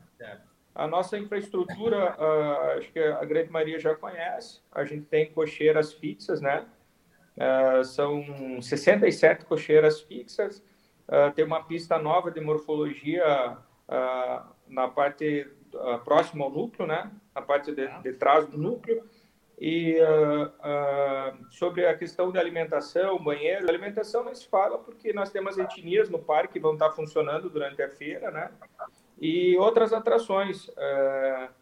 A 0.73 0.87
nossa 0.87 1.17
infraestrutura, 1.17 2.15
uh, 2.17 2.77
acho 2.77 2.91
que 2.91 2.99
a 2.99 3.25
grande 3.25 3.49
maioria 3.49 3.79
já 3.79 3.95
conhece. 3.95 4.61
A 4.71 4.85
gente 4.85 5.05
tem 5.05 5.31
cocheiras 5.33 5.93
fixas, 5.93 6.39
né? 6.39 6.65
Uh, 7.37 7.83
são 7.83 8.61
67 8.61 9.45
cocheiras 9.45 10.01
fixas. 10.01 10.63
Uh, 11.07 11.31
tem 11.33 11.45
uma 11.45 11.63
pista 11.63 11.97
nova 11.97 12.31
de 12.31 12.41
morfologia 12.41 13.57
na 14.67 14.87
parte 14.87 15.45
próxima 16.05 16.45
ao 16.45 16.51
núcleo, 16.51 16.87
né? 16.87 17.11
Na 17.35 17.41
parte 17.41 17.73
de, 17.73 17.87
de 18.01 18.13
trás 18.13 18.47
do 18.47 18.57
núcleo. 18.57 19.03
E 19.61 19.95
uh, 20.01 20.45
uh, 20.45 21.51
sobre 21.51 21.85
a 21.85 21.95
questão 21.95 22.31
da 22.31 22.39
alimentação, 22.39 23.23
banheiro, 23.23 23.69
alimentação 23.69 24.23
não 24.23 24.33
se 24.33 24.47
fala 24.47 24.79
porque 24.79 25.13
nós 25.13 25.29
temos 25.29 25.55
etnias 25.55 26.09
no 26.09 26.17
parque 26.17 26.53
que 26.53 26.59
vão 26.59 26.73
estar 26.73 26.89
funcionando 26.93 27.47
durante 27.47 27.79
a 27.79 27.87
feira, 27.87 28.31
né? 28.31 28.49
E 29.19 29.55
outras 29.57 29.93
atrações. 29.93 30.67
Uh, 30.69 31.60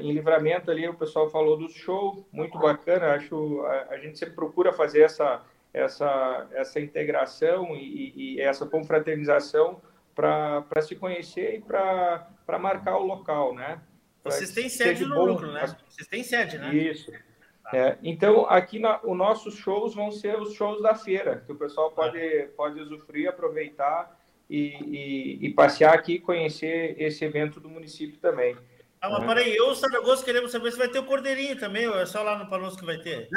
em 0.00 0.12
livramento 0.12 0.70
ali, 0.70 0.88
o 0.88 0.94
pessoal 0.94 1.28
falou 1.30 1.56
do 1.56 1.68
show, 1.68 2.26
muito 2.32 2.58
bacana. 2.58 3.14
Acho 3.14 3.60
a, 3.66 3.94
a 3.94 3.98
gente 3.98 4.18
sempre 4.18 4.34
procura 4.34 4.72
fazer 4.72 5.02
essa, 5.02 5.42
essa, 5.72 6.48
essa 6.52 6.80
integração 6.80 7.76
e, 7.76 8.12
e 8.36 8.40
essa 8.40 8.66
confraternização 8.66 9.80
para 10.14 10.82
se 10.82 10.94
conhecer 10.96 11.56
e 11.56 11.60
para 11.60 12.58
marcar 12.58 12.98
o 12.98 13.06
local, 13.06 13.54
né? 13.54 13.80
Vocês 14.24 14.52
têm 14.52 14.68
sede 14.68 15.04
no 15.04 15.14
bom, 15.16 15.26
núcleo, 15.26 15.52
né? 15.52 15.76
Vocês 15.88 16.06
têm 16.06 16.22
sede, 16.22 16.58
né? 16.58 16.72
Isso. 16.74 17.10
Tá. 17.10 17.70
É, 17.76 17.98
então, 18.02 18.46
aqui 18.46 18.78
na, 18.78 19.00
os 19.02 19.16
nossos 19.16 19.56
shows 19.56 19.94
vão 19.94 20.12
ser 20.12 20.38
os 20.38 20.54
shows 20.54 20.82
da 20.82 20.94
feira, 20.94 21.42
que 21.44 21.52
o 21.52 21.56
pessoal 21.56 21.90
tá. 21.90 22.02
pode, 22.02 22.48
pode 22.56 22.80
usufruir, 22.80 23.28
aproveitar 23.28 24.20
e, 24.48 24.76
e, 24.84 25.46
e, 25.46 25.50
passear 25.54 25.94
aqui 25.94 26.14
e 26.14 26.20
conhecer 26.20 26.94
esse 27.00 27.24
evento 27.24 27.58
do 27.58 27.68
município 27.68 28.18
também. 28.18 28.56
Ah, 29.02 29.10
mas 29.10 29.20
né? 29.20 29.26
peraí, 29.26 29.56
eu, 29.56 29.74
Saragossa, 29.74 30.24
queremos 30.24 30.52
saber 30.52 30.70
se 30.70 30.78
vai 30.78 30.88
ter 30.88 31.00
o 31.00 31.04
Cordeirinho 31.04 31.58
também, 31.58 31.88
ou 31.88 31.98
é 31.98 32.06
só 32.06 32.22
lá 32.22 32.38
no 32.38 32.48
Panosco 32.48 32.78
que 32.78 32.86
vai 32.86 32.98
ter? 32.98 33.28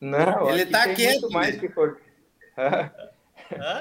Não, 0.00 0.48
ele 0.50 0.62
está 0.62 0.94
quieto. 0.94 1.22
Muito 1.22 1.32
mais 1.32 1.58
que 1.58 1.68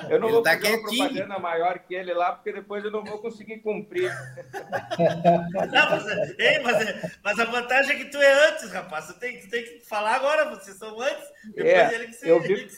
Eu 0.10 0.20
não 0.20 0.28
ele 0.28 0.34
vou 0.34 0.44
tá 0.44 0.56
fazer 0.56 0.76
uma 0.76 0.84
propaganda 0.84 1.40
maior 1.40 1.80
que 1.80 1.96
ele 1.96 2.14
lá, 2.14 2.34
porque 2.34 2.52
depois 2.52 2.84
eu 2.84 2.92
não 2.92 3.04
vou 3.04 3.20
conseguir 3.20 3.60
cumprir. 3.60 4.12
Não, 5.72 5.90
mas, 5.90 6.40
ei, 6.40 6.60
mas, 6.60 7.18
mas, 7.24 7.40
a 7.40 7.46
vantagem 7.46 7.96
é 7.96 8.00
que 8.00 8.12
tu 8.12 8.18
é 8.18 8.50
antes, 8.50 8.72
rapaz. 8.72 9.08
Tu 9.08 9.20
tem, 9.20 9.40
tu 9.40 9.50
tem 9.50 9.64
que 9.64 9.80
falar 9.86 10.16
agora, 10.16 10.50
vocês 10.50 10.78
são 10.78 11.00
antes, 11.00 11.32
depois 11.56 11.74
é, 11.74 11.96
ele 11.96 12.08
que 12.08 12.14
se, 12.14 12.28
eu 12.28 12.42
vi, 12.42 12.70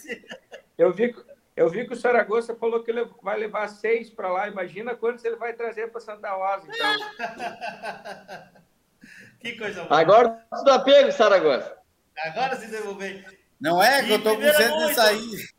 eu 0.78 0.94
vi, 0.94 1.16
eu 1.56 1.70
vi 1.70 1.88
que 1.88 1.94
o 1.94 1.96
Saragossa 1.96 2.54
falou 2.56 2.84
que 2.84 2.92
ele 2.92 3.08
vai 3.22 3.40
levar 3.40 3.70
seis 3.70 4.10
para 4.10 4.30
lá. 4.30 4.48
Imagina 4.48 4.96
quantos 4.96 5.24
ele 5.24 5.38
vai 5.38 5.54
trazer 5.54 5.90
para 5.90 6.02
Santa 6.02 6.30
Rosa, 6.32 6.68
então. 6.68 7.00
que 9.40 9.58
coisa 9.58 9.86
boa. 9.86 10.00
Agora 10.00 10.46
tudo 10.54 10.72
apego, 10.72 11.12
Saragossa. 11.14 11.78
Agora 12.18 12.58
se 12.58 12.68
devolver. 12.68 13.26
Não 13.60 13.82
é 13.82 14.04
que 14.04 14.12
eu 14.12 14.22
tô 14.22 14.36
com 14.36 14.42
medo 14.42 14.88
de 14.88 14.94
sair. 14.94 15.50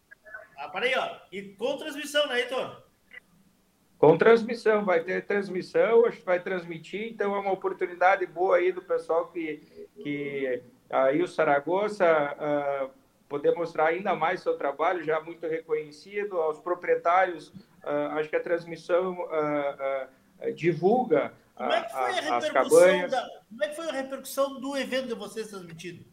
Ah, 0.59 0.69
peraí, 0.69 0.95
ó. 0.97 1.17
E 1.33 1.55
com 1.55 1.79
transmissão, 1.79 2.27
né, 2.27 2.41
Heitor? 2.41 2.85
Com 3.99 4.19
transmissão, 4.19 4.85
vai 4.85 5.03
ter 5.03 5.25
transmissão, 5.25 6.05
a 6.05 6.11
gente 6.11 6.25
vai 6.25 6.39
transmitir, 6.39 7.11
então 7.11 7.35
é 7.35 7.39
uma 7.39 7.53
oportunidade 7.53 8.27
boa 8.27 8.57
aí 8.57 8.71
do 8.71 8.83
pessoal 8.83 9.29
que, 9.29 9.89
que 9.97 10.63
aí 10.91 11.23
o 11.23 11.29
Saragossa 11.29 12.37
uh, 12.37 12.91
poder 13.37 13.55
mostrar 13.55 13.89
ainda 13.89 14.15
mais 14.15 14.41
seu 14.41 14.57
trabalho, 14.57 15.05
já 15.05 15.21
muito 15.21 15.47
reconhecido, 15.47 16.41
aos 16.41 16.59
proprietários, 16.59 17.49
uh, 17.85 18.17
acho 18.19 18.31
que 18.31 18.37
a 18.37 18.43
transmissão 18.43 19.19
uh, 19.21 20.53
divulga 20.55 21.35
como 21.55 21.73
é 21.73 21.83
que 21.83 21.93
foi 21.93 22.19
a, 22.19 22.53
cabanhas. 22.53 23.11
Da, 23.11 23.29
como 23.49 23.65
é 23.65 23.69
que 23.69 23.77
foi 23.77 23.89
a 23.89 23.93
repercussão 23.93 24.61
do 24.61 24.77
evento 24.77 25.09
de 25.09 25.15
vocês 25.15 25.49
transmitido? 25.49 26.05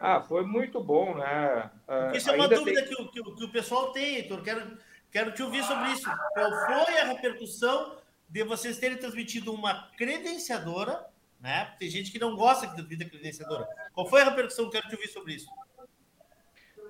Ah, 0.00 0.20
foi 0.20 0.44
muito 0.44 0.82
bom, 0.82 1.16
né? 1.16 1.70
Uh, 1.88 2.16
isso 2.16 2.30
é 2.30 2.34
uma 2.34 2.48
dúvida 2.48 2.82
tem... 2.82 2.94
que, 2.94 3.02
o, 3.02 3.08
que, 3.08 3.20
o, 3.20 3.34
que, 3.34 3.44
o 3.44 3.48
pessoal 3.50 3.92
tem, 3.92 4.16
Heitor. 4.16 4.42
Quero, 4.42 4.78
quero 5.10 5.32
te 5.32 5.42
ouvir 5.42 5.64
sobre 5.64 5.90
isso. 5.92 6.08
Qual 6.34 6.50
foi 6.66 6.98
a 6.98 7.06
repercussão 7.06 7.96
de 8.28 8.44
vocês 8.44 8.78
terem 8.78 8.98
transmitido 8.98 9.52
uma 9.52 9.88
credenciadora, 9.96 11.06
né? 11.40 11.74
Tem 11.78 11.88
gente 11.88 12.12
que 12.12 12.18
não 12.18 12.36
gosta 12.36 12.66
de 12.66 12.74
transmitir 12.74 13.10
credenciadora. 13.10 13.66
Qual 13.92 14.08
foi 14.08 14.22
a 14.22 14.24
repercussão? 14.26 14.70
Quero 14.70 14.88
te 14.88 14.94
ouvir 14.94 15.08
sobre 15.08 15.34
isso. 15.34 15.48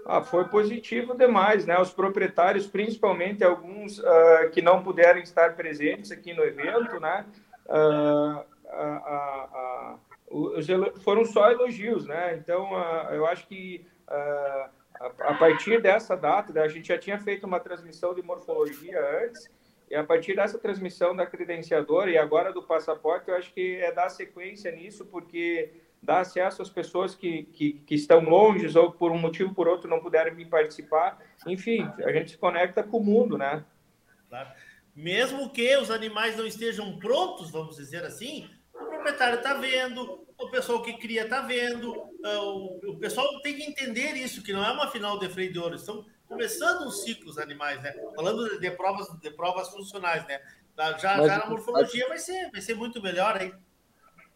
Ah, 0.06 0.22
foi 0.22 0.44
positivo 0.48 1.16
demais, 1.16 1.64
né? 1.64 1.80
Os 1.80 1.90
proprietários, 1.90 2.66
principalmente 2.66 3.42
alguns 3.42 3.98
uh, 3.98 4.50
que 4.52 4.60
não 4.60 4.82
puderam 4.82 5.20
estar 5.20 5.56
presentes 5.56 6.10
aqui 6.12 6.34
no 6.34 6.44
evento, 6.44 7.00
né? 7.00 7.24
Uh, 7.66 8.44
foram 11.00 11.24
só 11.24 11.50
elogios, 11.50 12.06
né? 12.06 12.36
Então, 12.36 12.68
eu 13.12 13.24
acho 13.26 13.46
que 13.46 13.86
a 15.20 15.34
partir 15.34 15.80
dessa 15.80 16.16
data, 16.16 16.52
né, 16.52 16.62
a 16.62 16.68
gente 16.68 16.88
já 16.88 16.98
tinha 16.98 17.18
feito 17.18 17.46
uma 17.46 17.60
transmissão 17.60 18.14
de 18.14 18.22
morfologia 18.22 19.00
antes, 19.22 19.48
e 19.90 19.94
a 19.94 20.02
partir 20.02 20.34
dessa 20.34 20.58
transmissão 20.58 21.14
da 21.14 21.26
credenciadora 21.26 22.10
e 22.10 22.18
agora 22.18 22.52
do 22.52 22.62
passaporte, 22.62 23.28
eu 23.28 23.36
acho 23.36 23.52
que 23.52 23.76
é 23.76 23.92
dar 23.92 24.08
sequência 24.08 24.70
nisso, 24.72 25.04
porque 25.06 25.70
dá 26.04 26.20
acesso 26.20 26.62
às 26.62 26.70
pessoas 26.70 27.14
que, 27.14 27.44
que, 27.44 27.72
que, 27.86 27.94
estão 27.94 28.20
longe 28.20 28.76
ou 28.78 28.92
por 28.92 29.10
um 29.10 29.18
motivo 29.18 29.48
ou 29.48 29.54
por 29.54 29.66
outro 29.66 29.88
não 29.88 30.00
puderam 30.00 30.34
vir 30.34 30.48
participar. 30.48 31.18
Enfim, 31.46 31.90
a 32.04 32.12
gente 32.12 32.32
se 32.32 32.38
conecta 32.38 32.82
com 32.82 32.98
o 32.98 33.04
mundo, 33.04 33.38
né? 33.38 33.64
Claro. 34.28 34.50
Mesmo 34.94 35.50
que 35.50 35.76
os 35.76 35.90
animais 35.90 36.36
não 36.36 36.46
estejam 36.46 36.98
prontos, 36.98 37.50
vamos 37.50 37.76
dizer 37.76 38.04
assim, 38.04 38.48
o 38.72 38.84
proprietário 38.86 39.38
está 39.38 39.54
vendo, 39.54 40.24
o 40.38 40.50
pessoal 40.50 40.82
que 40.82 40.92
cria 40.98 41.24
está 41.24 41.40
vendo, 41.40 41.92
uh, 41.92 42.90
o, 42.90 42.98
pessoal 42.98 43.40
tem 43.40 43.56
que 43.56 43.64
entender 43.64 44.12
isso, 44.14 44.42
que 44.42 44.52
não 44.52 44.64
é 44.64 44.70
uma 44.70 44.90
final 44.90 45.18
de 45.18 45.28
freio 45.28 45.52
de 45.52 45.58
ouro, 45.58 45.74
estão 45.74 46.04
começando 46.28 46.86
um 46.86 46.90
ciclo 46.90 47.30
os 47.30 47.38
animais, 47.38 47.82
né? 47.82 47.92
Falando 48.14 48.58
de, 48.58 48.70
provas, 48.70 49.08
de 49.20 49.30
provas 49.30 49.68
funcionais, 49.70 50.26
né? 50.26 50.40
Já, 50.76 51.16
Mas, 51.16 51.26
já 51.26 51.38
na 51.38 51.46
morfologia 51.46 52.04
a... 52.04 52.08
vai, 52.08 52.18
ser, 52.18 52.50
vai 52.50 52.60
ser 52.60 52.74
muito 52.74 53.00
melhor 53.00 53.36
aí. 53.36 53.52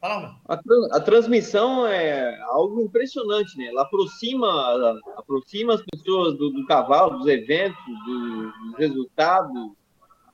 Fala, 0.00 0.36
a, 0.46 0.54
a, 0.92 1.00
transmissão 1.00 1.84
é 1.86 2.40
algo 2.42 2.80
impressionante, 2.82 3.58
né? 3.58 3.66
Ela 3.66 3.82
aproxima, 3.82 5.02
aproxima 5.16 5.74
as 5.74 5.82
pessoas 5.82 6.38
do, 6.38 6.50
do 6.50 6.64
cavalo, 6.66 7.18
dos 7.18 7.26
eventos, 7.26 7.84
do, 8.06 8.52
dos 8.52 8.78
resultados. 8.78 9.72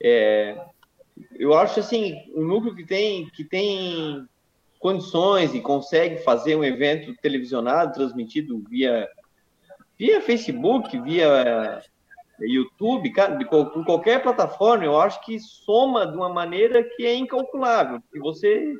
É, 0.01 0.63
eu 1.33 1.57
acho 1.57 1.79
assim, 1.79 2.15
o 2.35 2.43
núcleo 2.43 2.75
que 2.75 2.85
tem, 2.85 3.27
que 3.31 3.43
tem 3.43 4.27
condições 4.79 5.55
e 5.55 5.61
consegue 5.61 6.17
fazer 6.17 6.55
um 6.55 6.63
evento 6.63 7.15
televisionado, 7.19 7.93
transmitido 7.93 8.63
via, 8.69 9.09
via 9.97 10.21
Facebook, 10.21 10.99
via 11.01 11.81
YouTube, 12.39 13.09
cara, 13.11 13.35
de, 13.35 13.45
qualquer 13.45 14.21
plataforma, 14.21 14.83
eu 14.83 14.99
acho 14.99 15.21
que 15.21 15.39
soma 15.39 16.05
de 16.05 16.15
uma 16.15 16.29
maneira 16.29 16.83
que 16.83 17.05
é 17.05 17.15
incalculável. 17.15 17.99
E 18.13 18.19
você, 18.19 18.75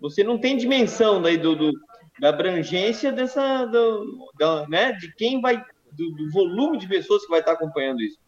você 0.00 0.22
não 0.22 0.38
tem 0.38 0.56
dimensão 0.56 1.20
daí 1.22 1.36
do, 1.36 1.54
do 1.54 1.72
da 2.18 2.30
abrangência 2.30 3.12
dessa, 3.12 3.66
do, 3.66 4.30
da, 4.38 4.66
né, 4.68 4.92
de 4.92 5.12
quem 5.14 5.40
vai, 5.40 5.62
do, 5.92 6.10
do 6.12 6.30
volume 6.30 6.78
de 6.78 6.88
pessoas 6.88 7.22
que 7.22 7.30
vai 7.30 7.40
estar 7.40 7.52
acompanhando 7.52 8.00
isso. 8.00 8.18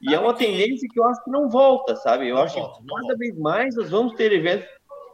E 0.00 0.14
é 0.14 0.18
uma 0.18 0.34
tendência 0.34 0.88
que 0.90 0.98
eu 0.98 1.04
acho 1.04 1.22
que 1.22 1.30
não 1.30 1.48
volta, 1.48 1.94
sabe? 1.96 2.28
Eu 2.28 2.38
acho 2.38 2.58
volta, 2.58 2.80
que 2.80 2.86
cada 2.86 3.00
volta. 3.00 3.16
vez 3.16 3.36
mais 3.36 3.76
nós 3.76 3.90
vamos 3.90 4.14
ter 4.14 4.32
eventos 4.32 4.68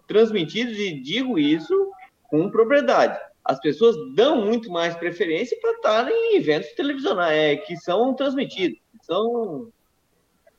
transmitidos, 0.06 0.78
e 0.78 1.00
digo 1.00 1.38
isso 1.38 1.90
com 2.24 2.50
propriedade. 2.50 3.18
As 3.44 3.60
pessoas 3.60 3.96
dão 4.14 4.44
muito 4.44 4.70
mais 4.70 4.96
preferência 4.96 5.56
para 5.60 5.72
estar 5.72 6.10
em 6.10 6.36
eventos 6.36 6.72
televisionais 6.72 7.32
é, 7.32 7.56
que 7.56 7.76
são 7.76 8.14
transmitidos. 8.14 8.78
São... 9.02 9.68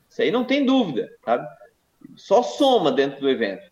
Isso 0.08 0.22
aí 0.22 0.30
não 0.30 0.44
tem 0.44 0.64
dúvida, 0.64 1.10
sabe? 1.24 1.46
Só 2.16 2.42
soma 2.42 2.90
dentro 2.92 3.20
do 3.20 3.28
evento. 3.28 3.67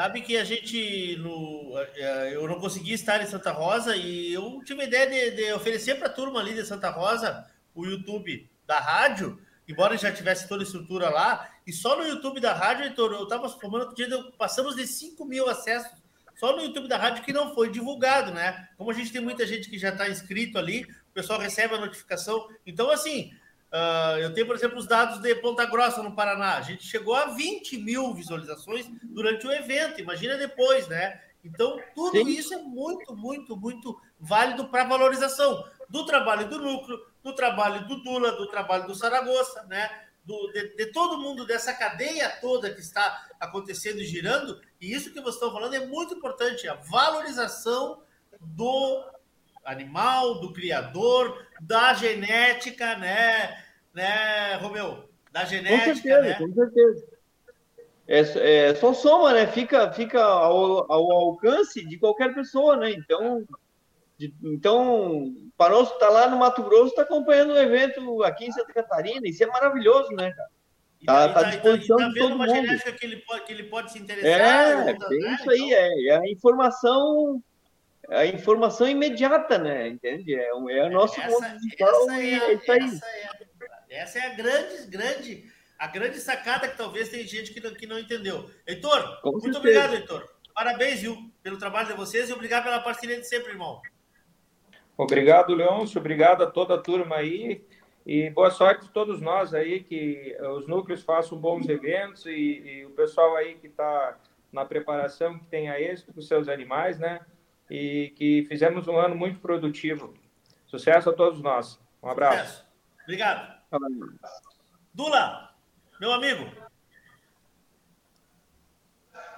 Sabe 0.00 0.22
que 0.22 0.34
a 0.38 0.44
gente, 0.44 1.16
no, 1.16 1.74
é, 1.76 2.34
eu 2.34 2.48
não 2.48 2.58
consegui 2.58 2.94
estar 2.94 3.22
em 3.22 3.26
Santa 3.26 3.52
Rosa 3.52 3.94
e 3.94 4.32
eu 4.32 4.62
tive 4.64 4.80
a 4.80 4.86
ideia 4.86 5.06
de, 5.06 5.36
de 5.36 5.52
oferecer 5.52 5.96
para 5.96 6.06
a 6.06 6.10
turma 6.10 6.40
ali 6.40 6.54
de 6.54 6.64
Santa 6.64 6.88
Rosa 6.88 7.46
o 7.74 7.84
YouTube 7.84 8.50
da 8.66 8.80
rádio 8.80 9.38
embora 9.68 9.98
já 9.98 10.10
tivesse 10.10 10.48
toda 10.48 10.62
a 10.62 10.64
estrutura 10.64 11.10
lá, 11.10 11.48
e 11.66 11.72
só 11.72 11.96
no 11.96 12.04
YouTube 12.04 12.40
da 12.40 12.52
rádio, 12.54 12.84
Heitor, 12.84 13.12
eu 13.12 13.24
estava 13.24 13.48
formando 13.48 13.82
outro 13.82 13.94
dia, 13.94 14.08
passamos 14.38 14.74
de 14.74 14.86
5 14.86 15.24
mil 15.24 15.48
acessos 15.48 15.92
só 16.34 16.56
no 16.56 16.62
YouTube 16.62 16.88
da 16.88 16.96
rádio 16.96 17.22
que 17.22 17.34
não 17.34 17.54
foi 17.54 17.70
divulgado, 17.70 18.32
né? 18.32 18.66
Como 18.78 18.90
a 18.90 18.94
gente 18.94 19.12
tem 19.12 19.20
muita 19.20 19.46
gente 19.46 19.68
que 19.68 19.78
já 19.78 19.90
está 19.90 20.08
inscrito 20.08 20.56
ali, 20.56 20.84
o 20.84 21.12
pessoal 21.12 21.38
recebe 21.38 21.74
a 21.74 21.78
notificação. 21.78 22.48
Então, 22.66 22.90
assim, 22.90 23.30
uh, 23.72 24.18
eu 24.18 24.32
tenho, 24.32 24.46
por 24.46 24.56
exemplo, 24.56 24.78
os 24.78 24.86
dados 24.86 25.20
de 25.20 25.34
Ponta 25.36 25.64
Grossa, 25.66 26.02
no 26.02 26.14
Paraná. 26.14 26.56
A 26.56 26.62
gente 26.62 26.84
chegou 26.84 27.14
a 27.14 27.26
20 27.26 27.78
mil 27.78 28.14
visualizações 28.14 28.86
durante 29.02 29.46
o 29.46 29.52
evento, 29.52 30.00
imagina 30.00 30.36
depois, 30.36 30.88
né? 30.88 31.20
Então, 31.44 31.80
tudo 31.94 32.18
Sim. 32.18 32.28
isso 32.28 32.54
é 32.54 32.58
muito, 32.58 33.16
muito, 33.16 33.56
muito 33.56 34.00
válido 34.18 34.68
para 34.68 34.84
valorização. 34.84 35.64
do 35.88 36.06
trabalho 36.06 36.48
do 36.48 36.58
núcleo, 36.58 37.00
do 37.22 37.34
trabalho 37.34 37.86
do 37.88 37.96
Dula, 38.02 38.32
do 38.32 38.46
trabalho 38.46 38.86
do 38.86 38.94
Saragossa, 38.94 39.64
né? 39.64 39.90
Do, 40.24 40.52
de, 40.52 40.76
de, 40.76 40.86
todo 40.92 41.18
mundo, 41.18 41.46
dessa 41.46 41.72
cadeia 41.72 42.28
toda 42.40 42.72
que 42.72 42.80
está 42.80 43.28
acontecendo 43.40 44.00
e 44.00 44.04
girando, 44.04 44.60
e 44.80 44.92
isso 44.92 45.12
que 45.12 45.20
vocês 45.20 45.34
estão 45.34 45.52
falando 45.52 45.74
é 45.74 45.86
muito 45.86 46.14
importante, 46.14 46.68
a 46.68 46.74
valorização 46.74 48.02
do 48.38 49.04
animal, 49.70 50.40
do 50.40 50.52
criador, 50.52 51.46
da 51.60 51.94
genética, 51.94 52.96
né, 52.96 53.56
né, 53.94 54.56
Romeu? 54.56 55.08
Da 55.32 55.44
genética, 55.44 55.90
com 55.90 55.94
certeza, 55.94 56.20
né? 56.22 56.34
Com 56.34 56.54
certeza. 56.54 57.06
É, 58.06 58.68
é, 58.68 58.74
só 58.74 58.92
soma, 58.92 59.32
né? 59.32 59.46
Fica, 59.46 59.92
fica 59.92 60.20
ao, 60.20 60.90
ao 60.90 61.12
alcance 61.12 61.86
de 61.86 61.96
qualquer 61.96 62.34
pessoa, 62.34 62.76
né? 62.76 62.90
Então, 62.90 63.46
de, 64.18 64.34
então, 64.42 65.32
Panosso 65.56 65.94
está 65.94 66.08
lá 66.08 66.28
no 66.28 66.36
Mato 66.36 66.62
Grosso, 66.64 66.88
está 66.88 67.02
acompanhando 67.02 67.52
o 67.52 67.58
evento 67.58 68.22
aqui 68.24 68.46
em 68.46 68.52
Santa 68.52 68.72
Catarina. 68.72 69.28
Isso 69.28 69.44
é 69.44 69.46
maravilhoso, 69.46 70.10
né, 70.10 70.32
cara? 70.32 70.50
Tá, 71.06 71.28
tá, 71.28 71.34
tá 71.34 71.40
à 71.40 71.50
disposição 71.50 71.96
tá, 71.96 72.04
tá, 72.04 72.10
de 72.10 72.18
todo 72.18 72.34
uma 72.34 72.46
mundo. 72.46 72.54
genética 72.56 72.92
que 72.92 73.06
ele, 73.06 73.16
pode, 73.18 73.44
que 73.44 73.52
ele 73.52 73.62
pode 73.64 73.92
se 73.92 73.98
interessar. 73.98 74.88
É, 74.88 74.90
é 74.90 75.34
isso 75.34 75.50
aí, 75.50 75.72
é, 75.72 76.08
é, 76.08 76.16
a 76.16 76.28
informação, 76.28 77.42
a 78.10 78.26
informação 78.26 78.88
imediata, 78.88 79.58
né? 79.58 79.88
Entende? 79.88 80.34
É, 80.34 80.48
é 80.48 80.52
o 80.54 80.90
nosso 80.90 81.20
essa, 81.20 81.30
mundo 81.30 81.58
digital 81.60 81.88
essa 81.88 82.12
é, 82.12 82.34
a, 82.34 82.50
é 82.50 82.54
isso 82.54 82.72
aí. 82.72 82.80
Essa 82.80 83.06
é, 83.06 83.96
essa 83.96 84.18
é 84.18 84.32
a 84.32 84.34
grande, 84.34 84.86
grande, 84.88 85.52
a 85.78 85.86
grande 85.86 86.18
sacada 86.18 86.68
que 86.68 86.76
talvez 86.76 87.08
tem 87.08 87.26
gente 87.26 87.52
que 87.52 87.60
não, 87.60 87.74
que 87.74 87.86
não 87.86 87.98
entendeu. 87.98 88.50
Heitor, 88.66 89.20
Com 89.22 89.32
muito 89.32 89.44
certeza. 89.44 89.58
obrigado, 89.58 89.94
Heitor. 89.94 90.28
Parabéns, 90.54 91.00
viu, 91.00 91.16
pelo 91.42 91.58
trabalho 91.58 91.88
de 91.88 91.94
vocês 91.94 92.28
e 92.28 92.32
obrigado 92.32 92.64
pela 92.64 92.80
parceria 92.80 93.16
de 93.18 93.26
sempre, 93.26 93.52
irmão. 93.52 93.80
Obrigado, 94.96 95.54
Leôncio. 95.54 95.98
Obrigado 95.98 96.42
a 96.42 96.46
toda 96.50 96.74
a 96.74 96.78
turma 96.78 97.16
aí. 97.16 97.64
E 98.04 98.28
boa 98.30 98.50
sorte 98.50 98.86
a 98.86 98.92
todos 98.92 99.20
nós 99.20 99.54
aí, 99.54 99.82
que 99.82 100.36
os 100.56 100.66
núcleos 100.66 101.02
façam 101.02 101.38
bons 101.38 101.68
eventos 101.68 102.26
e, 102.26 102.30
e 102.30 102.86
o 102.86 102.90
pessoal 102.90 103.36
aí 103.36 103.54
que 103.54 103.68
está 103.68 104.18
na 104.52 104.64
preparação, 104.64 105.38
que 105.38 105.46
tenha 105.46 105.80
êxito 105.80 106.12
com 106.12 106.20
seus 106.20 106.48
animais, 106.48 106.98
né? 106.98 107.20
E 107.70 108.12
que 108.16 108.44
fizemos 108.48 108.88
um 108.88 108.98
ano 108.98 109.14
muito 109.14 109.38
produtivo. 109.40 110.14
Sucesso 110.66 111.10
a 111.10 111.12
todos 111.12 111.40
nós. 111.40 111.80
Um 112.02 112.08
abraço. 112.08 112.38
Sucesso. 112.38 112.66
Obrigado. 113.04 113.60
Dula, 114.92 115.54
meu 116.00 116.12
amigo. 116.12 116.44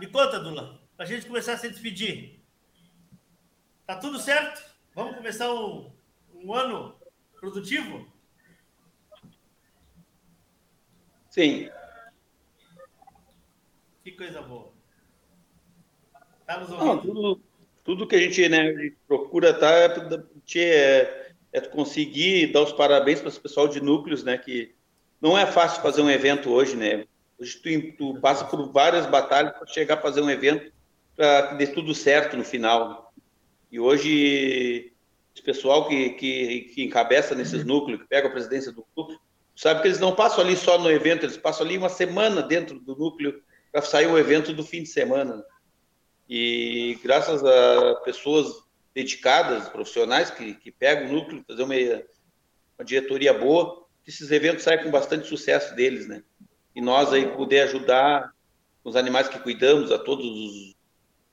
Me 0.01 0.07
conta, 0.07 0.41
Dula, 0.41 0.81
para 0.97 1.05
a 1.05 1.09
gente 1.09 1.27
começar 1.27 1.53
a 1.53 1.59
se 1.59 1.69
despedir. 1.69 2.43
Tá 3.87 3.97
tudo 3.97 4.19
certo? 4.19 4.73
Vamos 4.95 5.17
começar 5.17 5.53
um, 5.53 5.93
um 6.35 6.55
ano 6.55 6.97
produtivo? 7.39 8.11
Sim. 11.29 11.71
Que 14.05 14.13
coisa 14.13 14.43
boa. 14.43 14.73
Tá 16.47 16.59
nos 16.59 16.71
ouvindo? 16.71 16.87
Não, 16.87 17.01
tudo, 17.01 17.43
tudo 17.85 18.07
que 18.07 18.17
a 18.17 18.21
gente 18.21 18.49
né, 18.49 18.93
procura 19.07 19.53
tá, 19.53 19.71
é, 20.57 21.33
é 21.53 21.61
conseguir 21.61 22.53
dar 22.53 22.63
os 22.63 22.73
parabéns 22.73 23.21
para 23.21 23.29
esse 23.29 23.41
pessoal 23.41 23.69
de 23.69 23.81
núcleos, 23.81 24.23
né? 24.23 24.39
Que 24.39 24.75
não 25.21 25.37
é 25.37 25.47
fácil 25.47 25.83
fazer 25.83 26.03
um 26.03 26.11
evento 26.11 26.51
hoje, 26.51 26.77
né? 26.77 27.05
Hoje 27.39 27.59
tu, 27.59 27.97
tu 28.15 28.21
passa 28.21 28.45
por 28.45 28.71
várias 28.71 29.07
batalhas 29.07 29.53
para 29.53 29.67
chegar 29.67 29.95
a 29.95 30.01
fazer 30.01 30.21
um 30.21 30.31
evento 30.31 30.73
para 31.17 31.49
que 31.49 31.55
dê 31.57 31.67
tudo 31.67 31.95
certo 31.95 32.37
no 32.37 32.45
final. 32.45 33.13
E 33.71 33.81
hoje, 33.81 34.93
esse 35.35 35.45
pessoal 35.45 35.89
que, 35.89 36.11
que, 36.11 36.61
que 36.75 36.85
encabeça 36.85 37.35
nesses 37.35 37.65
núcleos, 37.65 38.03
que 38.03 38.09
pega 38.09 38.29
a 38.29 38.31
presidência 38.31 38.71
do 38.73 38.87
núcleo, 38.97 39.19
sabe 39.57 39.83
que 39.83 39.89
eles 39.89 39.99
não 39.99 40.15
passam 40.15 40.45
ali 40.45 40.57
só 40.57 40.79
no 40.79 40.91
evento, 40.91 41.25
eles 41.25 41.37
passam 41.37 41.67
ali 41.67 41.77
uma 41.77 41.89
semana 41.89 42.43
dentro 42.43 42.79
do 42.79 42.97
núcleo 42.97 43.43
para 43.71 43.83
sair 43.83 44.07
o 44.07 44.19
evento 44.19 44.53
do 44.53 44.65
fim 44.65 44.83
de 44.83 44.89
semana. 44.89 45.43
E 46.35 46.99
graças 47.03 47.45
a 47.45 47.97
pessoas 47.97 48.55
dedicadas, 48.95 49.69
profissionais, 49.69 50.31
que, 50.31 50.55
que 50.55 50.73
pegam 50.73 51.11
o 51.11 51.13
núcleo, 51.13 51.45
fazer 51.47 51.63
uma, 51.63 51.75
uma 51.75 52.85
diretoria 52.87 53.35
boa, 53.35 53.87
que 54.03 54.09
esses 54.09 54.31
eventos 54.31 54.65
saem 54.65 54.83
com 54.83 54.91
bastante 54.91 55.27
sucesso 55.27 55.75
deles, 55.75 56.09
né? 56.09 56.23
E 56.75 56.81
nós 56.81 57.13
aí 57.13 57.29
poder 57.37 57.61
ajudar 57.61 58.33
os 58.83 58.97
animais 58.97 59.29
que 59.29 59.39
cuidamos, 59.41 59.93
a 59.93 59.99
todos 59.99 60.25
os 60.25 60.73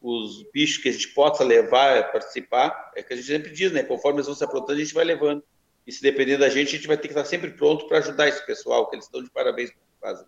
os 0.02 0.44
bichos 0.54 0.82
que 0.82 0.90
a 0.90 0.92
gente 0.92 1.10
possa 1.10 1.44
levar 1.44 1.98
a 1.98 2.04
participar, 2.04 2.92
é 2.96 3.04
que 3.04 3.14
a 3.14 3.16
gente 3.16 3.28
sempre 3.28 3.52
diz, 3.52 3.72
né? 3.72 3.84
Conforme 3.84 4.18
eles 4.18 4.28
vão 4.28 4.36
se 4.36 4.44
aprontando, 4.44 4.80
a 4.80 4.84
gente 4.84 4.94
vai 4.94 5.04
levando. 5.04 5.44
E 5.88 5.92
se 5.94 6.02
depender 6.02 6.38
da 6.38 6.50
gente, 6.50 6.70
a 6.70 6.78
gente 6.78 6.88
vai 6.88 6.98
ter 6.98 7.08
que 7.08 7.14
estar 7.14 7.26
sempre 7.26 7.52
pronto 7.52 7.88
para 7.88 8.00
ajudar 8.00 8.28
esse 8.28 8.46
pessoal, 8.46 8.90
que 8.90 8.96
eles 8.96 9.06
estão 9.06 9.24
de 9.24 9.30
parabéns 9.30 9.72
por 9.72 9.80
fazem. 10.02 10.26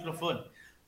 Microfone. 0.00 0.44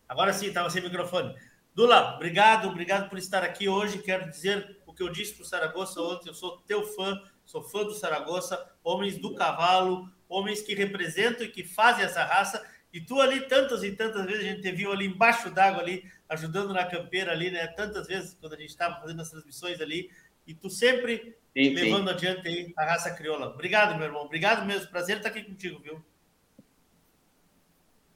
Agora 0.08 0.32
sim, 0.32 0.46
estava 0.46 0.68
sem 0.68 0.82
microfone. 0.82 1.34
Dula, 1.74 2.16
obrigado, 2.16 2.68
obrigado 2.68 3.08
por 3.08 3.16
estar 3.16 3.42
aqui 3.42 3.68
hoje. 3.68 4.02
Quero 4.02 4.28
dizer 4.28 4.78
o 4.86 4.92
que 4.92 5.02
eu 5.02 5.08
disse 5.08 5.34
para 5.34 5.42
o 5.42 5.46
Saragossa 5.46 6.00
ontem. 6.02 6.28
Eu 6.28 6.34
sou 6.34 6.58
teu 6.66 6.84
fã, 6.84 7.18
sou 7.46 7.62
fã 7.62 7.82
do 7.82 7.94
Saragossa, 7.94 8.62
homens 8.84 9.16
do 9.16 9.34
cavalo, 9.34 10.06
homens 10.28 10.60
que 10.60 10.74
representam 10.74 11.46
e 11.46 11.48
que 11.48 11.64
fazem 11.64 12.04
essa 12.04 12.24
raça. 12.24 12.62
E 12.92 13.00
tu 13.00 13.20
ali, 13.22 13.40
tantas 13.48 13.82
e 13.82 13.92
tantas 13.92 14.26
vezes, 14.26 14.40
a 14.40 14.48
gente 14.48 14.60
te 14.60 14.70
viu 14.70 14.92
ali 14.92 15.06
embaixo 15.06 15.50
d'água 15.50 15.80
ali, 15.80 16.04
ajudando 16.28 16.74
na 16.74 16.84
campeira 16.84 17.32
ali, 17.32 17.50
né? 17.50 17.66
Tantas 17.68 18.06
vezes, 18.06 18.36
quando 18.38 18.52
a 18.52 18.58
gente 18.58 18.68
estava 18.68 19.00
fazendo 19.00 19.22
as 19.22 19.30
transmissões 19.30 19.80
ali, 19.80 20.10
e 20.46 20.52
tu 20.52 20.68
sempre 20.68 21.38
sim, 21.56 21.70
levando 21.70 22.08
sim. 22.08 22.14
adiante 22.14 22.48
aí 22.48 22.72
a 22.76 22.84
raça 22.84 23.10
crioula. 23.12 23.46
Obrigado, 23.46 23.96
meu 23.96 24.06
irmão. 24.06 24.24
Obrigado 24.24 24.66
mesmo. 24.66 24.88
Prazer 24.88 25.16
estar 25.16 25.30
aqui 25.30 25.42
contigo, 25.42 25.80
viu? 25.80 26.04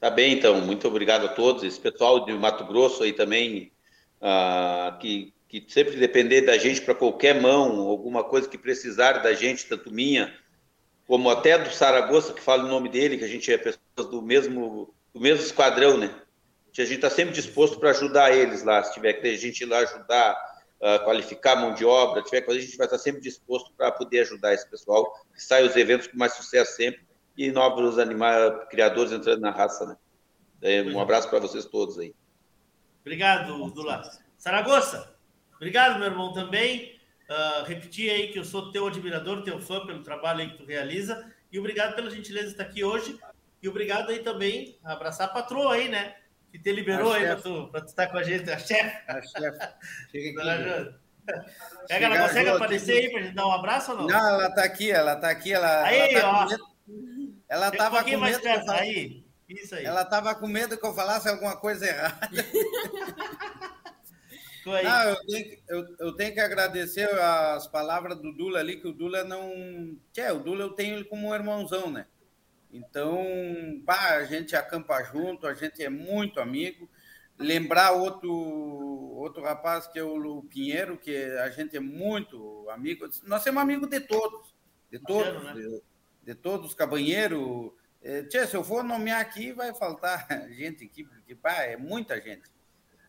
Tá 0.00 0.10
bem, 0.10 0.34
então. 0.34 0.60
Muito 0.60 0.86
obrigado 0.88 1.26
a 1.26 1.28
todos. 1.28 1.62
Esse 1.62 1.80
pessoal 1.80 2.24
de 2.24 2.32
Mato 2.32 2.64
Grosso 2.64 3.02
aí 3.02 3.12
também, 3.12 3.72
uh, 4.20 4.98
que, 4.98 5.32
que 5.48 5.64
sempre 5.68 5.96
depender 5.96 6.42
da 6.42 6.58
gente 6.58 6.82
para 6.82 6.94
qualquer 6.94 7.40
mão, 7.40 7.80
alguma 7.80 8.22
coisa 8.22 8.48
que 8.48 8.58
precisar 8.58 9.14
da 9.18 9.32
gente, 9.32 9.66
tanto 9.66 9.90
minha 9.90 10.32
como 11.06 11.30
até 11.30 11.56
do 11.56 11.70
Saragossa, 11.72 12.32
que 12.32 12.40
fala 12.40 12.64
o 12.64 12.68
nome 12.68 12.88
dele, 12.88 13.16
que 13.16 13.24
a 13.24 13.28
gente 13.28 13.52
é 13.52 13.56
pessoas 13.56 14.10
do 14.10 14.20
mesmo, 14.20 14.92
do 15.14 15.20
mesmo 15.20 15.44
esquadrão, 15.44 15.96
né? 15.96 16.12
A 16.78 16.82
gente 16.82 16.96
está 16.96 17.08
sempre 17.08 17.32
disposto 17.32 17.78
para 17.80 17.90
ajudar 17.90 18.36
eles 18.36 18.62
lá, 18.62 18.82
se 18.82 18.92
tiver 18.92 19.14
que 19.14 19.22
ter 19.22 19.38
gente 19.38 19.64
lá 19.64 19.78
ajudar, 19.78 20.36
uh, 20.78 21.02
qualificar 21.04 21.52
a 21.52 21.56
mão 21.56 21.72
de 21.72 21.86
obra, 21.86 22.22
tiver 22.22 22.42
coisa, 22.42 22.60
a 22.60 22.62
gente 22.62 22.76
vai 22.76 22.86
estar 22.86 22.98
sempre 22.98 23.22
disposto 23.22 23.72
para 23.74 23.90
poder 23.90 24.20
ajudar 24.20 24.52
esse 24.52 24.68
pessoal, 24.68 25.10
que 25.32 25.42
sai 25.42 25.64
os 25.64 25.74
eventos 25.74 26.06
com 26.06 26.18
mais 26.18 26.34
sucesso 26.34 26.76
sempre, 26.76 27.00
e 27.36 27.50
novos 27.50 27.98
animais, 27.98 28.52
criadores 28.70 29.12
entrando 29.12 29.40
na 29.40 29.50
raça, 29.50 29.86
né? 29.86 29.96
É, 30.62 30.82
um 30.82 31.00
abraço 31.00 31.28
para 31.28 31.38
vocês 31.38 31.64
todos 31.64 31.98
aí. 31.98 32.14
Obrigado, 33.02 33.70
Dula. 33.70 34.02
Saragossa, 34.38 35.14
obrigado, 35.54 35.98
meu 35.98 36.08
irmão, 36.08 36.32
também. 36.32 36.96
Uh, 37.28 37.64
repetir 37.64 38.10
aí 38.10 38.28
que 38.28 38.38
eu 38.38 38.44
sou 38.44 38.70
teu 38.70 38.86
admirador, 38.86 39.42
teu 39.42 39.60
fã 39.60 39.84
pelo 39.84 40.02
trabalho 40.02 40.40
aí 40.40 40.50
que 40.50 40.58
tu 40.58 40.64
realiza. 40.64 41.30
E 41.52 41.58
obrigado 41.58 41.94
pela 41.94 42.10
gentileza 42.10 42.46
de 42.46 42.52
estar 42.52 42.64
aqui 42.64 42.84
hoje. 42.84 43.18
E 43.62 43.68
obrigado 43.68 44.10
aí 44.10 44.20
também, 44.20 44.78
abraçar 44.84 45.26
a 45.26 45.32
patroa 45.32 45.74
aí, 45.74 45.88
né? 45.88 46.14
Que 46.52 46.58
te 46.58 46.70
liberou 46.72 47.12
a 47.12 47.16
aí 47.16 47.26
para 47.26 47.36
tu, 47.36 47.68
tu 47.68 47.84
estar 47.84 48.06
com 48.06 48.18
a 48.18 48.22
gente, 48.22 48.50
a 48.50 48.58
chefe. 48.58 49.10
A 49.10 49.22
chefe. 49.22 50.94
Pega, 51.88 52.06
ela 52.06 52.28
consegue 52.28 52.50
aparecer 52.50 52.92
aí 52.92 53.10
para 53.10 53.22
gente 53.22 53.34
dar 53.34 53.46
um 53.46 53.52
abraço 53.52 53.92
ou 53.92 53.98
não? 53.98 54.06
Não, 54.06 54.28
ela 54.34 54.48
está 54.48 54.64
aqui, 54.64 54.90
ela 54.90 55.14
está 55.14 55.30
aqui. 55.30 55.52
Ela, 55.52 55.84
aí, 55.84 56.14
ela 56.14 56.46
tá 56.46 56.56
ó. 56.60 56.76
Ela 57.48 57.68
estava 57.68 58.00
um 58.00 58.04
com 58.04 58.18
medo. 58.18 58.40
Perto, 58.40 58.70
aí. 58.70 59.24
Isso 59.48 59.74
aí. 59.74 59.84
Ela 59.84 60.02
estava 60.02 60.34
com 60.34 60.46
medo 60.46 60.76
que 60.76 60.86
eu 60.86 60.94
falasse 60.94 61.28
alguma 61.28 61.56
coisa 61.56 61.86
errada. 61.86 62.28
Não, 64.66 65.02
eu, 65.10 65.26
tenho, 65.26 65.58
eu, 65.68 65.96
eu, 66.00 66.12
tenho 66.12 66.34
que 66.34 66.40
agradecer 66.40 67.08
as 67.08 67.68
palavras 67.68 68.18
do 68.18 68.32
Dula 68.32 68.58
ali, 68.58 68.80
que 68.80 68.88
o 68.88 68.92
Dula 68.92 69.22
não. 69.22 69.96
Tchê, 70.12 70.28
o 70.32 70.40
Dula 70.40 70.64
eu 70.64 70.70
tenho 70.70 70.96
ele 70.96 71.04
como 71.04 71.28
um 71.28 71.34
irmãozão, 71.34 71.88
né? 71.88 72.06
Então, 72.72 73.24
pá, 73.86 74.16
a 74.16 74.24
gente 74.24 74.56
acampa 74.56 75.04
junto, 75.04 75.46
a 75.46 75.54
gente 75.54 75.84
é 75.84 75.88
muito 75.88 76.40
amigo. 76.40 76.90
Lembrar 77.38 77.92
outro, 77.92 78.32
outro 78.32 79.42
rapaz 79.42 79.86
que 79.86 80.00
é 80.00 80.02
o 80.02 80.42
Pinheiro, 80.42 80.98
que 80.98 81.14
a 81.14 81.50
gente 81.50 81.76
é 81.76 81.80
muito 81.80 82.66
amigo. 82.70 83.06
Nós 83.24 83.44
somos 83.44 83.62
amigos 83.62 83.88
de 83.88 84.00
todos, 84.00 84.52
de 84.90 84.98
todos, 84.98 85.44
né? 85.44 85.80
De, 86.26 86.34
todos, 86.34 86.74
cabanheiro. 86.74 87.74
É, 88.02 88.22
tchê, 88.24 88.46
se 88.46 88.56
eu 88.56 88.64
for 88.64 88.82
nomear 88.82 89.20
aqui, 89.20 89.52
vai 89.52 89.72
faltar 89.72 90.26
gente 90.50 90.84
aqui, 90.84 91.04
porque 91.04 91.34
pá, 91.34 91.62
é 91.62 91.76
muita 91.76 92.20
gente. 92.20 92.50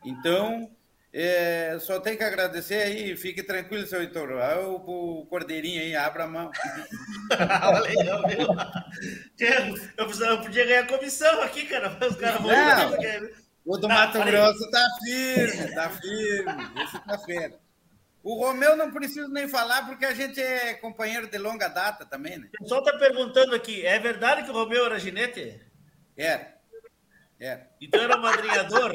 Então, 0.06 0.72
é, 1.12 1.78
só 1.80 2.00
tem 2.00 2.16
que 2.16 2.24
agradecer 2.24 2.76
aí, 2.76 3.18
fique 3.18 3.42
tranquilo, 3.42 3.88
seu 3.88 4.02
Heitor. 4.02 4.30
O, 4.32 5.22
o 5.22 5.26
Cordeirinho 5.26 5.82
aí, 5.82 5.96
abra 5.96 6.26
a 6.26 6.28
mão. 6.28 6.52
Valeu, 7.38 8.28
meu. 8.28 8.48
Eu, 9.98 10.06
eu 10.26 10.42
podia 10.42 10.66
ganhar 10.66 10.88
comissão 10.88 11.42
aqui, 11.42 11.66
cara. 11.66 11.98
Os 12.08 12.16
caras 12.18 12.42
vão. 12.42 12.52
Não, 12.52 13.30
O 13.66 13.78
do 13.78 13.88
Mato 13.88 14.24
Grosso 14.24 14.70
tá 14.70 14.88
firme, 15.04 15.74
tá 15.74 15.90
firme. 15.90 16.84
Esse 16.84 17.00
tá 17.06 17.18
firme. 17.20 17.56
O 18.28 18.34
Romeu 18.34 18.76
não 18.76 18.92
preciso 18.92 19.30
nem 19.30 19.48
falar, 19.48 19.86
porque 19.86 20.06
a 20.06 20.14
gente 20.14 20.38
é 20.38 20.74
companheiro 20.74 21.30
de 21.30 21.38
longa 21.38 21.70
data 21.70 22.06
também, 22.06 22.38
né? 22.38 22.50
O 22.60 22.64
pessoal 22.64 22.84
tá 22.84 22.92
perguntando 22.98 23.56
aqui: 23.56 23.86
é 23.86 23.98
verdade 24.00 24.44
que 24.44 24.50
o 24.50 24.54
Romeu 24.54 24.86
era 24.86 25.00
ginete? 25.00 25.66
Era. 26.18 26.54
Era. 27.40 27.72
Então 27.80 28.02
era 28.02 28.18
madrinhador? 28.18 28.94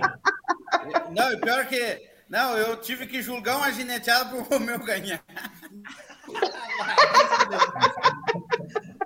Não, 1.16 1.40
pior 1.40 1.66
que. 1.66 2.10
Não, 2.28 2.58
eu 2.58 2.76
tive 2.76 3.06
que 3.06 3.22
julgar 3.22 3.56
uma 3.56 3.72
gineteada 3.72 4.28
pro 4.28 4.42
Romeu 4.42 4.78
ganhar. 4.80 5.24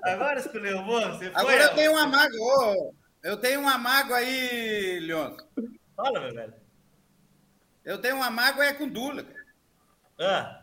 Agora 0.02 0.40
escolheu 0.40 0.84
você 0.84 1.30
foi. 1.30 1.40
Agora 1.40 1.62
eu 1.62 1.74
tenho 1.76 1.92
uma 1.92 2.06
mágoa. 2.08 2.40
Oh, 2.40 2.94
eu 3.22 3.36
tenho 3.36 3.60
uma 3.60 3.78
mágoa 3.78 4.16
aí, 4.16 4.98
Leon. 4.98 5.36
Fala, 5.94 6.18
meu 6.18 6.34
velho. 6.34 6.54
Eu 7.84 7.98
tenho 7.98 8.16
uma 8.16 8.28
mágoa 8.28 8.64
é 8.64 8.72
com 8.72 8.86
o 8.86 8.90
Dula. 8.90 9.35
Ah. 10.18 10.62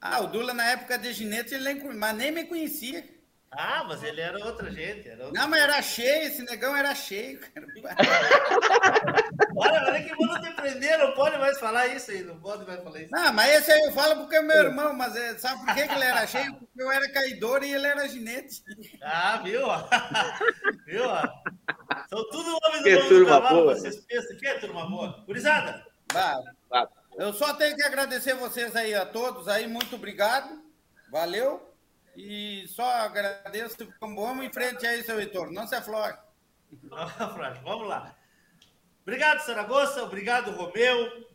ah, 0.00 0.20
o 0.20 0.26
Dula 0.26 0.52
na 0.52 0.64
época 0.70 0.98
de 0.98 1.12
ginete, 1.12 1.54
ele 1.54 1.72
nem, 1.72 1.94
mas 1.94 2.16
nem 2.16 2.30
me 2.32 2.44
conhecia. 2.44 3.14
Ah, 3.56 3.84
mas 3.86 4.02
ele 4.02 4.20
era 4.20 4.44
outra 4.44 4.70
gente. 4.70 5.08
Era 5.08 5.26
outra 5.26 5.40
não, 5.40 5.48
mas 5.48 5.62
era 5.62 5.80
cheio, 5.80 6.26
esse 6.26 6.42
negão 6.42 6.76
era 6.76 6.94
cheio. 6.94 7.40
Olha, 9.56 9.84
olha 9.84 10.02
que 10.02 10.12
mundo 10.16 10.40
te 10.40 10.50
prender, 10.52 10.98
não 10.98 11.12
pode 11.12 11.38
mais 11.38 11.58
falar 11.60 11.86
isso 11.86 12.10
aí, 12.10 12.24
não 12.24 12.36
pode 12.40 12.66
mais 12.66 12.82
falar 12.82 13.00
isso. 13.00 13.12
Não, 13.12 13.32
mas 13.32 13.54
esse 13.54 13.70
aí 13.70 13.80
eu 13.82 13.92
falo 13.92 14.16
porque 14.16 14.34
é 14.34 14.42
meu 14.42 14.56
irmão, 14.56 14.92
mas 14.92 15.14
é, 15.14 15.38
sabe 15.38 15.64
por 15.64 15.74
que, 15.74 15.86
que 15.86 15.94
ele 15.94 16.04
era 16.04 16.26
cheio? 16.26 16.54
Porque 16.54 16.82
eu 16.82 16.90
era 16.90 17.12
caidor 17.12 17.62
e 17.62 17.72
ele 17.72 17.86
era 17.86 18.08
ginete. 18.08 18.64
Ah, 19.00 19.40
viu? 19.44 19.62
viu? 20.86 21.04
São 22.08 22.28
tudo 22.30 22.58
homens 22.64 22.82
do 22.82 22.90
mundo 22.90 23.18
do 23.20 23.26
cavalo, 23.26 23.62
boa. 23.62 23.74
vocês 23.76 23.96
pensam 24.00 24.36
que 24.36 24.46
é 24.46 24.58
turma 24.58 24.90
boa. 24.90 25.24
Gurizada! 25.24 25.86
Eu 27.16 27.32
só 27.32 27.54
tenho 27.54 27.76
que 27.76 27.82
agradecer 27.82 28.34
vocês 28.34 28.74
aí 28.74 28.94
a 28.94 29.06
todos 29.06 29.46
aí, 29.48 29.66
muito 29.68 29.94
obrigado. 29.94 30.62
Valeu. 31.10 31.72
E 32.16 32.66
só 32.68 32.84
agradeço. 32.84 33.76
Vamos 34.00 34.44
em 34.44 34.52
frente 34.52 34.86
aí, 34.86 35.02
seu 35.02 35.18
Heitor. 35.20 35.50
Não 35.52 35.66
se 35.66 35.74
aflore. 35.74 36.16
Vamos 37.62 37.88
lá. 37.88 38.16
Obrigado, 39.02 39.40
Saragossa. 39.40 40.02
Obrigado, 40.02 40.50
Romeu, 40.52 41.26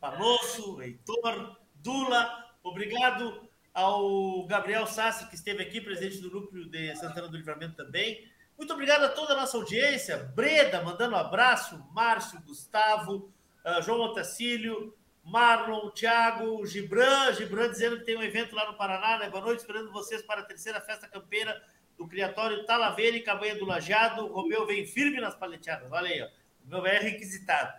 Panosso, 0.00 0.80
Heitor, 0.80 1.58
Dula. 1.74 2.44
Obrigado 2.62 3.48
ao 3.74 4.46
Gabriel 4.46 4.86
Sassi, 4.86 5.28
que 5.28 5.34
esteve 5.34 5.62
aqui, 5.62 5.80
presidente 5.80 6.22
do 6.22 6.30
núcleo 6.30 6.66
de 6.70 6.94
Santana 6.96 7.28
do 7.28 7.36
Livramento 7.36 7.76
também. 7.76 8.30
Muito 8.56 8.72
obrigado 8.72 9.04
a 9.04 9.08
toda 9.08 9.32
a 9.32 9.36
nossa 9.36 9.56
audiência. 9.56 10.16
Breda, 10.34 10.82
mandando 10.82 11.16
um 11.16 11.18
abraço. 11.18 11.84
Márcio, 11.92 12.40
Gustavo, 12.42 13.32
uh, 13.64 13.82
João 13.82 14.00
Otacílio, 14.00 14.96
Marlon, 15.22 15.90
Thiago, 15.90 16.66
Gibran, 16.66 17.32
Gibran 17.32 17.70
dizendo 17.70 17.98
que 17.98 18.04
tem 18.04 18.16
um 18.16 18.22
evento 18.22 18.54
lá 18.54 18.70
no 18.70 18.76
Paraná, 18.76 19.18
né? 19.18 19.30
Boa 19.30 19.42
noite, 19.42 19.60
esperando 19.60 19.90
vocês 19.90 20.22
para 20.22 20.42
a 20.42 20.44
terceira 20.44 20.80
festa 20.80 21.08
campeira 21.08 21.62
do 21.96 22.06
Criatório 22.06 22.64
Talaveira 22.66 23.16
e 23.16 23.22
Cabanha 23.22 23.56
do 23.56 23.64
Lajado. 23.64 24.26
O 24.26 24.32
Romeu 24.32 24.66
vem 24.66 24.86
firme 24.86 25.20
nas 25.20 25.34
paleteadas, 25.34 25.90
olha 25.90 26.08
aí, 26.08 26.22
ó. 26.22 26.28
O 26.64 26.68
meu 26.68 26.86
é 26.86 26.98
requisitado. 26.98 27.72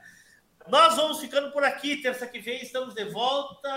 Nós 0.67 0.95
vamos 0.95 1.19
ficando 1.19 1.51
por 1.51 1.63
aqui. 1.63 2.01
Terça 2.01 2.25
que 2.25 2.39
vem 2.39 2.61
estamos 2.61 2.93
de 2.95 3.05
volta. 3.05 3.69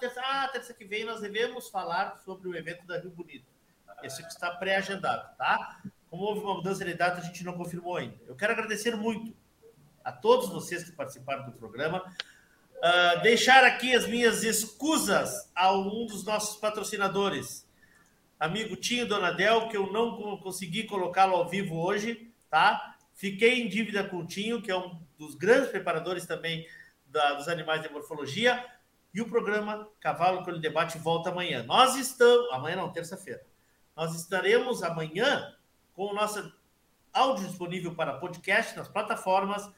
Terça... 0.00 0.20
Ah, 0.22 0.48
terça 0.48 0.74
que 0.74 0.84
vem 0.84 1.04
nós 1.04 1.20
devemos 1.20 1.68
falar 1.68 2.16
sobre 2.24 2.48
o 2.48 2.56
evento 2.56 2.86
da 2.86 2.98
Rio 2.98 3.10
Bonito. 3.10 3.46
Esse 4.02 4.22
que 4.22 4.28
está 4.30 4.50
pré-agendado, 4.50 5.34
tá? 5.36 5.80
Como 6.10 6.22
houve 6.22 6.40
uma 6.40 6.54
mudança 6.54 6.84
de 6.84 6.94
data, 6.94 7.20
a 7.20 7.24
gente 7.24 7.42
não 7.42 7.54
confirmou 7.54 7.96
ainda. 7.96 8.18
Eu 8.26 8.36
quero 8.36 8.52
agradecer 8.52 8.94
muito 8.96 9.34
a 10.04 10.12
todos 10.12 10.50
vocês 10.50 10.84
que 10.84 10.92
participaram 10.92 11.46
do 11.46 11.52
programa. 11.52 12.04
Uh, 12.76 13.22
deixar 13.22 13.64
aqui 13.64 13.94
as 13.94 14.06
minhas 14.06 14.44
escusas 14.44 15.50
a 15.54 15.72
um 15.72 16.04
dos 16.06 16.22
nossos 16.24 16.58
patrocinadores, 16.58 17.66
amigo 18.38 18.76
Tinho 18.76 19.08
Donadel, 19.08 19.68
que 19.68 19.76
eu 19.76 19.90
não 19.90 20.36
consegui 20.38 20.84
colocá-lo 20.84 21.34
ao 21.34 21.48
vivo 21.48 21.76
hoje, 21.76 22.30
tá? 22.50 22.96
Fiquei 23.14 23.62
em 23.62 23.68
dívida 23.68 24.04
com 24.04 24.18
o 24.18 24.26
Tinho, 24.26 24.60
que 24.60 24.70
é 24.70 24.76
um 24.76 25.00
dos 25.16 25.34
grandes 25.34 25.70
preparadores 25.70 26.26
também 26.26 26.66
da, 27.06 27.34
dos 27.34 27.48
animais 27.48 27.80
de 27.80 27.88
morfologia, 27.88 28.62
e 29.14 29.22
o 29.22 29.28
programa 29.28 29.88
Cavalo 30.00 30.42
Colho 30.42 30.58
Debate 30.58 30.98
volta 30.98 31.30
amanhã. 31.30 31.62
Nós 31.62 31.94
estamos, 31.94 32.52
amanhã 32.52 32.76
não, 32.76 32.92
terça-feira, 32.92 33.46
nós 33.96 34.14
estaremos 34.14 34.82
amanhã 34.82 35.54
com 35.94 36.06
o 36.06 36.14
nosso 36.14 36.52
áudio 37.12 37.46
disponível 37.46 37.94
para 37.94 38.18
podcast 38.18 38.76
nas 38.76 38.88
plataformas, 38.88 39.70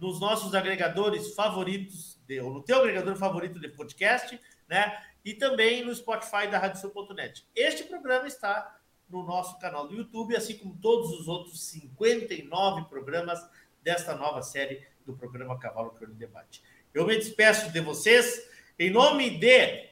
nos 0.00 0.20
nossos 0.20 0.54
agregadores 0.54 1.34
favoritos 1.34 2.18
de, 2.26 2.40
ou 2.40 2.52
no 2.52 2.62
teu 2.62 2.80
agregador 2.80 3.16
favorito 3.16 3.58
de 3.58 3.68
podcast, 3.68 4.40
né? 4.68 5.02
E 5.24 5.34
também 5.34 5.84
no 5.84 5.94
Spotify 5.94 6.46
da 6.50 6.58
RadioSul.net. 6.58 7.46
Este 7.54 7.84
programa 7.84 8.26
está 8.26 8.78
no 9.08 9.22
nosso 9.22 9.58
canal 9.58 9.88
do 9.88 9.94
YouTube, 9.94 10.36
assim 10.36 10.56
como 10.58 10.76
todos 10.76 11.10
os 11.18 11.28
outros 11.28 11.60
59 11.68 12.88
programas 12.88 13.44
desta 13.82 14.14
nova 14.14 14.42
série 14.42 14.86
do 15.04 15.16
programa 15.16 15.58
Cavalo 15.58 15.90
Crônico 15.90 16.18
Debate. 16.18 16.62
Eu 16.92 17.06
me 17.06 17.16
despeço 17.16 17.72
de 17.72 17.80
vocês 17.80 18.48
em 18.78 18.90
nome 18.90 19.38
de 19.38 19.88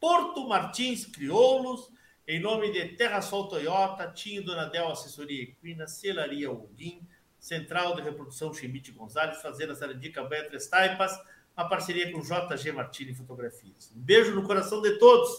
Porto 0.00 0.48
Martins 0.48 1.04
Crioulos, 1.04 1.90
em 2.26 2.40
nome 2.40 2.72
de 2.72 2.96
Terra 2.96 3.20
Sol 3.20 3.48
Toyota, 3.48 4.10
Tinho 4.10 4.44
Donadel 4.44 4.88
Assessoria 4.88 5.42
Equina, 5.42 5.86
Celaria 5.86 6.50
Olim, 6.50 7.06
Central 7.46 7.94
de 7.94 8.02
Reprodução 8.02 8.52
Chimite 8.52 8.90
Gonzalez, 8.90 9.40
Fazenda 9.40 9.72
Sarandica 9.76 10.24
Betra 10.24 10.48
Três 10.48 10.66
Taipas, 10.66 11.12
uma 11.56 11.68
parceria 11.68 12.10
com 12.10 12.20
JG 12.20 12.72
Martini 12.72 13.14
Fotografias. 13.14 13.92
Um 13.94 14.00
beijo 14.00 14.34
no 14.34 14.42
coração 14.42 14.82
de 14.82 14.98
todos. 14.98 15.30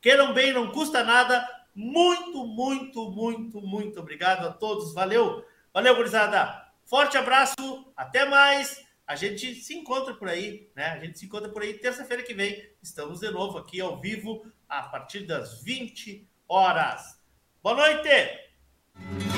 Queiram 0.00 0.32
bem, 0.32 0.52
não 0.52 0.70
custa 0.70 1.02
nada. 1.02 1.44
Muito, 1.74 2.46
muito, 2.46 3.10
muito, 3.10 3.60
muito 3.60 3.98
obrigado 3.98 4.46
a 4.46 4.52
todos. 4.52 4.94
Valeu. 4.94 5.44
Valeu, 5.74 5.96
gurizada. 5.96 6.70
Forte 6.84 7.18
abraço. 7.18 7.92
Até 7.96 8.24
mais. 8.24 8.86
A 9.04 9.16
gente 9.16 9.56
se 9.56 9.74
encontra 9.74 10.14
por 10.14 10.28
aí, 10.28 10.70
né? 10.76 10.90
A 10.90 10.98
gente 11.00 11.18
se 11.18 11.26
encontra 11.26 11.48
por 11.48 11.62
aí 11.62 11.74
terça-feira 11.74 12.22
que 12.22 12.34
vem. 12.34 12.70
Estamos 12.80 13.18
de 13.18 13.30
novo 13.30 13.58
aqui 13.58 13.80
ao 13.80 14.00
vivo 14.00 14.46
a 14.68 14.82
partir 14.82 15.26
das 15.26 15.60
20 15.62 16.24
horas. 16.46 17.20
Boa 17.62 17.74
noite! 17.74 19.37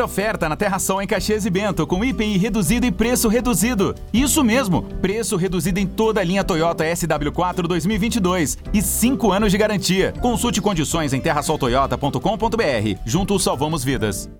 Super 0.00 0.04
oferta 0.04 0.48
na 0.48 0.56
Terração 0.56 1.02
em 1.02 1.06
Caxias 1.06 1.44
e 1.44 1.50
Bento, 1.50 1.86
com 1.86 2.02
IPI 2.02 2.38
reduzido 2.38 2.86
e 2.86 2.90
preço 2.90 3.28
reduzido. 3.28 3.94
Isso 4.12 4.42
mesmo, 4.42 4.82
preço 4.82 5.36
reduzido 5.36 5.78
em 5.78 5.86
toda 5.86 6.20
a 6.20 6.24
linha 6.24 6.42
Toyota 6.42 6.84
SW4 6.84 7.66
2022 7.66 8.56
e 8.72 8.80
5 8.80 9.30
anos 9.30 9.52
de 9.52 9.58
garantia. 9.58 10.14
Consulte 10.20 10.60
condições 10.62 11.12
em 11.12 11.20
terrasoltoyota.com.br. 11.20 12.98
Juntos 13.04 13.42
salvamos 13.42 13.84
vidas. 13.84 14.30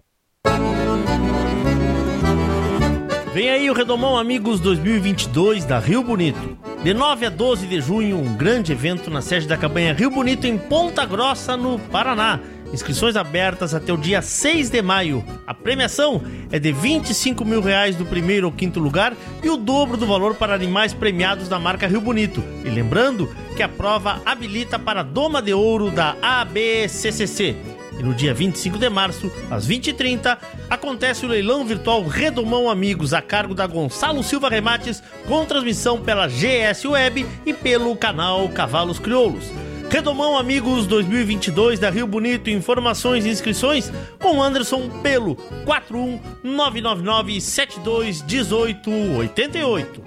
Vem 3.34 3.50
aí 3.50 3.70
o 3.70 3.74
Redomão 3.74 4.18
Amigos 4.18 4.60
2022 4.60 5.64
da 5.64 5.78
Rio 5.78 6.02
Bonito. 6.02 6.58
De 6.82 6.94
9 6.94 7.26
a 7.26 7.30
12 7.30 7.66
de 7.66 7.80
junho, 7.80 8.16
um 8.16 8.34
grande 8.34 8.72
evento 8.72 9.10
na 9.10 9.20
sede 9.20 9.46
da 9.46 9.58
campanha 9.58 9.92
Rio 9.92 10.10
Bonito 10.10 10.46
em 10.46 10.56
Ponta 10.56 11.04
Grossa, 11.04 11.54
no 11.56 11.78
Paraná. 11.78 12.40
Inscrições 12.72 13.16
abertas 13.16 13.74
até 13.74 13.92
o 13.92 13.97
dia 13.97 14.22
6 14.22 14.70
de 14.70 14.80
maio. 14.80 15.24
A 15.47 15.52
premiação 15.52 16.22
é 16.52 16.59
de 16.59 16.72
25 16.72 17.44
mil 17.44 17.60
reais 17.60 17.97
do 17.97 18.06
primeiro 18.06 18.47
ao 18.47 18.52
quinto 18.52 18.78
lugar 18.78 19.14
e 19.42 19.51
o 19.51 19.56
dobro 19.56 19.97
do 19.97 20.06
valor 20.06 20.36
para 20.36 20.55
animais 20.55 20.94
premiados 20.94 21.48
da 21.48 21.59
marca 21.59 21.88
Rio 21.88 22.01
Bonito. 22.01 22.42
E 22.64 22.68
lembrando 22.68 23.28
que 23.56 23.62
a 23.62 23.68
prova 23.68 24.22
habilita 24.24 24.78
para 24.78 25.01
a 25.01 25.05
Doma 25.05 25.42
de 25.42 25.52
Ouro 25.52 25.90
da 25.90 26.16
ABCCC. 26.22 27.56
E 27.98 28.02
no 28.02 28.14
dia 28.14 28.32
25 28.32 28.78
de 28.78 28.88
março, 28.88 29.30
às 29.51 29.68
20h30, 29.68 30.38
acontece 30.70 31.26
o 31.26 31.28
leilão 31.28 31.66
virtual 31.66 32.02
Redomão 32.06 32.70
Amigos, 32.70 33.12
a 33.12 33.20
cargo 33.20 33.55
da 33.55 33.66
Gonçalo 33.66 34.22
Silva 34.22 34.48
Remates, 34.48 35.02
com 35.26 35.44
transmissão 35.44 36.01
pela 36.01 36.26
GS 36.26 36.84
Web 36.86 37.26
e 37.44 37.52
pelo 37.52 37.94
canal 37.97 38.48
Cavalos 38.48 38.98
Crioulos. 38.98 39.51
Redomão 39.90 40.38
Amigos 40.38 40.86
2022 40.86 41.80
da 41.80 41.90
Rio 41.90 42.06
Bonito. 42.06 42.48
Informações 42.48 43.26
e 43.26 43.28
inscrições 43.28 43.90
com 44.20 44.40
Anderson 44.40 44.88
pelo 45.02 45.34
41 45.64 46.20
999 46.44 47.40
72 47.40 48.22
18 48.22 48.88
88. 48.88 50.02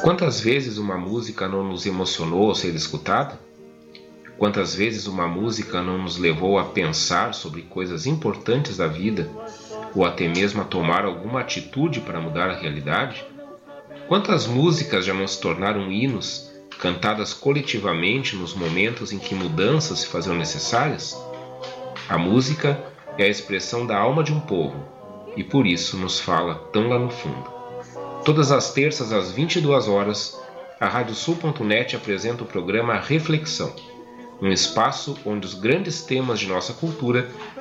Quantas 0.00 0.40
vezes 0.40 0.78
uma 0.78 0.96
música 0.96 1.48
não 1.48 1.64
nos 1.64 1.86
emocionou 1.86 2.50
ao 2.50 2.54
ser 2.54 2.72
escutada? 2.72 3.40
Quantas 4.38 4.76
vezes 4.76 5.08
uma 5.08 5.26
música 5.26 5.82
não 5.82 5.98
nos 5.98 6.18
levou 6.18 6.56
a 6.56 6.64
pensar 6.64 7.34
sobre 7.34 7.62
coisas 7.62 8.06
importantes 8.06 8.76
da 8.76 8.86
vida 8.86 9.28
ou 9.94 10.04
até 10.04 10.26
mesmo 10.28 10.60
a 10.60 10.64
tomar 10.64 11.04
alguma 11.04 11.40
atitude 11.40 12.00
para 12.00 12.20
mudar 12.20 12.50
a 12.50 12.56
realidade? 12.56 13.24
Quantas 14.08 14.46
músicas 14.46 15.04
já 15.04 15.14
não 15.14 15.26
se 15.26 15.40
tornaram 15.40 15.90
hinos, 15.90 16.52
cantadas 16.78 17.32
coletivamente 17.32 18.36
nos 18.36 18.54
momentos 18.54 19.12
em 19.12 19.18
que 19.18 19.34
mudanças 19.34 20.00
se 20.00 20.06
faziam 20.06 20.34
necessárias? 20.34 21.16
A 22.08 22.18
música 22.18 22.82
é 23.16 23.24
a 23.24 23.28
expressão 23.28 23.86
da 23.86 23.96
alma 23.96 24.22
de 24.22 24.32
um 24.32 24.40
povo 24.40 24.76
e 25.36 25.42
por 25.42 25.66
isso 25.66 25.96
nos 25.96 26.20
fala 26.20 26.56
tão 26.72 26.88
lá 26.88 26.98
no 26.98 27.10
fundo. 27.10 27.52
Todas 28.24 28.50
as 28.50 28.72
terças 28.72 29.12
às 29.12 29.30
22 29.30 29.88
horas, 29.88 30.38
a 30.80 30.88
Radiosul.net 30.88 31.94
apresenta 31.96 32.42
o 32.42 32.46
programa 32.46 32.98
Reflexão 32.98 33.72
um 34.40 34.52
espaço 34.52 35.16
onde 35.24 35.46
os 35.46 35.54
grandes 35.54 36.02
temas 36.02 36.38
de 36.38 36.46
nossa 36.46 36.72
cultura 36.72 37.30